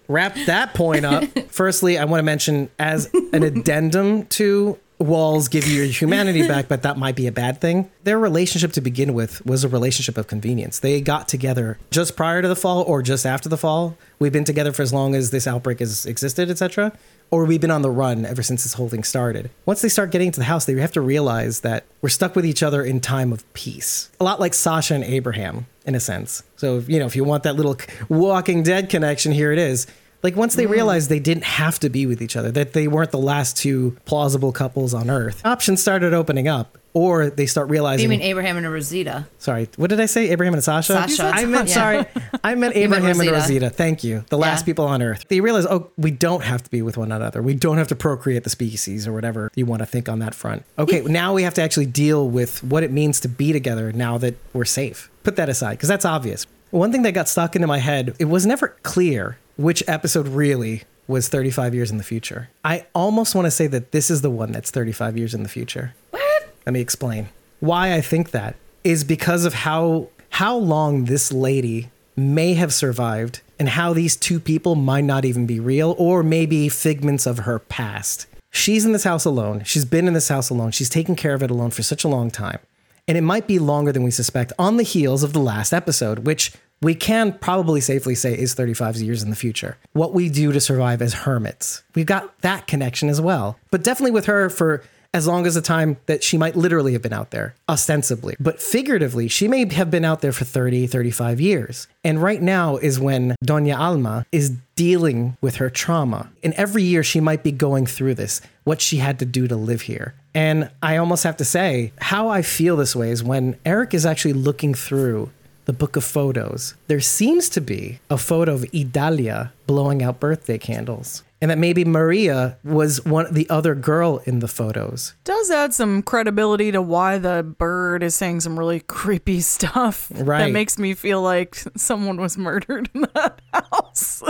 Wrap 0.08 0.34
that 0.46 0.74
point 0.74 1.04
up. 1.04 1.24
Firstly, 1.48 1.96
I 1.96 2.04
want 2.04 2.18
to 2.18 2.24
mention 2.24 2.70
as 2.78 3.08
an 3.32 3.42
addendum 3.42 4.26
to 4.26 4.78
walls 4.98 5.48
give 5.48 5.66
you 5.66 5.82
your 5.82 5.86
humanity 5.86 6.46
back, 6.48 6.68
but 6.68 6.82
that 6.82 6.96
might 6.98 7.16
be 7.16 7.26
a 7.26 7.32
bad 7.32 7.60
thing. 7.60 7.90
Their 8.04 8.18
relationship 8.18 8.72
to 8.72 8.80
begin 8.80 9.14
with 9.14 9.44
was 9.46 9.64
a 9.64 9.68
relationship 9.68 10.18
of 10.18 10.26
convenience. 10.26 10.78
They 10.80 11.00
got 11.00 11.28
together 11.28 11.78
just 11.90 12.16
prior 12.16 12.42
to 12.42 12.48
the 12.48 12.56
fall 12.56 12.82
or 12.82 13.00
just 13.02 13.24
after 13.24 13.48
the 13.48 13.56
fall. 13.56 13.96
We've 14.18 14.32
been 14.32 14.44
together 14.44 14.72
for 14.72 14.82
as 14.82 14.92
long 14.92 15.14
as 15.14 15.30
this 15.30 15.46
outbreak 15.46 15.78
has 15.80 16.04
existed, 16.06 16.50
etc. 16.50 16.92
Or 17.34 17.44
we've 17.46 17.60
been 17.60 17.72
on 17.72 17.82
the 17.82 17.90
run 17.90 18.24
ever 18.24 18.44
since 18.44 18.62
this 18.62 18.74
whole 18.74 18.88
thing 18.88 19.02
started. 19.02 19.50
Once 19.66 19.82
they 19.82 19.88
start 19.88 20.12
getting 20.12 20.30
to 20.30 20.38
the 20.38 20.44
house, 20.44 20.66
they 20.66 20.74
have 20.74 20.92
to 20.92 21.00
realize 21.00 21.62
that 21.62 21.82
we're 22.00 22.08
stuck 22.08 22.36
with 22.36 22.46
each 22.46 22.62
other 22.62 22.84
in 22.84 23.00
time 23.00 23.32
of 23.32 23.52
peace. 23.54 24.08
A 24.20 24.24
lot 24.24 24.38
like 24.38 24.54
Sasha 24.54 24.94
and 24.94 25.02
Abraham, 25.02 25.66
in 25.84 25.96
a 25.96 26.00
sense. 26.00 26.44
So, 26.54 26.84
you 26.86 27.00
know, 27.00 27.06
if 27.06 27.16
you 27.16 27.24
want 27.24 27.42
that 27.42 27.56
little 27.56 27.76
Walking 28.08 28.62
Dead 28.62 28.88
connection, 28.88 29.32
here 29.32 29.50
it 29.50 29.58
is. 29.58 29.88
Like 30.24 30.36
once 30.36 30.54
they 30.54 30.64
mm. 30.64 30.70
realized 30.70 31.10
they 31.10 31.20
didn't 31.20 31.44
have 31.44 31.78
to 31.80 31.90
be 31.90 32.06
with 32.06 32.22
each 32.22 32.34
other, 32.34 32.50
that 32.52 32.72
they 32.72 32.88
weren't 32.88 33.10
the 33.10 33.18
last 33.18 33.58
two 33.58 33.94
plausible 34.06 34.52
couples 34.52 34.94
on 34.94 35.10
Earth, 35.10 35.44
options 35.44 35.82
started 35.82 36.14
opening 36.14 36.48
up. 36.48 36.78
Or 36.94 37.28
they 37.28 37.46
start 37.46 37.70
realizing. 37.70 38.04
You 38.04 38.08
mean 38.08 38.22
Abraham 38.22 38.56
and 38.56 38.72
Rosita? 38.72 39.26
sorry, 39.38 39.68
what 39.76 39.90
did 39.90 40.00
I 40.00 40.06
say? 40.06 40.30
Abraham 40.30 40.54
and 40.54 40.62
Sasha. 40.62 40.92
Sasha. 40.92 41.24
I 41.34 41.44
meant 41.44 41.68
Yeah. 41.68 41.74
sorry. 41.74 42.06
I 42.44 42.54
meant 42.54 42.60
meant 42.60 42.76
Abraham 42.76 43.20
and 43.20 43.30
Rosita. 43.30 43.32
Rosita. 43.32 43.70
Thank 43.70 44.04
you. 44.04 44.24
The 44.28 44.38
last 44.38 44.60
Yeah. 44.60 44.66
people 44.66 44.84
on 44.86 45.02
Earth. 45.02 45.24
They 45.28 45.40
realize, 45.40 45.66
oh, 45.66 45.90
we 45.98 46.12
don't 46.12 46.44
have 46.44 46.62
to 46.62 46.70
be 46.70 46.82
with 46.82 46.96
one 46.96 47.10
another. 47.10 47.42
We 47.42 47.54
don't 47.54 47.78
have 47.78 47.88
to 47.88 47.96
procreate 47.96 48.44
the 48.44 48.50
species 48.50 49.08
or 49.08 49.12
whatever 49.12 49.50
you 49.56 49.66
want 49.66 49.80
to 49.80 49.86
think 49.86 50.08
on 50.08 50.20
that 50.20 50.36
front. 50.36 50.62
Okay, 50.78 51.00
now 51.00 51.34
we 51.34 51.42
have 51.42 51.54
to 51.54 51.62
actually 51.62 51.86
deal 51.86 52.28
with 52.28 52.62
what 52.62 52.84
it 52.84 52.92
means 52.92 53.18
to 53.20 53.28
be 53.28 53.52
together 53.52 53.92
now 53.92 54.16
that 54.18 54.36
we're 54.52 54.64
safe. 54.64 55.10
Put 55.24 55.34
that 55.34 55.48
aside 55.48 55.72
because 55.72 55.88
that's 55.88 56.04
obvious. 56.04 56.46
One 56.70 56.92
thing 56.92 57.02
that 57.02 57.12
got 57.12 57.28
stuck 57.28 57.56
into 57.56 57.66
my 57.66 57.78
head, 57.78 58.14
it 58.20 58.26
was 58.26 58.46
never 58.46 58.68
clear 58.84 59.38
which 59.56 59.82
episode 59.86 60.28
really 60.28 60.82
was 61.06 61.28
35 61.28 61.74
years 61.74 61.90
in 61.90 61.98
the 61.98 62.04
future. 62.04 62.50
I 62.64 62.86
almost 62.94 63.34
want 63.34 63.46
to 63.46 63.50
say 63.50 63.66
that 63.66 63.92
this 63.92 64.10
is 64.10 64.22
the 64.22 64.30
one 64.30 64.52
that's 64.52 64.70
35 64.70 65.18
years 65.18 65.34
in 65.34 65.42
the 65.42 65.48
future. 65.48 65.94
What? 66.10 66.54
Let 66.66 66.72
me 66.72 66.80
explain. 66.80 67.28
Why 67.60 67.94
I 67.94 68.00
think 68.00 68.30
that 68.30 68.56
is 68.82 69.04
because 69.04 69.44
of 69.44 69.54
how 69.54 70.08
how 70.30 70.56
long 70.56 71.04
this 71.04 71.32
lady 71.32 71.90
may 72.16 72.54
have 72.54 72.72
survived 72.72 73.40
and 73.58 73.68
how 73.68 73.92
these 73.92 74.16
two 74.16 74.40
people 74.40 74.74
might 74.74 75.04
not 75.04 75.24
even 75.24 75.46
be 75.46 75.60
real 75.60 75.94
or 75.98 76.22
maybe 76.22 76.68
figments 76.68 77.26
of 77.26 77.40
her 77.40 77.58
past. 77.58 78.26
She's 78.50 78.84
in 78.84 78.92
this 78.92 79.04
house 79.04 79.24
alone. 79.24 79.64
She's 79.64 79.84
been 79.84 80.06
in 80.06 80.14
this 80.14 80.28
house 80.28 80.50
alone. 80.50 80.70
She's 80.70 80.88
taken 80.88 81.16
care 81.16 81.34
of 81.34 81.42
it 81.42 81.50
alone 81.50 81.70
for 81.70 81.82
such 81.82 82.04
a 82.04 82.08
long 82.08 82.30
time. 82.30 82.58
And 83.06 83.18
it 83.18 83.22
might 83.22 83.46
be 83.46 83.58
longer 83.58 83.92
than 83.92 84.02
we 84.02 84.10
suspect 84.10 84.52
on 84.58 84.76
the 84.76 84.82
heels 84.82 85.22
of 85.22 85.32
the 85.32 85.40
last 85.40 85.72
episode, 85.72 86.20
which 86.20 86.52
we 86.84 86.94
can 86.94 87.32
probably 87.32 87.80
safely 87.80 88.14
say 88.14 88.36
is 88.36 88.54
35 88.54 88.96
years 88.96 89.22
in 89.22 89.30
the 89.30 89.36
future. 89.36 89.76
What 89.92 90.12
we 90.12 90.28
do 90.28 90.52
to 90.52 90.60
survive 90.60 91.02
as 91.02 91.14
hermits. 91.14 91.82
We've 91.94 92.06
got 92.06 92.40
that 92.42 92.66
connection 92.66 93.08
as 93.08 93.20
well. 93.20 93.58
But 93.70 93.82
definitely 93.82 94.12
with 94.12 94.26
her 94.26 94.50
for 94.50 94.82
as 95.14 95.28
long 95.28 95.46
as 95.46 95.54
the 95.54 95.62
time 95.62 95.96
that 96.06 96.24
she 96.24 96.36
might 96.36 96.56
literally 96.56 96.92
have 96.92 97.00
been 97.00 97.12
out 97.12 97.30
there, 97.30 97.54
ostensibly. 97.68 98.34
But 98.40 98.60
figuratively, 98.60 99.28
she 99.28 99.46
may 99.46 99.72
have 99.72 99.88
been 99.88 100.04
out 100.04 100.20
there 100.20 100.32
for 100.32 100.44
30, 100.44 100.88
35 100.88 101.40
years. 101.40 101.86
And 102.02 102.20
right 102.20 102.42
now 102.42 102.76
is 102.76 102.98
when 102.98 103.36
Doña 103.44 103.78
Alma 103.78 104.26
is 104.32 104.56
dealing 104.74 105.36
with 105.40 105.56
her 105.56 105.70
trauma. 105.70 106.30
And 106.42 106.52
every 106.54 106.82
year 106.82 107.04
she 107.04 107.20
might 107.20 107.44
be 107.44 107.52
going 107.52 107.86
through 107.86 108.14
this, 108.16 108.40
what 108.64 108.80
she 108.80 108.96
had 108.96 109.20
to 109.20 109.24
do 109.24 109.46
to 109.46 109.54
live 109.54 109.82
here. 109.82 110.14
And 110.34 110.68
I 110.82 110.96
almost 110.96 111.22
have 111.22 111.36
to 111.36 111.44
say, 111.44 111.92
how 112.00 112.28
I 112.28 112.42
feel 112.42 112.76
this 112.76 112.96
way 112.96 113.10
is 113.10 113.22
when 113.22 113.56
Eric 113.64 113.94
is 113.94 114.04
actually 114.04 114.32
looking 114.32 114.74
through 114.74 115.30
the 115.64 115.72
book 115.72 115.96
of 115.96 116.04
photos, 116.04 116.74
there 116.86 117.00
seems 117.00 117.48
to 117.50 117.60
be 117.60 118.00
a 118.10 118.18
photo 118.18 118.54
of 118.54 118.66
Idalia 118.74 119.52
blowing 119.66 120.02
out 120.02 120.20
birthday 120.20 120.58
candles. 120.58 121.22
And 121.40 121.50
that 121.50 121.58
maybe 121.58 121.84
Maria 121.84 122.56
was 122.64 123.04
one 123.04 123.32
the 123.32 123.48
other 123.50 123.74
girl 123.74 124.22
in 124.24 124.38
the 124.38 124.48
photos. 124.48 125.14
Does 125.24 125.50
add 125.50 125.74
some 125.74 126.02
credibility 126.02 126.72
to 126.72 126.80
why 126.80 127.18
the 127.18 127.42
bird 127.42 128.02
is 128.02 128.14
saying 128.14 128.40
some 128.40 128.58
really 128.58 128.80
creepy 128.80 129.40
stuff. 129.40 130.10
Right. 130.14 130.46
That 130.46 130.52
makes 130.52 130.78
me 130.78 130.94
feel 130.94 131.20
like 131.20 131.56
someone 131.76 132.18
was 132.18 132.38
murdered 132.38 132.88
in 132.94 133.02
that 133.14 133.40
house. 133.52 134.22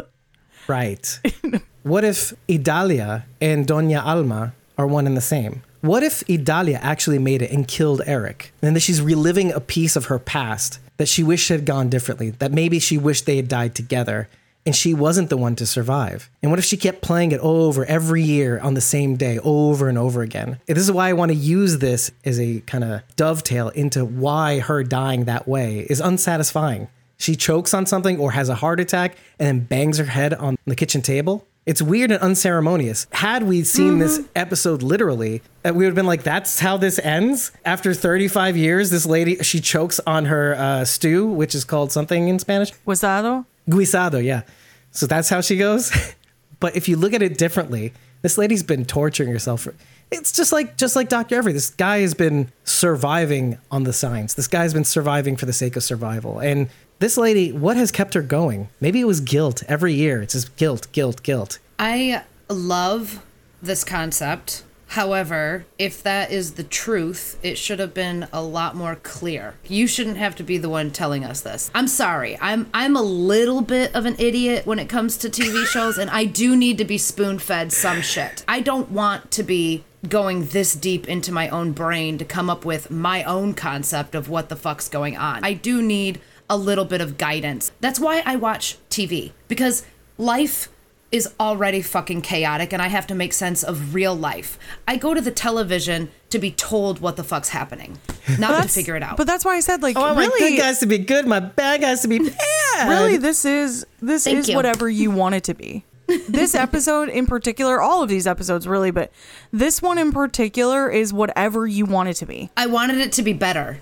Right. 0.67 1.21
what 1.83 2.05
if 2.05 2.33
Idalia 2.51 3.27
and 3.41 3.67
Doña 3.67 4.05
Alma 4.05 4.55
are 4.77 4.87
one 4.87 5.07
and 5.07 5.17
the 5.17 5.21
same? 5.21 5.63
What 5.85 6.03
if 6.03 6.25
Idalia 6.31 6.79
actually 6.81 7.19
made 7.19 7.43
it 7.43 7.51
and 7.51 7.69
killed 7.69 8.01
Eric? 8.07 8.55
And 8.63 8.75
that 8.75 8.81
she's 8.81 9.03
reliving 9.03 9.53
a 9.53 9.61
piece 9.61 9.97
of 9.97 10.07
her 10.07 10.19
past 10.19 10.81
that 10.97 11.09
she 11.09 11.23
wished 11.23 11.51
had 11.51 11.67
gone 11.67 11.91
differently, 11.91 12.31
that 12.31 12.53
maybe 12.53 12.79
she 12.79 12.97
wished 12.97 13.27
they 13.27 13.37
had 13.37 13.49
died 13.49 13.75
together 13.75 14.31
and 14.65 14.75
she 14.75 14.95
wasn't 14.95 15.29
the 15.29 15.37
one 15.37 15.55
to 15.57 15.67
survive. 15.67 16.31
And 16.43 16.51
what 16.51 16.59
if 16.59 16.65
she 16.65 16.79
kept 16.79 17.03
playing 17.03 17.33
it 17.33 17.41
over 17.41 17.85
every 17.85 18.23
year 18.23 18.59
on 18.61 18.73
the 18.73 18.81
same 18.81 19.17
day, 19.17 19.39
over 19.41 19.91
and 19.91 19.99
over 19.99 20.23
again? 20.23 20.59
And 20.67 20.75
this 20.75 20.85
is 20.85 20.91
why 20.91 21.11
I 21.11 21.13
want 21.13 21.33
to 21.33 21.37
use 21.37 21.77
this 21.77 22.11
as 22.25 22.41
a 22.41 22.61
kind 22.61 22.83
of 22.83 23.03
dovetail 23.17 23.69
into 23.69 24.07
why 24.07 24.61
her 24.61 24.83
dying 24.85 25.27
that 25.27 25.47
way 25.47 25.81
is 25.91 26.01
unsatisfying. 26.01 26.89
She 27.19 27.37
chokes 27.37 27.75
on 27.75 27.85
something 27.85 28.19
or 28.19 28.31
has 28.31 28.49
a 28.49 28.55
heart 28.55 28.81
attack 28.81 29.19
and 29.39 29.47
then 29.47 29.67
bangs 29.67 29.99
her 29.99 30.05
head 30.07 30.33
on 30.33 30.57
the 30.65 30.77
kitchen 30.77 31.03
table. 31.03 31.47
It's 31.67 31.81
weird 31.81 32.11
and 32.11 32.21
unceremonious. 32.21 33.07
Had 33.11 33.45
we 33.45 33.65
seen 33.65 33.99
this 33.99 34.21
episode 34.37 34.83
literally, 34.83 35.41
that 35.63 35.75
we 35.75 35.85
would 35.85 35.89
have 35.89 35.95
been 35.95 36.07
like, 36.07 36.23
that's 36.23 36.61
how 36.61 36.77
this 36.77 36.99
ends? 36.99 37.53
After 37.65 37.95
35 37.95 38.55
years, 38.55 38.91
this 38.91 39.07
lady, 39.07 39.43
she 39.43 39.61
chokes 39.61 39.99
on 40.07 40.27
her 40.27 40.55
uh, 40.57 40.85
stew, 40.85 41.27
which 41.27 41.55
is 41.55 41.65
called 41.65 41.91
something 41.91 42.29
in 42.29 42.39
Spanish. 42.39 42.71
Guisado? 42.87 43.47
Guisado, 43.69 44.23
yeah. 44.23 44.43
So 44.91 45.07
that's 45.07 45.31
how 45.31 45.41
she 45.41 45.57
goes. 45.57 45.91
but 46.61 46.77
if 46.77 46.87
you 46.87 46.97
look 46.97 47.15
at 47.15 47.23
it 47.23 47.39
differently, 47.39 47.95
this 48.21 48.37
lady's 48.37 48.63
been 48.63 48.85
torturing 48.85 49.31
herself. 49.31 49.63
For, 49.63 49.75
it's 50.11 50.33
just 50.33 50.53
like 50.53 50.77
just 50.77 50.97
like 50.97 51.09
Dr. 51.09 51.37
Everett. 51.37 51.55
This 51.55 51.71
guy 51.71 52.01
has 52.01 52.15
been 52.15 52.53
surviving 52.65 53.59
on 53.71 53.85
the 53.85 53.93
science. 53.93 54.35
This 54.35 54.49
guy's 54.49 54.75
been 54.75 54.85
surviving 54.85 55.37
for 55.37 55.47
the 55.47 55.53
sake 55.53 55.77
of 55.77 55.83
survival. 55.83 56.39
And 56.39 56.69
this 56.99 57.17
lady, 57.17 57.53
what 57.53 57.77
has 57.77 57.91
kept 57.91 58.15
her 58.15 58.23
going? 58.23 58.69
Maybe 58.81 59.01
it 59.01 59.07
was 59.07 59.21
guilt 59.21 59.63
every 59.69 59.95
year. 59.95 60.23
It's 60.23 60.35
just 60.35 60.57
guilt, 60.57 60.89
guilt, 60.93 61.23
guilt. 61.23 61.59
I 61.79 62.23
love 62.49 63.23
this 63.61 63.85
concept. 63.85 64.65
However, 64.89 65.65
if 65.77 66.05
that 66.05 66.31
is 66.31 66.53
the 66.53 66.63
truth, 66.63 67.37
it 67.43 67.59
should 67.59 67.81
have 67.81 67.95
been 67.95 68.29
a 68.33 68.41
lot 68.43 68.77
more 68.77 68.95
clear. 68.97 69.55
You 69.67 69.89
shouldn't 69.89 70.19
have 70.19 70.37
to 70.37 70.45
be 70.45 70.57
the 70.57 70.69
one 70.69 70.93
telling 70.93 71.25
us 71.25 71.41
this. 71.41 71.69
I'm 71.75 71.89
sorry. 71.89 72.39
I'm 72.41 72.69
I'm 72.73 72.95
a 72.95 73.03
little 73.03 73.61
bit 73.61 73.93
of 73.95 74.07
an 74.07 74.15
idiot 74.21 74.67
when 74.67 74.79
it 74.79 74.89
comes 74.89 75.17
to 75.19 75.29
TV 75.29 75.67
shows 75.73 75.99
and 75.99 76.11
I 76.11 76.27
do 76.27 76.55
need 76.55 76.79
to 76.79 76.85
be 76.85 76.99
spoon-fed 76.99 77.73
some 77.73 78.03
shit. 78.03 78.45
I 78.47 78.61
don't 78.61 78.93
want 78.93 79.33
to 79.33 79.43
be 79.43 79.83
going 80.09 80.47
this 80.47 80.75
deep 80.75 81.09
into 81.09 81.33
my 81.33 81.49
own 81.49 81.73
brain 81.73 82.19
to 82.19 82.25
come 82.25 82.49
up 82.49 82.65
with 82.65 82.91
my 82.91 83.25
own 83.25 83.55
concept 83.55 84.15
of 84.15 84.29
what 84.29 84.49
the 84.49 84.57
fuck's 84.57 84.89
going 84.89 85.17
on. 85.17 85.43
I 85.43 85.55
do 85.55 85.83
need 85.83 86.21
a 86.51 86.57
little 86.57 86.85
bit 86.85 87.01
of 87.01 87.17
guidance. 87.19 87.73
That's 87.81 87.99
why 88.01 88.23
I 88.27 88.37
watch 88.37 88.77
TV 88.91 89.33
because 89.49 89.85
life 90.19 90.69
is 91.13 91.33
already 91.39 91.81
fucking 91.81 92.21
chaotic 92.23 92.73
and 92.73 92.83
I 92.83 92.89
have 92.89 93.07
to 93.07 93.15
make 93.15 93.33
sense 93.33 93.63
of 93.63 93.95
real 93.95 94.15
life. 94.17 94.59
I 94.89 94.97
go 94.97 95.15
to 95.15 95.21
the 95.21 95.31
television 95.31 96.11
to 96.31 96.39
be 96.41 96.51
told 96.51 96.99
what 97.01 97.17
the 97.17 97.23
fuck's 97.23 97.51
happening, 97.51 97.99
not 98.39 98.65
to 98.65 98.69
figure 98.69 98.97
it 98.97 99.03
out. 99.03 99.17
But 99.17 99.29
that's 99.29 99.45
why 99.45 99.55
I 99.55 99.61
said, 99.61 99.81
like, 99.81 99.97
Oh, 99.97 100.13
my 100.15 100.23
really, 100.27 100.51
good 100.57 100.59
guys 100.61 100.81
to 100.81 100.87
be 100.87 100.99
good, 100.99 101.27
my 101.27 101.39
bad 101.41 101.83
guys 101.83 102.03
to 102.03 102.09
be 102.09 102.19
bad. 102.31 102.89
really, 102.89 103.17
this 103.17 103.45
is 103.45 103.87
this 104.03 104.25
Thank 104.25 104.39
is 104.39 104.49
you. 104.49 104.57
whatever 104.57 104.89
you 104.91 105.11
want 105.13 105.37
it 105.37 105.45
to 105.45 105.55
be. 105.55 105.85
This 106.29 106.55
episode 106.55 107.09
in 107.09 107.27
particular, 107.27 107.81
all 107.81 108.03
of 108.03 108.09
these 108.11 108.27
episodes 108.27 108.67
really, 108.69 108.91
but 108.91 109.11
this 109.53 109.81
one 109.81 109.97
in 109.99 110.13
particular 110.13 110.91
is 110.91 111.13
whatever 111.15 111.67
you 111.67 111.87
want 111.87 112.09
it 112.11 112.15
to 112.15 112.27
be. 112.27 112.51
I 112.57 112.67
wanted 112.67 112.99
it 112.99 113.13
to 113.13 113.23
be 113.23 113.33
better. 113.33 113.81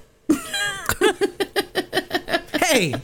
Hey, 2.72 2.94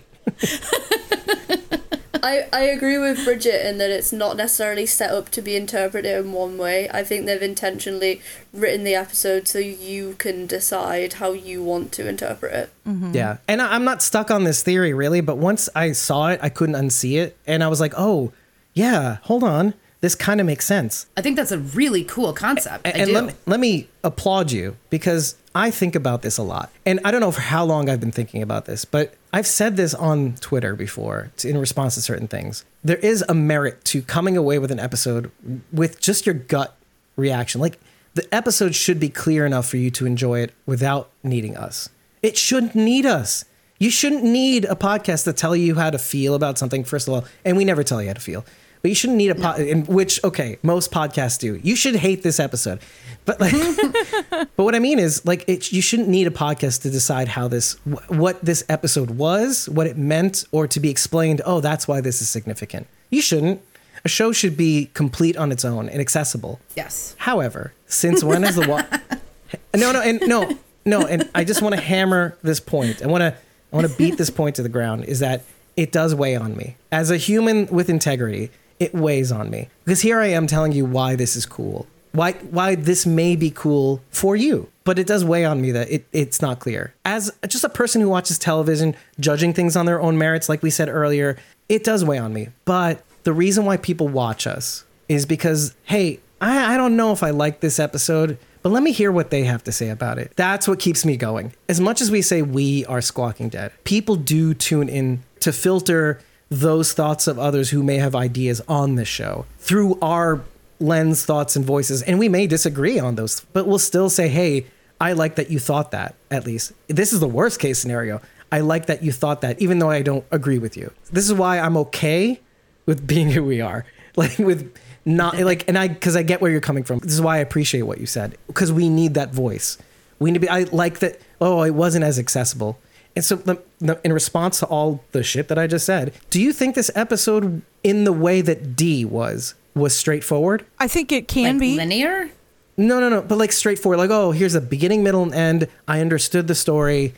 I, 2.21 2.47
I 2.53 2.63
agree 2.63 2.99
with 2.99 3.25
Bridget 3.25 3.65
in 3.67 3.79
that 3.79 3.91
it's 3.91 4.13
not 4.13 4.37
necessarily 4.37 4.87
set 4.87 5.11
up 5.11 5.29
to 5.31 5.41
be 5.43 5.55
interpreted 5.55 6.25
in 6.25 6.33
one 6.33 6.59
way. 6.59 6.89
I 6.91 7.05
think 7.05 7.27
they've 7.27 7.41
intentionally 7.41 8.21
written 8.53 8.83
the 8.83 8.95
episode 8.97 9.47
so 9.47 9.59
you 9.61 10.15
can 10.19 10.47
decide 10.47 11.15
how 11.15 11.33
you 11.33 11.63
want 11.63 11.93
to 11.93 12.09
interpret 12.09 12.53
it. 12.55 12.71
Mm-hmm. 12.87 13.13
Yeah. 13.15 13.37
And 13.47 13.63
I- 13.63 13.75
I'm 13.75 13.85
not 13.85 14.03
stuck 14.03 14.31
on 14.33 14.45
this 14.45 14.63
theory 14.63 14.93
really, 14.95 15.21
but 15.21 15.37
once 15.39 15.69
I 15.77 15.93
saw 15.93 16.29
it, 16.29 16.41
I 16.43 16.49
couldn't 16.49 16.75
unsee 16.75 17.19
it. 17.19 17.37
And 17.47 17.63
I 17.63 17.69
was 17.69 17.79
like, 17.81 17.95
oh, 17.97 18.33
yeah, 18.75 19.19
hold 19.23 19.45
on. 19.45 19.75
This 20.01 20.15
kind 20.15 20.41
of 20.41 20.47
makes 20.47 20.65
sense. 20.65 21.07
I 21.17 21.23
think 21.23 21.37
that's 21.37 21.51
a 21.51 21.59
really 21.59 22.05
cool 22.05 22.33
concept. 22.33 22.87
And 22.87 23.13
let 23.13 23.25
me, 23.25 23.33
let 23.47 23.59
me 23.59 23.89
applaud 24.05 24.53
you 24.53 24.77
because 24.91 25.35
I 25.55 25.73
think 25.73 25.97
about 25.97 26.23
this 26.23 26.39
a 26.39 26.43
lot. 26.45 26.71
And 26.87 27.01
I 27.05 27.11
don't 27.11 27.21
know 27.21 27.33
for 27.33 27.41
how 27.41 27.65
long 27.65 27.91
I've 27.91 27.99
been 27.99 28.13
thinking 28.13 28.41
about 28.41 28.67
this, 28.67 28.85
but 28.85 29.15
I've 29.33 29.47
said 29.47 29.77
this 29.77 29.95
on 29.95 30.37
Twitter 30.37 30.77
before 30.77 31.33
in 31.45 31.59
response 31.59 31.97
to 31.97 32.01
certain 32.01 32.29
things. 32.29 32.65
There 32.85 32.99
is 32.99 33.25
a 33.29 33.35
merit 33.35 33.85
to 33.87 34.01
coming 34.03 34.37
away 34.37 34.61
with 34.61 34.71
an 34.71 34.79
episode 34.79 35.33
with 35.73 36.01
just 36.01 36.27
your 36.27 36.35
gut 36.35 36.77
reaction. 37.17 37.61
Like 37.61 37.81
the 38.15 38.33
episode 38.33 38.77
should 38.77 39.01
be 39.01 39.09
clear 39.09 39.47
enough 39.47 39.69
for 39.69 39.79
you 39.79 39.91
to 39.93 40.07
enjoy 40.07 40.41
it 40.41 40.55
without 40.65 41.11
needing 41.25 41.57
us. 41.57 41.89
It 42.23 42.37
shouldn't 42.37 42.77
need 42.77 43.05
us. 43.05 43.45
You 43.81 43.91
shouldn't 43.91 44.25
need 44.25 44.65
a 44.65 44.75
podcast 44.75 45.25
to 45.25 45.33
tell 45.33 45.55
you 45.55 45.77
how 45.77 45.91
to 45.91 45.99
feel 45.99 46.35
about 46.35 46.59
something, 46.59 46.83
first 46.85 47.07
of 47.07 47.15
all, 47.15 47.25
and 47.45 47.57
we 47.57 47.65
never 47.65 47.85
tell 47.85 48.01
you 48.03 48.09
how 48.09 48.15
to 48.15 48.21
feel. 48.21 48.45
But 48.83 48.91
you 48.91 48.95
shouldn't 48.95 49.19
need 49.19 49.31
a 49.31 49.35
pod. 49.35 49.61
In 49.61 49.85
which, 49.87 50.23
okay, 50.25 50.59
most 50.63 50.91
podcasts 50.91 51.39
do. 51.39 51.57
You 51.63 51.77
should 51.77 51.97
hate 51.97 52.23
this 52.23 52.39
episode, 52.41 52.81
but 53.25 53.41
like, 53.41 53.53
but 54.31 54.63
what 54.65 54.75
I 54.75 54.79
mean 54.79 54.99
is, 54.99 55.25
like, 55.27 55.45
it, 55.49 55.73
you 55.73 55.83
shouldn't 55.83 56.09
need 56.09 56.27
a 56.27 56.31
podcast 56.31 56.83
to 56.83 56.91
decide 56.91 57.29
how 57.29 57.49
this, 57.49 57.75
wh- 57.85 58.11
what 58.11 58.45
this 58.45 58.65
episode 58.69 59.11
was, 59.11 59.69
what 59.69 59.87
it 59.87 59.97
meant, 59.97 60.45
or 60.53 60.67
to 60.67 60.81
be 60.81 60.91
explained. 60.91 61.41
Oh, 61.45 61.61
that's 61.61 61.87
why 61.89 62.01
this 62.01 62.21
is 62.23 62.29
significant. 62.29 62.87
You 63.11 63.21
shouldn't. 63.23 63.63
A 64.05 64.09
show 64.09 64.33
should 64.33 64.57
be 64.57 64.91
complete 64.95 65.37
on 65.37 65.51
its 65.51 65.65
own 65.65 65.89
and 65.89 66.01
accessible. 66.01 66.61
Yes. 66.77 67.17
However, 67.19 67.73
since 67.87 68.23
when 68.23 68.45
is 68.45 68.55
the 68.55 68.69
wa- 68.69 68.85
no 69.77 69.93
no 69.93 70.01
and 70.01 70.21
no 70.27 70.57
no 70.85 71.07
and 71.07 71.29
I 71.35 71.45
just 71.45 71.63
want 71.63 71.75
to 71.75 71.81
hammer 71.81 72.37
this 72.43 72.61
point. 72.61 73.03
I 73.03 73.07
want 73.09 73.23
to 73.23 73.35
I 73.73 73.77
want 73.77 73.91
to 73.91 73.97
beat 73.97 74.17
this 74.17 74.31
point 74.31 74.57
to 74.57 74.63
the 74.63 74.69
ground 74.69 75.05
is 75.07 75.19
that 75.19 75.43
it 75.77 75.93
does 75.93 76.15
weigh 76.15 76.37
on 76.37 76.57
me 76.57 76.77
as 76.93 77.11
a 77.11 77.17
human 77.17 77.67
with 77.67 77.89
integrity. 77.91 78.51
It 78.79 78.95
weighs 78.95 79.33
on 79.33 79.51
me 79.51 79.69
because 79.85 80.01
here 80.03 80.21
I 80.21 80.29
am 80.29 80.47
telling 80.47 80.73
you 80.73 80.85
why 80.85 81.17
this 81.17 81.37
is 81.37 81.47
cool. 81.47 81.87
Why 82.13 82.33
why 82.33 82.75
this 82.75 83.07
may 83.07 83.37
be 83.37 83.51
cool 83.51 84.03
for 84.11 84.37
you, 84.37 84.71
but 84.85 84.99
it 84.99 85.07
does 85.07 85.25
weigh 85.25 85.45
on 85.45 85.61
me 85.61 85.73
that 85.73 85.91
it, 85.91 86.07
it's 86.13 86.41
not 86.41 86.59
clear. 86.61 86.95
As 87.05 87.31
just 87.47 87.65
a 87.65 87.69
person 87.69 88.01
who 88.01 88.09
watches 88.09 88.39
television, 88.39 88.97
judging 89.21 89.53
things 89.53 89.77
on 89.77 89.87
their 89.87 90.01
own 90.01 90.17
merits, 90.17 90.49
like 90.49 90.63
we 90.63 90.71
said 90.71 90.89
earlier, 90.89 91.37
it 91.69 91.85
does 91.85 92.05
weigh 92.05 92.19
on 92.19 92.33
me. 92.33 92.49
But 92.65 93.03
the 93.25 93.33
reason 93.33 93.65
why 93.65 93.77
people 93.77 94.09
watch 94.09 94.47
us 94.47 94.85
is 95.09 95.27
because, 95.27 95.75
hey, 95.85 96.21
I, 96.41 96.75
I 96.75 96.77
don't 96.77 96.97
know 96.97 97.13
if 97.13 97.23
I 97.23 97.31
like 97.31 97.61
this 97.61 97.79
episode, 97.79 98.39
but 98.63 98.71
let 98.71 98.83
me 98.83 98.93
hear 98.93 99.13
what 99.13 99.31
they 99.31 99.45
have 99.45 99.65
to 99.65 99.73
say 99.73 99.89
about 99.89 100.19
it. 100.19 100.33
That's 100.37 100.69
what 100.69 100.79
keeps 100.79 101.05
me 101.05 101.17
going. 101.17 101.53
As 101.69 101.81
much 101.81 102.01
as 102.01 102.11
we 102.11 102.23
say 102.23 102.43
we 102.43 102.85
are 102.87 103.01
Squawking 103.01 103.49
Dead, 103.49 103.73
people 103.85 104.17
do 104.17 104.55
tune 104.55 104.89
in 104.89 105.23
to 105.41 105.53
filter 105.53 106.21
those 106.51 106.93
thoughts 106.93 107.27
of 107.27 107.39
others 107.39 107.71
who 107.71 107.83
may 107.83 107.97
have 107.97 108.15
ideas 108.15 108.61
on 108.69 108.95
this 108.95 109.09
show 109.09 109.45
through 109.59 109.99
our 110.01 110.43
lens, 110.81 111.25
thoughts, 111.25 111.57
and 111.57 111.65
voices. 111.65 112.03
And 112.03 112.19
we 112.19 112.29
may 112.29 112.47
disagree 112.47 112.99
on 112.99 113.17
those, 113.17 113.41
but 113.53 113.67
we'll 113.67 113.79
still 113.79 114.09
say, 114.09 114.29
hey, 114.29 114.67
I 115.01 115.13
like 115.13 115.37
that 115.37 115.51
you 115.51 115.59
thought 115.59 115.91
that, 115.93 116.15
at 116.31 116.47
least. 116.47 116.73
This 116.89 117.13
is 117.13 117.21
the 117.21 117.29
worst 117.29 117.61
case 117.61 117.79
scenario. 117.79 118.21
I 118.51 118.61
like 118.61 118.87
that 118.87 119.03
you 119.03 119.13
thought 119.13 119.43
that, 119.43 119.61
even 119.61 119.79
though 119.79 119.91
I 119.91 120.03
don't 120.03 120.25
agree 120.31 120.59
with 120.59 120.77
you. 120.77 120.93
This 121.13 121.27
is 121.27 121.35
why 121.35 121.59
I'm 121.59 121.77
okay 121.77 122.41
with 122.87 123.07
being 123.07 123.31
who 123.31 123.45
we 123.45 123.61
are. 123.61 123.85
Like, 124.17 124.37
with 124.37 124.77
not, 125.05 125.39
like, 125.39 125.69
and 125.69 125.79
I, 125.79 125.87
because 125.87 126.17
I 126.17 126.25
get 126.25 126.41
where 126.41 126.51
you're 126.51 126.61
coming 126.61 126.83
from. 126.83 126.99
This 126.99 127.13
is 127.13 127.21
why 127.21 127.37
I 127.37 127.39
appreciate 127.39 127.83
what 127.83 127.99
you 127.99 128.07
said, 128.07 128.37
because 128.49 128.73
we 128.73 128.89
need 128.89 129.15
that 129.15 129.33
voice. 129.33 129.79
We 130.19 130.33
need 130.33 130.35
to 130.35 130.41
be, 130.41 130.49
I 130.49 130.65
like 130.65 130.99
that, 130.99 131.21
oh, 131.41 131.63
it 131.63 131.71
wasn't 131.71 132.05
as 132.05 132.19
accessible. 132.19 132.81
And 133.19 133.25
so, 133.25 133.35
the, 133.35 133.61
the, 133.81 134.01
in 134.05 134.13
response 134.13 134.61
to 134.61 134.67
all 134.67 135.03
the 135.11 135.25
shit 135.25 135.49
that 135.49 135.59
I 135.59 135.67
just 135.67 135.85
said, 135.85 136.13
do 136.31 136.41
you 136.41 136.53
think 136.53 136.77
this 136.77 136.89
episode, 136.95 137.63
in 137.83 138.05
the 138.05 138.13
way 138.13 138.41
that 138.43 138.77
Dee 138.77 139.05
was, 139.05 139.55
was 139.75 139.97
straightforward? 139.97 140.65
I 140.79 140.87
think 140.87 141.11
it 141.11 141.27
can 141.27 141.55
Like 141.55 141.61
be. 141.61 141.77
linear? 141.77 142.31
No, 142.77 143.01
no, 143.01 143.09
no. 143.09 143.21
But 143.23 143.39
like 143.39 143.51
straightforward, 143.51 143.99
like 143.99 144.11
oh, 144.11 144.31
here's 144.31 144.55
a 144.55 144.61
beginning, 144.61 145.03
middle, 145.03 145.25
and 145.25 145.35
end. 145.35 145.69
I 145.89 146.01
understood 146.01 146.47
the 146.47 146.55
story, 146.55 147.13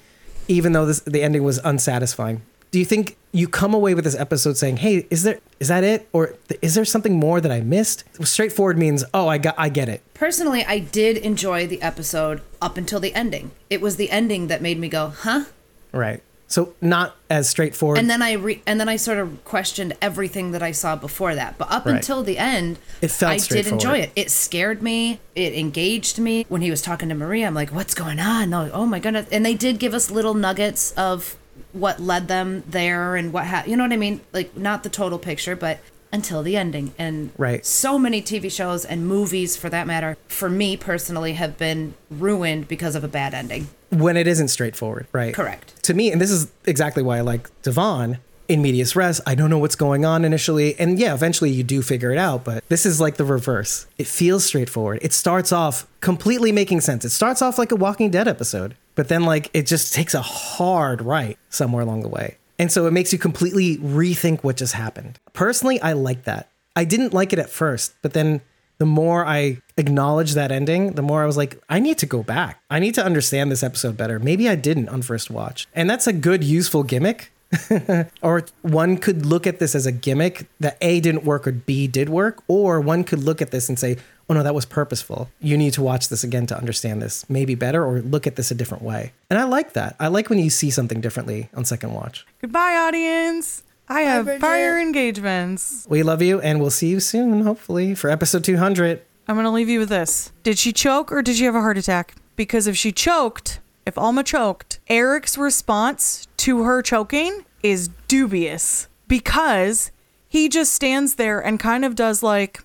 even 0.48 0.72
though 0.72 0.86
this 0.86 1.00
the 1.00 1.22
ending 1.22 1.42
was 1.44 1.58
unsatisfying. 1.58 2.40
Do 2.70 2.78
you 2.78 2.86
think 2.86 3.18
you 3.32 3.46
come 3.46 3.74
away 3.74 3.92
with 3.92 4.04
this 4.04 4.16
episode 4.16 4.56
saying, 4.56 4.78
"Hey, 4.78 5.06
is 5.10 5.22
there 5.24 5.38
is 5.58 5.68
that 5.68 5.84
it, 5.84 6.08
or 6.14 6.28
th- 6.48 6.58
is 6.62 6.74
there 6.76 6.86
something 6.86 7.14
more 7.20 7.42
that 7.42 7.52
I 7.52 7.60
missed?" 7.60 8.04
Straightforward 8.26 8.78
means, 8.78 9.04
"Oh, 9.12 9.28
I 9.28 9.36
got, 9.36 9.54
I 9.58 9.68
get 9.68 9.90
it." 9.90 10.00
Personally, 10.14 10.64
I 10.64 10.78
did 10.78 11.18
enjoy 11.18 11.66
the 11.66 11.82
episode 11.82 12.40
up 12.62 12.78
until 12.78 12.98
the 13.00 13.14
ending. 13.14 13.50
It 13.68 13.82
was 13.82 13.96
the 13.96 14.10
ending 14.10 14.46
that 14.46 14.62
made 14.62 14.78
me 14.78 14.88
go, 14.88 15.08
"Huh?" 15.14 15.44
Right. 15.92 16.22
So 16.46 16.74
not 16.80 17.14
as 17.30 17.48
straightforward. 17.48 17.98
And 17.98 18.10
then 18.10 18.22
I 18.22 18.32
re- 18.32 18.60
and 18.66 18.80
then 18.80 18.88
I 18.88 18.96
sort 18.96 19.18
of 19.18 19.44
questioned 19.44 19.92
everything 20.02 20.50
that 20.50 20.64
I 20.64 20.72
saw 20.72 20.96
before 20.96 21.36
that. 21.36 21.58
But 21.58 21.70
up 21.70 21.86
Right. 21.86 21.94
until 21.94 22.24
the 22.24 22.38
end, 22.38 22.78
It 23.00 23.12
felt 23.12 23.32
I 23.32 23.36
did 23.38 23.68
enjoy 23.68 23.98
it. 23.98 24.10
It 24.16 24.32
scared 24.32 24.82
me. 24.82 25.20
It 25.36 25.54
engaged 25.54 26.18
me. 26.18 26.44
When 26.48 26.60
he 26.60 26.68
was 26.70 26.82
talking 26.82 27.08
to 27.08 27.14
Maria, 27.14 27.46
I'm 27.46 27.54
like, 27.54 27.70
"What's 27.70 27.94
going 27.94 28.18
on?" 28.18 28.50
No, 28.50 28.68
oh 28.72 28.84
my 28.84 28.98
goodness! 28.98 29.26
And 29.30 29.46
they 29.46 29.54
did 29.54 29.78
give 29.78 29.94
us 29.94 30.10
little 30.10 30.34
nuggets 30.34 30.90
of 30.96 31.36
what 31.72 32.00
led 32.00 32.26
them 32.26 32.64
there 32.68 33.14
and 33.14 33.32
what 33.32 33.46
ha- 33.46 33.62
you 33.64 33.76
know 33.76 33.84
what 33.84 33.92
I 33.92 33.96
mean? 33.96 34.20
Like 34.32 34.56
not 34.56 34.82
the 34.82 34.88
total 34.88 35.20
picture, 35.20 35.54
but 35.54 35.78
until 36.12 36.42
the 36.42 36.56
ending. 36.56 36.92
And 36.98 37.30
Right. 37.38 37.64
so 37.64 37.98
many 37.98 38.20
TV 38.22 38.48
shows 38.50 38.84
and 38.84 39.06
movies, 39.06 39.56
for 39.56 39.68
that 39.70 39.86
matter, 39.86 40.16
for 40.28 40.48
me 40.50 40.76
personally, 40.76 41.34
have 41.34 41.56
been 41.58 41.94
ruined 42.10 42.68
because 42.68 42.94
of 42.94 43.04
a 43.04 43.08
bad 43.08 43.34
ending. 43.34 43.68
when 43.90 44.16
it 44.16 44.28
isn't 44.28 44.46
straightforward, 44.48 45.06
right? 45.12 45.34
Correct. 45.34 45.82
To 45.82 45.94
me, 45.94 46.12
and 46.12 46.20
this 46.20 46.30
is 46.30 46.46
exactly 46.64 47.02
why 47.02 47.18
I 47.18 47.22
like 47.22 47.50
Davon 47.62 48.18
in 48.46 48.62
medias 48.62 48.94
res. 48.94 49.20
I 49.26 49.34
don't 49.34 49.50
know 49.50 49.58
what's 49.58 49.74
going 49.74 50.04
on 50.04 50.24
initially, 50.24 50.78
and 50.78 50.96
yeah, 50.96 51.12
eventually 51.12 51.50
you 51.50 51.64
do 51.64 51.82
figure 51.82 52.12
it 52.12 52.18
out. 52.18 52.44
But 52.44 52.62
this 52.68 52.86
is 52.86 53.00
like 53.00 53.16
the 53.16 53.24
reverse. 53.24 53.86
It 53.98 54.06
feels 54.06 54.44
straightforward. 54.44 55.00
It 55.02 55.12
starts 55.12 55.50
off 55.52 55.88
completely 56.00 56.52
making 56.52 56.82
sense. 56.82 57.04
It 57.04 57.10
starts 57.10 57.42
off 57.42 57.58
like 57.58 57.72
a 57.72 57.76
Walking 57.76 58.10
Dead 58.10 58.28
episode, 58.28 58.76
but 58.94 59.08
then 59.08 59.24
like 59.24 59.50
it 59.54 59.66
just 59.66 59.92
takes 59.92 60.14
a 60.14 60.22
hard 60.22 61.02
right 61.02 61.36
somewhere 61.48 61.82
along 61.82 62.02
the 62.02 62.08
way, 62.08 62.36
and 62.60 62.70
so 62.70 62.86
it 62.86 62.90
makes 62.90 63.10
you 63.10 63.18
completely 63.18 63.78
rethink 63.78 64.44
what 64.44 64.58
just 64.58 64.74
happened. 64.74 65.18
Personally, 65.32 65.80
I 65.80 65.94
like 65.94 66.24
that. 66.24 66.50
I 66.76 66.84
didn't 66.84 67.14
like 67.14 67.32
it 67.32 67.38
at 67.38 67.48
first, 67.48 67.94
but 68.02 68.12
then 68.12 68.42
the 68.76 68.84
more 68.84 69.24
I 69.24 69.62
acknowledged 69.78 70.34
that 70.34 70.52
ending, 70.52 70.92
the 70.92 71.00
more 71.00 71.22
I 71.22 71.26
was 71.26 71.38
like, 71.38 71.58
I 71.70 71.78
need 71.78 71.96
to 71.98 72.06
go 72.06 72.22
back. 72.22 72.60
I 72.68 72.78
need 72.78 72.94
to 72.96 73.04
understand 73.04 73.50
this 73.50 73.62
episode 73.62 73.96
better. 73.96 74.18
Maybe 74.18 74.46
I 74.46 74.56
didn't 74.56 74.90
on 74.90 75.00
first 75.00 75.30
watch. 75.30 75.68
And 75.74 75.88
that's 75.88 76.06
a 76.06 76.12
good, 76.12 76.44
useful 76.44 76.82
gimmick. 76.82 77.32
or 78.22 78.44
one 78.60 78.98
could 78.98 79.24
look 79.24 79.46
at 79.46 79.58
this 79.58 79.74
as 79.74 79.86
a 79.86 79.92
gimmick 79.92 80.46
that 80.60 80.76
A 80.82 81.00
didn't 81.00 81.24
work 81.24 81.48
or 81.48 81.52
B 81.52 81.86
did 81.86 82.10
work. 82.10 82.42
Or 82.46 82.78
one 82.78 83.04
could 83.04 83.24
look 83.24 83.40
at 83.40 83.52
this 83.52 83.70
and 83.70 83.78
say, 83.78 83.96
oh 84.30 84.32
no, 84.32 84.44
that 84.44 84.54
was 84.54 84.64
purposeful. 84.64 85.28
You 85.40 85.58
need 85.58 85.72
to 85.72 85.82
watch 85.82 86.08
this 86.08 86.22
again 86.22 86.46
to 86.46 86.56
understand 86.56 87.02
this 87.02 87.28
maybe 87.28 87.56
better 87.56 87.84
or 87.84 88.00
look 88.00 88.28
at 88.28 88.36
this 88.36 88.52
a 88.52 88.54
different 88.54 88.84
way. 88.84 89.12
And 89.28 89.38
I 89.40 89.44
like 89.44 89.72
that. 89.72 89.96
I 89.98 90.06
like 90.06 90.30
when 90.30 90.38
you 90.38 90.50
see 90.50 90.70
something 90.70 91.00
differently 91.00 91.50
on 91.52 91.64
second 91.64 91.92
watch. 91.92 92.24
Goodbye, 92.40 92.76
audience. 92.76 93.64
I 93.88 94.02
have 94.02 94.26
Bridget. 94.26 94.40
prior 94.40 94.78
engagements. 94.78 95.84
We 95.90 96.04
love 96.04 96.22
you 96.22 96.40
and 96.40 96.60
we'll 96.60 96.70
see 96.70 96.86
you 96.86 97.00
soon, 97.00 97.40
hopefully, 97.40 97.96
for 97.96 98.08
episode 98.08 98.44
200. 98.44 99.02
I'm 99.26 99.34
going 99.34 99.44
to 99.44 99.50
leave 99.50 99.68
you 99.68 99.80
with 99.80 99.88
this. 99.88 100.30
Did 100.44 100.58
she 100.58 100.72
choke 100.72 101.10
or 101.10 101.22
did 101.22 101.34
she 101.34 101.44
have 101.44 101.56
a 101.56 101.60
heart 101.60 101.76
attack? 101.76 102.14
Because 102.36 102.68
if 102.68 102.76
she 102.76 102.92
choked, 102.92 103.58
if 103.84 103.98
Alma 103.98 104.22
choked, 104.22 104.78
Eric's 104.86 105.36
response 105.36 106.28
to 106.36 106.62
her 106.62 106.82
choking 106.82 107.44
is 107.64 107.88
dubious 108.06 108.86
because 109.08 109.90
he 110.28 110.48
just 110.48 110.72
stands 110.72 111.16
there 111.16 111.40
and 111.40 111.58
kind 111.58 111.84
of 111.84 111.96
does 111.96 112.22
like, 112.22 112.62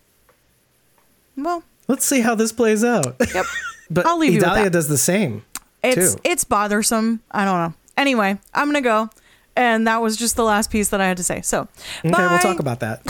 well, 1.38 1.64
Let's 1.88 2.06
see 2.06 2.22
how 2.22 2.34
this 2.36 2.52
plays 2.52 2.84
out. 2.84 3.16
yep. 3.34 3.46
But 3.92 4.08
I'll 4.08 4.18
leave 4.18 4.32
you 4.34 4.38
with 4.40 4.46
Idalia 4.46 4.64
that. 4.66 4.70
does 4.74 4.88
the 4.88 4.98
same. 4.98 5.44
It's 5.84 6.16
too. 6.16 6.20
it's 6.24 6.44
bothersome. 6.44 7.22
I 7.30 7.46
don't 7.46 7.60
know. 7.60 7.74
Anyway, 7.96 8.40
I'm 8.52 8.68
gonna 8.68 8.82
go, 8.82 9.12
and 9.56 9.86
that 9.86 10.02
was 10.02 10.18
just 10.18 10.36
the 10.36 10.44
last 10.44 10.72
piece 10.72 10.90
that 10.90 11.00
I 11.00 11.06
had 11.08 11.18
to 11.18 11.24
say. 11.24 11.42
So, 11.42 11.68
Okay, 12.00 12.10
bye. 12.10 12.28
we'll 12.28 12.40
talk 12.40 12.60
about 12.60 12.80
that. 12.80 13.04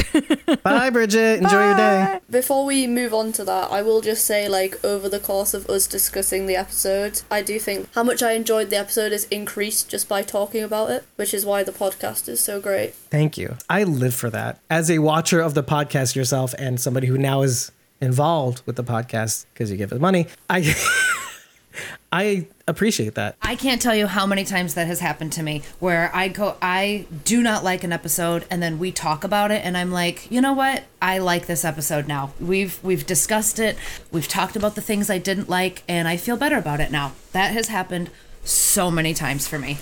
Bye, 0.64 0.90
Bridget. 0.90 1.42
Enjoy 1.42 1.64
your 1.68 1.78
day. 1.78 2.20
Before 2.30 2.66
we 2.66 2.88
move 2.88 3.14
on 3.14 3.32
to 3.32 3.46
that, 3.46 3.72
I 3.72 3.82
will 3.84 4.02
just 4.02 4.26
say, 4.26 4.50
like, 4.50 4.84
over 4.84 5.08
the 5.08 5.20
course 5.22 5.54
of 5.54 5.66
us 5.70 5.88
discussing 5.88 6.46
the 6.46 6.58
episode, 6.58 7.22
I 7.32 7.42
do 7.42 7.58
think 7.58 7.88
how 7.96 8.04
much 8.04 8.22
I 8.22 8.34
enjoyed 8.34 8.70
the 8.70 8.78
episode 8.78 9.14
is 9.14 9.24
increased 9.32 9.88
just 9.90 10.10
by 10.10 10.22
talking 10.24 10.62
about 10.62 10.92
it, 10.92 11.06
which 11.16 11.34
is 11.34 11.46
why 11.46 11.64
the 11.64 11.72
podcast 11.72 12.28
is 12.28 12.42
so 12.42 12.60
great. 12.60 12.94
Thank 12.96 13.38
you. 13.38 13.56
I 13.70 13.84
live 13.86 14.14
for 14.14 14.30
that. 14.32 14.60
As 14.70 14.92
a 14.92 15.00
watcher 15.00 15.40
of 15.40 15.54
the 15.54 15.64
podcast 15.64 16.16
yourself 16.18 16.54
and 16.60 16.82
somebody 16.82 17.08
who 17.08 17.18
now 17.18 17.44
is 17.44 17.72
involved 18.06 18.62
with 18.66 18.76
the 18.76 18.84
podcast 18.84 19.46
because 19.54 19.72
you 19.72 19.78
give 19.78 19.92
it 19.92 20.00
money, 20.00 20.28
I 20.50 20.76
I 22.12 22.48
appreciate 22.68 23.16
that. 23.16 23.36
I 23.42 23.56
can't 23.56 23.82
tell 23.82 23.96
you 23.96 24.08
how 24.08 24.26
many 24.26 24.46
times 24.46 24.76
that 24.76 24.88
has 24.88 25.02
happened 25.02 25.34
to 25.34 25.44
me 25.44 25.64
where 25.80 26.10
I 26.14 26.30
go 26.30 26.56
I 26.62 27.08
do 27.26 27.44
not 27.44 27.64
like 27.64 27.84
an 27.84 27.92
episode 27.92 28.46
and 28.50 28.64
then 28.64 28.80
we 28.80 28.92
talk 28.92 29.24
about 29.24 29.52
it 29.52 29.66
and 29.66 29.76
I'm 29.76 29.92
like, 29.92 30.32
"You 30.32 30.40
know 30.40 30.54
what? 30.54 30.84
I 31.02 31.18
like 31.18 31.48
this 31.48 31.66
episode 31.66 32.08
now. 32.08 32.32
We've 32.40 32.82
we've 32.84 33.06
discussed 33.06 33.60
it. 33.60 33.78
We've 34.12 34.28
talked 34.28 34.56
about 34.56 34.76
the 34.76 34.82
things 34.82 35.10
I 35.10 35.18
didn't 35.18 35.50
like 35.50 35.84
and 35.90 36.08
I 36.08 36.18
feel 36.18 36.38
better 36.38 36.58
about 36.58 36.80
it 36.80 36.92
now." 36.92 37.14
That 37.34 37.52
has 37.52 37.68
happened 37.68 38.10
so 38.44 38.90
many 38.90 39.14
times 39.14 39.48
for 39.48 39.60
me. 39.60 39.80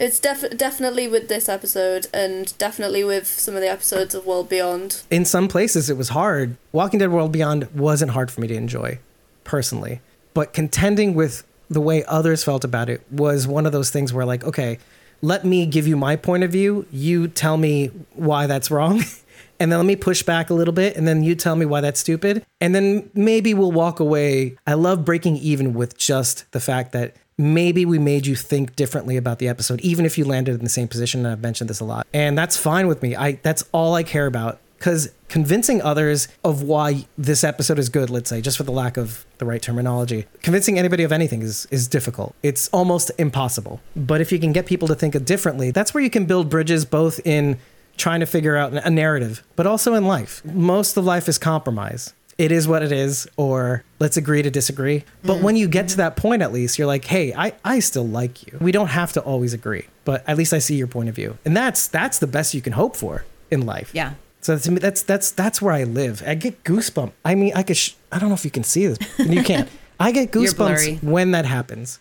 It's 0.00 0.18
def- 0.18 0.56
definitely 0.56 1.08
with 1.08 1.28
this 1.28 1.46
episode, 1.46 2.06
and 2.14 2.56
definitely 2.56 3.04
with 3.04 3.26
some 3.26 3.54
of 3.54 3.60
the 3.60 3.68
episodes 3.68 4.14
of 4.14 4.24
World 4.24 4.48
Beyond. 4.48 5.02
In 5.10 5.26
some 5.26 5.46
places, 5.46 5.90
it 5.90 5.98
was 5.98 6.08
hard. 6.08 6.56
Walking 6.72 6.98
Dead 6.98 7.10
World 7.10 7.32
Beyond 7.32 7.68
wasn't 7.74 8.12
hard 8.12 8.30
for 8.30 8.40
me 8.40 8.48
to 8.48 8.54
enjoy, 8.54 8.98
personally. 9.44 10.00
But 10.32 10.54
contending 10.54 11.12
with 11.12 11.44
the 11.68 11.82
way 11.82 12.02
others 12.06 12.42
felt 12.42 12.64
about 12.64 12.88
it 12.88 13.02
was 13.12 13.46
one 13.46 13.66
of 13.66 13.72
those 13.72 13.90
things 13.90 14.10
where, 14.10 14.24
like, 14.24 14.42
okay, 14.42 14.78
let 15.20 15.44
me 15.44 15.66
give 15.66 15.86
you 15.86 15.98
my 15.98 16.16
point 16.16 16.44
of 16.44 16.50
view. 16.50 16.86
You 16.90 17.28
tell 17.28 17.58
me 17.58 17.88
why 18.14 18.46
that's 18.46 18.70
wrong. 18.70 19.02
And 19.60 19.70
then 19.70 19.78
let 19.78 19.84
me 19.84 19.94
push 19.94 20.22
back 20.22 20.48
a 20.48 20.54
little 20.54 20.72
bit. 20.72 20.96
And 20.96 21.06
then 21.06 21.22
you 21.22 21.34
tell 21.34 21.54
me 21.54 21.66
why 21.66 21.82
that's 21.82 22.00
stupid. 22.00 22.46
And 22.62 22.74
then 22.74 23.10
maybe 23.12 23.52
we'll 23.52 23.72
walk 23.72 24.00
away. 24.00 24.56
I 24.66 24.72
love 24.72 25.04
breaking 25.04 25.36
even 25.36 25.74
with 25.74 25.98
just 25.98 26.50
the 26.52 26.60
fact 26.60 26.92
that 26.92 27.14
maybe 27.40 27.86
we 27.86 27.98
made 27.98 28.26
you 28.26 28.36
think 28.36 28.76
differently 28.76 29.16
about 29.16 29.38
the 29.38 29.48
episode, 29.48 29.80
even 29.80 30.04
if 30.04 30.18
you 30.18 30.24
landed 30.24 30.54
in 30.54 30.62
the 30.62 30.68
same 30.68 30.86
position. 30.86 31.24
And 31.24 31.32
I've 31.32 31.40
mentioned 31.40 31.70
this 31.70 31.80
a 31.80 31.84
lot. 31.84 32.06
And 32.12 32.36
that's 32.36 32.56
fine 32.56 32.86
with 32.86 33.02
me. 33.02 33.16
I 33.16 33.32
that's 33.42 33.64
all 33.72 33.94
I 33.94 34.02
care 34.02 34.26
about 34.26 34.60
because 34.78 35.10
convincing 35.28 35.82
others 35.82 36.28
of 36.42 36.62
why 36.62 37.06
this 37.18 37.44
episode 37.44 37.78
is 37.78 37.88
good, 37.88 38.08
let's 38.08 38.30
say, 38.30 38.40
just 38.40 38.56
for 38.56 38.62
the 38.62 38.72
lack 38.72 38.96
of 38.96 39.26
the 39.38 39.44
right 39.44 39.60
terminology, 39.60 40.26
convincing 40.42 40.78
anybody 40.78 41.02
of 41.02 41.12
anything 41.12 41.42
is, 41.42 41.66
is 41.70 41.86
difficult. 41.86 42.34
It's 42.42 42.68
almost 42.68 43.10
impossible. 43.18 43.80
But 43.94 44.22
if 44.22 44.32
you 44.32 44.38
can 44.38 44.52
get 44.52 44.64
people 44.64 44.88
to 44.88 44.94
think 44.94 45.22
differently, 45.24 45.70
that's 45.70 45.92
where 45.92 46.02
you 46.02 46.08
can 46.08 46.24
build 46.24 46.48
bridges 46.48 46.86
both 46.86 47.20
in 47.26 47.58
trying 47.98 48.20
to 48.20 48.26
figure 48.26 48.56
out 48.56 48.72
a 48.72 48.88
narrative, 48.88 49.42
but 49.54 49.66
also 49.66 49.92
in 49.92 50.06
life. 50.06 50.42
Most 50.46 50.96
of 50.96 51.04
life 51.04 51.28
is 51.28 51.36
compromise. 51.36 52.14
It 52.40 52.52
is 52.52 52.66
what 52.66 52.82
it 52.82 52.90
is, 52.90 53.28
or 53.36 53.84
let's 53.98 54.16
agree 54.16 54.40
to 54.40 54.50
disagree. 54.50 55.04
But 55.22 55.36
mm. 55.36 55.42
when 55.42 55.56
you 55.56 55.68
get 55.68 55.88
to 55.88 55.98
that 55.98 56.16
point, 56.16 56.40
at 56.40 56.54
least, 56.54 56.78
you're 56.78 56.86
like, 56.86 57.04
hey, 57.04 57.34
I, 57.34 57.52
I 57.62 57.80
still 57.80 58.08
like 58.08 58.46
you. 58.46 58.56
We 58.62 58.72
don't 58.72 58.88
have 58.88 59.12
to 59.12 59.20
always 59.20 59.52
agree, 59.52 59.88
but 60.06 60.26
at 60.26 60.38
least 60.38 60.54
I 60.54 60.58
see 60.58 60.74
your 60.74 60.86
point 60.86 61.10
of 61.10 61.14
view. 61.14 61.36
And 61.44 61.54
that's 61.54 61.86
that's 61.86 62.18
the 62.18 62.26
best 62.26 62.54
you 62.54 62.62
can 62.62 62.72
hope 62.72 62.96
for 62.96 63.26
in 63.50 63.66
life. 63.66 63.90
Yeah. 63.92 64.14
So 64.40 64.56
to 64.56 64.70
me, 64.70 64.78
that's 64.78 65.02
that's 65.02 65.30
that's 65.30 65.60
where 65.60 65.74
I 65.74 65.84
live. 65.84 66.22
I 66.26 66.34
get 66.34 66.64
goosebumps. 66.64 67.12
I 67.26 67.34
mean, 67.34 67.52
I 67.54 67.62
could. 67.62 67.76
Sh- 67.76 67.92
I 68.10 68.18
don't 68.18 68.30
know 68.30 68.36
if 68.36 68.46
you 68.46 68.50
can 68.50 68.64
see 68.64 68.86
this. 68.86 68.98
And 69.18 69.34
you 69.34 69.42
can't. 69.42 69.68
I 70.00 70.10
get 70.10 70.30
goosebumps 70.30 71.02
when 71.02 71.32
that 71.32 71.44
happens. 71.44 71.98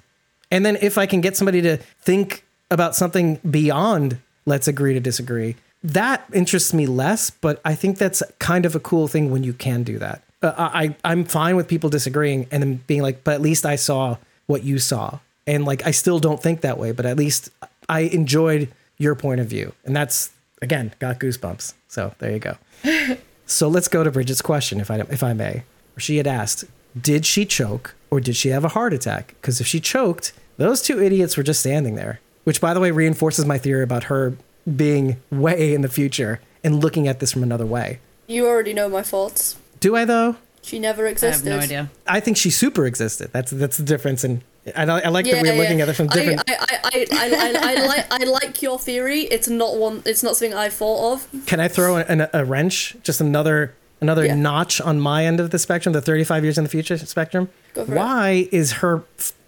And 0.50 0.66
then 0.66 0.78
if 0.82 0.98
I 0.98 1.06
can 1.06 1.20
get 1.20 1.36
somebody 1.36 1.62
to 1.64 1.78
think 2.00 2.46
about 2.72 2.96
something 2.96 3.36
beyond 3.50 4.20
let's 4.46 4.70
agree 4.70 4.94
to 4.94 5.02
disagree, 5.02 5.58
that 5.84 6.24
interests 6.32 6.74
me 6.74 6.88
less. 6.88 7.30
But 7.30 7.60
I 7.66 7.76
think 7.76 7.98
that's 7.98 8.24
kind 8.40 8.66
of 8.66 8.74
a 8.74 8.80
cool 8.80 9.10
thing 9.10 9.32
when 9.32 9.44
you 9.44 9.52
can 9.52 9.84
do 9.84 10.00
that. 10.00 10.24
Uh, 10.42 10.54
I 10.58 10.96
I'm 11.04 11.26
fine 11.26 11.56
with 11.56 11.68
people 11.68 11.90
disagreeing 11.90 12.48
and 12.52 12.64
then 12.64 12.76
being 12.88 13.02
like, 13.02 13.24
but 13.24 13.34
at 13.36 13.42
least 13.42 13.66
I 13.66 13.76
saw 13.76 14.18
what 14.48 14.64
you 14.64 14.80
saw, 14.80 15.20
and 15.46 15.66
like 15.66 15.86
I 15.86 15.92
still 15.92 16.20
don't 16.20 16.42
think 16.42 16.62
that 16.62 16.78
way, 16.78 16.92
but 16.92 17.06
at 17.06 17.18
least 17.18 17.50
I 17.88 18.02
enjoyed 18.02 18.72
your 18.98 19.16
point 19.16 19.42
of 19.42 19.48
view, 19.48 19.74
and 19.86 19.96
that's 19.96 20.32
again 20.62 20.94
got 21.00 21.20
goosebumps. 21.20 21.74
So 21.88 22.14
there 22.20 22.32
you 22.32 22.40
go. 22.40 22.58
So 23.50 23.68
let's 23.68 23.88
go 23.88 24.04
to 24.04 24.12
Bridget's 24.12 24.44
question, 24.44 24.80
if 24.80 24.92
I 24.92 25.00
if 25.10 25.24
I 25.24 25.34
may. 25.34 25.64
She 25.98 26.18
had 26.18 26.28
asked, 26.28 26.66
"Did 27.00 27.26
she 27.26 27.46
choke 27.46 27.96
or 28.12 28.20
did 28.20 28.36
she 28.36 28.50
have 28.50 28.64
a 28.64 28.70
heart 28.70 28.94
attack?" 28.94 29.34
Because 29.42 29.60
if 29.60 29.66
she 29.66 29.80
choked, 29.80 30.34
those 30.58 30.84
two 30.84 31.02
idiots 31.02 31.36
were 31.36 31.42
just 31.42 31.62
standing 31.62 31.96
there. 31.96 32.20
Which, 32.44 32.62
by 32.62 32.76
the 32.76 32.80
way, 32.80 32.92
reinforces 32.92 33.46
my 33.48 33.58
theory 33.58 33.82
about 33.82 34.04
her 34.04 34.38
being 34.76 35.18
way 35.32 35.74
in 35.74 35.82
the 35.82 35.90
future 35.90 36.42
and 36.64 36.80
looking 36.80 37.08
at 37.08 37.20
this 37.20 37.32
from 37.32 37.42
another 37.42 37.66
way. 37.66 38.00
You 38.28 38.48
already 38.48 38.74
know 38.74 38.88
my 38.88 39.02
thoughts. 39.02 39.58
Do 39.80 39.96
I 39.96 40.06
though? 40.06 40.36
She 40.62 40.80
never 40.80 41.08
existed. 41.08 41.48
I 41.48 41.52
have 41.52 41.64
existed. 41.64 41.74
no 41.74 41.80
idea. 41.82 41.92
I 42.08 42.20
think 42.20 42.38
she 42.38 42.50
super 42.50 42.86
existed. 42.86 43.32
That's 43.32 43.52
that's 43.52 43.78
the 43.78 43.84
difference. 43.84 44.24
And 44.24 44.42
I, 44.76 44.84
I 44.84 45.08
like 45.10 45.26
that 45.26 45.42
we're 45.42 45.56
looking 45.56 45.82
at 45.82 45.90
it 45.90 45.94
from 45.94 46.08
different. 46.08 46.44
I, 46.48 46.54
I, 46.54 46.80
I, 46.84 47.08
I, 47.12 47.72
I, 47.72 47.74
I, 47.82 47.86
like, 47.88 48.06
I 48.12 48.24
like 48.26 48.62
your 48.62 48.78
theory. 48.78 49.22
It's 49.22 49.48
not 49.48 49.78
one. 49.78 50.04
It's 50.06 50.22
not 50.22 50.36
something 50.36 50.54
I 50.56 50.70
thought 50.70 51.14
of. 51.14 51.46
Can 51.46 51.60
I 51.60 51.68
throw 51.68 51.98
an, 51.98 52.28
a 52.34 52.46
wrench? 52.46 52.96
Just 53.04 53.22
another 53.22 53.74
another 54.02 54.26
Yeah. 54.26 54.36
notch 54.36 54.80
on 54.82 55.00
my 55.00 55.26
end 55.26 55.40
of 55.40 55.52
the 55.52 55.60
spectrum, 55.60 55.94
the 55.94 56.02
35 56.02 56.44
years 56.44 56.58
in 56.58 56.64
the 56.64 56.70
future 56.70 56.98
spectrum. 56.98 57.50
Go 57.74 57.86
for. 57.86 57.96
Why 57.96 58.48
is 58.52 58.74
her 58.74 59.04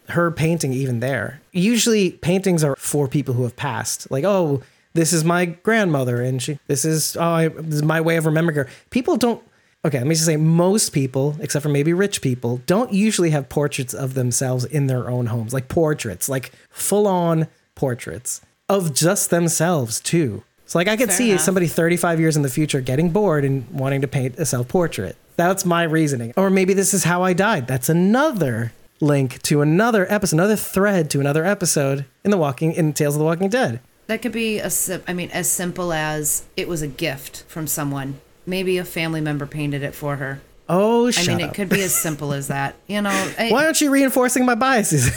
her 0.09 0.31
painting 0.31 0.73
even 0.73 1.01
there? 1.01 1.41
Usually 1.51 2.11
paintings 2.11 2.63
are 2.63 2.75
for 2.77 3.07
people 3.07 3.33
who 3.33 3.43
have 3.43 3.55
passed. 3.55 4.09
Like, 4.09 4.23
oh, 4.23 4.61
this 4.93 5.13
is 5.13 5.23
my 5.23 5.45
grandmother 5.45 6.21
and 6.21 6.41
she 6.41 6.57
this 6.67 6.83
is 6.85 7.15
oh, 7.17 7.23
I, 7.23 7.47
this 7.49 7.75
is 7.75 7.83
my 7.83 8.01
way 8.01 8.17
of 8.17 8.25
remembering 8.25 8.55
her. 8.57 8.67
People 8.89 9.17
don't 9.17 9.41
Okay, 9.83 9.97
let 9.97 10.05
me 10.05 10.13
just 10.13 10.27
say 10.27 10.37
most 10.37 10.89
people, 10.89 11.35
except 11.39 11.63
for 11.63 11.69
maybe 11.69 11.91
rich 11.91 12.21
people, 12.21 12.61
don't 12.67 12.93
usually 12.93 13.31
have 13.31 13.49
portraits 13.49 13.95
of 13.95 14.13
themselves 14.13 14.63
in 14.63 14.85
their 14.85 15.09
own 15.09 15.25
homes. 15.27 15.53
Like 15.53 15.69
portraits, 15.69 16.29
like 16.29 16.51
full-on 16.69 17.47
portraits 17.73 18.41
of 18.69 18.93
just 18.93 19.31
themselves 19.31 19.99
too. 19.99 20.43
So 20.67 20.77
like 20.77 20.87
I 20.87 20.95
could 20.95 21.09
Fair 21.09 21.17
see 21.17 21.31
enough. 21.31 21.41
somebody 21.41 21.67
35 21.67 22.19
years 22.19 22.37
in 22.37 22.43
the 22.43 22.49
future 22.49 22.79
getting 22.79 23.09
bored 23.09 23.43
and 23.43 23.67
wanting 23.71 24.01
to 24.01 24.07
paint 24.07 24.37
a 24.37 24.45
self-portrait. 24.45 25.17
That's 25.35 25.65
my 25.65 25.83
reasoning. 25.83 26.33
Or 26.37 26.51
maybe 26.51 26.73
this 26.75 26.93
is 26.93 27.03
how 27.03 27.23
I 27.23 27.33
died. 27.33 27.65
That's 27.67 27.89
another 27.89 28.73
link 28.99 29.41
to 29.43 29.61
another 29.61 30.05
episode, 30.11 30.35
another 30.35 30.55
thread 30.55 31.09
to 31.09 31.19
another 31.19 31.43
episode 31.43 32.05
in 32.23 32.29
the 32.29 32.37
Walking 32.37 32.71
in 32.73 32.93
Tales 32.93 33.15
of 33.15 33.19
the 33.19 33.25
Walking 33.25 33.49
Dead. 33.49 33.79
That 34.05 34.21
could 34.21 34.31
be 34.31 34.59
a, 34.59 34.69
I 35.07 35.13
mean 35.13 35.31
as 35.31 35.49
simple 35.49 35.91
as 35.91 36.43
it 36.55 36.67
was 36.67 36.83
a 36.83 36.87
gift 36.87 37.43
from 37.47 37.65
someone. 37.65 38.19
Maybe 38.45 38.77
a 38.77 38.85
family 38.85 39.21
member 39.21 39.45
painted 39.45 39.83
it 39.83 39.93
for 39.93 40.15
her. 40.17 40.41
Oh, 40.67 41.11
I 41.15 41.27
mean, 41.27 41.41
up. 41.41 41.51
it 41.51 41.53
could 41.53 41.69
be 41.69 41.81
as 41.81 41.93
simple 41.93 42.33
as 42.33 42.47
that. 42.47 42.75
You 42.87 43.01
know, 43.01 43.09
I, 43.39 43.49
Why 43.49 43.65
aren't 43.65 43.81
you 43.81 43.91
reinforcing 43.91 44.45
my 44.45 44.55
biases? 44.55 45.09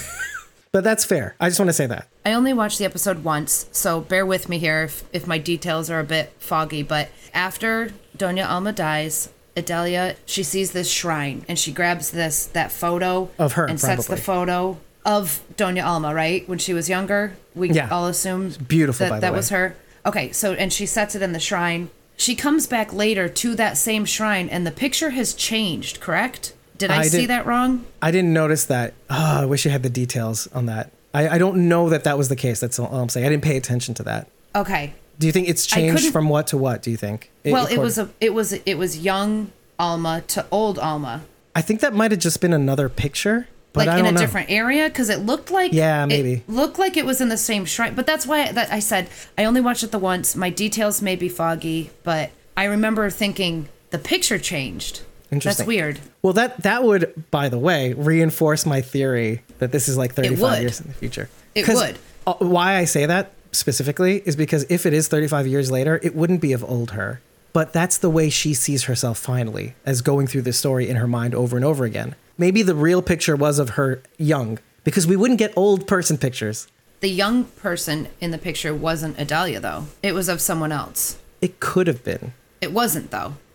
but 0.73 0.83
that's 0.85 1.05
fair. 1.05 1.37
I 1.39 1.49
just 1.49 1.59
want 1.61 1.69
to 1.69 1.75
say 1.75 1.87
that. 1.87 2.09
I 2.27 2.33
only 2.33 2.53
watched 2.53 2.79
the 2.79 2.85
episode 2.85 3.23
once, 3.23 3.69
so 3.71 4.01
bear 4.01 4.27
with 4.27 4.49
me 4.49 4.59
here 4.59 4.83
if, 4.85 5.05
if 5.13 5.27
my 5.27 5.39
details 5.39 5.91
are 5.91 6.01
a 6.01 6.05
bit 6.05 6.33
foggy. 6.39 6.83
But 6.83 7.09
after 7.33 7.93
Doña 8.19 8.49
Alma 8.49 8.73
dies, 8.73 9.29
Idalia 9.57 10.17
she 10.27 10.43
sees 10.43 10.73
this 10.73 10.91
shrine 10.91 11.45
and 11.49 11.57
she 11.57 11.71
grabs 11.73 12.11
this 12.11 12.47
that 12.47 12.73
photo 12.73 13.31
Of 13.39 13.53
her, 13.53 13.67
and 13.67 13.79
sets 13.81 14.09
the 14.09 14.17
photo 14.17 14.79
of 15.05 15.41
Doña 15.57 15.85
Alma. 15.85 16.13
Right 16.15 16.49
when 16.49 16.59
she 16.59 16.75
was 16.75 16.89
younger, 16.89 17.37
we 17.55 17.71
Yeah. 17.71 17.89
all 17.91 18.07
assume 18.09 18.51
beautiful, 18.67 19.05
that 19.05 19.11
by 19.11 19.17
the 19.17 19.21
that 19.21 19.33
way. 19.33 19.37
was 19.37 19.51
her. 19.51 19.77
Okay, 20.05 20.33
so 20.33 20.55
and 20.55 20.73
she 20.73 20.87
sets 20.87 21.15
it 21.15 21.23
in 21.23 21.33
the 21.33 21.39
shrine. 21.41 21.91
She 22.17 22.35
comes 22.35 22.67
back 22.67 22.93
later 22.93 23.29
to 23.29 23.55
that 23.57 23.77
same 23.77 24.05
shrine, 24.05 24.49
and 24.49 24.67
the 24.67 24.71
picture 24.71 25.11
has 25.11 25.35
changed. 25.35 26.01
Correct? 26.01 26.55
Did 26.79 26.91
I, 26.91 27.01
I 27.01 27.03
see 27.03 27.27
that 27.27 27.47
wrong? 27.47 27.85
I 28.03 28.11
didn't 28.11 28.33
notice 28.33 28.65
that. 28.65 28.95
Oh, 29.11 29.43
I 29.43 29.45
wish 29.47 29.67
I 29.67 29.71
had 29.71 29.83
the 29.83 29.91
details 29.91 30.47
on 30.49 30.67
that. 30.67 30.91
I, 31.13 31.29
I 31.29 31.39
don't 31.39 31.69
know 31.69 31.89
that 31.91 32.05
that 32.05 32.19
was 32.19 32.29
the 32.29 32.37
case. 32.37 32.61
That's 32.61 32.79
all 32.79 32.93
I'm 32.95 33.09
saying. 33.09 33.25
I 33.27 33.29
didn't 33.29 33.45
pay 33.45 33.57
attention 33.57 33.95
to 33.95 34.03
that. 34.05 34.29
Okay, 34.57 34.95
Do 35.19 35.27
you 35.27 35.33
think 35.33 35.49
it's 35.49 35.67
changed 35.67 36.13
from 36.13 36.29
what 36.29 36.49
to 36.49 36.57
what? 36.59 36.83
Do 36.83 36.91
you 36.91 36.97
think? 36.97 37.31
well, 37.45 37.67
it 37.67 37.79
was 37.79 37.99
a 37.99 38.09
it 38.21 38.33
was 38.35 38.53
it 38.53 38.75
was 38.75 38.99
young 38.99 39.51
Alma 39.79 40.23
to 40.29 40.47
old 40.51 40.79
Alma. 40.79 41.23
I 41.57 41.61
think 41.61 41.81
that 41.81 41.93
might 41.95 42.11
have 42.11 42.21
just 42.21 42.41
been 42.41 42.53
another 42.53 42.89
picture, 42.89 43.49
but 43.75 43.87
like 43.87 43.95
I 43.97 43.99
in 44.01 44.07
a 44.07 44.13
know. 44.13 44.19
different 44.21 44.51
area 44.51 44.89
because 44.89 45.11
it 45.11 45.19
looked 45.21 45.51
like 45.51 45.73
Yeah, 45.75 46.05
it 46.05 46.07
maybe. 46.07 46.43
looked 46.49 46.79
like 46.79 46.97
it 46.97 47.05
was 47.05 47.21
in 47.21 47.29
the 47.29 47.37
same 47.37 47.67
shrine 47.67 47.95
but 47.95 48.07
that's 48.07 48.27
why 48.27 48.51
that 48.53 48.73
i 48.73 48.79
said 48.79 49.09
i 49.37 49.45
only 49.45 49.61
watched 49.61 49.83
it 49.83 49.91
the 49.93 49.99
once 49.99 50.35
my 50.35 50.49
details 50.49 51.03
may 51.03 51.17
be 51.17 51.29
foggy 51.29 51.91
but 52.05 52.31
i 52.57 52.65
remember 52.65 53.11
thinking 53.11 53.69
the 53.91 53.99
picture 53.99 54.39
changed 54.39 55.03
Interesting. 55.31 55.65
that's 55.65 55.67
weird 55.67 55.99
Well, 56.23 56.33
that 56.35 56.63
that 56.63 56.85
would, 56.85 57.13
by 57.33 57.49
the 57.49 57.59
way, 57.59 57.93
reinforce 57.93 58.65
my 58.65 58.81
theory 58.81 59.43
that 59.59 59.73
this 59.73 59.89
is 59.89 59.97
like 59.99 60.15
35 60.15 60.61
years 60.61 60.81
in 60.81 60.87
the 60.89 60.95
future. 60.95 61.29
It 61.57 61.67
would. 61.67 61.97
Why 62.39 62.77
I 62.77 62.85
say 62.85 63.07
that 63.07 63.33
specifically 63.51 64.23
is 64.25 64.37
because 64.37 64.65
if 64.69 64.87
it 64.87 64.93
is 64.93 65.09
35 65.09 65.47
years 65.49 65.71
later, 65.73 65.99
it 66.03 66.15
wouldn't 66.15 66.41
be 66.41 66.53
of 66.53 66.63
old 66.63 66.93
her. 66.93 67.21
But 67.53 67.73
that's 67.73 67.99
the 67.99 68.11
way 68.11 68.31
she 68.31 68.55
sees 68.55 68.85
herself 68.85 69.19
finally, 69.19 69.75
as 69.85 70.03
going 70.03 70.27
through 70.29 70.43
this 70.43 70.59
story 70.59 70.89
in 70.89 70.97
her 70.97 71.09
mind 71.09 71.35
over 71.35 71.57
and 71.57 71.65
over 71.65 71.85
again. 71.85 72.15
Maybe 72.37 72.63
the 72.63 72.75
real 72.75 73.01
picture 73.03 73.37
was 73.37 73.59
of 73.59 73.71
her 73.71 74.03
young, 74.19 74.59
because 74.83 75.07
we 75.07 75.17
wouldn't 75.17 75.39
get 75.39 75.53
old 75.57 75.87
person 75.87 76.19
pictures. 76.19 76.67
the 77.01 77.09
young 77.09 77.45
person 77.45 78.09
in 78.21 78.31
the 78.31 78.39
picture 78.39 78.75
wasn't 78.75 79.19
Idalia 79.19 79.61
though 79.61 79.87
it 80.03 80.13
was 80.15 80.29
of 80.29 80.41
someone 80.41 80.73
else 80.73 81.19
It 81.43 81.61
could 81.61 81.87
have 81.87 82.03
been. 82.03 82.33
it 82.63 82.73
wasn't 82.73 83.11
though 83.11 83.35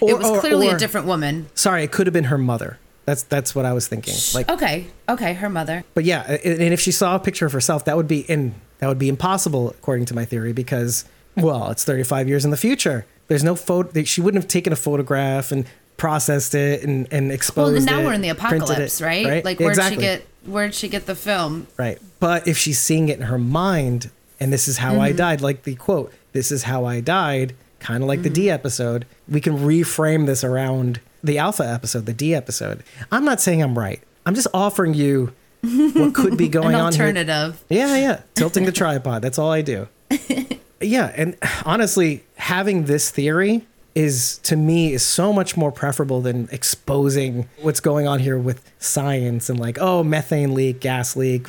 Or, 0.00 0.10
it 0.10 0.18
was 0.18 0.26
or- 0.30 0.40
clearly 0.40 0.68
or- 0.68 0.76
a 0.76 0.78
different 0.78 1.06
woman 1.06 1.46
Sorry, 1.54 1.82
it 1.84 1.90
could 1.92 2.06
have 2.06 2.14
been 2.14 2.24
her 2.24 2.38
mother. 2.38 2.78
That's 3.06 3.22
that's 3.22 3.54
what 3.54 3.64
I 3.64 3.72
was 3.72 3.86
thinking. 3.86 4.14
Like, 4.34 4.48
okay 4.50 4.86
okay 5.08 5.32
her 5.34 5.48
mother 5.48 5.84
But 5.94 6.04
yeah, 6.04 6.22
and 6.44 6.60
and 6.60 6.72
if 6.74 6.80
she 6.80 6.90
saw 6.92 7.16
a 7.16 7.20
picture 7.20 7.46
of 7.46 7.52
herself, 7.52 7.84
that 7.86 7.96
would 7.96 8.08
be 8.08 8.20
in 8.20 8.54
that 8.78 8.88
would 8.88 8.98
be 8.98 9.08
impossible 9.08 9.70
according 9.70 10.06
to 10.06 10.14
my 10.14 10.24
theory 10.24 10.52
because 10.52 11.04
well, 11.36 11.70
it's 11.70 11.84
35 11.84 12.28
years 12.28 12.44
in 12.46 12.50
the 12.50 12.56
future. 12.56 13.04
There's 13.28 13.44
no 13.44 13.54
photo. 13.54 14.02
She 14.04 14.20
wouldn't 14.22 14.42
have 14.42 14.48
taken 14.48 14.72
a 14.72 14.76
photograph 14.76 15.52
and 15.52 15.66
processed 15.96 16.54
it 16.54 16.82
and 16.82 17.08
and 17.10 17.32
exposed 17.32 17.58
it. 17.70 17.72
well 17.72 17.76
exposed 17.76 17.90
now 17.90 18.00
it, 18.00 18.04
we're 18.04 18.12
in 18.12 18.20
the 18.20 18.28
apocalypse 18.28 19.00
it, 19.00 19.04
right? 19.04 19.44
like 19.44 19.58
where'd 19.58 19.70
exactly. 19.72 19.96
she 19.96 20.00
get 20.00 20.26
where'd 20.44 20.74
she 20.74 20.88
get 20.88 21.06
the 21.06 21.14
film 21.14 21.66
right? 21.76 21.98
But 22.20 22.46
if 22.46 22.56
she's 22.58 22.78
seeing 22.78 23.08
it 23.08 23.16
in 23.18 23.24
her 23.26 23.38
mind, 23.38 24.10
and 24.40 24.52
this 24.52 24.68
is 24.68 24.78
how 24.78 25.00
I 25.00 25.08
Mm-hmm. 25.10 25.16
died, 25.18 25.40
like 25.40 25.62
the 25.64 25.74
quote, 25.74 26.12
"This 26.32 26.50
is 26.52 26.64
how 26.64 26.84
I 26.84 27.00
died," 27.00 27.54
kind 27.80 28.02
of 28.02 28.08
like 28.08 28.22
the 28.22 28.28
Mm-hmm. 28.28 28.34
Dee 28.34 28.50
episode, 28.50 29.06
we 29.28 29.40
can 29.40 29.58
reframe 29.58 30.26
this 30.26 30.42
around 30.44 31.00
the 31.24 31.38
Alpha 31.38 31.66
episode, 31.66 32.06
the 32.06 32.12
Dee 32.14 32.34
episode. 32.34 32.82
I'm 33.10 33.24
not 33.24 33.40
saying 33.40 33.62
I'm 33.62 33.78
right. 33.78 34.00
I'm 34.24 34.34
just 34.34 34.48
offering 34.54 34.94
you 34.94 35.32
what 35.62 36.14
could 36.14 36.36
be 36.36 36.48
going 36.58 36.68
an 36.68 36.74
on 36.76 36.92
here. 36.92 37.06
alternative 37.06 37.62
Yeah, 37.68 37.96
yeah. 37.96 38.20
Tilting 38.34 38.64
the 38.64 38.72
tripod. 38.72 39.22
That's 39.22 39.38
all 39.38 39.50
I 39.50 39.62
do. 39.62 39.88
yeah, 40.80 41.12
and 41.16 41.36
honestly, 41.64 42.22
having 42.36 42.84
this 42.84 43.10
theory 43.10 43.66
is 43.96 44.36
to 44.42 44.56
me 44.56 44.92
is 44.92 45.04
so 45.04 45.32
much 45.32 45.56
more 45.56 45.72
preferable 45.72 46.20
than 46.20 46.48
exposing 46.52 47.48
what's 47.62 47.80
going 47.80 48.06
on 48.06 48.20
here 48.20 48.38
with 48.38 48.70
science 48.78 49.48
and 49.48 49.58
like, 49.58 49.78
oh, 49.80 50.04
methane 50.04 50.54
leak, 50.54 50.80
gas 50.80 51.16
leak. 51.16 51.48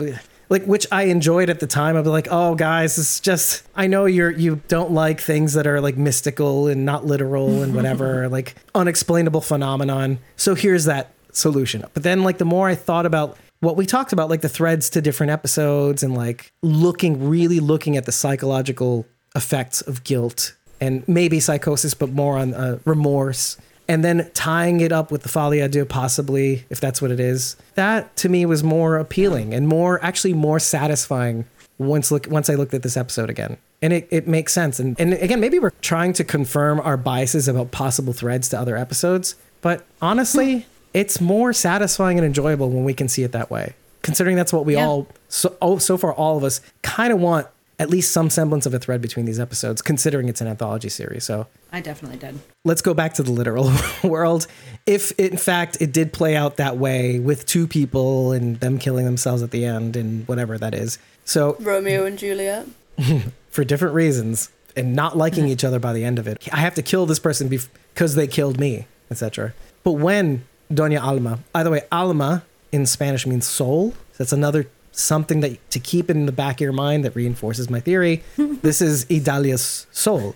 Like 0.50 0.64
which 0.64 0.88
I 0.90 1.04
enjoyed 1.04 1.50
at 1.50 1.60
the 1.60 1.68
time. 1.68 1.98
I'd 1.98 2.06
be 2.06 2.10
like, 2.10 2.30
"Oh, 2.32 2.56
guys, 2.56 2.98
it's 2.98 3.20
just 3.20 3.68
I 3.76 3.88
know 3.88 4.06
you're 4.06 4.32
you 4.32 4.62
don't 4.70 4.92
like 4.92 5.20
things 5.20 5.52
that 5.56 5.68
are 5.68 5.82
like 5.82 5.98
mystical 5.98 6.68
and 6.68 6.86
not 6.86 7.06
literal 7.06 7.64
and 7.64 7.76
whatever, 7.76 8.30
like 8.30 8.56
unexplainable 8.74 9.42
phenomenon. 9.42 10.20
So 10.38 10.56
here's 10.56 10.86
that 10.86 11.12
solution. 11.34 11.84
But 11.94 12.04
then 12.04 12.24
like 12.24 12.38
the 12.38 12.46
more 12.46 12.70
I 12.70 12.76
thought 12.76 13.06
about 13.06 13.38
what 13.60 13.76
we 13.76 13.86
talked 13.86 14.14
about, 14.14 14.30
like 14.30 14.40
the 14.40 14.48
threads 14.48 14.90
to 14.92 15.02
different 15.02 15.32
episodes 15.32 16.02
and 16.02 16.16
like 16.16 16.54
looking, 16.62 17.28
really 17.28 17.60
looking 17.60 17.98
at 17.98 18.06
the 18.06 18.14
psychological 18.14 19.06
effects 19.36 19.82
of 19.82 20.06
guilt 20.06 20.56
and 20.80 21.08
maybe 21.08 21.40
psychosis, 21.40 21.94
but 21.94 22.12
more 22.12 22.38
on 22.38 22.54
uh, 22.54 22.80
remorse. 22.86 23.58
And 23.90 24.04
then 24.04 24.30
tying 24.34 24.82
it 24.82 24.92
up 24.92 25.12
with 25.12 25.24
the 25.24 25.30
Folie 25.30 25.60
à 25.60 25.72
Deux, 25.72 25.86
possibly, 25.86 26.66
if 26.70 26.82
that's 26.82 27.02
what 27.02 27.10
it 27.10 27.22
is. 27.22 27.56
That 27.76 28.14
to 28.18 28.30
me 28.30 28.46
was 28.46 28.62
more 28.62 28.98
appealing 28.98 29.54
and 29.54 29.66
more, 29.68 30.04
actually, 30.04 30.34
more 30.34 30.60
satisfying 30.60 31.46
once 31.78 32.12
look 32.12 32.28
once 32.30 32.50
I 32.50 32.56
looked 32.56 32.74
at 32.74 32.84
this 32.84 32.98
episode 32.98 33.30
again. 33.30 33.58
And 33.82 33.94
it, 33.94 34.08
it 34.12 34.28
makes 34.28 34.52
sense. 34.52 34.80
And, 34.80 35.00
and 35.00 35.14
again, 35.14 35.40
maybe 35.40 35.60
we're 35.60 35.70
trying 35.82 36.12
to 36.14 36.24
confirm 36.24 36.80
our 36.80 36.98
biases 36.98 37.48
about 37.48 37.72
possible 37.72 38.12
threads 38.12 38.50
to 38.50 38.60
other 38.60 38.76
episodes. 38.76 39.36
But 39.62 39.86
honestly, 40.02 40.66
it's 40.94 41.22
more 41.22 41.54
satisfying 41.54 42.18
and 42.18 42.26
enjoyable 42.26 42.70
when 42.70 42.84
we 42.84 42.94
can 42.94 43.08
see 43.08 43.24
it 43.24 43.32
that 43.34 43.50
way. 43.52 43.74
Considering 44.02 44.36
that's 44.36 44.52
what 44.52 44.66
we 44.66 44.74
Yeah. 44.74 44.88
all 44.88 45.08
so 45.30 45.56
oh, 45.62 45.78
so 45.78 45.98
far 45.98 46.14
all 46.14 46.38
of 46.38 46.44
us 46.44 46.60
kind 46.82 47.14
of 47.14 47.20
want 47.20 47.48
at 47.80 47.90
least 47.90 48.12
some 48.12 48.30
semblance 48.30 48.66
of 48.66 48.74
a 48.74 48.80
thread 48.80 49.02
between 49.02 49.26
these 49.26 49.40
episodes, 49.40 49.82
considering 49.82 50.30
it's 50.30 50.42
an 50.42 50.48
anthology 50.48 50.90
series. 50.90 51.24
So 51.24 51.48
I 51.72 51.82
definitely 51.82 52.18
did. 52.18 52.40
let's 52.66 52.82
go 52.82 52.94
back 52.94 53.14
to 53.16 53.24
the 53.24 53.32
literal 53.32 53.72
world. 54.04 54.48
If 54.86 55.12
in 55.20 55.38
fact 55.38 55.78
it 55.80 55.92
did 55.92 56.12
play 56.14 56.36
out 56.36 56.58
that 56.58 56.78
way 56.78 57.20
with 57.20 57.46
two 57.46 57.68
people 57.68 58.32
and 58.32 58.60
them 58.60 58.80
killing 58.80 59.06
themselves 59.06 59.44
at 59.44 59.52
the 59.52 59.66
end 59.66 59.96
and 59.96 60.28
whatever 60.28 60.58
that 60.58 60.74
is. 60.74 60.98
So 61.26 61.56
Romeo 61.60 62.06
and 62.06 62.18
Juliet. 62.18 62.68
for 63.52 63.64
different 63.64 63.94
reasons 63.94 64.50
and 64.76 64.96
not 64.96 65.18
liking 65.18 65.48
each 65.48 65.64
other 65.64 65.80
by 65.80 65.94
the 65.94 66.04
end 66.04 66.20
of 66.20 66.28
it. 66.28 66.48
I 66.52 66.58
have 66.58 66.76
to 66.76 66.82
kill 66.82 67.06
this 67.06 67.20
person 67.20 67.48
because 67.48 68.16
they 68.16 68.28
killed 68.28 68.60
me, 68.60 68.88
etc. 69.10 69.54
But 69.84 69.94
when 69.94 70.46
Doña 70.72 71.02
Alma, 71.02 71.40
by 71.52 71.64
the 71.64 71.72
way, 71.72 71.82
Alma 71.92 72.44
in 72.72 72.86
Spanish 72.86 73.26
means 73.26 73.48
soul. 73.48 73.94
That's 74.18 74.34
another 74.34 74.68
something 74.98 75.42
that 75.42 75.70
to 75.72 75.80
keep 75.80 76.10
in 76.10 76.26
the 76.26 76.32
back 76.32 76.56
of 76.58 76.62
your 76.62 76.72
mind 76.74 77.06
that 77.06 77.16
reinforces 77.16 77.70
my 77.70 77.80
theory. 77.80 78.24
this 78.38 78.82
is 78.82 79.06
Idalia's 79.06 79.88
soul. 79.92 80.36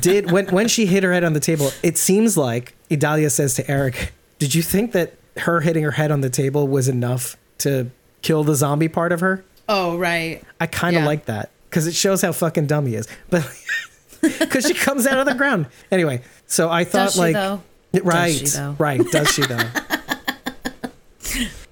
Did 0.00 0.30
when 0.32 0.46
when 0.48 0.66
she 0.68 0.86
hit 0.86 1.04
her 1.04 1.12
head 1.12 1.22
on 1.22 1.32
the 1.32 1.40
table, 1.40 1.70
it 1.82 1.96
seems 1.96 2.36
like 2.36 2.74
Idalia 2.90 3.30
says 3.30 3.54
to 3.54 3.70
Eric, 3.70 4.12
"Did 4.40 4.54
you 4.54 4.62
think 4.62 4.92
that 4.92 5.14
her 5.38 5.60
hitting 5.60 5.84
her 5.84 5.92
head 5.92 6.10
on 6.10 6.22
the 6.22 6.30
table 6.30 6.66
was 6.66 6.88
enough 6.88 7.36
to 7.58 7.90
kill 8.22 8.42
the 8.42 8.54
zombie 8.56 8.88
part 8.88 9.12
of 9.12 9.20
her?" 9.20 9.44
Oh, 9.68 9.96
right. 9.96 10.42
I 10.60 10.66
kind 10.66 10.96
of 10.96 11.02
Yeah. 11.02 11.06
like 11.06 11.26
that 11.26 11.50
because 11.68 11.86
it 11.86 11.94
shows 11.94 12.20
how 12.22 12.32
fucking 12.32 12.66
dumb 12.66 12.86
he 12.86 12.96
is. 12.96 13.06
But 13.28 13.48
because 14.20 14.66
she 14.66 14.74
comes 14.74 15.06
out 15.06 15.18
of 15.18 15.26
the 15.26 15.34
ground 15.34 15.66
anyway. 15.92 16.22
So 16.46 16.68
I 16.68 16.82
thought 16.82 17.06
Does 17.06 17.14
she, 17.14 17.20
like 17.20 17.34
though? 17.34 17.62
right, 18.02 18.34
she, 18.34 18.46
though? 18.46 18.74
right. 18.78 19.00
Does 19.12 19.30
she 19.30 19.42
though? 19.42 19.62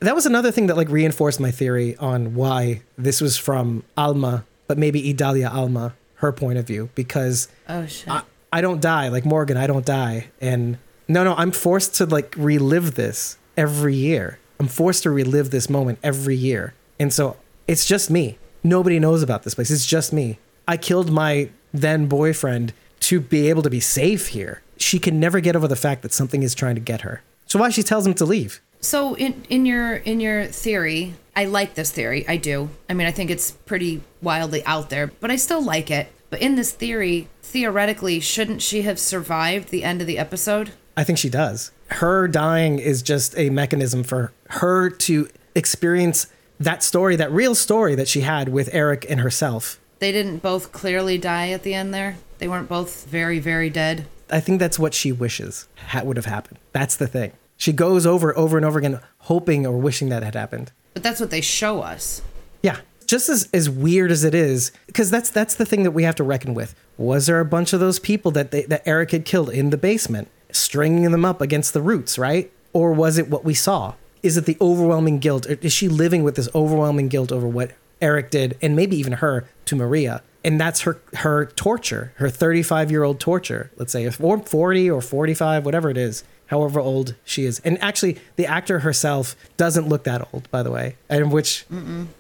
that 0.01 0.15
was 0.15 0.27
another 0.27 0.51
thing 0.51 0.67
that 0.69 0.77
like 0.77 0.89
reinforced 0.89 1.41
my 1.41 1.51
theory 1.51 1.97
on 1.97 2.35
why 2.35 2.83
this 2.97 3.21
was 3.21 3.37
from 3.37 3.85
Alma, 3.97 4.45
but 4.67 4.79
maybe 4.79 5.09
Idalia 5.09 5.49
Alma, 5.49 5.95
her 6.17 6.33
point 6.33 6.59
of 6.59 6.67
view, 6.67 6.91
because 6.95 7.49
Oh, 7.69 7.87
shit. 7.87 8.09
I, 8.09 8.23
I 8.53 8.61
don't 8.61 8.81
die 8.81 9.09
like 9.09 9.25
Morgan. 9.25 9.57
I 9.57 9.67
don't 9.67 9.85
die, 9.87 10.29
and 10.41 10.79
no, 11.09 11.25
no, 11.25 11.35
I'm 11.35 11.51
forced 11.53 11.95
to 11.97 12.07
like 12.07 12.35
relive 12.37 12.95
this 12.95 13.37
every 13.57 13.95
year. 13.95 14.39
I'm 14.61 14.69
forced 14.69 15.03
to 15.05 15.11
relive 15.11 15.51
this 15.51 15.69
moment 15.71 15.99
every 16.03 16.37
year, 16.37 16.75
and 16.99 17.13
so 17.13 17.37
it's 17.67 17.87
just 17.87 18.11
me. 18.11 18.39
Nobody 18.65 18.99
knows 18.99 19.23
about 19.23 19.43
this 19.45 19.55
place. 19.55 19.71
It's 19.71 19.87
just 19.87 20.13
me. 20.13 20.39
I 20.67 20.77
killed 20.77 21.11
my 21.13 21.51
then 21.73 22.07
boyfriend 22.07 22.73
to 23.01 23.21
be 23.21 23.49
able 23.49 23.63
to 23.63 23.71
be 23.71 23.81
safe 23.81 24.29
here. 24.29 24.63
She 24.79 24.99
can 24.99 25.21
never 25.21 25.41
get 25.41 25.55
over 25.55 25.69
the 25.69 25.77
fact 25.77 26.03
that 26.03 26.13
something 26.13 26.43
is 26.43 26.55
trying 26.55 26.75
to 26.75 26.81
get 26.81 27.03
her. 27.03 27.23
So 27.47 27.59
why 27.59 27.71
she 27.71 27.83
tells 27.83 28.07
him 28.07 28.15
to 28.15 28.25
leave? 28.25 28.61
So 28.81 29.15
in 29.15 29.45
in 29.49 29.67
your 29.67 29.95
in 29.95 30.21
your 30.21 30.47
theory, 30.47 31.15
I 31.35 31.45
like 31.45 31.75
this 31.75 31.91
theory. 31.91 32.27
I 32.29 32.37
do. 32.37 32.71
I 32.89 32.95
mean, 32.95 33.07
I 33.07 33.11
think 33.11 33.31
it's 33.31 33.51
pretty 33.51 34.03
wildly 34.23 34.65
out 34.65 34.91
there, 34.91 35.09
but 35.09 35.31
I 35.31 35.37
still 35.37 35.63
like 35.63 35.91
it. 35.91 36.09
But 36.31 36.41
in 36.41 36.57
this 36.57 36.73
theory, 36.73 37.29
theoretically, 37.43 38.21
shouldn't 38.21 38.63
she 38.63 38.83
have 38.83 38.99
survived 38.99 39.71
the 39.71 39.83
end 39.85 40.01
of 40.01 40.07
the 40.07 40.19
episode? 40.19 40.73
I 40.97 41.05
think 41.05 41.19
she 41.19 41.31
does. 41.31 41.71
Her 41.89 42.29
dying 42.29 42.79
is 42.79 43.03
just 43.03 43.37
a 43.39 43.51
mechanism 43.51 44.03
for 44.03 44.33
her 44.51 44.91
to 44.91 45.29
experience 45.55 46.27
that 46.61 46.83
story, 46.83 47.17
that 47.17 47.31
real 47.33 47.55
story 47.55 47.95
that 47.95 48.09
she 48.09 48.21
had 48.21 48.51
with 48.51 48.69
Eric 48.73 49.07
and 49.09 49.21
herself. 49.21 49.81
They 50.01 50.13
didn't 50.13 50.39
both 50.39 50.73
clearly 50.73 51.19
die 51.19 51.51
at 51.51 51.63
the 51.63 51.75
end 51.75 51.95
there. 51.95 52.17
They 52.39 52.49
weren't 52.49 52.69
both 52.69 53.07
very 53.07 53.39
very 53.39 53.71
dead. 53.71 54.07
I 54.31 54.41
think 54.41 54.61
that's 54.61 54.79
what 54.79 54.93
she 54.93 55.11
wishes 55.13 55.67
would 56.05 56.17
have 56.17 56.27
happened. 56.27 56.59
That's 56.73 56.97
the 56.97 57.07
thing. 57.07 57.33
She 57.59 57.73
goes 57.73 58.07
over 58.07 58.37
over 58.39 58.57
and 58.57 58.65
over 58.65 58.79
again, 58.79 59.01
hoping 59.19 59.67
or 59.67 59.77
wishing 59.77 60.09
that 60.09 60.23
had 60.23 60.37
happened. 60.37 60.73
But 60.95 61.03
that's 61.03 61.21
what 61.21 61.31
they 61.31 61.41
show 61.41 61.83
us. 61.83 62.23
Yeah, 62.63 62.79
just 63.05 63.29
as, 63.29 63.49
as 63.53 63.69
weird 63.69 64.13
as 64.13 64.23
it 64.23 64.35
is, 64.35 64.71
because 64.87 65.11
that's 65.11 65.29
that's 65.29 65.57
the 65.57 65.67
thing 65.67 65.83
that 65.83 65.91
we 65.91 66.05
have 66.05 66.15
to 66.15 66.25
reckon 66.25 66.55
with. 66.55 66.75
Was 66.97 67.27
there 67.27 67.41
a 67.41 67.45
bunch 67.45 67.73
of 67.73 67.81
those 67.81 67.99
people 67.99 68.31
that 68.31 68.53
they, 68.53 68.63
that 68.63 68.87
Eric 68.87 69.11
had 69.11 69.25
killed 69.25 69.51
in 69.51 69.71
the 69.71 69.77
basement, 69.77 70.29
stringing 70.53 71.11
them 71.11 71.25
up 71.25 71.41
against 71.41 71.75
the 71.75 71.83
roots, 71.83 72.17
right? 72.17 72.51
Or 72.73 72.93
was 72.93 73.19
it 73.19 73.29
what 73.29 73.45
we 73.45 73.55
saw? 73.55 73.95
Is 74.23 74.37
it 74.37 74.47
the 74.47 74.57
overwhelming 74.61 75.19
guilt? 75.19 75.47
Or 75.47 75.55
is 75.55 75.73
she 75.73 75.89
living 75.89 76.23
with 76.23 76.37
this 76.37 76.49
overwhelming 76.55 77.09
guilt 77.09 77.33
over 77.33 77.49
what 77.49 77.73
Eric 78.01 78.31
did, 78.31 78.57
and 78.63 78.77
maybe 78.77 78.97
even 78.97 79.15
her 79.15 79.49
to 79.65 79.75
Maria? 79.75 80.23
And 80.45 80.61
that's 80.61 80.83
her 80.83 81.01
her 81.15 81.47
torture, 81.47 82.13
her 82.19 82.31
35 82.31 82.93
year 82.93 83.03
old 83.03 83.19
torture. 83.19 83.73
Let's 83.77 83.91
say, 83.91 84.07
or 84.07 84.13
40 84.13 84.91
or 84.91 85.01
45, 85.01 85.65
whatever 85.65 85.91
it 85.91 85.97
is 85.97 86.23
however 86.49 86.81
old 86.81 87.15
she 87.25 87.45
is. 87.45 87.61
And 87.61 87.81
actually, 87.83 88.19
the 88.37 88.47
actor 88.47 88.81
herself 88.81 89.37
doesn't 89.57 89.89
look 89.89 90.05
that 90.05 90.29
old, 90.33 90.51
by 90.51 90.63
the 90.63 90.71
way, 90.71 90.97
and 91.09 91.31
which 91.31 91.65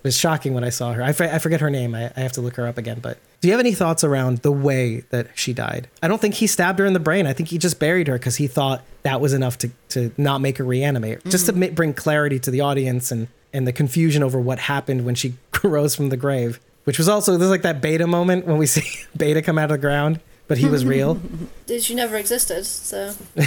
was 0.02 0.16
shocking 0.16 0.54
when 0.54 0.64
I 0.64 0.70
saw 0.70 0.92
her. 0.92 1.02
I, 1.02 1.08
f- 1.08 1.20
I 1.20 1.38
forget 1.38 1.60
her 1.60 1.70
name. 1.70 1.94
I, 1.94 2.12
I 2.16 2.20
have 2.20 2.32
to 2.32 2.40
look 2.40 2.56
her 2.56 2.66
up 2.66 2.78
again. 2.78 3.00
But 3.00 3.18
do 3.40 3.48
you 3.48 3.52
have 3.52 3.60
any 3.60 3.72
thoughts 3.72 4.04
around 4.04 4.38
the 4.38 4.52
way 4.52 5.00
that 5.10 5.28
she 5.34 5.52
died? 5.52 5.88
I 6.02 6.08
don't 6.08 6.20
think 6.20 6.34
he 6.34 6.46
stabbed 6.46 6.78
her 6.78 6.86
in 6.86 6.92
the 6.92 7.00
brain. 7.00 7.26
I 7.26 7.32
think 7.32 7.48
he 7.48 7.58
just 7.58 7.78
buried 7.78 8.08
her 8.08 8.18
because 8.18 8.36
he 8.36 8.46
thought 8.46 8.82
that 9.02 9.20
was 9.20 9.32
enough 9.32 9.58
to, 9.58 9.70
to 9.90 10.12
not 10.16 10.40
make 10.40 10.58
her 10.58 10.64
reanimate, 10.64 11.24
just 11.24 11.46
to 11.46 11.52
mm-hmm. 11.52 11.60
ma- 11.60 11.74
bring 11.74 11.94
clarity 11.94 12.38
to 12.40 12.50
the 12.50 12.60
audience 12.60 13.10
and, 13.10 13.28
and 13.52 13.66
the 13.66 13.72
confusion 13.72 14.22
over 14.22 14.38
what 14.38 14.58
happened 14.58 15.04
when 15.04 15.14
she 15.14 15.34
rose 15.64 15.94
from 15.94 16.10
the 16.10 16.16
grave. 16.16 16.60
Which 16.84 16.96
was 16.96 17.08
also 17.08 17.36
there's 17.36 17.50
like 17.50 17.62
that 17.62 17.82
beta 17.82 18.06
moment 18.06 18.46
when 18.46 18.56
we 18.56 18.64
see 18.64 19.04
Beta 19.16 19.42
come 19.42 19.58
out 19.58 19.64
of 19.64 19.72
the 19.72 19.78
ground, 19.78 20.20
but 20.48 20.58
he 20.58 20.66
was 20.66 20.84
real. 20.84 21.20
She 21.80 21.94
never 21.94 22.16
existed, 22.16 22.64
so 22.64 23.12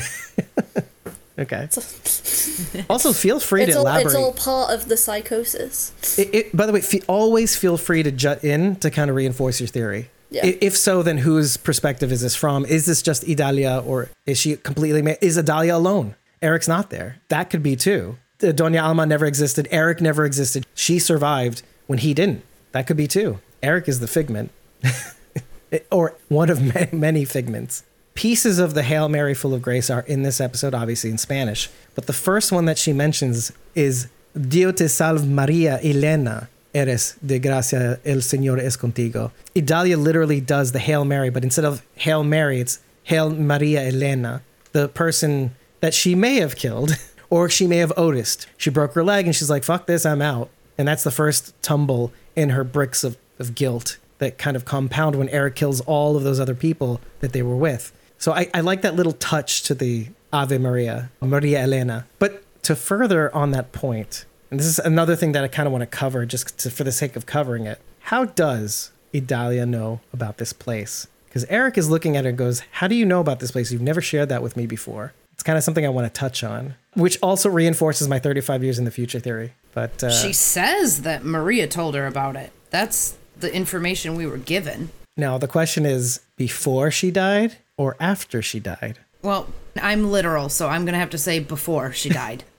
Okay. 1.40 1.68
also, 2.90 3.14
feel 3.14 3.40
free 3.40 3.64
it's 3.64 3.72
to 3.74 3.80
all 3.80 3.86
elaborate. 3.86 4.06
it's 4.08 4.16
all 4.16 4.34
part 4.34 4.74
of 4.74 4.88
the 4.90 4.96
psychosis. 4.98 5.92
It, 6.20 6.36
it, 6.36 6.56
by 6.56 6.66
the 6.68 6.74
way, 6.74 6.82
fe- 6.82 7.02
always 7.08 7.56
feel 7.56 7.78
free 7.78 8.04
to 8.04 8.12
jut 8.12 8.44
in 8.44 8.76
to 8.78 8.92
kind 8.92 9.10
of 9.10 9.16
reinforce 9.16 9.60
your 9.60 9.68
theory. 9.68 10.10
Yeah. 10.30 10.46
If 10.46 10.78
so, 10.78 11.02
then 11.02 11.18
whose 11.18 11.58
perspective 11.58 12.12
is 12.12 12.22
this 12.22 12.36
from? 12.36 12.66
Is 12.66 12.86
this 12.86 13.02
just 13.02 13.28
Idalia, 13.28 13.82
or 13.86 14.10
is 14.26 14.38
she 14.38 14.56
completely? 14.56 15.02
Ma- 15.02 15.16
is 15.22 15.38
Idalia 15.38 15.76
alone? 15.76 16.16
Eric's 16.42 16.68
not 16.68 16.90
there. 16.90 17.18
That 17.30 17.50
could 17.50 17.64
be 17.64 17.76
too. 17.76 18.18
Doña 18.40 18.84
Alma 18.84 19.06
never 19.06 19.26
existed. 19.26 19.68
Eric 19.72 20.00
never 20.02 20.26
existed. 20.26 20.66
She 20.76 21.00
survived 21.00 21.64
when 21.88 22.00
he 22.00 22.14
didn't. 22.14 22.44
That 22.72 22.88
could 22.88 22.98
be 22.98 23.08
too. 23.08 23.40
Eric 23.64 23.88
is 23.88 24.00
the 24.00 24.08
figment, 24.08 24.52
or 25.92 26.16
one 26.30 26.50
of 26.50 26.62
many, 26.76 26.90
many 26.92 27.26
figments. 27.26 27.84
Pieces 28.14 28.60
of 28.60 28.74
the 28.74 28.84
Hail 28.84 29.08
Mary 29.08 29.34
full 29.34 29.54
of 29.54 29.62
grace 29.62 29.90
are 29.90 30.02
in 30.02 30.24
this 30.24 30.42
episode, 30.42 30.74
obviously 30.74 31.10
in 31.10 31.18
Spanish. 31.18 31.70
But 31.96 32.08
the 32.08 32.14
first 32.14 32.52
one 32.52 32.66
that 32.66 32.78
she 32.78 32.94
mentions 32.94 33.52
is 33.74 34.10
Dio 34.40 34.72
te 34.72 34.88
salve 34.88 35.28
Maria 35.28 35.80
Elena. 35.84 36.50
Eres 36.74 37.18
de 37.26 37.38
gracia, 37.38 38.00
el 38.06 38.20
Señor 38.20 38.58
es 38.60 38.78
contigo. 38.78 39.32
Idalia 39.58 39.98
literally 39.98 40.40
does 40.40 40.72
the 40.72 40.80
Hail 40.80 41.04
Mary, 41.04 41.30
but 41.30 41.44
instead 41.44 41.66
of 41.66 41.82
Hail 41.96 42.24
Mary, 42.24 42.62
it's 42.62 42.80
Hail 43.04 43.30
Maria 43.30 43.90
Elena, 43.90 44.42
the 44.72 44.88
person 44.88 45.54
that 45.82 45.94
she 45.94 46.16
may 46.16 46.36
have 46.36 46.56
killed, 46.56 46.92
or 47.30 47.50
she 47.50 47.68
may 47.68 47.78
have 47.78 47.92
Otised. 47.98 48.46
She 48.56 48.70
broke 48.70 48.94
her 48.94 49.04
leg 49.04 49.26
and 49.26 49.36
she's 49.36 49.50
like, 49.50 49.66
fuck 49.66 49.86
this, 49.86 50.06
I'm 50.06 50.22
out. 50.22 50.50
And 50.78 50.88
that's 50.88 51.04
the 51.04 51.12
first 51.12 51.54
tumble 51.62 52.14
in 52.38 52.52
her 52.52 52.64
bricks 52.64 53.04
of, 53.04 53.18
of 53.38 53.54
guilt 53.54 53.98
that 54.22 54.38
kind 54.38 54.56
of 54.56 54.64
compound 54.66 55.16
when 55.18 55.28
Eric 55.30 55.56
kills 55.56 55.82
all 55.82 56.16
of 56.16 56.24
those 56.24 56.40
other 56.40 56.54
people 56.56 57.02
that 57.20 57.34
they 57.34 57.42
were 57.42 57.56
with. 57.56 57.92
So 58.20 58.32
I, 58.32 58.50
I 58.54 58.62
like 58.62 58.84
that 58.84 58.96
little 58.96 59.14
touch 59.14 59.64
to 59.64 59.74
the 59.74 60.10
Ave 60.32 60.60
Maria, 60.60 61.10
Maria 61.22 61.60
Elena. 61.60 62.06
But 62.20 62.44
to 62.64 62.76
further 62.76 63.34
on 63.36 63.50
that 63.52 63.72
point, 63.72 64.26
and 64.52 64.60
this 64.60 64.68
is 64.68 64.78
another 64.78 65.16
thing 65.16 65.32
that 65.32 65.44
I 65.44 65.48
kind 65.48 65.66
of 65.66 65.74
want 65.74 65.82
to 65.82 65.88
cover 65.88 66.26
just 66.28 66.60
to, 66.60 66.70
for 66.70 66.84
the 66.84 66.92
sake 66.92 67.16
of 67.16 67.26
covering 67.26 67.66
it. 67.66 67.82
How 68.02 68.26
does 68.26 68.92
Idalia 69.14 69.66
know 69.66 70.02
about 70.14 70.38
this 70.38 70.54
place? 70.54 71.08
Because 71.26 71.46
Eric 71.46 71.78
is 71.78 71.90
looking 71.90 72.16
at 72.16 72.26
her 72.26 72.30
and 72.30 72.38
goes, 72.38 72.62
How 72.74 72.88
do 72.88 72.94
you 72.94 73.06
know 73.06 73.22
about 73.22 73.40
this 73.40 73.50
place? 73.52 73.72
You've 73.72 73.82
never 73.82 74.02
shared 74.02 74.30
that 74.30 74.44
with 74.44 74.56
me 74.56 74.68
before. 74.68 75.14
It's 75.34 75.42
kind 75.44 75.58
of 75.58 75.64
something 75.64 75.84
I 75.86 75.90
want 75.90 76.14
to 76.14 76.20
touch 76.20 76.44
on, 76.44 76.76
which 76.94 77.18
also 77.24 77.50
reinforces 77.50 78.08
my 78.08 78.20
35 78.20 78.64
years 78.64 78.78
in 78.78 78.86
the 78.86 78.92
future 78.92 79.20
theory. 79.20 79.54
But 79.74 80.04
uh, 80.04 80.12
She 80.12 80.34
says 80.34 81.02
that 81.02 81.26
Maria 81.26 81.68
told 81.68 81.96
her 81.96 82.06
about 82.06 82.36
it. 82.36 82.52
That's 82.70 83.18
the 83.40 83.54
information 83.54 84.16
we 84.16 84.26
were 84.26 84.38
given. 84.38 84.90
now 85.18 85.38
the 85.38 85.48
question 85.48 85.86
is 85.86 86.20
before 86.38 86.92
she 86.92 87.12
died 87.12 87.58
or 87.78 87.96
after 88.00 88.42
she 88.42 88.60
died? 88.60 89.00
Well, 89.22 89.48
I'm 89.82 90.12
literal, 90.12 90.50
so 90.50 90.68
I'm 90.68 90.86
gonna 90.86 90.98
have 91.00 91.10
to 91.12 91.18
say 91.18 91.40
before 91.40 91.92
she 91.94 92.10
died. 92.10 92.44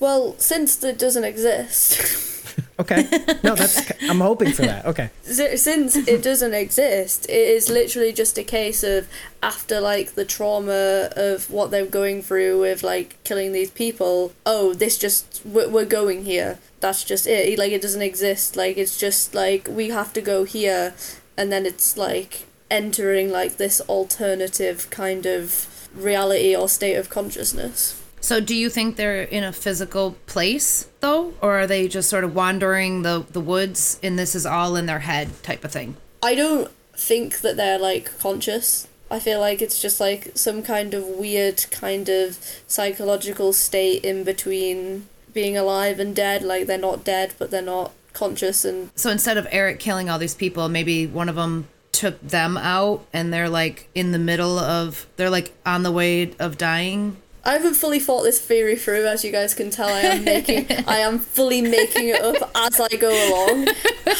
Well, 0.00 0.36
since 0.38 0.82
it 0.84 0.96
doesn't 0.96 1.24
exist, 1.24 1.98
Okay. 2.80 3.08
No, 3.42 3.54
that's 3.54 3.90
I'm 4.08 4.20
hoping 4.20 4.52
for 4.52 4.62
that. 4.62 4.86
Okay. 4.86 5.10
Since 5.22 5.96
it 5.96 6.22
doesn't 6.22 6.54
exist, 6.54 7.26
it 7.28 7.48
is 7.48 7.68
literally 7.68 8.12
just 8.12 8.38
a 8.38 8.44
case 8.44 8.84
of 8.84 9.08
after 9.42 9.80
like 9.80 10.14
the 10.14 10.24
trauma 10.24 11.10
of 11.16 11.50
what 11.50 11.70
they're 11.70 11.86
going 11.86 12.22
through 12.22 12.60
with 12.60 12.82
like 12.82 13.16
killing 13.24 13.52
these 13.52 13.70
people. 13.70 14.32
Oh, 14.46 14.74
this 14.74 14.96
just 14.96 15.42
we're, 15.44 15.68
we're 15.68 15.84
going 15.84 16.24
here. 16.24 16.58
That's 16.80 17.02
just 17.02 17.26
it. 17.26 17.58
Like 17.58 17.72
it 17.72 17.82
doesn't 17.82 18.02
exist. 18.02 18.56
Like 18.56 18.76
it's 18.76 18.98
just 18.98 19.34
like 19.34 19.66
we 19.68 19.88
have 19.88 20.12
to 20.12 20.20
go 20.20 20.44
here, 20.44 20.94
and 21.36 21.50
then 21.50 21.66
it's 21.66 21.96
like 21.96 22.46
entering 22.70 23.30
like 23.30 23.56
this 23.56 23.80
alternative 23.82 24.88
kind 24.90 25.26
of 25.26 25.88
reality 25.94 26.54
or 26.54 26.68
state 26.68 26.94
of 26.94 27.10
consciousness. 27.10 28.00
So 28.28 28.40
do 28.40 28.54
you 28.54 28.68
think 28.68 28.96
they're 28.96 29.22
in 29.22 29.42
a 29.42 29.54
physical 29.54 30.14
place 30.26 30.86
though, 31.00 31.32
or 31.40 31.60
are 31.60 31.66
they 31.66 31.88
just 31.88 32.10
sort 32.10 32.24
of 32.24 32.34
wandering 32.34 33.00
the 33.00 33.24
the 33.32 33.40
woods 33.40 33.98
and 34.02 34.18
this 34.18 34.34
is 34.34 34.44
all 34.44 34.76
in 34.76 34.84
their 34.84 34.98
head 34.98 35.42
type 35.42 35.64
of 35.64 35.72
thing? 35.72 35.96
I 36.22 36.34
don't 36.34 36.70
think 36.92 37.40
that 37.40 37.56
they're 37.56 37.78
like 37.78 38.18
conscious. 38.18 38.86
I 39.10 39.18
feel 39.18 39.40
like 39.40 39.62
it's 39.62 39.80
just 39.80 39.98
like 39.98 40.32
some 40.34 40.62
kind 40.62 40.92
of 40.92 41.06
weird 41.06 41.64
kind 41.70 42.06
of 42.10 42.38
psychological 42.66 43.54
state 43.54 44.04
in 44.04 44.24
between 44.24 45.08
being 45.32 45.56
alive 45.56 45.98
and 45.98 46.14
dead. 46.14 46.42
Like 46.42 46.66
they're 46.66 46.76
not 46.76 47.04
dead, 47.04 47.32
but 47.38 47.50
they're 47.50 47.62
not 47.62 47.92
conscious 48.12 48.62
and 48.62 48.90
So 48.94 49.08
instead 49.08 49.38
of 49.38 49.48
Eric 49.50 49.80
killing 49.80 50.10
all 50.10 50.18
these 50.18 50.34
people, 50.34 50.68
maybe 50.68 51.06
one 51.06 51.30
of 51.30 51.36
them 51.36 51.66
took 51.92 52.20
them 52.20 52.58
out 52.58 53.06
and 53.10 53.32
they're 53.32 53.48
like 53.48 53.88
in 53.94 54.12
the 54.12 54.18
middle 54.18 54.58
of 54.58 55.06
they're 55.16 55.30
like 55.30 55.54
on 55.64 55.82
the 55.82 55.90
way 55.90 56.34
of 56.38 56.58
dying. 56.58 57.16
I 57.48 57.52
haven't 57.52 57.74
fully 57.74 57.98
thought 57.98 58.24
this 58.24 58.38
theory 58.38 58.76
through, 58.76 59.06
as 59.06 59.24
you 59.24 59.32
guys 59.32 59.54
can 59.54 59.70
tell. 59.70 59.88
I 59.88 60.00
am 60.00 60.22
making, 60.22 60.66
I 60.86 60.98
am 60.98 61.18
fully 61.18 61.62
making 61.62 62.08
it 62.10 62.20
up 62.20 62.50
as 62.54 62.78
I 62.78 62.88
go 62.88 63.08
along. 63.08 63.68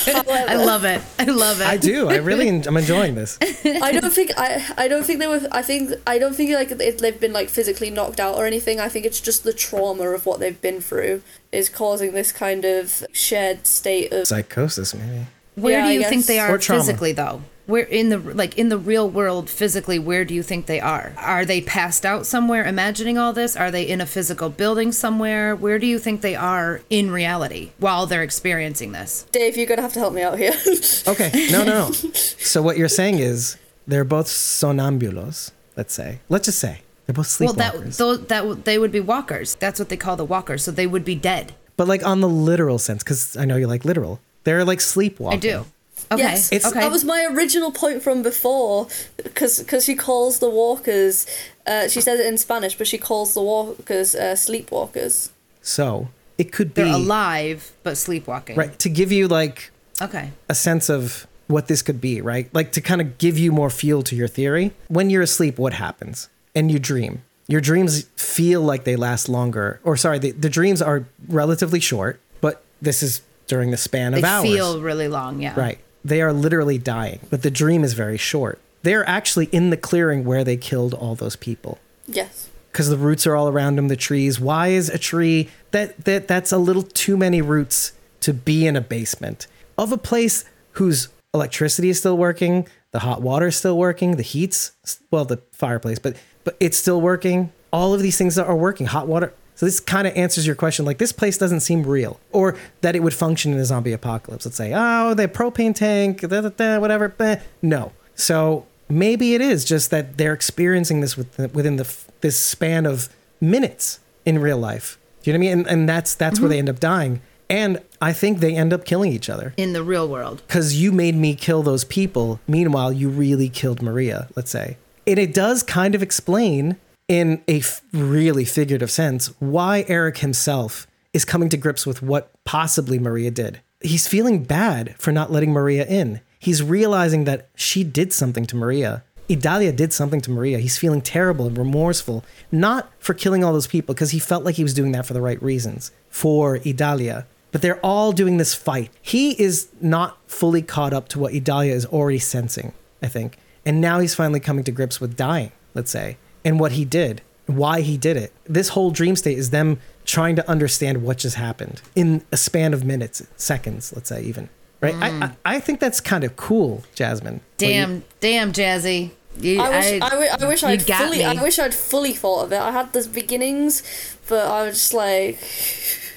However, 0.06 0.30
I 0.50 0.54
love 0.54 0.84
it. 0.86 1.02
I 1.18 1.24
love 1.24 1.60
it. 1.60 1.66
I 1.66 1.76
do. 1.76 2.08
I 2.08 2.16
really 2.16 2.48
en- 2.48 2.66
I'm 2.66 2.78
enjoying 2.78 3.16
this. 3.16 3.36
I 3.64 3.92
don't 3.92 4.14
think 4.14 4.30
I, 4.38 4.64
I 4.78 4.88
don't 4.88 5.04
think 5.04 5.18
they 5.18 5.26
were. 5.26 5.46
I 5.52 5.60
think 5.60 5.92
I 6.06 6.16
don't 6.18 6.34
think 6.34 6.54
like 6.54 6.70
it, 6.70 6.98
they've 7.00 7.20
been 7.20 7.34
like 7.34 7.50
physically 7.50 7.90
knocked 7.90 8.18
out 8.18 8.36
or 8.36 8.46
anything. 8.46 8.80
I 8.80 8.88
think 8.88 9.04
it's 9.04 9.20
just 9.20 9.44
the 9.44 9.52
trauma 9.52 10.08
of 10.08 10.24
what 10.24 10.40
they've 10.40 10.60
been 10.62 10.80
through 10.80 11.20
is 11.52 11.68
causing 11.68 12.12
this 12.12 12.32
kind 12.32 12.64
of 12.64 13.04
shared 13.12 13.66
state 13.66 14.10
of. 14.10 14.26
Psychosis, 14.26 14.94
maybe. 14.94 15.26
Where 15.54 15.80
Yeah, 15.80 15.86
do 15.88 15.92
you 15.92 16.04
think 16.08 16.24
they 16.24 16.38
are 16.38 16.54
Or 16.54 16.58
physically 16.58 17.12
though? 17.12 17.42
Where 17.68 17.84
in 17.84 18.08
the 18.08 18.18
like 18.18 18.56
in 18.56 18.70
the 18.70 18.78
real 18.78 19.08
world 19.10 19.50
physically, 19.50 19.98
where 19.98 20.24
do 20.24 20.32
you 20.34 20.42
think 20.42 20.64
they 20.66 20.80
are? 20.80 21.12
Are 21.18 21.44
they 21.44 21.60
passed 21.60 22.06
out 22.06 22.24
somewhere 22.24 22.64
imagining 22.64 23.18
all 23.18 23.34
this? 23.34 23.56
Are 23.56 23.70
they 23.70 23.82
in 23.86 24.00
a 24.00 24.06
physical 24.06 24.48
building 24.48 24.90
somewhere? 24.90 25.54
Where 25.54 25.78
do 25.78 25.86
you 25.86 25.98
think 25.98 26.22
they 26.22 26.34
are 26.34 26.80
in 26.88 27.10
reality 27.10 27.72
while 27.78 28.06
they're 28.06 28.22
experiencing 28.22 28.92
this? 28.92 29.26
Dave, 29.32 29.56
you're 29.58 29.66
gonna 29.66 29.82
have 29.82 29.92
to 29.92 29.98
help 30.00 30.14
me 30.14 30.22
out 30.22 30.38
here. 30.38 30.54
Okay. 31.06 31.30
No, 31.52 31.62
no, 31.64 31.88
no. 31.88 31.90
So 31.92 32.62
what 32.62 32.76
you're 32.78 32.88
saying 32.88 33.18
is 33.18 33.56
they're 33.86 34.04
both 34.04 34.28
sonámbulos. 34.28 35.50
Let's 35.76 35.94
say. 35.94 36.20
Let's 36.28 36.46
just 36.46 36.58
say 36.58 36.80
they're 37.06 37.14
both 37.14 37.38
Well, 37.40 37.52
sleepwalkers. 37.54 37.56
that 37.84 37.98
those, 37.98 38.26
that 38.26 38.40
w- 38.40 38.60
they 38.64 38.78
would 38.78 38.92
be 38.92 39.00
walkers. 39.00 39.54
That's 39.56 39.78
what 39.78 39.88
they 39.90 39.96
call 39.96 40.16
the 40.16 40.24
walkers. 40.24 40.64
So 40.64 40.70
they 40.70 40.86
would 40.86 41.04
be 41.04 41.14
dead. 41.14 41.54
but 41.76 41.86
like 41.86 42.04
on 42.04 42.20
the 42.20 42.28
literal 42.28 42.78
sense, 42.78 43.02
because 43.04 43.36
I 43.36 43.44
know 43.44 43.56
you 43.56 43.66
like 43.66 43.84
literal. 43.84 44.20
They're 44.44 44.64
like 44.64 44.80
sleepwalking. 44.80 45.38
I 45.38 45.40
do. 45.40 45.66
Okay. 46.10 46.22
Yes, 46.22 46.50
It's- 46.52 46.70
okay. 46.70 46.80
that 46.80 46.90
was 46.90 47.04
my 47.04 47.26
original 47.30 47.70
point 47.70 48.02
from 48.02 48.22
before, 48.22 48.88
because 49.22 49.84
she 49.84 49.94
calls 49.94 50.38
the 50.38 50.48
walkers. 50.48 51.26
Uh, 51.66 51.88
she 51.88 52.00
says 52.00 52.18
it 52.20 52.26
in 52.26 52.38
Spanish, 52.38 52.76
but 52.78 52.86
she 52.86 52.96
calls 52.98 53.34
the 53.34 53.42
walkers 53.42 54.14
uh, 54.14 54.34
sleepwalkers. 54.34 55.30
So 55.62 56.08
it 56.38 56.50
could 56.52 56.72
be 56.72 56.82
They're 56.82 56.94
alive 56.94 57.72
but 57.82 57.96
sleepwalking. 57.98 58.56
right 58.56 58.78
to 58.78 58.88
give 58.88 59.12
you 59.12 59.28
like 59.28 59.70
Okay. 60.00 60.30
a 60.48 60.54
sense 60.54 60.88
of 60.88 61.26
what 61.46 61.66
this 61.66 61.82
could 61.82 62.00
be, 62.00 62.20
right? 62.20 62.48
Like 62.54 62.72
to 62.72 62.80
kind 62.80 63.00
of 63.00 63.18
give 63.18 63.36
you 63.38 63.52
more 63.52 63.70
fuel 63.70 64.02
to 64.04 64.16
your 64.16 64.28
theory. 64.28 64.72
When 64.88 65.10
you're 65.10 65.22
asleep, 65.22 65.58
what 65.58 65.74
happens? 65.74 66.28
And 66.54 66.70
you 66.70 66.78
dream. 66.78 67.22
Your 67.48 67.60
dreams 67.60 68.04
feel 68.16 68.60
like 68.60 68.84
they 68.84 68.96
last 68.96 69.28
longer, 69.28 69.80
or 69.82 69.96
sorry, 69.96 70.18
the, 70.18 70.30
the 70.32 70.50
dreams 70.50 70.80
are 70.82 71.04
relatively 71.28 71.80
short, 71.80 72.20
but 72.40 72.62
this 72.80 73.02
is 73.02 73.22
during 73.46 73.70
the 73.70 73.76
span 73.78 74.12
of 74.14 74.22
hours. 74.22 74.42
They 74.42 74.48
hours. 74.50 74.56
feel 74.56 74.80
really 74.82 75.08
long. 75.08 75.40
Yeah. 75.40 75.54
Right. 75.58 75.78
They 76.04 76.22
are 76.22 76.32
literally 76.32 76.78
dying, 76.78 77.20
but 77.30 77.42
the 77.42 77.50
dream 77.50 77.84
is 77.84 77.94
very 77.94 78.16
short. 78.16 78.58
They're 78.82 79.08
actually 79.08 79.46
in 79.46 79.70
the 79.70 79.76
clearing 79.76 80.24
where 80.24 80.44
they 80.44 80.56
killed 80.56 80.94
all 80.94 81.14
those 81.14 81.36
people 81.36 81.78
Yes. 82.06 82.48
because 82.72 82.88
the 82.88 82.96
roots 82.96 83.26
are 83.26 83.34
all 83.34 83.48
around 83.48 83.76
them. 83.76 83.88
The 83.88 83.96
trees. 83.96 84.38
Why 84.40 84.68
is 84.68 84.88
a 84.88 84.98
tree 84.98 85.48
that 85.72 86.04
that 86.04 86.28
that's 86.28 86.52
a 86.52 86.58
little 86.58 86.82
too 86.84 87.16
many 87.16 87.42
roots 87.42 87.92
to 88.20 88.32
be 88.32 88.66
in 88.66 88.76
a 88.76 88.80
basement 88.80 89.46
of 89.76 89.92
a 89.92 89.98
place 89.98 90.44
whose 90.72 91.08
electricity 91.34 91.88
is 91.90 91.98
still 91.98 92.16
working, 92.16 92.66
the 92.92 93.00
hot 93.00 93.20
water 93.20 93.48
is 93.48 93.56
still 93.56 93.76
working, 93.76 94.16
the 94.16 94.22
heat's 94.22 94.72
well 95.10 95.24
the 95.24 95.38
fireplace, 95.52 95.98
but 95.98 96.16
but 96.44 96.56
it's 96.60 96.78
still 96.78 97.00
working. 97.00 97.52
All 97.72 97.92
of 97.92 98.00
these 98.00 98.16
things 98.16 98.36
that 98.36 98.46
are 98.46 98.56
working. 98.56 98.86
Hot 98.86 99.06
water. 99.08 99.34
So 99.58 99.66
this 99.66 99.80
kind 99.80 100.06
of 100.06 100.16
answers 100.16 100.46
your 100.46 100.54
question. 100.54 100.84
Like 100.84 100.98
this 100.98 101.10
place 101.10 101.36
doesn't 101.36 101.60
seem 101.60 101.82
real, 101.82 102.20
or 102.30 102.56
that 102.80 102.94
it 102.94 103.00
would 103.00 103.12
function 103.12 103.52
in 103.52 103.58
a 103.58 103.64
zombie 103.64 103.92
apocalypse. 103.92 104.46
Let's 104.46 104.56
say, 104.56 104.72
oh, 104.72 105.14
the 105.14 105.26
propane 105.26 105.74
tank, 105.74 106.20
da, 106.20 106.42
da, 106.42 106.50
da, 106.50 106.78
whatever. 106.78 107.12
No. 107.60 107.90
So 108.14 108.66
maybe 108.88 109.34
it 109.34 109.40
is 109.40 109.64
just 109.64 109.90
that 109.90 110.16
they're 110.16 110.32
experiencing 110.32 111.00
this 111.00 111.16
with, 111.16 111.52
within 111.52 111.74
the 111.74 111.92
this 112.20 112.38
span 112.38 112.86
of 112.86 113.08
minutes 113.40 113.98
in 114.24 114.38
real 114.38 114.58
life. 114.58 114.96
Do 115.24 115.32
you 115.32 115.36
know 115.36 115.44
what 115.44 115.50
I 115.50 115.54
mean? 115.56 115.66
And, 115.66 115.68
and 115.80 115.88
that's 115.88 116.14
that's 116.14 116.38
where 116.38 116.44
mm-hmm. 116.44 116.52
they 116.52 116.58
end 116.60 116.68
up 116.68 116.78
dying. 116.78 117.20
And 117.50 117.82
I 118.00 118.12
think 118.12 118.38
they 118.38 118.54
end 118.54 118.72
up 118.72 118.84
killing 118.84 119.12
each 119.12 119.28
other 119.28 119.54
In 119.56 119.72
the 119.72 119.82
real 119.82 120.06
world. 120.06 120.42
because 120.46 120.80
you 120.80 120.92
made 120.92 121.16
me 121.16 121.34
kill 121.34 121.64
those 121.64 121.82
people. 121.82 122.38
Meanwhile, 122.46 122.92
you 122.92 123.08
really 123.08 123.48
killed 123.48 123.82
Maria. 123.82 124.28
Let's 124.36 124.52
say, 124.52 124.76
and 125.04 125.18
it 125.18 125.34
does 125.34 125.64
kind 125.64 125.96
of 125.96 126.02
explain 126.02 126.76
in 127.08 127.42
a 127.48 127.58
f- 127.58 127.80
really 127.92 128.44
figurative 128.44 128.90
sense 128.90 129.28
why 129.40 129.84
Eric 129.88 130.18
himself 130.18 130.86
is 131.12 131.24
coming 131.24 131.48
to 131.48 131.56
grips 131.56 131.86
with 131.86 132.02
what 132.02 132.30
possibly 132.44 132.98
Maria 132.98 133.30
did. 133.30 133.60
He's 133.80 134.06
feeling 134.06 134.44
bad 134.44 134.94
for 134.98 135.10
not 135.10 135.32
letting 135.32 135.52
Maria 135.52 135.86
in. 135.86 136.20
He's 136.38 136.62
realizing 136.62 137.24
that 137.24 137.48
she 137.56 137.82
did 137.82 138.12
something 138.12 138.44
to 138.46 138.56
Maria. 138.56 139.02
Idalia 139.30 139.72
did 139.72 139.92
something 139.92 140.20
to 140.22 140.30
Maria. 140.30 140.58
He's 140.58 140.78
feeling 140.78 141.00
terrible 141.00 141.46
and 141.46 141.56
remorseful, 141.56 142.24
not 142.50 142.90
for 142.98 143.14
killing 143.14 143.44
all 143.44 143.52
those 143.52 143.66
people, 143.66 143.94
because 143.94 144.10
he 144.10 144.18
felt 144.18 144.44
like 144.44 144.54
he 144.54 144.62
was 144.62 144.74
doing 144.74 144.92
that 144.92 145.06
for 145.06 145.12
the 145.12 145.20
right 145.20 145.42
reasons, 145.42 145.90
for 146.08 146.60
Idalia. 146.66 147.26
But 147.52 147.62
they're 147.62 147.80
all 147.84 148.12
doing 148.12 148.36
this 148.36 148.54
fight. 148.54 148.90
He 149.00 149.40
is 149.42 149.68
not 149.80 150.18
fully 150.26 150.62
caught 150.62 150.92
up 150.92 151.08
to 151.08 151.18
what 151.18 151.34
Idalia 151.34 151.74
is 151.74 151.86
already 151.86 152.18
sensing, 152.18 152.72
I 153.02 153.08
think. 153.08 153.38
And 153.66 153.80
now 153.80 154.00
he's 154.00 154.14
finally 154.14 154.40
coming 154.40 154.64
to 154.64 154.72
grips 154.72 155.00
with 155.00 155.16
dying, 155.16 155.52
let's 155.74 155.90
say, 155.90 156.16
and 156.48 156.58
what 156.58 156.72
he 156.72 156.84
did, 156.86 157.20
why 157.44 157.82
he 157.82 157.98
did 157.98 158.16
it. 158.16 158.32
This 158.46 158.70
whole 158.70 158.90
dream 158.90 159.16
state 159.16 159.36
is 159.36 159.50
them 159.50 159.78
trying 160.06 160.34
to 160.36 160.48
understand 160.48 161.02
what 161.02 161.18
just 161.18 161.36
happened 161.36 161.82
in 161.94 162.22
a 162.32 162.38
span 162.38 162.72
of 162.72 162.84
minutes, 162.84 163.22
seconds, 163.36 163.92
let's 163.94 164.08
say, 164.08 164.22
even. 164.22 164.48
Right? 164.80 164.94
I, 164.94 165.10
mm. 165.10 165.36
I, 165.44 165.56
I 165.56 165.60
think 165.60 165.78
that's 165.78 166.00
kind 166.00 166.24
of 166.24 166.36
cool, 166.36 166.84
Jasmine. 166.94 167.34
What 167.34 167.42
you- 167.60 167.68
Damn, 167.68 168.04
damn, 168.20 168.52
Jazzy. 168.52 169.10
You, 169.40 169.60
I 169.60 169.68
wish 169.68 169.86
I, 170.02 170.08
wi- 170.08 170.36
I 170.40 170.48
wish 170.48 170.62
you 170.62 170.68
I'd 170.68 170.86
got 170.86 171.02
fully 171.04 171.18
me. 171.18 171.24
I 171.24 171.40
wish 171.42 171.58
I'd 171.60 171.74
fully 171.74 172.12
thought 172.12 172.44
of 172.46 172.52
it. 172.52 172.58
I 172.60 172.72
had 172.72 172.92
the 172.92 173.06
beginnings, 173.12 173.82
but 174.26 174.48
I 174.48 174.64
was 174.64 174.74
just 174.76 174.94
like, 174.94 175.38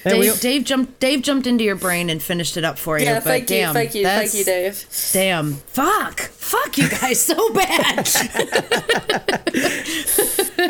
Hey, 0.04 0.18
we- 0.18 0.26
Dave, 0.26 0.40
Dave 0.40 0.64
jumped. 0.64 1.00
Dave 1.00 1.22
jumped 1.22 1.48
into 1.48 1.64
your 1.64 1.76
brain 1.76 2.10
and 2.10 2.22
finished 2.22 2.58
it 2.58 2.66
up 2.66 2.78
for 2.80 2.98
you. 2.98 3.06
yeah, 3.06 3.16
but 3.16 3.24
thank 3.24 3.48
damn, 3.48 3.70
you, 3.70 3.74
thank 3.74 3.96
you, 3.96 4.04
thank 4.04 4.34
you, 4.34 4.44
Dave. 4.44 4.86
Damn, 5.14 5.54
fuck, 5.54 6.20
fuck 6.20 6.78
you 6.78 6.90
guys 6.90 7.24
so 7.24 7.54
bad. 7.54 8.00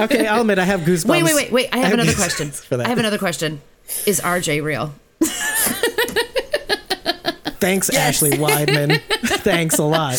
okay, 0.02 0.28
I'll 0.28 0.41
admit 0.41 0.60
I 0.60 0.66
have 0.66 0.82
goosebumps. 0.82 1.10
wait, 1.10 1.24
wait, 1.24 1.36
wait, 1.36 1.52
wait. 1.52 1.70
I 1.72 1.78
have 1.78 1.94
another 1.94 2.14
question. 2.14 2.52
For 2.52 2.78
that. 2.78 2.88
I 2.88 2.90
have 2.90 2.98
another 2.98 3.18
question. 3.18 3.62
Is 4.06 4.20
RJ 4.22 4.64
real? 4.64 4.94
Thanks, 7.60 7.90
Ashley 7.91 8.32
Weidman. 8.32 8.99
Thanks 9.44 9.78
a 9.78 9.84
lot, 9.84 10.14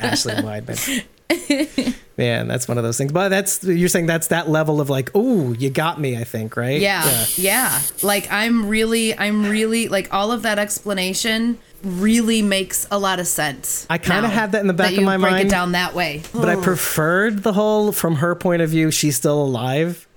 Ashley 0.00 0.34
Weidman. 0.34 1.04
Man, 2.18 2.48
that's 2.48 2.66
one 2.66 2.78
of 2.78 2.84
those 2.84 2.96
things. 2.96 3.12
But 3.12 3.28
that's 3.28 3.62
you're 3.62 3.88
saying 3.88 4.06
that's 4.06 4.28
that 4.28 4.48
level 4.48 4.80
of 4.80 4.88
like, 4.88 5.10
oh, 5.14 5.52
you 5.52 5.68
got 5.68 6.00
me. 6.00 6.16
I 6.16 6.24
think, 6.24 6.56
right? 6.56 6.80
Yeah, 6.80 7.26
yeah. 7.36 7.80
Like 8.02 8.30
I'm 8.32 8.68
really, 8.68 9.16
I'm 9.18 9.44
really 9.50 9.88
like 9.88 10.12
all 10.14 10.32
of 10.32 10.42
that 10.42 10.58
explanation 10.58 11.58
really 11.82 12.40
makes 12.42 12.86
a 12.90 12.98
lot 12.98 13.20
of 13.20 13.26
sense. 13.26 13.86
I 13.90 13.98
kinda 13.98 14.22
now 14.22 14.28
had 14.28 14.52
that 14.52 14.60
in 14.60 14.66
the 14.66 14.72
back 14.72 14.92
of 14.92 14.98
you 14.98 15.04
my 15.04 15.18
break 15.18 15.30
mind. 15.32 15.48
it 15.48 15.50
down 15.50 15.72
that 15.72 15.94
way. 15.94 16.22
But 16.32 16.48
I 16.48 16.56
preferred 16.56 17.42
the 17.42 17.52
whole 17.52 17.92
from 17.92 18.16
her 18.16 18.34
point 18.34 18.62
of 18.62 18.70
view. 18.70 18.90
She's 18.90 19.16
still 19.16 19.42
alive 19.42 20.08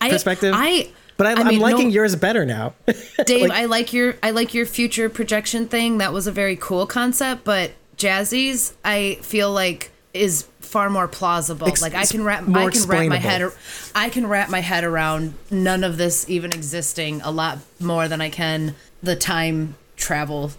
I, 0.00 0.10
perspective. 0.10 0.54
I. 0.56 0.88
but 1.16 1.26
I 1.26 1.40
am 1.40 1.48
mean, 1.48 1.60
liking 1.60 1.88
no- 1.88 1.94
yours 1.94 2.14
better 2.14 2.46
now. 2.46 2.74
Dave, 3.26 3.48
Like- 3.48 3.58
I 3.58 3.64
like 3.64 3.92
your 3.92 4.14
I 4.22 4.30
like 4.30 4.54
your 4.54 4.64
future 4.64 5.08
projection 5.08 5.66
thing. 5.66 5.98
That 5.98 6.12
was 6.12 6.26
a 6.28 6.32
very 6.32 6.56
cool 6.56 6.86
concept, 6.86 7.42
but 7.44 7.72
Jazzy's 7.96 8.74
I 8.84 9.18
feel 9.22 9.50
like 9.52 9.90
is 10.14 10.46
far 10.68 10.90
more 10.90 11.08
plausible. 11.08 11.66
Ex- 11.66 11.82
like 11.82 11.94
I 11.94 12.04
can 12.04 12.22
wrap 12.22 12.48
I 12.48 12.70
can 12.70 12.86
wrap 12.86 13.08
my 13.08 13.16
head 13.16 13.50
I 13.94 14.10
can 14.10 14.26
wrap 14.26 14.50
my 14.50 14.60
head 14.60 14.84
around 14.84 15.34
none 15.50 15.82
of 15.82 15.96
this 15.96 16.28
even 16.28 16.52
existing 16.52 17.20
a 17.22 17.30
lot 17.30 17.58
more 17.80 18.08
than 18.08 18.20
I 18.20 18.30
can 18.30 18.74
the 19.02 19.16
time 19.16 19.76
travel. 19.96 20.48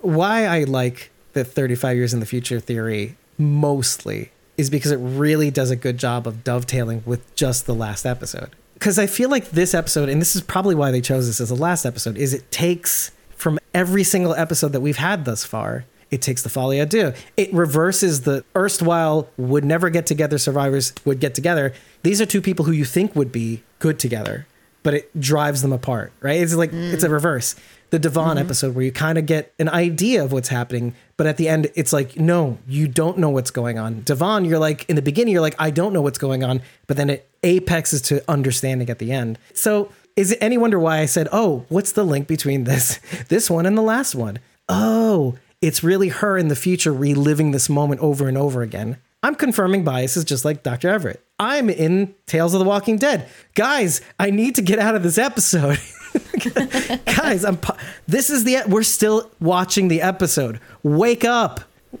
Why 0.00 0.46
I 0.46 0.64
like 0.64 1.10
the 1.32 1.44
35 1.44 1.96
years 1.96 2.12
in 2.12 2.20
the 2.20 2.26
future 2.26 2.60
theory 2.60 3.16
mostly 3.38 4.32
is 4.56 4.70
because 4.70 4.90
it 4.90 4.96
really 4.96 5.50
does 5.50 5.70
a 5.70 5.76
good 5.76 5.98
job 5.98 6.26
of 6.26 6.42
dovetailing 6.42 7.02
with 7.06 7.34
just 7.36 7.66
the 7.66 7.74
last 7.74 8.04
episode. 8.04 8.50
Because 8.74 8.98
I 8.98 9.06
feel 9.06 9.30
like 9.30 9.50
this 9.50 9.74
episode, 9.74 10.08
and 10.08 10.20
this 10.20 10.36
is 10.36 10.42
probably 10.42 10.74
why 10.74 10.90
they 10.90 11.00
chose 11.00 11.26
this 11.26 11.40
as 11.40 11.48
the 11.48 11.56
last 11.56 11.84
episode, 11.84 12.16
is 12.16 12.34
it 12.34 12.50
takes 12.50 13.12
from 13.36 13.58
every 13.72 14.02
single 14.02 14.34
episode 14.34 14.72
that 14.72 14.80
we've 14.80 14.96
had 14.96 15.24
thus 15.24 15.44
far. 15.44 15.84
It 16.10 16.22
takes 16.22 16.42
the 16.42 16.48
folie 16.48 16.78
à 16.78 16.88
deux. 16.88 17.12
It 17.36 17.52
reverses 17.52 18.22
the 18.22 18.44
erstwhile 18.56 19.28
would 19.36 19.64
never 19.64 19.90
get 19.90 20.06
together 20.06 20.38
survivors 20.38 20.92
would 21.04 21.20
get 21.20 21.34
together. 21.34 21.72
These 22.02 22.20
are 22.20 22.26
two 22.26 22.40
people 22.40 22.64
who 22.64 22.72
you 22.72 22.84
think 22.84 23.14
would 23.14 23.30
be 23.30 23.62
good 23.78 23.98
together, 23.98 24.46
but 24.82 24.94
it 24.94 25.20
drives 25.20 25.62
them 25.62 25.72
apart, 25.72 26.12
right? 26.20 26.40
It's 26.40 26.54
like 26.54 26.72
it's 26.72 27.04
a 27.04 27.08
mm. 27.08 27.12
reverse. 27.12 27.54
The 27.90 27.98
Davon 27.98 28.36
mm-hmm. 28.36 28.38
episode 28.38 28.74
where 28.74 28.84
you 28.84 28.92
kind 28.92 29.16
of 29.16 29.24
get 29.24 29.52
an 29.58 29.68
idea 29.68 30.22
of 30.22 30.30
what's 30.30 30.48
happening, 30.48 30.94
but 31.16 31.26
at 31.26 31.38
the 31.38 31.48
end 31.48 31.70
it's 31.74 31.92
like, 31.92 32.18
no, 32.18 32.58
you 32.66 32.86
don't 32.86 33.18
know 33.18 33.30
what's 33.30 33.50
going 33.50 33.78
on. 33.78 34.02
Davon, 34.04 34.44
you're 34.44 34.58
like 34.58 34.84
in 34.88 34.96
the 34.96 35.02
beginning, 35.02 35.32
you're 35.32 35.42
like, 35.42 35.56
I 35.58 35.70
don't 35.70 35.92
know 35.92 36.02
what's 36.02 36.18
going 36.18 36.44
on, 36.44 36.60
but 36.86 36.96
then 36.96 37.08
it 37.10 37.28
apexes 37.42 38.02
to 38.02 38.22
understanding 38.30 38.90
at 38.90 38.98
the 38.98 39.12
end. 39.12 39.38
So 39.54 39.90
is 40.16 40.32
it 40.32 40.38
any 40.40 40.58
wonder 40.58 40.78
why 40.78 40.98
I 40.98 41.06
said, 41.06 41.28
oh, 41.32 41.64
what's 41.68 41.92
the 41.92 42.04
link 42.04 42.26
between 42.26 42.64
this 42.64 42.98
this 43.28 43.48
one 43.48 43.66
and 43.66 43.76
the 43.76 43.82
last 43.82 44.14
one? 44.14 44.38
Oh, 44.68 45.36
it's 45.60 45.82
really 45.82 46.08
her 46.08 46.38
in 46.38 46.48
the 46.48 46.56
future 46.56 46.92
reliving 46.92 47.50
this 47.50 47.68
moment 47.68 48.00
over 48.00 48.28
and 48.28 48.38
over 48.38 48.62
again. 48.62 48.98
I'm 49.22 49.34
confirming 49.34 49.82
biases 49.84 50.24
just 50.24 50.44
like 50.44 50.62
Dr. 50.62 50.88
Everett. 50.88 51.20
I'm 51.40 51.68
in 51.68 52.14
Tales 52.26 52.54
of 52.54 52.60
the 52.60 52.64
Walking 52.64 52.96
Dead. 52.96 53.28
Guys, 53.54 54.00
I 54.18 54.30
need 54.30 54.54
to 54.56 54.62
get 54.62 54.78
out 54.78 54.94
of 54.94 55.02
this 55.02 55.18
episode. 55.18 55.78
Guys, 57.16 57.44
I'm 57.44 57.56
pu- 57.56 57.76
this 58.06 58.30
is 58.30 58.44
the 58.44 58.58
we're 58.68 58.82
still 58.84 59.30
watching 59.40 59.88
the 59.88 60.00
episode. 60.02 60.60
Wake 60.82 61.24
up. 61.24 61.60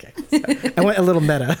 Okay. 0.00 0.12
sorry. 0.30 0.72
I 0.76 0.80
went 0.82 0.98
a 0.98 1.02
little 1.02 1.20
meta. 1.20 1.58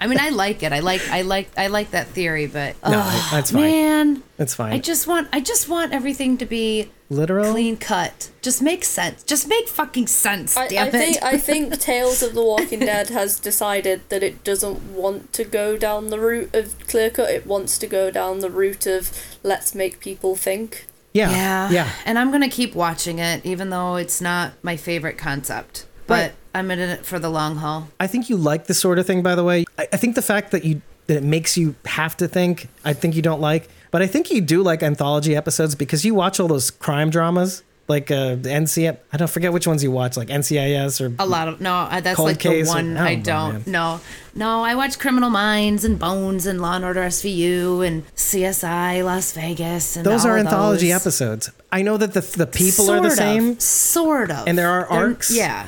I 0.00 0.06
mean, 0.06 0.20
I 0.20 0.28
like 0.30 0.62
it. 0.62 0.72
I 0.72 0.78
like, 0.78 1.00
I 1.10 1.22
like, 1.22 1.48
I 1.58 1.66
like 1.66 1.90
that 1.90 2.06
theory, 2.06 2.46
but 2.46 2.76
No, 2.84 3.00
Ugh, 3.04 3.28
that's 3.32 3.50
fine. 3.50 3.62
man, 3.62 4.22
That's 4.36 4.54
fine. 4.54 4.72
I 4.74 4.78
just 4.78 5.08
want, 5.08 5.26
I 5.32 5.40
just 5.40 5.68
want 5.68 5.92
everything 5.92 6.38
to 6.38 6.46
be 6.46 6.88
Literal? 7.10 7.52
clean 7.52 7.76
cut. 7.76 8.30
Just 8.40 8.62
make 8.62 8.84
sense. 8.84 9.22
Just 9.24 9.48
make 9.48 9.68
fucking 9.68 10.06
sense. 10.06 10.56
I, 10.56 10.68
damn 10.68 10.84
I 10.84 10.88
it. 10.88 10.92
think 10.92 11.22
I 11.22 11.36
think 11.48 11.78
Tales 11.80 12.22
of 12.22 12.34
the 12.34 12.42
Walking 12.44 12.78
Dead 12.80 13.08
has 13.10 13.38
decided 13.40 14.08
that 14.08 14.22
it 14.22 14.44
doesn't 14.44 14.92
want 14.92 15.32
to 15.34 15.44
go 15.44 15.76
down 15.76 16.08
the 16.08 16.18
route 16.20 16.54
of 16.54 16.78
clear 16.86 17.10
cut. 17.10 17.30
It 17.30 17.46
wants 17.46 17.76
to 17.78 17.86
go 17.86 18.10
down 18.10 18.38
the 18.38 18.50
route 18.50 18.86
of 18.86 19.10
let's 19.42 19.74
make 19.74 20.00
people 20.00 20.36
think. 20.36 20.86
yeah. 21.12 21.30
yeah, 21.30 21.70
Yeah. 21.70 21.90
And 22.06 22.18
I'm 22.18 22.30
gonna 22.30 22.48
keep 22.48 22.74
watching 22.76 23.18
it, 23.18 23.44
even 23.44 23.70
though 23.70 23.96
it's 23.96 24.20
not 24.20 24.52
my 24.62 24.76
favorite 24.76 25.18
concept. 25.18 25.86
But 26.06 26.14
Right. 26.14 26.32
I'm 26.54 26.70
in 26.70 26.78
it 26.80 27.04
for 27.06 27.18
the 27.18 27.28
long 27.28 27.56
haul. 27.56 27.88
I 28.00 28.06
think 28.06 28.28
you 28.28 28.36
like 28.36 28.66
this 28.66 28.78
sort 28.80 28.98
of 28.98 29.06
thing, 29.06 29.22
by 29.22 29.34
the 29.34 29.44
way. 29.44 29.64
I, 29.78 29.88
I 29.92 29.96
think 29.96 30.14
the 30.14 30.22
fact 30.22 30.50
that 30.52 30.64
you 30.64 30.82
that 31.06 31.16
it 31.16 31.22
makes 31.24 31.56
you 31.56 31.74
have 31.86 32.16
to 32.18 32.28
think, 32.28 32.68
I 32.84 32.92
think 32.92 33.16
you 33.16 33.22
don't 33.22 33.40
like. 33.40 33.68
But 33.90 34.02
I 34.02 34.06
think 34.06 34.30
you 34.30 34.40
do 34.40 34.62
like 34.62 34.82
anthology 34.82 35.34
episodes 35.36 35.74
because 35.74 36.04
you 36.04 36.14
watch 36.14 36.38
all 36.40 36.48
those 36.48 36.70
crime 36.70 37.10
dramas, 37.10 37.62
like 37.88 38.10
uh. 38.10 38.36
I 38.44 39.16
don't 39.16 39.30
forget 39.30 39.52
which 39.52 39.66
ones 39.66 39.82
you 39.82 39.90
watch, 39.90 40.16
like 40.16 40.28
NCIS 40.28 41.00
or 41.00 41.12
A 41.18 41.26
lot 41.26 41.48
of 41.48 41.60
no, 41.60 41.88
that's 42.00 42.16
Cold 42.16 42.28
like 42.28 42.38
Case 42.38 42.66
the 42.66 42.72
or- 42.72 42.76
one 42.76 42.96
oh, 42.96 43.02
I 43.04 43.14
don't. 43.16 43.66
No, 43.66 44.00
no, 44.34 44.62
I 44.62 44.76
watch 44.76 44.98
Criminal 45.00 45.28
Minds 45.30 45.84
and 45.84 45.98
Bones 45.98 46.46
and 46.46 46.60
Law 46.60 46.76
and 46.76 46.84
Order 46.84 47.02
SVU 47.02 47.84
and 47.84 48.06
CSI 48.14 49.04
Las 49.04 49.32
Vegas 49.32 49.96
and 49.96 50.06
those 50.06 50.24
are 50.24 50.38
anthology 50.38 50.90
those. 50.92 51.00
episode. 51.00 51.46
I 51.72 51.82
know 51.82 51.96
that 51.96 52.14
the 52.14 52.20
the 52.20 52.46
people 52.46 52.90
are 52.90 53.00
the 53.00 53.08
of, 53.08 53.12
same, 53.14 53.58
sort 53.58 54.30
of, 54.30 54.46
And 54.46 54.56
there 54.56 54.70
are 54.70 54.86
They're- 54.88 54.98
arcs? 54.98 55.30
Yeah, 55.34 55.66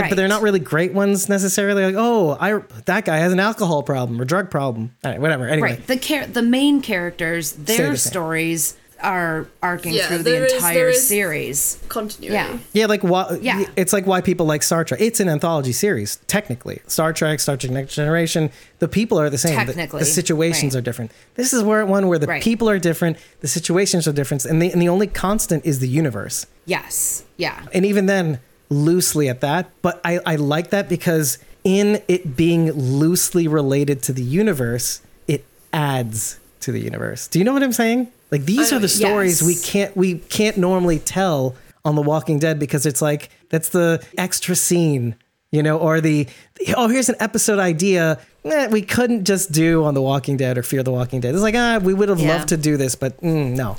and 0.00 0.08
but 0.10 0.16
they're 0.16 0.28
not 0.28 0.42
really 0.42 0.58
great 0.60 0.92
ones 0.92 1.28
necessarily. 1.28 1.84
Like, 1.84 1.94
oh, 1.96 2.36
I 2.40 2.60
that 2.86 3.04
guy 3.04 3.18
has 3.18 3.32
an 3.32 3.40
alcohol 3.40 3.82
problem 3.82 4.20
or 4.20 4.24
drug 4.24 4.50
problem. 4.50 4.94
All 5.04 5.10
right, 5.10 5.20
whatever. 5.20 5.48
Anyway, 5.48 5.70
right. 5.70 5.86
The 5.86 5.96
char- 5.96 6.26
the 6.26 6.42
main 6.42 6.80
characters, 6.82 7.52
their 7.52 7.96
same. 7.96 8.10
stories 8.12 8.76
are 9.00 9.48
arcing 9.64 9.92
Yeah, 9.94 10.06
through 10.06 10.18
the 10.22 10.54
entire 10.54 10.74
there 10.74 10.88
is- 10.90 11.08
series. 11.08 11.78
Continuity. 11.88 12.34
Yeah. 12.34 12.58
Yeah, 12.72 12.86
like 12.86 13.02
why? 13.02 13.36
Yeah. 13.42 13.64
it's 13.74 13.92
like 13.92 14.06
why 14.06 14.20
people 14.20 14.46
like 14.46 14.62
Star 14.62 14.84
Trek. 14.84 15.00
It's 15.00 15.18
an 15.18 15.28
anthology 15.28 15.72
series, 15.72 16.20
technically. 16.28 16.80
Star 16.86 17.12
Trek, 17.12 17.40
Star 17.40 17.56
Trek 17.56 17.72
Next 17.72 17.96
Generation. 17.96 18.48
The 18.78 18.86
people 18.86 19.18
are 19.18 19.28
the 19.28 19.38
same. 19.38 19.58
The- 19.58 19.72
Technically, 19.72 19.98
the, 19.98 20.04
situations 20.04 20.74
right. 20.74 20.78
are 20.78 20.82
different. 20.82 21.10
This 21.34 21.52
is 21.52 21.64
where 21.64 21.84
one 21.84 22.06
where 22.06 22.20
the 22.20 22.28
Right. 22.28 22.42
people 22.44 22.70
are 22.70 22.78
different, 22.78 23.16
the 23.40 23.48
situations 23.48 24.06
are 24.06 24.12
different, 24.12 24.44
and 24.44 24.62
the 24.62 24.70
and 24.70 24.80
the 24.80 24.88
only 24.88 25.08
constant 25.08 25.66
is 25.66 25.80
the 25.80 25.88
universe. 25.88 26.46
Yes. 26.64 27.24
Yeah. 27.36 27.60
And 27.74 27.84
even 27.84 28.06
then, 28.06 28.38
loosely 28.72 29.28
at 29.28 29.40
that. 29.42 29.70
But 29.82 30.00
I 30.04 30.18
I 30.26 30.36
like 30.36 30.70
that 30.70 30.88
because 30.88 31.38
in 31.64 32.02
it 32.08 32.36
being 32.36 32.72
loosely 32.72 33.46
related 33.46 34.02
to 34.04 34.12
the 34.12 34.22
universe, 34.22 35.00
it 35.28 35.44
adds 35.72 36.38
to 36.60 36.72
the 36.72 36.80
universe. 36.80 37.28
Do 37.28 37.38
you 37.38 37.44
know 37.44 37.52
what 37.52 37.62
I'm 37.62 37.72
saying? 37.72 38.08
Like 38.30 38.44
these 38.46 38.72
are 38.72 38.78
the 38.78 38.88
stories 38.88 39.42
we 39.42 39.54
can't 39.54 39.96
we 39.96 40.18
can't 40.18 40.56
normally 40.56 40.98
tell 40.98 41.54
on 41.84 41.94
The 41.96 42.02
Walking 42.02 42.38
Dead 42.38 42.58
because 42.58 42.86
it's 42.86 43.02
like 43.02 43.28
that's 43.50 43.68
the 43.70 44.02
extra 44.16 44.54
scene, 44.56 45.16
you 45.50 45.62
know, 45.62 45.78
or 45.78 46.00
the 46.00 46.26
oh 46.76 46.88
here's 46.88 47.08
an 47.08 47.16
episode 47.20 47.58
idea 47.58 48.18
eh, 48.44 48.68
we 48.68 48.82
couldn't 48.82 49.24
just 49.24 49.52
do 49.52 49.84
on 49.84 49.94
The 49.94 50.02
Walking 50.02 50.36
Dead 50.36 50.56
or 50.58 50.62
Fear 50.62 50.82
the 50.82 50.92
Walking 50.92 51.20
Dead. 51.20 51.34
It's 51.34 51.42
like 51.42 51.54
ah 51.56 51.78
we 51.82 51.92
would 51.94 52.08
have 52.08 52.20
Yeah. 52.20 52.36
loved 52.36 52.48
to 52.48 52.56
do 52.56 52.76
this, 52.76 52.94
but 52.94 53.20
mm, 53.20 53.54
no. 53.54 53.76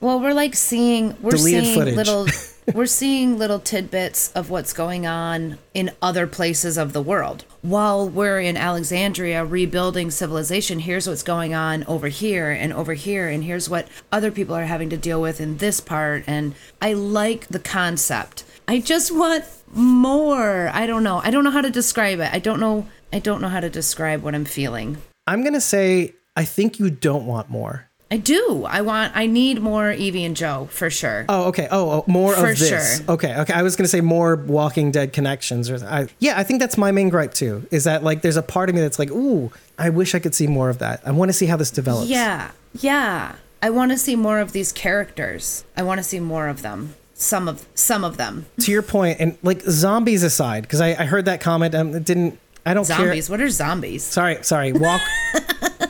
Well, 0.00 0.20
we're 0.20 0.32
like 0.34 0.54
seeing 0.54 1.16
we're 1.20 1.32
Deleted 1.32 1.64
seeing 1.64 1.74
footage. 1.78 1.96
little 1.96 2.26
we're 2.74 2.86
seeing 2.86 3.38
little 3.38 3.58
tidbits 3.58 4.32
of 4.32 4.50
what's 4.50 4.72
going 4.72 5.06
on 5.06 5.58
in 5.74 5.90
other 6.02 6.26
places 6.26 6.76
of 6.76 6.92
the 6.92 7.02
world. 7.02 7.44
While 7.62 8.08
we're 8.08 8.40
in 8.40 8.56
Alexandria 8.56 9.44
rebuilding 9.44 10.10
civilization, 10.10 10.80
here's 10.80 11.06
what's 11.06 11.22
going 11.22 11.54
on 11.54 11.84
over 11.84 12.08
here 12.08 12.50
and 12.50 12.72
over 12.72 12.94
here 12.94 13.28
and 13.28 13.44
here's 13.44 13.68
what 13.68 13.88
other 14.12 14.30
people 14.30 14.54
are 14.54 14.66
having 14.66 14.90
to 14.90 14.96
deal 14.96 15.20
with 15.20 15.40
in 15.40 15.58
this 15.58 15.80
part 15.80 16.24
and 16.26 16.54
I 16.80 16.92
like 16.92 17.48
the 17.48 17.58
concept. 17.58 18.44
I 18.66 18.80
just 18.80 19.10
want 19.10 19.44
more. 19.72 20.68
I 20.68 20.86
don't 20.86 21.02
know. 21.02 21.20
I 21.24 21.30
don't 21.30 21.44
know 21.44 21.50
how 21.50 21.62
to 21.62 21.70
describe 21.70 22.20
it. 22.20 22.32
I 22.32 22.38
don't 22.38 22.60
know 22.60 22.86
I 23.12 23.18
don't 23.18 23.40
know 23.40 23.48
how 23.48 23.60
to 23.60 23.70
describe 23.70 24.22
what 24.22 24.34
I'm 24.34 24.44
feeling. 24.44 24.98
I'm 25.26 25.42
gonna 25.42 25.60
say 25.60 26.14
I 26.36 26.44
think 26.44 26.78
you 26.78 26.90
don't 26.90 27.26
want 27.26 27.50
more. 27.50 27.87
I 28.10 28.16
do. 28.16 28.64
I 28.66 28.80
want 28.80 29.12
I 29.14 29.26
need 29.26 29.60
more 29.60 29.90
Evie 29.92 30.24
and 30.24 30.34
Joe 30.34 30.68
for 30.70 30.88
sure. 30.88 31.26
Oh, 31.28 31.48
okay. 31.48 31.68
Oh, 31.70 31.90
oh 31.90 32.04
more 32.06 32.34
For 32.34 32.50
of 32.52 32.58
this. 32.58 32.98
sure. 32.98 33.14
Okay, 33.14 33.36
okay. 33.40 33.52
I 33.52 33.62
was 33.62 33.76
gonna 33.76 33.88
say 33.88 34.00
more 34.00 34.34
Walking 34.36 34.90
Dead 34.90 35.12
connections, 35.12 35.68
or 35.68 35.76
I, 35.84 36.08
yeah, 36.18 36.38
I 36.38 36.42
think 36.42 36.60
that's 36.60 36.78
my 36.78 36.90
main 36.90 37.10
gripe 37.10 37.34
too. 37.34 37.66
Is 37.70 37.84
that 37.84 38.02
like 38.02 38.22
there's 38.22 38.38
a 38.38 38.42
part 38.42 38.70
of 38.70 38.74
me 38.74 38.80
that's 38.80 38.98
like, 38.98 39.10
ooh, 39.10 39.52
I 39.78 39.90
wish 39.90 40.14
I 40.14 40.20
could 40.20 40.34
see 40.34 40.46
more 40.46 40.70
of 40.70 40.78
that. 40.78 41.02
I 41.04 41.10
want 41.10 41.28
to 41.28 41.32
see 41.34 41.46
how 41.46 41.56
this 41.58 41.70
develops. 41.70 42.08
Yeah, 42.08 42.50
yeah. 42.80 43.34
I 43.62 43.70
want 43.70 43.90
to 43.92 43.98
see 43.98 44.16
more 44.16 44.38
of 44.38 44.52
these 44.52 44.72
characters. 44.72 45.64
I 45.76 45.82
want 45.82 45.98
to 45.98 46.04
see 46.04 46.20
more 46.20 46.48
of 46.48 46.62
them. 46.62 46.94
Some 47.14 47.46
of 47.48 47.66
some 47.74 48.04
of 48.04 48.16
them. 48.16 48.46
To 48.60 48.70
your 48.72 48.82
point, 48.82 49.18
and 49.20 49.36
like 49.42 49.60
zombies 49.62 50.22
aside, 50.22 50.62
because 50.62 50.80
I, 50.80 50.90
I 50.90 51.04
heard 51.04 51.26
that 51.26 51.40
comment. 51.42 51.74
Um, 51.74 51.94
it 51.94 52.04
didn't. 52.04 52.38
I 52.64 52.72
don't 52.74 52.84
Zombies. 52.84 53.26
care. 53.28 53.34
What 53.34 53.40
are 53.42 53.50
zombies? 53.50 54.04
Sorry, 54.04 54.38
sorry. 54.42 54.72
Walk. 54.72 55.00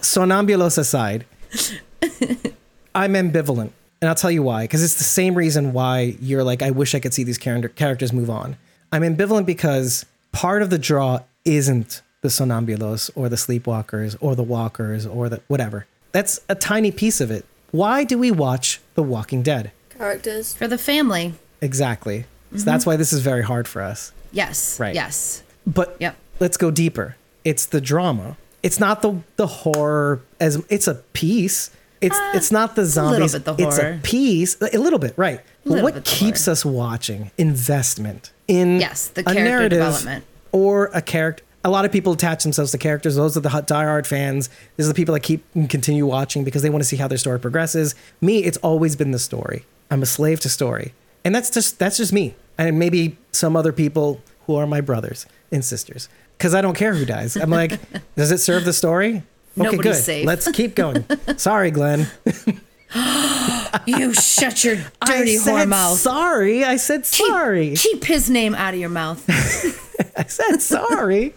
Sonámbulos 0.00 0.78
aside, 0.78 1.24
I'm 2.94 3.14
ambivalent, 3.14 3.70
and 4.00 4.08
I'll 4.08 4.14
tell 4.14 4.30
you 4.30 4.42
why. 4.42 4.64
Because 4.64 4.82
it's 4.82 4.94
the 4.94 5.04
same 5.04 5.34
reason 5.34 5.72
why 5.72 6.16
you're 6.20 6.44
like, 6.44 6.62
I 6.62 6.70
wish 6.70 6.94
I 6.94 7.00
could 7.00 7.14
see 7.14 7.24
these 7.24 7.38
character- 7.38 7.68
characters 7.68 8.12
move 8.12 8.30
on. 8.30 8.56
I'm 8.92 9.02
ambivalent 9.02 9.46
because 9.46 10.06
part 10.32 10.62
of 10.62 10.70
the 10.70 10.78
draw 10.78 11.20
isn't 11.44 12.02
the 12.20 12.28
Sonámbulos 12.28 13.10
or 13.14 13.28
the 13.28 13.36
Sleepwalkers 13.36 14.16
or 14.20 14.34
the 14.34 14.42
Walkers 14.42 15.06
or 15.06 15.28
the 15.28 15.40
whatever. 15.48 15.86
That's 16.12 16.40
a 16.48 16.54
tiny 16.54 16.90
piece 16.92 17.20
of 17.20 17.30
it. 17.30 17.44
Why 17.70 18.04
do 18.04 18.16
we 18.16 18.30
watch 18.30 18.80
The 18.94 19.02
Walking 19.02 19.42
Dead? 19.42 19.72
Characters. 19.90 20.54
For 20.54 20.68
the 20.68 20.78
family. 20.78 21.34
Exactly. 21.60 22.22
So 22.22 22.58
mm-hmm. 22.58 22.64
that's 22.64 22.86
why 22.86 22.94
this 22.96 23.12
is 23.12 23.20
very 23.20 23.42
hard 23.42 23.66
for 23.66 23.82
us. 23.82 24.12
Yes. 24.30 24.78
Right. 24.78 24.94
Yes. 24.94 25.42
But 25.66 25.96
Yep. 25.98 26.16
let's 26.38 26.56
go 26.56 26.70
deeper. 26.70 27.16
It's 27.44 27.66
the 27.66 27.80
drama. 27.80 28.36
It's 28.64 28.80
not 28.80 29.02
the 29.02 29.20
the 29.36 29.46
horror 29.46 30.20
as 30.40 30.60
it's 30.68 30.88
a 30.88 30.94
piece. 31.12 31.70
It's 32.00 32.18
it's 32.34 32.50
not 32.50 32.74
the 32.74 32.82
Uh, 32.82 32.96
zombies. 32.96 33.32
the 33.32 33.54
It's 33.58 33.78
a 33.78 33.98
piece, 34.02 34.56
a 34.60 34.78
little 34.78 34.98
bit, 34.98 35.14
right? 35.16 35.40
But 35.62 35.70
Little 35.70 35.84
what 35.84 35.94
bit 35.94 36.04
keeps 36.04 36.44
horror. 36.46 36.52
us 36.52 36.64
watching? 36.64 37.30
Investment 37.38 38.30
in 38.48 38.80
Yes, 38.80 39.08
the 39.08 39.20
a 39.20 39.24
character 39.24 39.44
narrative 39.44 39.78
development. 39.78 40.24
or 40.52 40.90
a 40.92 41.00
character. 41.00 41.42
A 41.66 41.70
lot 41.70 41.86
of 41.86 41.92
people 41.92 42.12
attach 42.12 42.42
themselves 42.42 42.72
to 42.72 42.78
characters. 42.78 43.14
Those 43.16 43.38
are 43.38 43.40
the 43.40 43.48
diehard 43.48 44.04
fans. 44.06 44.50
These 44.76 44.84
are 44.86 44.92
the 44.92 44.94
people 44.94 45.14
that 45.14 45.20
keep 45.22 45.44
and 45.54 45.68
continue 45.70 46.04
watching 46.04 46.44
because 46.44 46.60
they 46.60 46.68
want 46.68 46.82
to 46.82 46.88
see 46.88 46.96
how 46.96 47.08
their 47.08 47.16
story 47.16 47.38
progresses. 47.40 47.94
Me, 48.20 48.38
it's 48.44 48.58
always 48.58 48.96
been 48.96 49.12
the 49.12 49.18
story. 49.18 49.64
I'm 49.90 50.02
a 50.02 50.06
slave 50.06 50.40
to 50.40 50.48
story, 50.50 50.92
and 51.24 51.34
that's 51.34 51.48
just 51.50 51.78
that's 51.78 51.96
just 51.96 52.12
me. 52.12 52.34
And 52.58 52.78
maybe 52.78 53.16
some 53.32 53.56
other 53.56 53.72
people 53.72 54.20
who 54.46 54.56
are 54.56 54.66
my 54.66 54.82
brothers 54.82 55.24
and 55.50 55.64
sisters, 55.64 56.08
because 56.38 56.54
I 56.54 56.60
don't 56.60 56.76
care 56.76 56.94
who 56.94 57.04
dies. 57.04 57.36
I'm 57.36 57.50
like, 57.50 57.78
does 58.16 58.30
it 58.30 58.38
serve 58.38 58.64
the 58.64 58.72
story? 58.72 59.22
Okay, 59.56 59.70
Nobody's 59.70 59.82
good. 59.82 59.94
safe. 60.04 60.26
Let's 60.26 60.50
keep 60.50 60.74
going. 60.74 61.04
Sorry, 61.36 61.70
Glenn. 61.70 62.08
You 63.86 64.14
shut 64.14 64.62
your 64.62 64.76
dirty 65.04 65.34
I 65.36 65.40
whore 65.40 65.68
mouth. 65.68 65.98
sorry. 65.98 66.64
I 66.64 66.76
said 66.76 67.02
Keep- 67.04 67.26
sorry. 67.26 67.74
Keep 67.76 68.04
his 68.04 68.30
name 68.30 68.54
out 68.54 68.72
of 68.72 68.78
your 68.80 68.88
mouth. 68.88 69.24
I 70.16 70.24
said 70.24 70.58
sorry. 70.62 71.34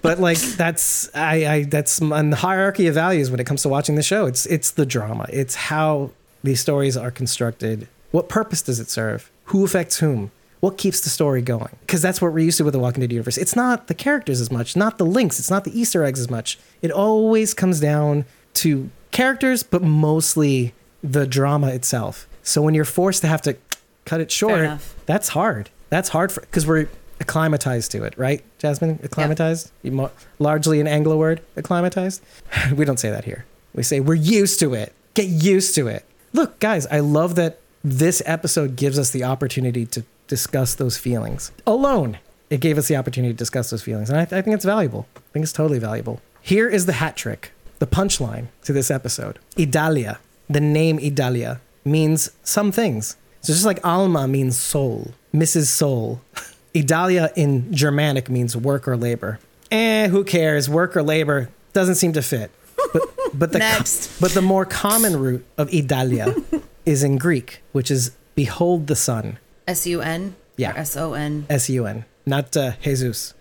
but 0.00 0.20
like 0.20 0.38
that's 0.38 1.10
I, 1.14 1.46
I 1.46 1.62
that's 1.64 2.00
on 2.00 2.30
the 2.30 2.36
hierarchy 2.36 2.86
of 2.86 2.94
values 2.94 3.30
when 3.32 3.40
it 3.40 3.46
comes 3.46 3.62
to 3.62 3.68
watching 3.68 3.96
the 3.96 4.02
show. 4.02 4.26
It's 4.26 4.46
it's 4.46 4.70
the 4.70 4.86
drama. 4.86 5.26
It's 5.32 5.56
how 5.56 6.12
these 6.44 6.60
stories 6.60 6.96
are 6.96 7.10
constructed. 7.10 7.88
What 8.12 8.28
purpose 8.28 8.62
does 8.62 8.78
it 8.78 8.88
serve? 8.88 9.28
Who 9.46 9.64
affects 9.64 9.98
whom? 9.98 10.30
What 10.60 10.76
keeps 10.76 11.00
the 11.00 11.10
story 11.10 11.40
going? 11.40 11.74
Because 11.80 12.02
that's 12.02 12.20
what 12.20 12.32
we're 12.32 12.40
used 12.40 12.58
to 12.58 12.64
with 12.64 12.74
the 12.74 12.78
Walking 12.78 13.00
Dead 13.00 13.12
universe. 13.12 13.38
It's 13.38 13.56
not 13.56 13.86
the 13.86 13.94
characters 13.94 14.40
as 14.40 14.50
much, 14.50 14.76
not 14.76 14.98
the 14.98 15.06
links, 15.06 15.38
it's 15.38 15.50
not 15.50 15.64
the 15.64 15.78
Easter 15.78 16.04
eggs 16.04 16.20
as 16.20 16.30
much. 16.30 16.58
It 16.82 16.90
always 16.90 17.54
comes 17.54 17.80
down 17.80 18.26
to 18.54 18.90
characters, 19.10 19.62
but 19.62 19.82
mostly 19.82 20.74
the 21.02 21.26
drama 21.26 21.68
itself. 21.68 22.28
So 22.42 22.62
when 22.62 22.74
you're 22.74 22.84
forced 22.84 23.22
to 23.22 23.28
have 23.28 23.42
to 23.42 23.56
cut 24.04 24.20
it 24.20 24.30
short, 24.30 24.78
that's 25.06 25.28
hard. 25.30 25.70
That's 25.88 26.10
hard 26.10 26.30
for 26.30 26.42
because 26.42 26.66
we're 26.66 26.88
acclimatized 27.20 27.90
to 27.92 28.04
it, 28.04 28.16
right, 28.16 28.42
Jasmine? 28.58 28.98
Acclimatized, 29.02 29.70
mo- 29.84 30.10
largely 30.38 30.80
an 30.80 30.86
Anglo 30.86 31.16
word. 31.16 31.42
Acclimatized. 31.56 32.22
we 32.74 32.84
don't 32.84 32.98
say 32.98 33.10
that 33.10 33.24
here. 33.24 33.44
We 33.74 33.82
say 33.82 34.00
we're 34.00 34.14
used 34.14 34.60
to 34.60 34.74
it. 34.74 34.92
Get 35.14 35.26
used 35.26 35.74
to 35.76 35.88
it. 35.88 36.04
Look, 36.32 36.58
guys, 36.60 36.86
I 36.86 37.00
love 37.00 37.34
that 37.36 37.58
this 37.82 38.22
episode 38.26 38.76
gives 38.76 38.98
us 38.98 39.10
the 39.10 39.24
opportunity 39.24 39.86
to 39.86 40.04
discuss 40.30 40.74
those 40.76 40.96
feelings 40.96 41.52
alone. 41.66 42.18
It 42.48 42.60
gave 42.60 42.78
us 42.78 42.88
the 42.88 42.96
opportunity 42.96 43.34
to 43.34 43.36
discuss 43.36 43.68
those 43.70 43.82
feelings, 43.82 44.08
and 44.10 44.18
I, 44.18 44.22
I 44.22 44.42
think 44.42 44.54
it's 44.54 44.64
valuable. 44.64 45.06
I 45.16 45.20
think 45.32 45.42
it's 45.42 45.52
totally 45.52 45.78
valuable. 45.78 46.20
Here 46.40 46.68
is 46.68 46.86
the 46.86 46.94
hat 46.94 47.16
trick, 47.16 47.52
the 47.80 47.86
punchline 47.86 48.46
to 48.64 48.72
this 48.72 48.90
episode. 48.90 49.38
Idalia, 49.58 50.18
the 50.48 50.60
name 50.60 50.98
Idalia, 50.98 51.60
means 51.84 52.30
some 52.42 52.72
things. 52.72 53.16
So 53.42 53.52
just 53.52 53.66
like 53.66 53.84
Alma 53.86 54.26
means 54.26 54.58
soul, 54.58 55.12
Mrs. 55.34 55.66
Soul, 55.66 56.20
Idalia 56.76 57.30
in 57.36 57.72
Germanic 57.74 58.30
means 58.30 58.56
work 58.56 58.86
or 58.88 58.96
labor. 58.96 59.38
Eh, 59.70 60.08
who 60.08 60.24
cares? 60.24 60.68
Work 60.68 60.96
or 60.96 61.02
labor 61.02 61.50
doesn't 61.72 61.96
seem 61.96 62.12
to 62.14 62.22
fit. 62.22 62.50
But 62.92 63.02
but 63.34 63.52
the 63.52 63.58
Next. 63.70 64.20
but 64.20 64.32
the 64.32 64.42
more 64.42 64.64
common 64.64 65.16
root 65.18 65.44
of 65.58 65.72
Idalia 65.72 66.34
is 66.86 67.02
in 67.04 67.16
Greek, 67.18 67.62
which 67.72 67.90
is 67.90 68.10
behold 68.34 68.86
the 68.88 68.96
sun. 68.96 69.38
S 69.70 69.86
U 69.86 70.00
N. 70.02 70.34
Yeah. 70.56 70.72
S 70.76 70.96
O 70.96 71.14
N. 71.14 71.46
S 71.48 71.70
U 71.70 71.86
N, 71.86 72.04
not 72.26 72.56
uh, 72.56 72.72
Jesus, 72.82 73.34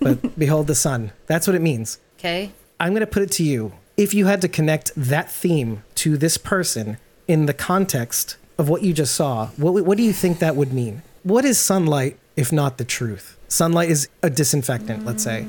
but 0.00 0.38
behold 0.38 0.66
the 0.68 0.74
sun. 0.74 1.12
That's 1.26 1.46
what 1.46 1.56
it 1.56 1.62
means. 1.62 1.98
Okay. 2.18 2.52
I'm 2.80 2.92
going 2.92 3.00
to 3.00 3.06
put 3.06 3.22
it 3.22 3.32
to 3.32 3.42
you. 3.44 3.72
If 3.96 4.14
you 4.14 4.26
had 4.26 4.40
to 4.42 4.48
connect 4.48 4.92
that 4.96 5.30
theme 5.30 5.82
to 5.96 6.16
this 6.16 6.38
person 6.38 6.98
in 7.26 7.46
the 7.46 7.52
context 7.54 8.36
of 8.56 8.68
what 8.68 8.82
you 8.82 8.92
just 8.92 9.14
saw, 9.14 9.48
what, 9.56 9.84
what 9.84 9.96
do 9.98 10.04
you 10.04 10.12
think 10.12 10.38
that 10.38 10.54
would 10.54 10.72
mean? 10.72 11.02
What 11.24 11.44
is 11.44 11.58
sunlight 11.58 12.16
if 12.36 12.52
not 12.52 12.78
the 12.78 12.84
truth? 12.84 13.36
Sunlight 13.48 13.90
is 13.90 14.08
a 14.22 14.30
disinfectant, 14.30 15.04
let's 15.04 15.24
say, 15.24 15.44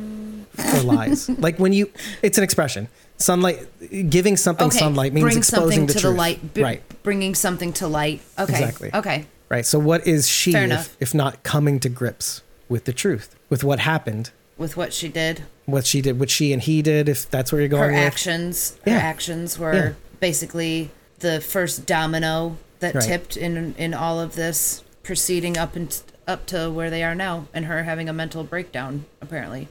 for 0.71 0.81
lies. 0.81 1.29
like 1.39 1.59
when 1.59 1.71
you, 1.73 1.91
it's 2.23 2.37
an 2.39 2.43
expression. 2.43 2.87
Sunlight, 3.17 3.67
giving 4.09 4.35
something 4.37 4.67
Okay. 4.67 4.79
sunlight 4.79 5.13
means 5.13 5.25
Bring 5.25 5.37
exposing 5.37 5.69
something 5.69 5.85
the 5.87 5.93
to 5.93 5.99
truth. 5.99 6.13
the 6.13 6.17
light. 6.17 6.53
b- 6.53 6.63
right. 6.63 7.03
Bringing 7.03 7.35
something 7.35 7.71
to 7.73 7.87
light. 7.87 8.21
Okay. 8.39 8.53
Exactly. 8.53 8.89
Okay. 8.93 9.25
Right. 9.49 9.65
So 9.65 9.79
what 9.79 10.05
is 10.05 10.29
she 10.29 10.53
if, 10.55 10.95
if 10.99 11.13
not 11.13 11.43
coming 11.43 11.79
to 11.81 11.89
grips 11.89 12.43
with 12.67 12.85
the 12.85 12.93
truth, 12.93 13.35
with 13.49 13.63
what 13.63 13.79
happened, 13.79 14.31
With 14.57 14.77
what 14.77 14.93
she 14.93 15.07
did, 15.09 15.43
what 15.65 15.85
she 15.85 16.01
did, 16.01 16.19
what 16.19 16.29
she 16.29 16.53
and 16.53 16.61
he 16.61 16.81
did, 16.81 17.09
if 17.09 17.29
that's 17.29 17.51
where 17.51 17.61
you're 17.61 17.67
going 17.69 17.89
her 17.93 17.95
with. 17.95 18.05
actions. 18.05 18.77
Her 18.85 18.91
Yeah. 18.91 18.97
actions 18.97 19.57
were 19.57 19.73
Yeah. 19.73 19.89
basically 20.19 20.91
the 21.19 21.41
first 21.41 21.85
domino 21.85 22.57
that 22.79 22.93
Right. 22.95 23.03
tipped 23.03 23.35
in 23.37 23.73
in 23.77 23.93
all 23.93 24.19
of 24.19 24.35
this, 24.35 24.83
proceeding 25.03 25.57
up 25.57 25.75
and 25.75 25.95
up 26.27 26.45
to 26.47 26.69
where 26.69 26.89
they 26.91 27.03
are 27.03 27.15
now, 27.15 27.47
and 27.53 27.65
her 27.65 27.83
having 27.83 28.07
a 28.07 28.13
mental 28.13 28.43
breakdown. 28.43 29.05
Apparently, 29.21 29.67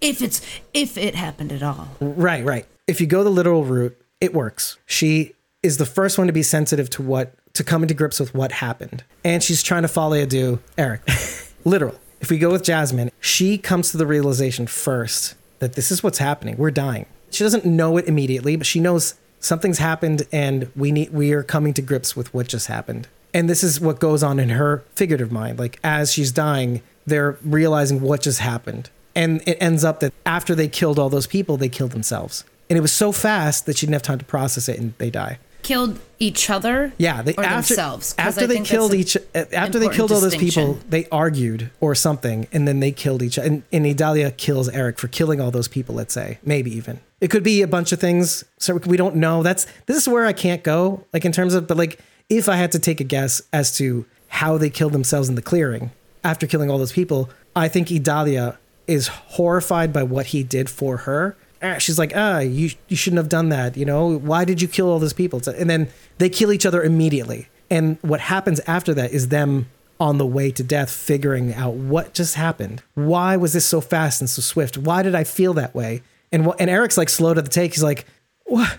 if 0.00 0.20
it's 0.20 0.40
if 0.74 0.98
it 0.98 1.14
happened 1.14 1.52
at 1.52 1.62
all. 1.62 1.88
Right, 2.00 2.44
right. 2.44 2.66
If 2.88 3.00
you 3.00 3.06
go 3.06 3.22
the 3.22 3.30
literal 3.30 3.64
route, 3.64 3.96
it 4.20 4.34
works. 4.34 4.76
She 4.86 5.34
is 5.62 5.76
the 5.76 5.86
first 5.86 6.18
one 6.18 6.26
to 6.26 6.32
be 6.32 6.42
sensitive 6.42 6.90
to 6.90 7.02
what 7.02 7.34
to 7.54 7.64
come 7.64 7.82
into 7.82 7.94
grips 7.94 8.20
with 8.20 8.34
what 8.34 8.52
happened. 8.52 9.04
And 9.24 9.42
she's 9.42 9.62
trying 9.62 9.82
to 9.82 9.88
follow 9.88 10.14
a 10.14 10.26
do 10.26 10.60
Eric. 10.78 11.02
Literal. 11.64 11.98
If 12.20 12.30
we 12.30 12.38
go 12.38 12.50
with 12.50 12.62
Jasmine, 12.62 13.10
she 13.20 13.58
comes 13.58 13.90
to 13.90 13.96
the 13.96 14.06
realization 14.06 14.66
first 14.66 15.34
that 15.58 15.74
this 15.74 15.90
is 15.90 16.02
what's 16.02 16.18
happening. 16.18 16.56
We're 16.56 16.70
dying. 16.70 17.06
She 17.30 17.44
doesn't 17.44 17.64
know 17.64 17.96
it 17.96 18.06
immediately, 18.06 18.56
but 18.56 18.66
she 18.66 18.80
knows 18.80 19.14
something's 19.38 19.78
happened 19.78 20.26
and 20.32 20.70
we 20.76 20.92
need 20.92 21.12
we 21.12 21.32
are 21.32 21.42
coming 21.42 21.72
to 21.74 21.82
grips 21.82 22.14
with 22.14 22.32
what 22.34 22.48
just 22.48 22.66
happened. 22.66 23.08
And 23.32 23.48
this 23.48 23.62
is 23.62 23.80
what 23.80 24.00
goes 24.00 24.22
on 24.22 24.38
in 24.38 24.50
her 24.50 24.84
figurative 24.94 25.32
mind. 25.32 25.58
Like 25.58 25.78
as 25.84 26.12
she's 26.12 26.32
dying, 26.32 26.82
they're 27.06 27.38
realizing 27.42 28.00
what 28.00 28.22
just 28.22 28.40
happened. 28.40 28.90
And 29.14 29.42
it 29.46 29.58
ends 29.60 29.84
up 29.84 30.00
that 30.00 30.12
after 30.26 30.54
they 30.54 30.68
killed 30.68 30.98
all 30.98 31.08
those 31.08 31.26
people, 31.26 31.56
they 31.56 31.68
killed 31.68 31.92
themselves. 31.92 32.44
And 32.68 32.76
it 32.76 32.80
was 32.80 32.92
so 32.92 33.12
fast 33.12 33.66
that 33.66 33.78
she 33.78 33.86
didn't 33.86 33.94
have 33.94 34.02
time 34.02 34.18
to 34.18 34.24
process 34.24 34.68
it 34.68 34.78
and 34.78 34.94
they 34.98 35.10
die. 35.10 35.38
Killed 35.62 35.98
each 36.18 36.50
other. 36.50 36.92
Yeah, 36.98 37.22
they 37.22 37.34
after, 37.36 37.74
themselves. 37.74 38.12
'Cause 38.12 38.26
after 38.36 38.46
they 38.46 38.60
killed 38.60 38.94
each 38.94 39.16
uh, 39.16 39.44
after 39.52 39.78
they 39.78 39.88
killed 39.88 40.12
all 40.12 40.20
those 40.20 40.36
people, 40.36 40.78
they 40.88 41.06
argued 41.10 41.70
or 41.80 41.94
something, 41.94 42.46
and 42.52 42.66
then 42.68 42.80
they 42.80 42.92
killed 42.92 43.22
each. 43.22 43.38
And, 43.38 43.62
and 43.72 43.86
Idalia 43.86 44.30
kills 44.30 44.68
Eric 44.68 44.98
for 44.98 45.08
killing 45.08 45.40
all 45.40 45.50
those 45.50 45.68
people. 45.68 45.94
Let's 45.94 46.14
say 46.14 46.38
maybe 46.44 46.74
even 46.74 47.00
it 47.20 47.30
could 47.30 47.42
be 47.42 47.62
a 47.62 47.66
bunch 47.68 47.92
of 47.92 48.00
things. 48.00 48.44
So 48.58 48.76
we 48.76 48.96
don't 48.96 49.16
know. 49.16 49.42
That's 49.42 49.66
this 49.86 49.96
is 49.96 50.08
where 50.08 50.26
I 50.26 50.32
can't 50.32 50.62
go. 50.62 51.04
Like 51.12 51.24
in 51.24 51.32
terms 51.32 51.54
of, 51.54 51.66
but 51.66 51.76
like 51.76 51.98
if 52.28 52.48
I 52.48 52.56
had 52.56 52.72
to 52.72 52.78
take 52.78 53.00
a 53.00 53.04
guess 53.04 53.42
as 53.52 53.76
to 53.78 54.06
how 54.28 54.56
they 54.58 54.70
killed 54.70 54.92
themselves 54.92 55.28
in 55.28 55.34
the 55.34 55.42
clearing 55.42 55.90
after 56.24 56.46
killing 56.46 56.70
all 56.70 56.78
those 56.78 56.92
people, 56.92 57.28
I 57.56 57.68
think 57.68 57.90
Idalia 57.90 58.58
is 58.86 59.08
horrified 59.08 59.92
by 59.92 60.02
what 60.02 60.26
he 60.26 60.42
did 60.42 60.68
for 60.70 60.98
her. 60.98 61.36
Ah, 61.62 61.78
She's 61.78 61.98
like, 61.98 62.12
ah, 62.14 62.38
you 62.38 62.70
you 62.88 62.96
shouldn't 62.96 63.18
have 63.18 63.28
done 63.28 63.50
that. 63.50 63.76
You 63.76 63.84
know, 63.84 64.18
why 64.18 64.44
did 64.44 64.62
you 64.62 64.68
kill 64.68 64.88
all 64.88 64.98
those 64.98 65.12
people? 65.12 65.40
And 65.46 65.68
then 65.68 65.88
they 66.18 66.28
kill 66.28 66.52
each 66.52 66.64
other 66.66 66.82
immediately. 66.82 67.48
And 67.70 67.98
what 68.02 68.20
happens 68.20 68.60
after 68.66 68.94
that 68.94 69.12
is 69.12 69.28
them 69.28 69.68
on 70.00 70.16
the 70.16 70.26
way 70.26 70.50
to 70.50 70.62
death, 70.62 70.90
figuring 70.90 71.52
out 71.54 71.74
what 71.74 72.14
just 72.14 72.34
happened. 72.34 72.82
Why 72.94 73.36
was 73.36 73.52
this 73.52 73.66
so 73.66 73.80
fast 73.82 74.20
and 74.22 74.30
so 74.30 74.40
swift? 74.40 74.78
Why 74.78 75.02
did 75.02 75.14
I 75.14 75.24
feel 75.24 75.52
that 75.54 75.74
way? 75.74 76.02
And 76.32 76.46
what? 76.46 76.60
And 76.60 76.70
Eric's 76.70 76.96
like 76.96 77.10
slow 77.10 77.34
to 77.34 77.42
the 77.42 77.50
take. 77.50 77.74
He's 77.74 77.82
like, 77.82 78.06
what? 78.44 78.78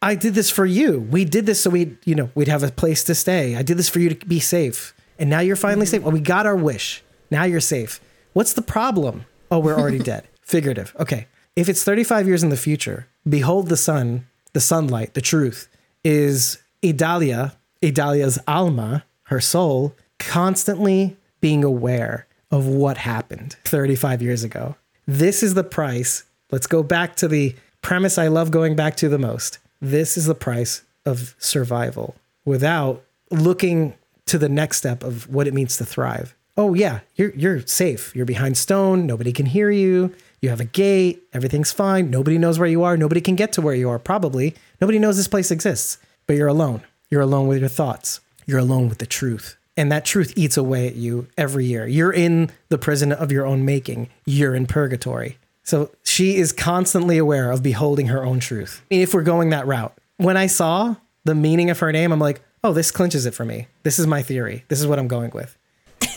I 0.00 0.14
did 0.14 0.34
this 0.34 0.50
for 0.50 0.66
you. 0.66 1.00
We 1.00 1.24
did 1.24 1.46
this 1.46 1.62
so 1.62 1.70
we, 1.70 1.96
you 2.04 2.14
know, 2.14 2.30
we'd 2.34 2.48
have 2.48 2.62
a 2.62 2.70
place 2.70 3.02
to 3.04 3.14
stay. 3.14 3.56
I 3.56 3.62
did 3.62 3.78
this 3.78 3.88
for 3.88 3.98
you 3.98 4.10
to 4.14 4.26
be 4.26 4.38
safe. 4.38 4.94
And 5.18 5.28
now 5.28 5.40
you're 5.40 5.56
finally 5.56 5.86
safe. 5.86 6.02
Well, 6.02 6.12
we 6.12 6.20
got 6.20 6.46
our 6.46 6.54
wish. 6.56 7.02
Now 7.30 7.44
you're 7.44 7.60
safe. 7.60 8.00
What's 8.34 8.52
the 8.52 8.62
problem? 8.62 9.24
Oh, 9.50 9.58
we're 9.58 9.74
already 9.76 9.98
dead. 10.12 10.28
Figurative. 10.42 10.94
Okay. 11.00 11.26
If 11.58 11.68
it's 11.68 11.82
35 11.82 12.28
years 12.28 12.44
in 12.44 12.50
the 12.50 12.56
future, 12.56 13.08
behold 13.28 13.68
the 13.68 13.76
sun, 13.76 14.28
the 14.52 14.60
sunlight, 14.60 15.14
the 15.14 15.20
truth 15.20 15.68
is 16.04 16.62
Idalia, 16.84 17.56
Idalia's 17.82 18.38
alma, 18.46 19.04
her 19.24 19.40
soul, 19.40 19.92
constantly 20.20 21.16
being 21.40 21.64
aware 21.64 22.28
of 22.52 22.68
what 22.68 22.98
happened 22.98 23.56
35 23.64 24.22
years 24.22 24.44
ago. 24.44 24.76
This 25.08 25.42
is 25.42 25.54
the 25.54 25.64
price. 25.64 26.22
Let's 26.52 26.68
go 26.68 26.84
back 26.84 27.16
to 27.16 27.26
the 27.26 27.56
premise 27.82 28.18
I 28.18 28.28
love 28.28 28.52
going 28.52 28.76
back 28.76 28.94
to 28.98 29.08
the 29.08 29.18
most. 29.18 29.58
This 29.80 30.16
is 30.16 30.26
the 30.26 30.36
price 30.36 30.82
of 31.04 31.34
survival 31.40 32.14
without 32.44 33.02
looking 33.32 33.94
to 34.26 34.38
the 34.38 34.48
next 34.48 34.76
step 34.76 35.02
of 35.02 35.28
what 35.28 35.48
it 35.48 35.54
means 35.54 35.76
to 35.78 35.84
thrive. 35.84 36.36
Oh 36.58 36.74
yeah, 36.74 37.00
you're 37.14 37.30
you're 37.36 37.60
safe. 37.66 38.14
You're 38.16 38.26
behind 38.26 38.58
stone, 38.58 39.06
nobody 39.06 39.32
can 39.32 39.46
hear 39.46 39.70
you. 39.70 40.12
You 40.42 40.50
have 40.50 40.60
a 40.60 40.64
gate, 40.64 41.22
everything's 41.32 41.70
fine. 41.70 42.10
Nobody 42.10 42.36
knows 42.36 42.58
where 42.58 42.68
you 42.68 42.82
are. 42.82 42.96
Nobody 42.96 43.20
can 43.20 43.36
get 43.36 43.52
to 43.52 43.62
where 43.62 43.76
you 43.76 43.88
are 43.88 43.98
probably. 44.00 44.56
Nobody 44.80 44.98
knows 44.98 45.16
this 45.16 45.28
place 45.28 45.52
exists. 45.52 45.98
But 46.26 46.36
you're 46.36 46.48
alone. 46.48 46.82
You're 47.10 47.22
alone 47.22 47.46
with 47.46 47.60
your 47.60 47.68
thoughts. 47.68 48.20
You're 48.44 48.58
alone 48.58 48.88
with 48.88 48.98
the 48.98 49.06
truth. 49.06 49.56
And 49.76 49.90
that 49.92 50.04
truth 50.04 50.32
eats 50.36 50.56
away 50.56 50.88
at 50.88 50.96
you 50.96 51.28
every 51.36 51.64
year. 51.64 51.86
You're 51.86 52.12
in 52.12 52.50
the 52.68 52.78
prison 52.78 53.12
of 53.12 53.30
your 53.30 53.46
own 53.46 53.64
making. 53.64 54.08
You're 54.26 54.54
in 54.54 54.66
purgatory. 54.66 55.38
So 55.62 55.92
she 56.02 56.36
is 56.36 56.52
constantly 56.52 57.18
aware 57.18 57.50
of 57.52 57.62
beholding 57.62 58.06
her 58.06 58.24
own 58.24 58.40
truth. 58.40 58.82
If 58.90 59.14
we're 59.14 59.22
going 59.22 59.50
that 59.50 59.66
route, 59.66 59.96
when 60.16 60.36
I 60.36 60.46
saw 60.46 60.96
the 61.24 61.34
meaning 61.34 61.70
of 61.70 61.78
her 61.80 61.92
name, 61.92 62.10
I'm 62.10 62.18
like, 62.18 62.40
oh, 62.64 62.72
this 62.72 62.90
clinches 62.90 63.26
it 63.26 63.34
for 63.34 63.44
me. 63.44 63.68
This 63.82 63.98
is 63.98 64.06
my 64.06 64.22
theory. 64.22 64.64
This 64.68 64.80
is 64.80 64.86
what 64.86 64.98
I'm 64.98 65.08
going 65.08 65.30
with. 65.32 65.57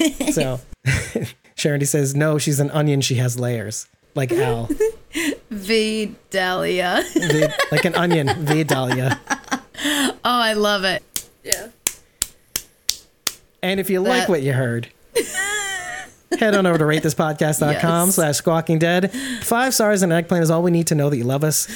so 0.32 0.60
Sharon 1.56 1.80
D 1.80 1.86
says, 1.86 2.16
no, 2.16 2.38
she's 2.38 2.60
an 2.60 2.72
onion. 2.72 3.02
She 3.02 3.16
has 3.16 3.40
layers, 3.40 3.88
like 4.16 4.32
Al, 4.32 4.70
Vidalia. 5.50 7.04
V- 7.14 7.48
like 7.72 7.86
an 7.86 7.96
onion, 7.96 8.30
Vidalia. 8.46 9.20
Oh, 9.86 10.20
I 10.24 10.54
love 10.54 10.84
it. 10.84 11.04
Yeah. 11.44 11.68
And 13.64 13.80
if 13.80 13.90
you 13.90 14.00
like 14.00 14.28
what 14.28 14.42
you 14.42 14.54
heard, 14.54 14.90
head 16.40 16.56
on 16.56 16.66
over 16.66 16.78
to 16.80 16.84
ratethispodcast.com 16.84 18.08
Yes. 18.08 18.16
slash 18.16 18.38
squawking 18.38 18.80
dead. 18.80 19.12
Five 19.44 19.74
stars 19.74 20.02
and 20.02 20.12
an 20.12 20.18
eggplant 20.20 20.44
is 20.44 20.50
all 20.50 20.64
we 20.64 20.72
need 20.72 20.88
to 20.88 20.96
know 20.96 21.10
that 21.10 21.18
you 21.18 21.24
love 21.26 21.44
us. 21.44 21.68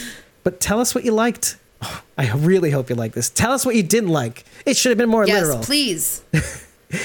But 0.44 0.60
tell 0.60 0.80
us 0.80 0.96
what 0.96 1.04
you 1.04 1.12
liked. 1.12 1.58
I 2.18 2.32
really 2.34 2.72
hope 2.72 2.90
you 2.90 2.96
like 2.96 3.14
this. 3.14 3.30
Tell 3.30 3.52
us 3.52 3.66
what 3.66 3.76
you 3.76 3.84
didn't 3.84 4.10
like. 4.10 4.46
It 4.66 4.78
should 4.78 4.90
have 4.90 4.98
been 4.98 5.10
more 5.10 5.28
Yes, 5.28 5.44
literal. 5.44 5.64
please. 5.64 6.24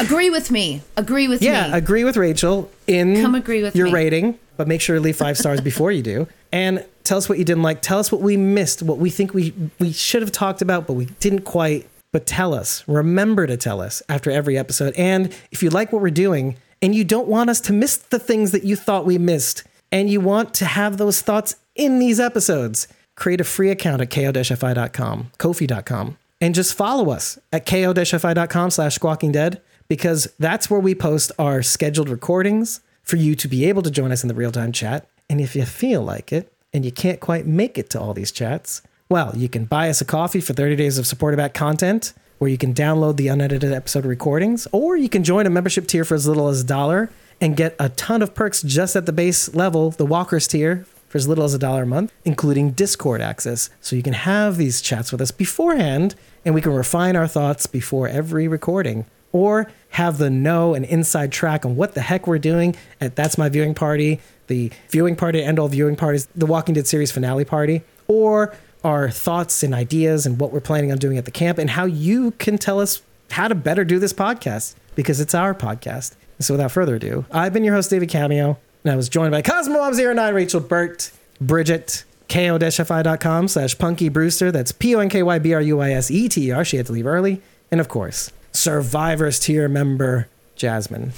Agree 0.01 0.31
with 0.31 0.51
me. 0.51 0.82
Agree 0.97 1.28
with 1.28 1.43
Yeah, 1.43 1.69
me. 1.69 1.78
agree 1.78 2.05
with 2.05 2.16
Rachel 2.16 2.70
in 2.86 3.20
Come 3.23 3.35
agree 3.35 3.62
with 3.62 3.74
your 3.77 3.86
me. 3.86 3.93
rating, 3.93 4.39
but 4.57 4.69
make 4.69 4.81
sure 4.81 4.97
to 4.97 5.02
leave 5.02 5.16
five 5.16 5.36
stars 5.39 5.61
before 5.61 5.90
you 5.93 6.02
do. 6.02 6.27
And 6.52 6.85
tell 7.05 7.19
us 7.19 7.28
what 7.28 7.39
you 7.39 7.44
didn't 7.44 7.62
like. 7.62 7.81
Tell 7.82 7.98
us 7.98 8.11
what 8.12 8.20
we 8.20 8.36
missed, 8.36 8.82
what 8.82 8.98
we 8.98 9.11
think 9.11 9.32
we 9.35 9.52
we 9.78 9.93
should 9.93 10.23
have 10.23 10.32
talked 10.32 10.61
about, 10.62 10.86
but 10.86 10.94
we 10.94 11.07
didn't 11.20 11.43
quite. 11.43 11.89
But 12.12 12.27
tell 12.27 12.55
us. 12.55 12.82
Remember 12.89 13.47
to 13.47 13.57
tell 13.57 13.81
us 13.81 14.02
after 14.09 14.32
every 14.32 14.59
episode. 14.59 14.94
And 14.97 15.32
if 15.52 15.62
you 15.62 15.70
like 15.70 15.93
what 15.93 16.02
we're 16.02 16.11
doing 16.11 16.57
and 16.82 16.93
you 16.93 17.05
don't 17.05 17.28
want 17.28 17.51
us 17.51 17.61
to 17.62 17.73
miss 17.73 17.97
the 17.97 18.19
things 18.19 18.51
that 18.51 18.65
you 18.65 18.74
thought 18.74 19.07
we 19.07 19.16
missed, 19.16 19.62
and 19.93 20.11
you 20.11 20.20
want 20.20 20.52
to 20.55 20.65
have 20.65 20.97
those 20.97 21.20
thoughts 21.20 21.55
in 21.77 21.98
these 22.01 22.19
episodes, 22.19 22.89
create 23.16 23.40
a 23.40 23.44
free 23.44 23.70
account 23.70 24.01
at 24.02 24.11
ko-fi.com, 24.11 25.31
kofi.com, 25.39 26.16
and 26.40 26.55
just 26.55 26.74
follow 26.74 27.11
us 27.11 27.39
at 27.52 27.66
ko-fi.com 27.66 28.70
slash 28.70 28.94
squawking 28.94 29.32
dead 29.32 29.61
because 29.91 30.33
that's 30.39 30.71
where 30.71 30.79
we 30.79 30.95
post 30.95 31.33
our 31.37 31.65
scheduled 31.65 32.09
recordings 32.09 32.81
for 33.03 33.17
you 33.17 33.35
to 33.35 33.49
be 33.49 33.65
able 33.65 33.83
to 33.83 33.91
join 33.91 34.12
us 34.12 34.23
in 34.23 34.29
the 34.29 34.35
real-time 34.35 34.71
chat. 34.71 35.05
And 35.29 35.41
if 35.41 35.57
you 35.57 35.65
feel 35.65 36.01
like 36.01 36.33
it 36.33 36.53
and 36.73 36.85
you 36.85 36.93
can't 36.93 37.19
quite 37.19 37.45
make 37.45 37.77
it 37.77 37.91
to 37.91 38.01
all 38.01 38.15
these 38.15 38.31
chats, 38.31 38.83
well, 39.09 39.33
you 39.37 39.49
can 39.49 39.65
buy 39.65 39.91
us 39.91 40.01
a 40.01 40.05
coffee 40.05 40.41
for 40.41 40.53
30 40.53 40.77
days 40.77 40.97
of 40.97 41.09
supportive 41.09 41.39
back 41.39 41.55
content 41.55 42.12
where 42.39 42.49
you 42.49 42.57
can 42.57 42.73
download 42.73 43.17
the 43.17 43.27
unedited 43.27 43.73
episode 43.73 44.07
recordings, 44.07 44.69
or 44.71 44.97
you 44.97 45.09
can 45.09 45.25
join 45.25 45.45
a 45.45 45.51
membership 45.51 45.89
tier 45.89 46.05
for 46.05 46.15
as 46.15 46.29
little 46.29 46.47
as 46.47 46.61
a 46.61 46.67
dollar 46.67 47.11
and 47.41 47.57
get 47.57 47.75
a 47.81 47.89
ton 47.89 48.23
of 48.23 48.33
perks 48.33 48.62
just 48.62 48.95
at 48.95 49.07
the 49.07 49.12
base 49.12 49.53
level, 49.57 49.91
the 49.91 50.07
Walkers 50.07 50.47
tier, 50.47 50.87
for 51.09 51.19
as 51.19 51.27
little 51.27 51.43
as 51.43 51.53
a 51.53 51.59
dollar 51.59 51.83
a 51.83 51.87
month, 51.87 52.12
including 52.25 52.71
Discord 52.71 53.21
access. 53.21 53.71
So 53.81 53.97
you 53.97 54.05
can 54.05 54.12
have 54.12 54.57
these 54.57 54.81
chats 54.81 55.11
with 55.11 55.21
us 55.21 55.33
beforehand 55.33 56.15
and 56.45 56.55
we 56.55 56.62
can 56.62 56.73
refine 56.73 57.17
our 57.17 57.27
thoughts 57.27 57.67
before 57.67 58.07
every 58.07 58.47
recording. 58.47 59.05
Or 59.32 59.70
have 59.90 60.19
the 60.19 60.31
know 60.31 60.74
and 60.74 60.85
inside 60.85 61.32
track 61.32 61.65
on 61.65 61.77
what 61.77 61.94
the 61.94 62.01
heck 62.01 62.27
we're 62.27 62.39
doing 62.39 62.77
at 63.01 63.16
That's 63.16 63.39
My 63.39 63.48
Viewing 63.48 63.74
Party, 63.74 64.20
the 64.47 64.70
viewing 64.89 65.16
party, 65.16 65.43
end 65.43 65.59
all 65.59 65.69
viewing 65.69 65.97
parties, 65.97 66.27
the 66.35 66.47
Walking 66.47 66.74
Dead 66.74 66.86
series 66.86 67.12
finale 67.12 67.44
party, 67.44 67.82
or 68.09 68.55
our 68.82 69.11
thoughts 69.11 69.62
and 69.62 69.74
ideas 69.74 70.27
and 70.27 70.40
what 70.40 70.52
we're 70.52 70.61
planning 70.61 70.90
on 70.90 70.98
doing 70.98 71.19
at 71.19 71.24
the 71.24 71.31
camp 71.31 71.59
and 71.59 71.70
how 71.70 71.85
you 71.85 72.32
can 72.32 72.59
tell 72.59 72.81
us 72.81 73.02
how 73.31 73.47
to 73.47 73.55
better 73.55 73.85
do 73.85 73.98
this 73.98 74.12
podcast 74.12 74.74
because 74.94 75.20
it's 75.20 75.35
our 75.35 75.55
podcast. 75.55 76.15
So 76.40 76.55
without 76.55 76.73
further 76.73 76.97
ado, 76.97 77.24
I've 77.31 77.52
been 77.52 77.65
your 77.65 77.74
host, 77.74 77.90
David 77.90 78.09
Cameo, 78.09 78.59
and 78.82 78.93
I 78.93 78.97
was 78.97 79.09
joined 79.09 79.31
by 79.31 79.43
Cosmo09, 79.43 80.35
Rachel 80.35 80.61
Burt, 80.61 81.11
Bridget, 81.40 82.05
ko-fi.com 82.28 83.48
slash 83.48 83.78
Punky 83.78 84.09
Brewster. 84.09 84.51
That's 84.51 84.73
P-O-N-K-Y-B-R-U-I-S-E-T-R. 84.73 86.65
She 86.65 86.77
had 86.77 86.86
to 86.86 86.93
leave 86.93 87.07
early. 87.07 87.43
And 87.70 87.81
of 87.81 87.89
course, 87.89 88.32
Survivors 88.52 89.39
tier 89.39 89.68
member, 89.68 90.28
Jasmine. 90.56 91.12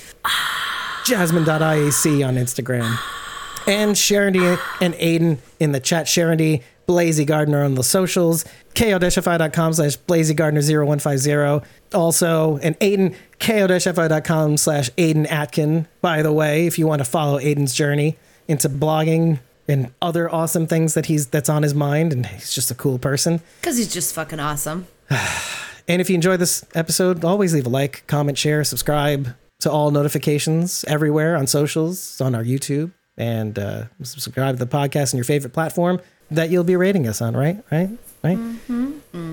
Jasmine.iac 1.05 2.27
on 2.27 2.37
Instagram. 2.37 2.99
And 3.67 3.97
Sharon 3.97 4.37
and 4.37 4.95
Aiden 4.95 5.39
in 5.61 5.73
the 5.73 5.81
chat. 5.81 6.09
Sharon 6.09 6.39
D, 6.39 6.63
Blazy 6.87 7.25
Gardner 7.25 7.63
on 7.65 7.75
the 7.75 7.83
socials. 7.83 8.45
ko-fi.com 8.75 9.73
slash 9.73 9.97
Blazy 9.97 10.35
Gardner 10.35 10.63
0150. 10.63 11.67
Also, 11.95 12.59
and 12.59 12.79
Aiden, 12.81 13.15
ko-fi.com 13.39 14.57
slash 14.57 14.91
Aiden 14.91 15.31
Atkin. 15.31 15.87
By 16.01 16.23
the 16.23 16.33
way, 16.33 16.67
if 16.67 16.79
you 16.79 16.87
want 16.87 17.01
to 17.01 17.05
follow 17.05 17.39
Aiden's 17.39 17.75
journey 17.75 18.17
into 18.49 18.69
blogging 18.69 19.41
and 19.69 19.93
other 20.03 20.33
awesome 20.33 20.67
things 20.67 20.95
that 20.95 21.07
he's 21.07 21.29
that's 21.29 21.49
on 21.49 21.63
his 21.63 21.75
mind, 21.75 22.13
and 22.13 22.27
he's 22.27 22.53
just 22.53 22.71
a 22.71 22.75
cool 22.75 22.99
person. 22.99 23.41
Because 23.61 23.79
he's 23.79 23.93
just 23.93 24.15
fucking 24.15 24.41
awesome. 24.41 24.87
And 25.89 26.01
if 26.01 26.09
you 26.09 26.15
enjoyed 26.15 26.41
this 26.41 26.65
episode, 26.75 27.25
always 27.25 27.55
leave 27.55 27.67
a 27.67 27.69
like, 27.71 28.05
comment, 28.07 28.39
share, 28.39 28.65
subscribe 28.65 29.29
to 29.61 29.71
all 29.71 29.91
notifications 29.91 30.85
everywhere 30.89 31.37
on 31.37 31.47
socials, 31.47 32.21
on 32.21 32.35
our 32.35 32.45
YouTube, 32.45 32.93
and 33.17 33.59
uh, 33.59 33.85
subscribe 34.03 34.59
to 34.59 34.65
the 34.65 34.71
podcast 34.71 35.15
on 35.15 35.19
your 35.19 35.25
favorite 35.25 35.53
platform 35.53 36.01
that 36.31 36.51
you'll 36.51 36.65
be 36.65 36.77
rating 36.77 37.07
us 37.07 37.21
on, 37.21 37.37
right? 37.37 37.63
Right? 37.71 37.91
Right? 38.25 38.39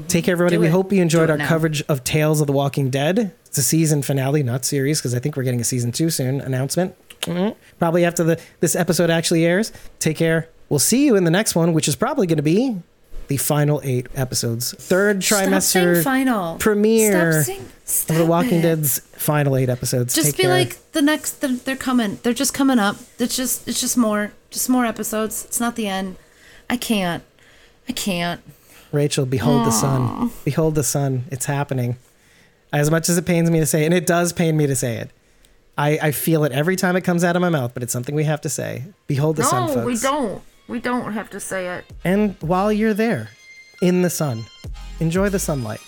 Take 0.07 0.25
care, 0.25 0.33
everybody. 0.33 0.55
Do 0.55 0.59
we 0.59 0.67
it. 0.67 0.71
hope 0.71 0.91
you 0.91 1.01
enjoyed 1.01 1.29
our 1.29 1.37
now. 1.37 1.47
coverage 1.47 1.81
of 1.83 2.03
Tales 2.03 2.41
of 2.41 2.47
the 2.47 2.53
Walking 2.53 2.89
Dead. 2.89 3.33
It's 3.45 3.57
a 3.57 3.63
season 3.63 4.01
finale, 4.01 4.43
not 4.43 4.65
series, 4.65 4.99
because 4.99 5.13
I 5.13 5.19
think 5.19 5.37
we're 5.37 5.43
getting 5.43 5.61
a 5.61 5.63
season 5.65 5.91
two 5.91 6.09
soon 6.09 6.41
announcement. 6.41 6.95
Mhm. 7.21 7.55
Probably 7.77 8.03
after 8.05 8.23
the 8.23 8.39
this 8.59 8.75
episode 8.75 9.09
actually 9.09 9.45
airs. 9.45 9.71
Take 9.99 10.17
care. 10.17 10.49
We'll 10.69 10.79
see 10.79 11.05
you 11.05 11.15
in 11.15 11.23
the 11.23 11.31
next 11.31 11.55
one, 11.55 11.73
which 11.73 11.87
is 11.87 11.95
probably 11.95 12.27
going 12.27 12.37
to 12.37 12.43
be 12.43 12.77
the 13.29 13.37
final 13.37 13.79
eight 13.83 14.07
episodes, 14.15 14.73
third 14.73 15.19
trimester 15.19 16.03
final. 16.03 16.57
premiere 16.57 17.43
Stop 17.43 17.55
saying, 17.85 18.09
of 18.09 18.17
The 18.17 18.25
Walking 18.25 18.59
it. 18.59 18.63
Dead's 18.63 18.99
final 18.99 19.55
eight 19.55 19.69
episodes. 19.69 20.13
Just 20.13 20.31
Take 20.31 20.37
be 20.37 20.43
care. 20.43 20.51
like 20.51 20.91
the 20.91 21.01
next. 21.01 21.39
They're, 21.39 21.55
they're 21.55 21.75
coming. 21.75 22.19
They're 22.23 22.33
just 22.33 22.53
coming 22.53 22.79
up. 22.79 22.97
It's 23.19 23.37
just. 23.37 23.67
It's 23.67 23.79
just 23.79 23.95
more. 23.97 24.33
Just 24.49 24.67
more 24.67 24.83
episodes. 24.85 25.45
It's 25.45 25.59
not 25.59 25.75
the 25.75 25.87
end. 25.87 26.17
I 26.69 26.75
can't. 26.75 27.23
I 27.87 27.93
can't. 27.93 28.41
Rachel, 28.91 29.25
behold 29.25 29.65
the 29.67 29.71
sun. 29.71 30.31
Behold 30.43 30.75
the 30.75 30.83
sun. 30.83 31.25
It's 31.31 31.45
happening. 31.45 31.97
As 32.73 32.89
much 32.91 33.09
as 33.09 33.17
it 33.17 33.25
pains 33.25 33.49
me 33.49 33.59
to 33.59 33.65
say, 33.65 33.83
it, 33.83 33.85
and 33.85 33.93
it 33.93 34.05
does 34.05 34.33
pain 34.33 34.57
me 34.57 34.67
to 34.67 34.75
say 34.75 34.97
it. 34.97 35.11
I, 35.77 35.99
I 36.01 36.11
feel 36.11 36.43
it 36.43 36.51
every 36.51 36.75
time 36.75 36.95
it 36.95 37.01
comes 37.01 37.23
out 37.23 37.35
of 37.35 37.41
my 37.41 37.49
mouth, 37.49 37.73
but 37.73 37.83
it's 37.83 37.93
something 37.93 38.13
we 38.13 38.25
have 38.25 38.41
to 38.41 38.49
say. 38.49 38.83
Behold 39.07 39.37
the 39.37 39.43
sun, 39.43 39.67
folks. 39.67 39.77
No, 39.77 39.85
we 39.85 39.97
don't. 39.97 40.41
We 40.69 40.79
don't 40.79 41.13
have 41.13 41.31
to 41.31 41.39
say 41.39 41.67
it. 41.67 41.85
And 42.03 42.35
while 42.41 42.71
you're 42.71 42.93
there, 42.93 43.29
in 43.81 44.03
the 44.03 44.09
sun, 44.09 44.45
enjoy 44.99 45.29
the 45.29 45.39
sunlight. 45.39 45.81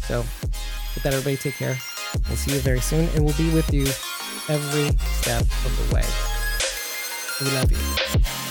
So, 0.00 0.18
with 0.18 1.02
that, 1.04 1.12
everybody, 1.12 1.36
take 1.36 1.54
care. 1.54 1.78
We'll 2.28 2.36
see 2.36 2.54
you 2.54 2.60
very 2.60 2.80
soon, 2.80 3.08
and 3.14 3.24
we'll 3.24 3.36
be 3.36 3.54
with 3.54 3.72
you 3.72 3.84
every 4.52 4.90
step 5.20 5.42
of 5.42 5.88
the 5.88 5.94
way. 5.94 6.04
We 7.40 7.50
love 7.56 7.70
you. 7.70 8.41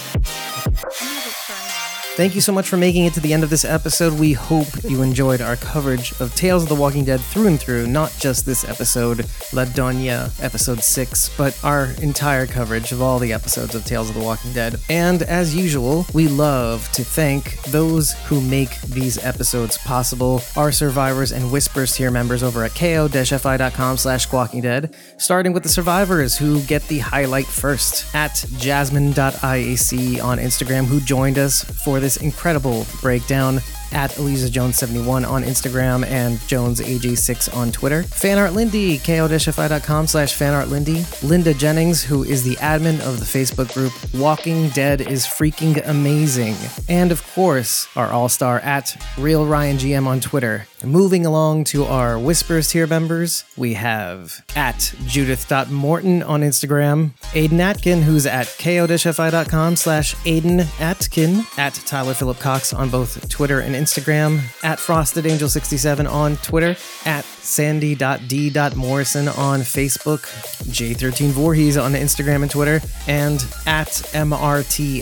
Thank 2.15 2.35
you 2.35 2.41
so 2.41 2.51
much 2.51 2.67
for 2.67 2.75
making 2.75 3.05
it 3.05 3.13
to 3.13 3.21
the 3.21 3.31
end 3.31 3.41
of 3.41 3.49
this 3.49 3.63
episode. 3.63 4.19
We 4.19 4.33
hope 4.33 4.67
you 4.83 5.01
enjoyed 5.01 5.39
our 5.39 5.55
coverage 5.55 6.11
of 6.19 6.35
Tales 6.35 6.63
of 6.63 6.67
the 6.67 6.75
Walking 6.75 7.05
Dead 7.05 7.21
through 7.21 7.47
and 7.47 7.57
through, 7.57 7.87
not 7.87 8.13
just 8.19 8.45
this 8.45 8.67
episode, 8.67 9.19
La 9.53 9.63
Doña, 9.63 10.29
episode 10.43 10.83
6, 10.83 11.37
but 11.37 11.57
our 11.63 11.85
entire 12.01 12.45
coverage 12.45 12.91
of 12.91 13.01
all 13.01 13.17
the 13.17 13.31
episodes 13.31 13.75
of 13.75 13.85
Tales 13.85 14.09
of 14.09 14.15
the 14.15 14.21
Walking 14.21 14.51
Dead. 14.51 14.77
And 14.89 15.23
as 15.23 15.55
usual, 15.55 16.05
we 16.13 16.27
love 16.27 16.91
to 16.91 17.05
thank 17.05 17.61
those 17.63 18.11
who 18.25 18.41
make 18.41 18.81
these 18.81 19.17
episodes 19.23 19.77
possible, 19.77 20.41
our 20.57 20.73
survivors 20.73 21.31
and 21.31 21.49
Whispers 21.49 21.95
tier 21.95 22.11
members 22.11 22.43
over 22.43 22.65
at 22.65 22.75
ko-fi.com 22.75 23.95
slash 23.95 24.23
squawking 24.23 24.59
dead, 24.59 24.97
starting 25.17 25.53
with 25.53 25.63
the 25.63 25.69
survivors 25.69 26.37
who 26.37 26.59
get 26.63 26.85
the 26.89 26.99
highlight 26.99 27.47
first 27.47 28.13
at 28.13 28.45
jasmine.iac 28.57 30.21
on 30.21 30.39
Instagram, 30.39 30.85
who 30.85 30.99
joined 30.99 31.39
us 31.39 31.63
for 31.63 32.00
this 32.01 32.17
incredible 32.17 32.85
breakdown 33.01 33.61
at 33.91 34.17
Eliza 34.17 34.49
Jones 34.49 34.77
71 34.77 35.25
on 35.25 35.43
Instagram 35.43 36.05
and 36.05 36.39
Jones 36.47 36.79
AJ6 36.79 37.55
on 37.55 37.71
Twitter. 37.71 38.03
Fanart 38.03 38.53
Lindy, 38.53 38.97
ko-fi.com 38.97 40.07
slash 40.07 40.37
fanart 40.37 40.69
Lindy. 40.69 41.05
Linda 41.23 41.53
Jennings, 41.53 42.03
who 42.03 42.23
is 42.23 42.43
the 42.43 42.55
admin 42.55 42.99
of 43.01 43.19
the 43.19 43.25
Facebook 43.25 43.73
group 43.73 43.93
Walking 44.13 44.69
Dead 44.69 45.01
is 45.01 45.25
freaking 45.25 45.87
amazing. 45.87 46.55
And 46.89 47.11
of 47.11 47.25
course, 47.33 47.87
our 47.95 48.07
all-star 48.07 48.59
at 48.59 48.95
Real 49.17 49.45
Ryan 49.45 49.77
GM 49.77 50.07
on 50.07 50.19
Twitter. 50.19 50.67
Moving 50.83 51.27
along 51.27 51.65
to 51.65 51.85
our 51.85 52.17
Whispers 52.17 52.69
tier 52.69 52.87
members, 52.87 53.43
we 53.55 53.75
have 53.75 54.43
at 54.55 54.95
Judith.Morton 55.05 56.23
on 56.23 56.41
Instagram, 56.41 57.11
Aiden 57.33 57.59
Atkin, 57.59 58.01
who's 58.01 58.25
at 58.25 58.47
ko-fi.com 58.59 59.75
slash 59.75 60.15
Aiden 60.15 60.67
Atkin, 60.81 61.45
at 61.57 61.75
Tyler 61.85 62.15
Phillip 62.15 62.39
Cox 62.39 62.73
on 62.73 62.89
both 62.89 63.29
Twitter 63.29 63.59
and 63.59 63.75
Instagram, 63.75 63.80
at 63.81 64.77
FrostedAngel67 64.79 66.09
on 66.09 66.37
Twitter, 66.37 66.75
at 67.05 67.25
Sandy.D.Morrison 67.25 69.27
on 69.29 69.59
Facebook, 69.61 70.21
J13 70.69 71.29
Voorhees 71.29 71.77
on 71.77 71.93
Instagram 71.93 72.43
and 72.43 72.51
Twitter, 72.51 72.79
and 73.07 73.37
at 73.65 73.87
MRTNYVet 74.13 75.01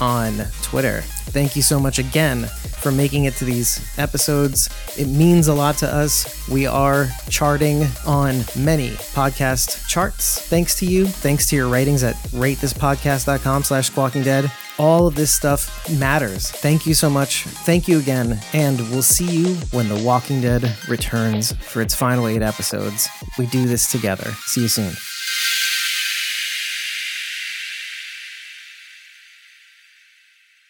on 0.00 0.46
Twitter. 0.62 1.02
Thank 1.02 1.56
you 1.56 1.62
so 1.62 1.78
much 1.78 1.98
again 1.98 2.46
for 2.46 2.90
making 2.90 3.24
it 3.24 3.34
to 3.34 3.44
these 3.44 3.86
episodes. 3.98 4.70
It 4.96 5.08
means 5.08 5.48
a 5.48 5.54
lot 5.54 5.76
to 5.78 5.92
us. 5.92 6.48
We 6.48 6.66
are 6.66 7.08
charting 7.28 7.84
on 8.06 8.38
many 8.56 8.90
podcast 9.12 9.86
charts. 9.88 10.40
Thanks 10.40 10.78
to 10.78 10.86
you. 10.86 11.06
Thanks 11.06 11.46
to 11.50 11.56
your 11.56 11.68
ratings 11.68 12.02
at 12.02 12.14
ratethispodcast.com 12.14 13.64
slash 13.64 13.88
squawking 13.88 14.22
dead. 14.22 14.50
All 14.78 15.06
of 15.06 15.14
this 15.14 15.32
stuff 15.32 15.90
matters. 15.98 16.50
Thank 16.50 16.86
you 16.86 16.94
so 16.94 17.10
much. 17.10 17.44
Thank 17.44 17.88
you 17.88 17.98
again. 17.98 18.40
And 18.52 18.78
we'll 18.90 19.02
see 19.02 19.26
you 19.26 19.54
when 19.72 19.88
The 19.88 20.02
Walking 20.02 20.40
Dead 20.40 20.76
returns 20.88 21.52
for 21.52 21.82
its 21.82 21.94
final 21.94 22.28
eight 22.28 22.42
episodes. 22.42 23.08
We 23.38 23.46
do 23.46 23.66
this 23.66 23.90
together. 23.90 24.30
See 24.46 24.62
you 24.62 24.68
soon. 24.68 24.94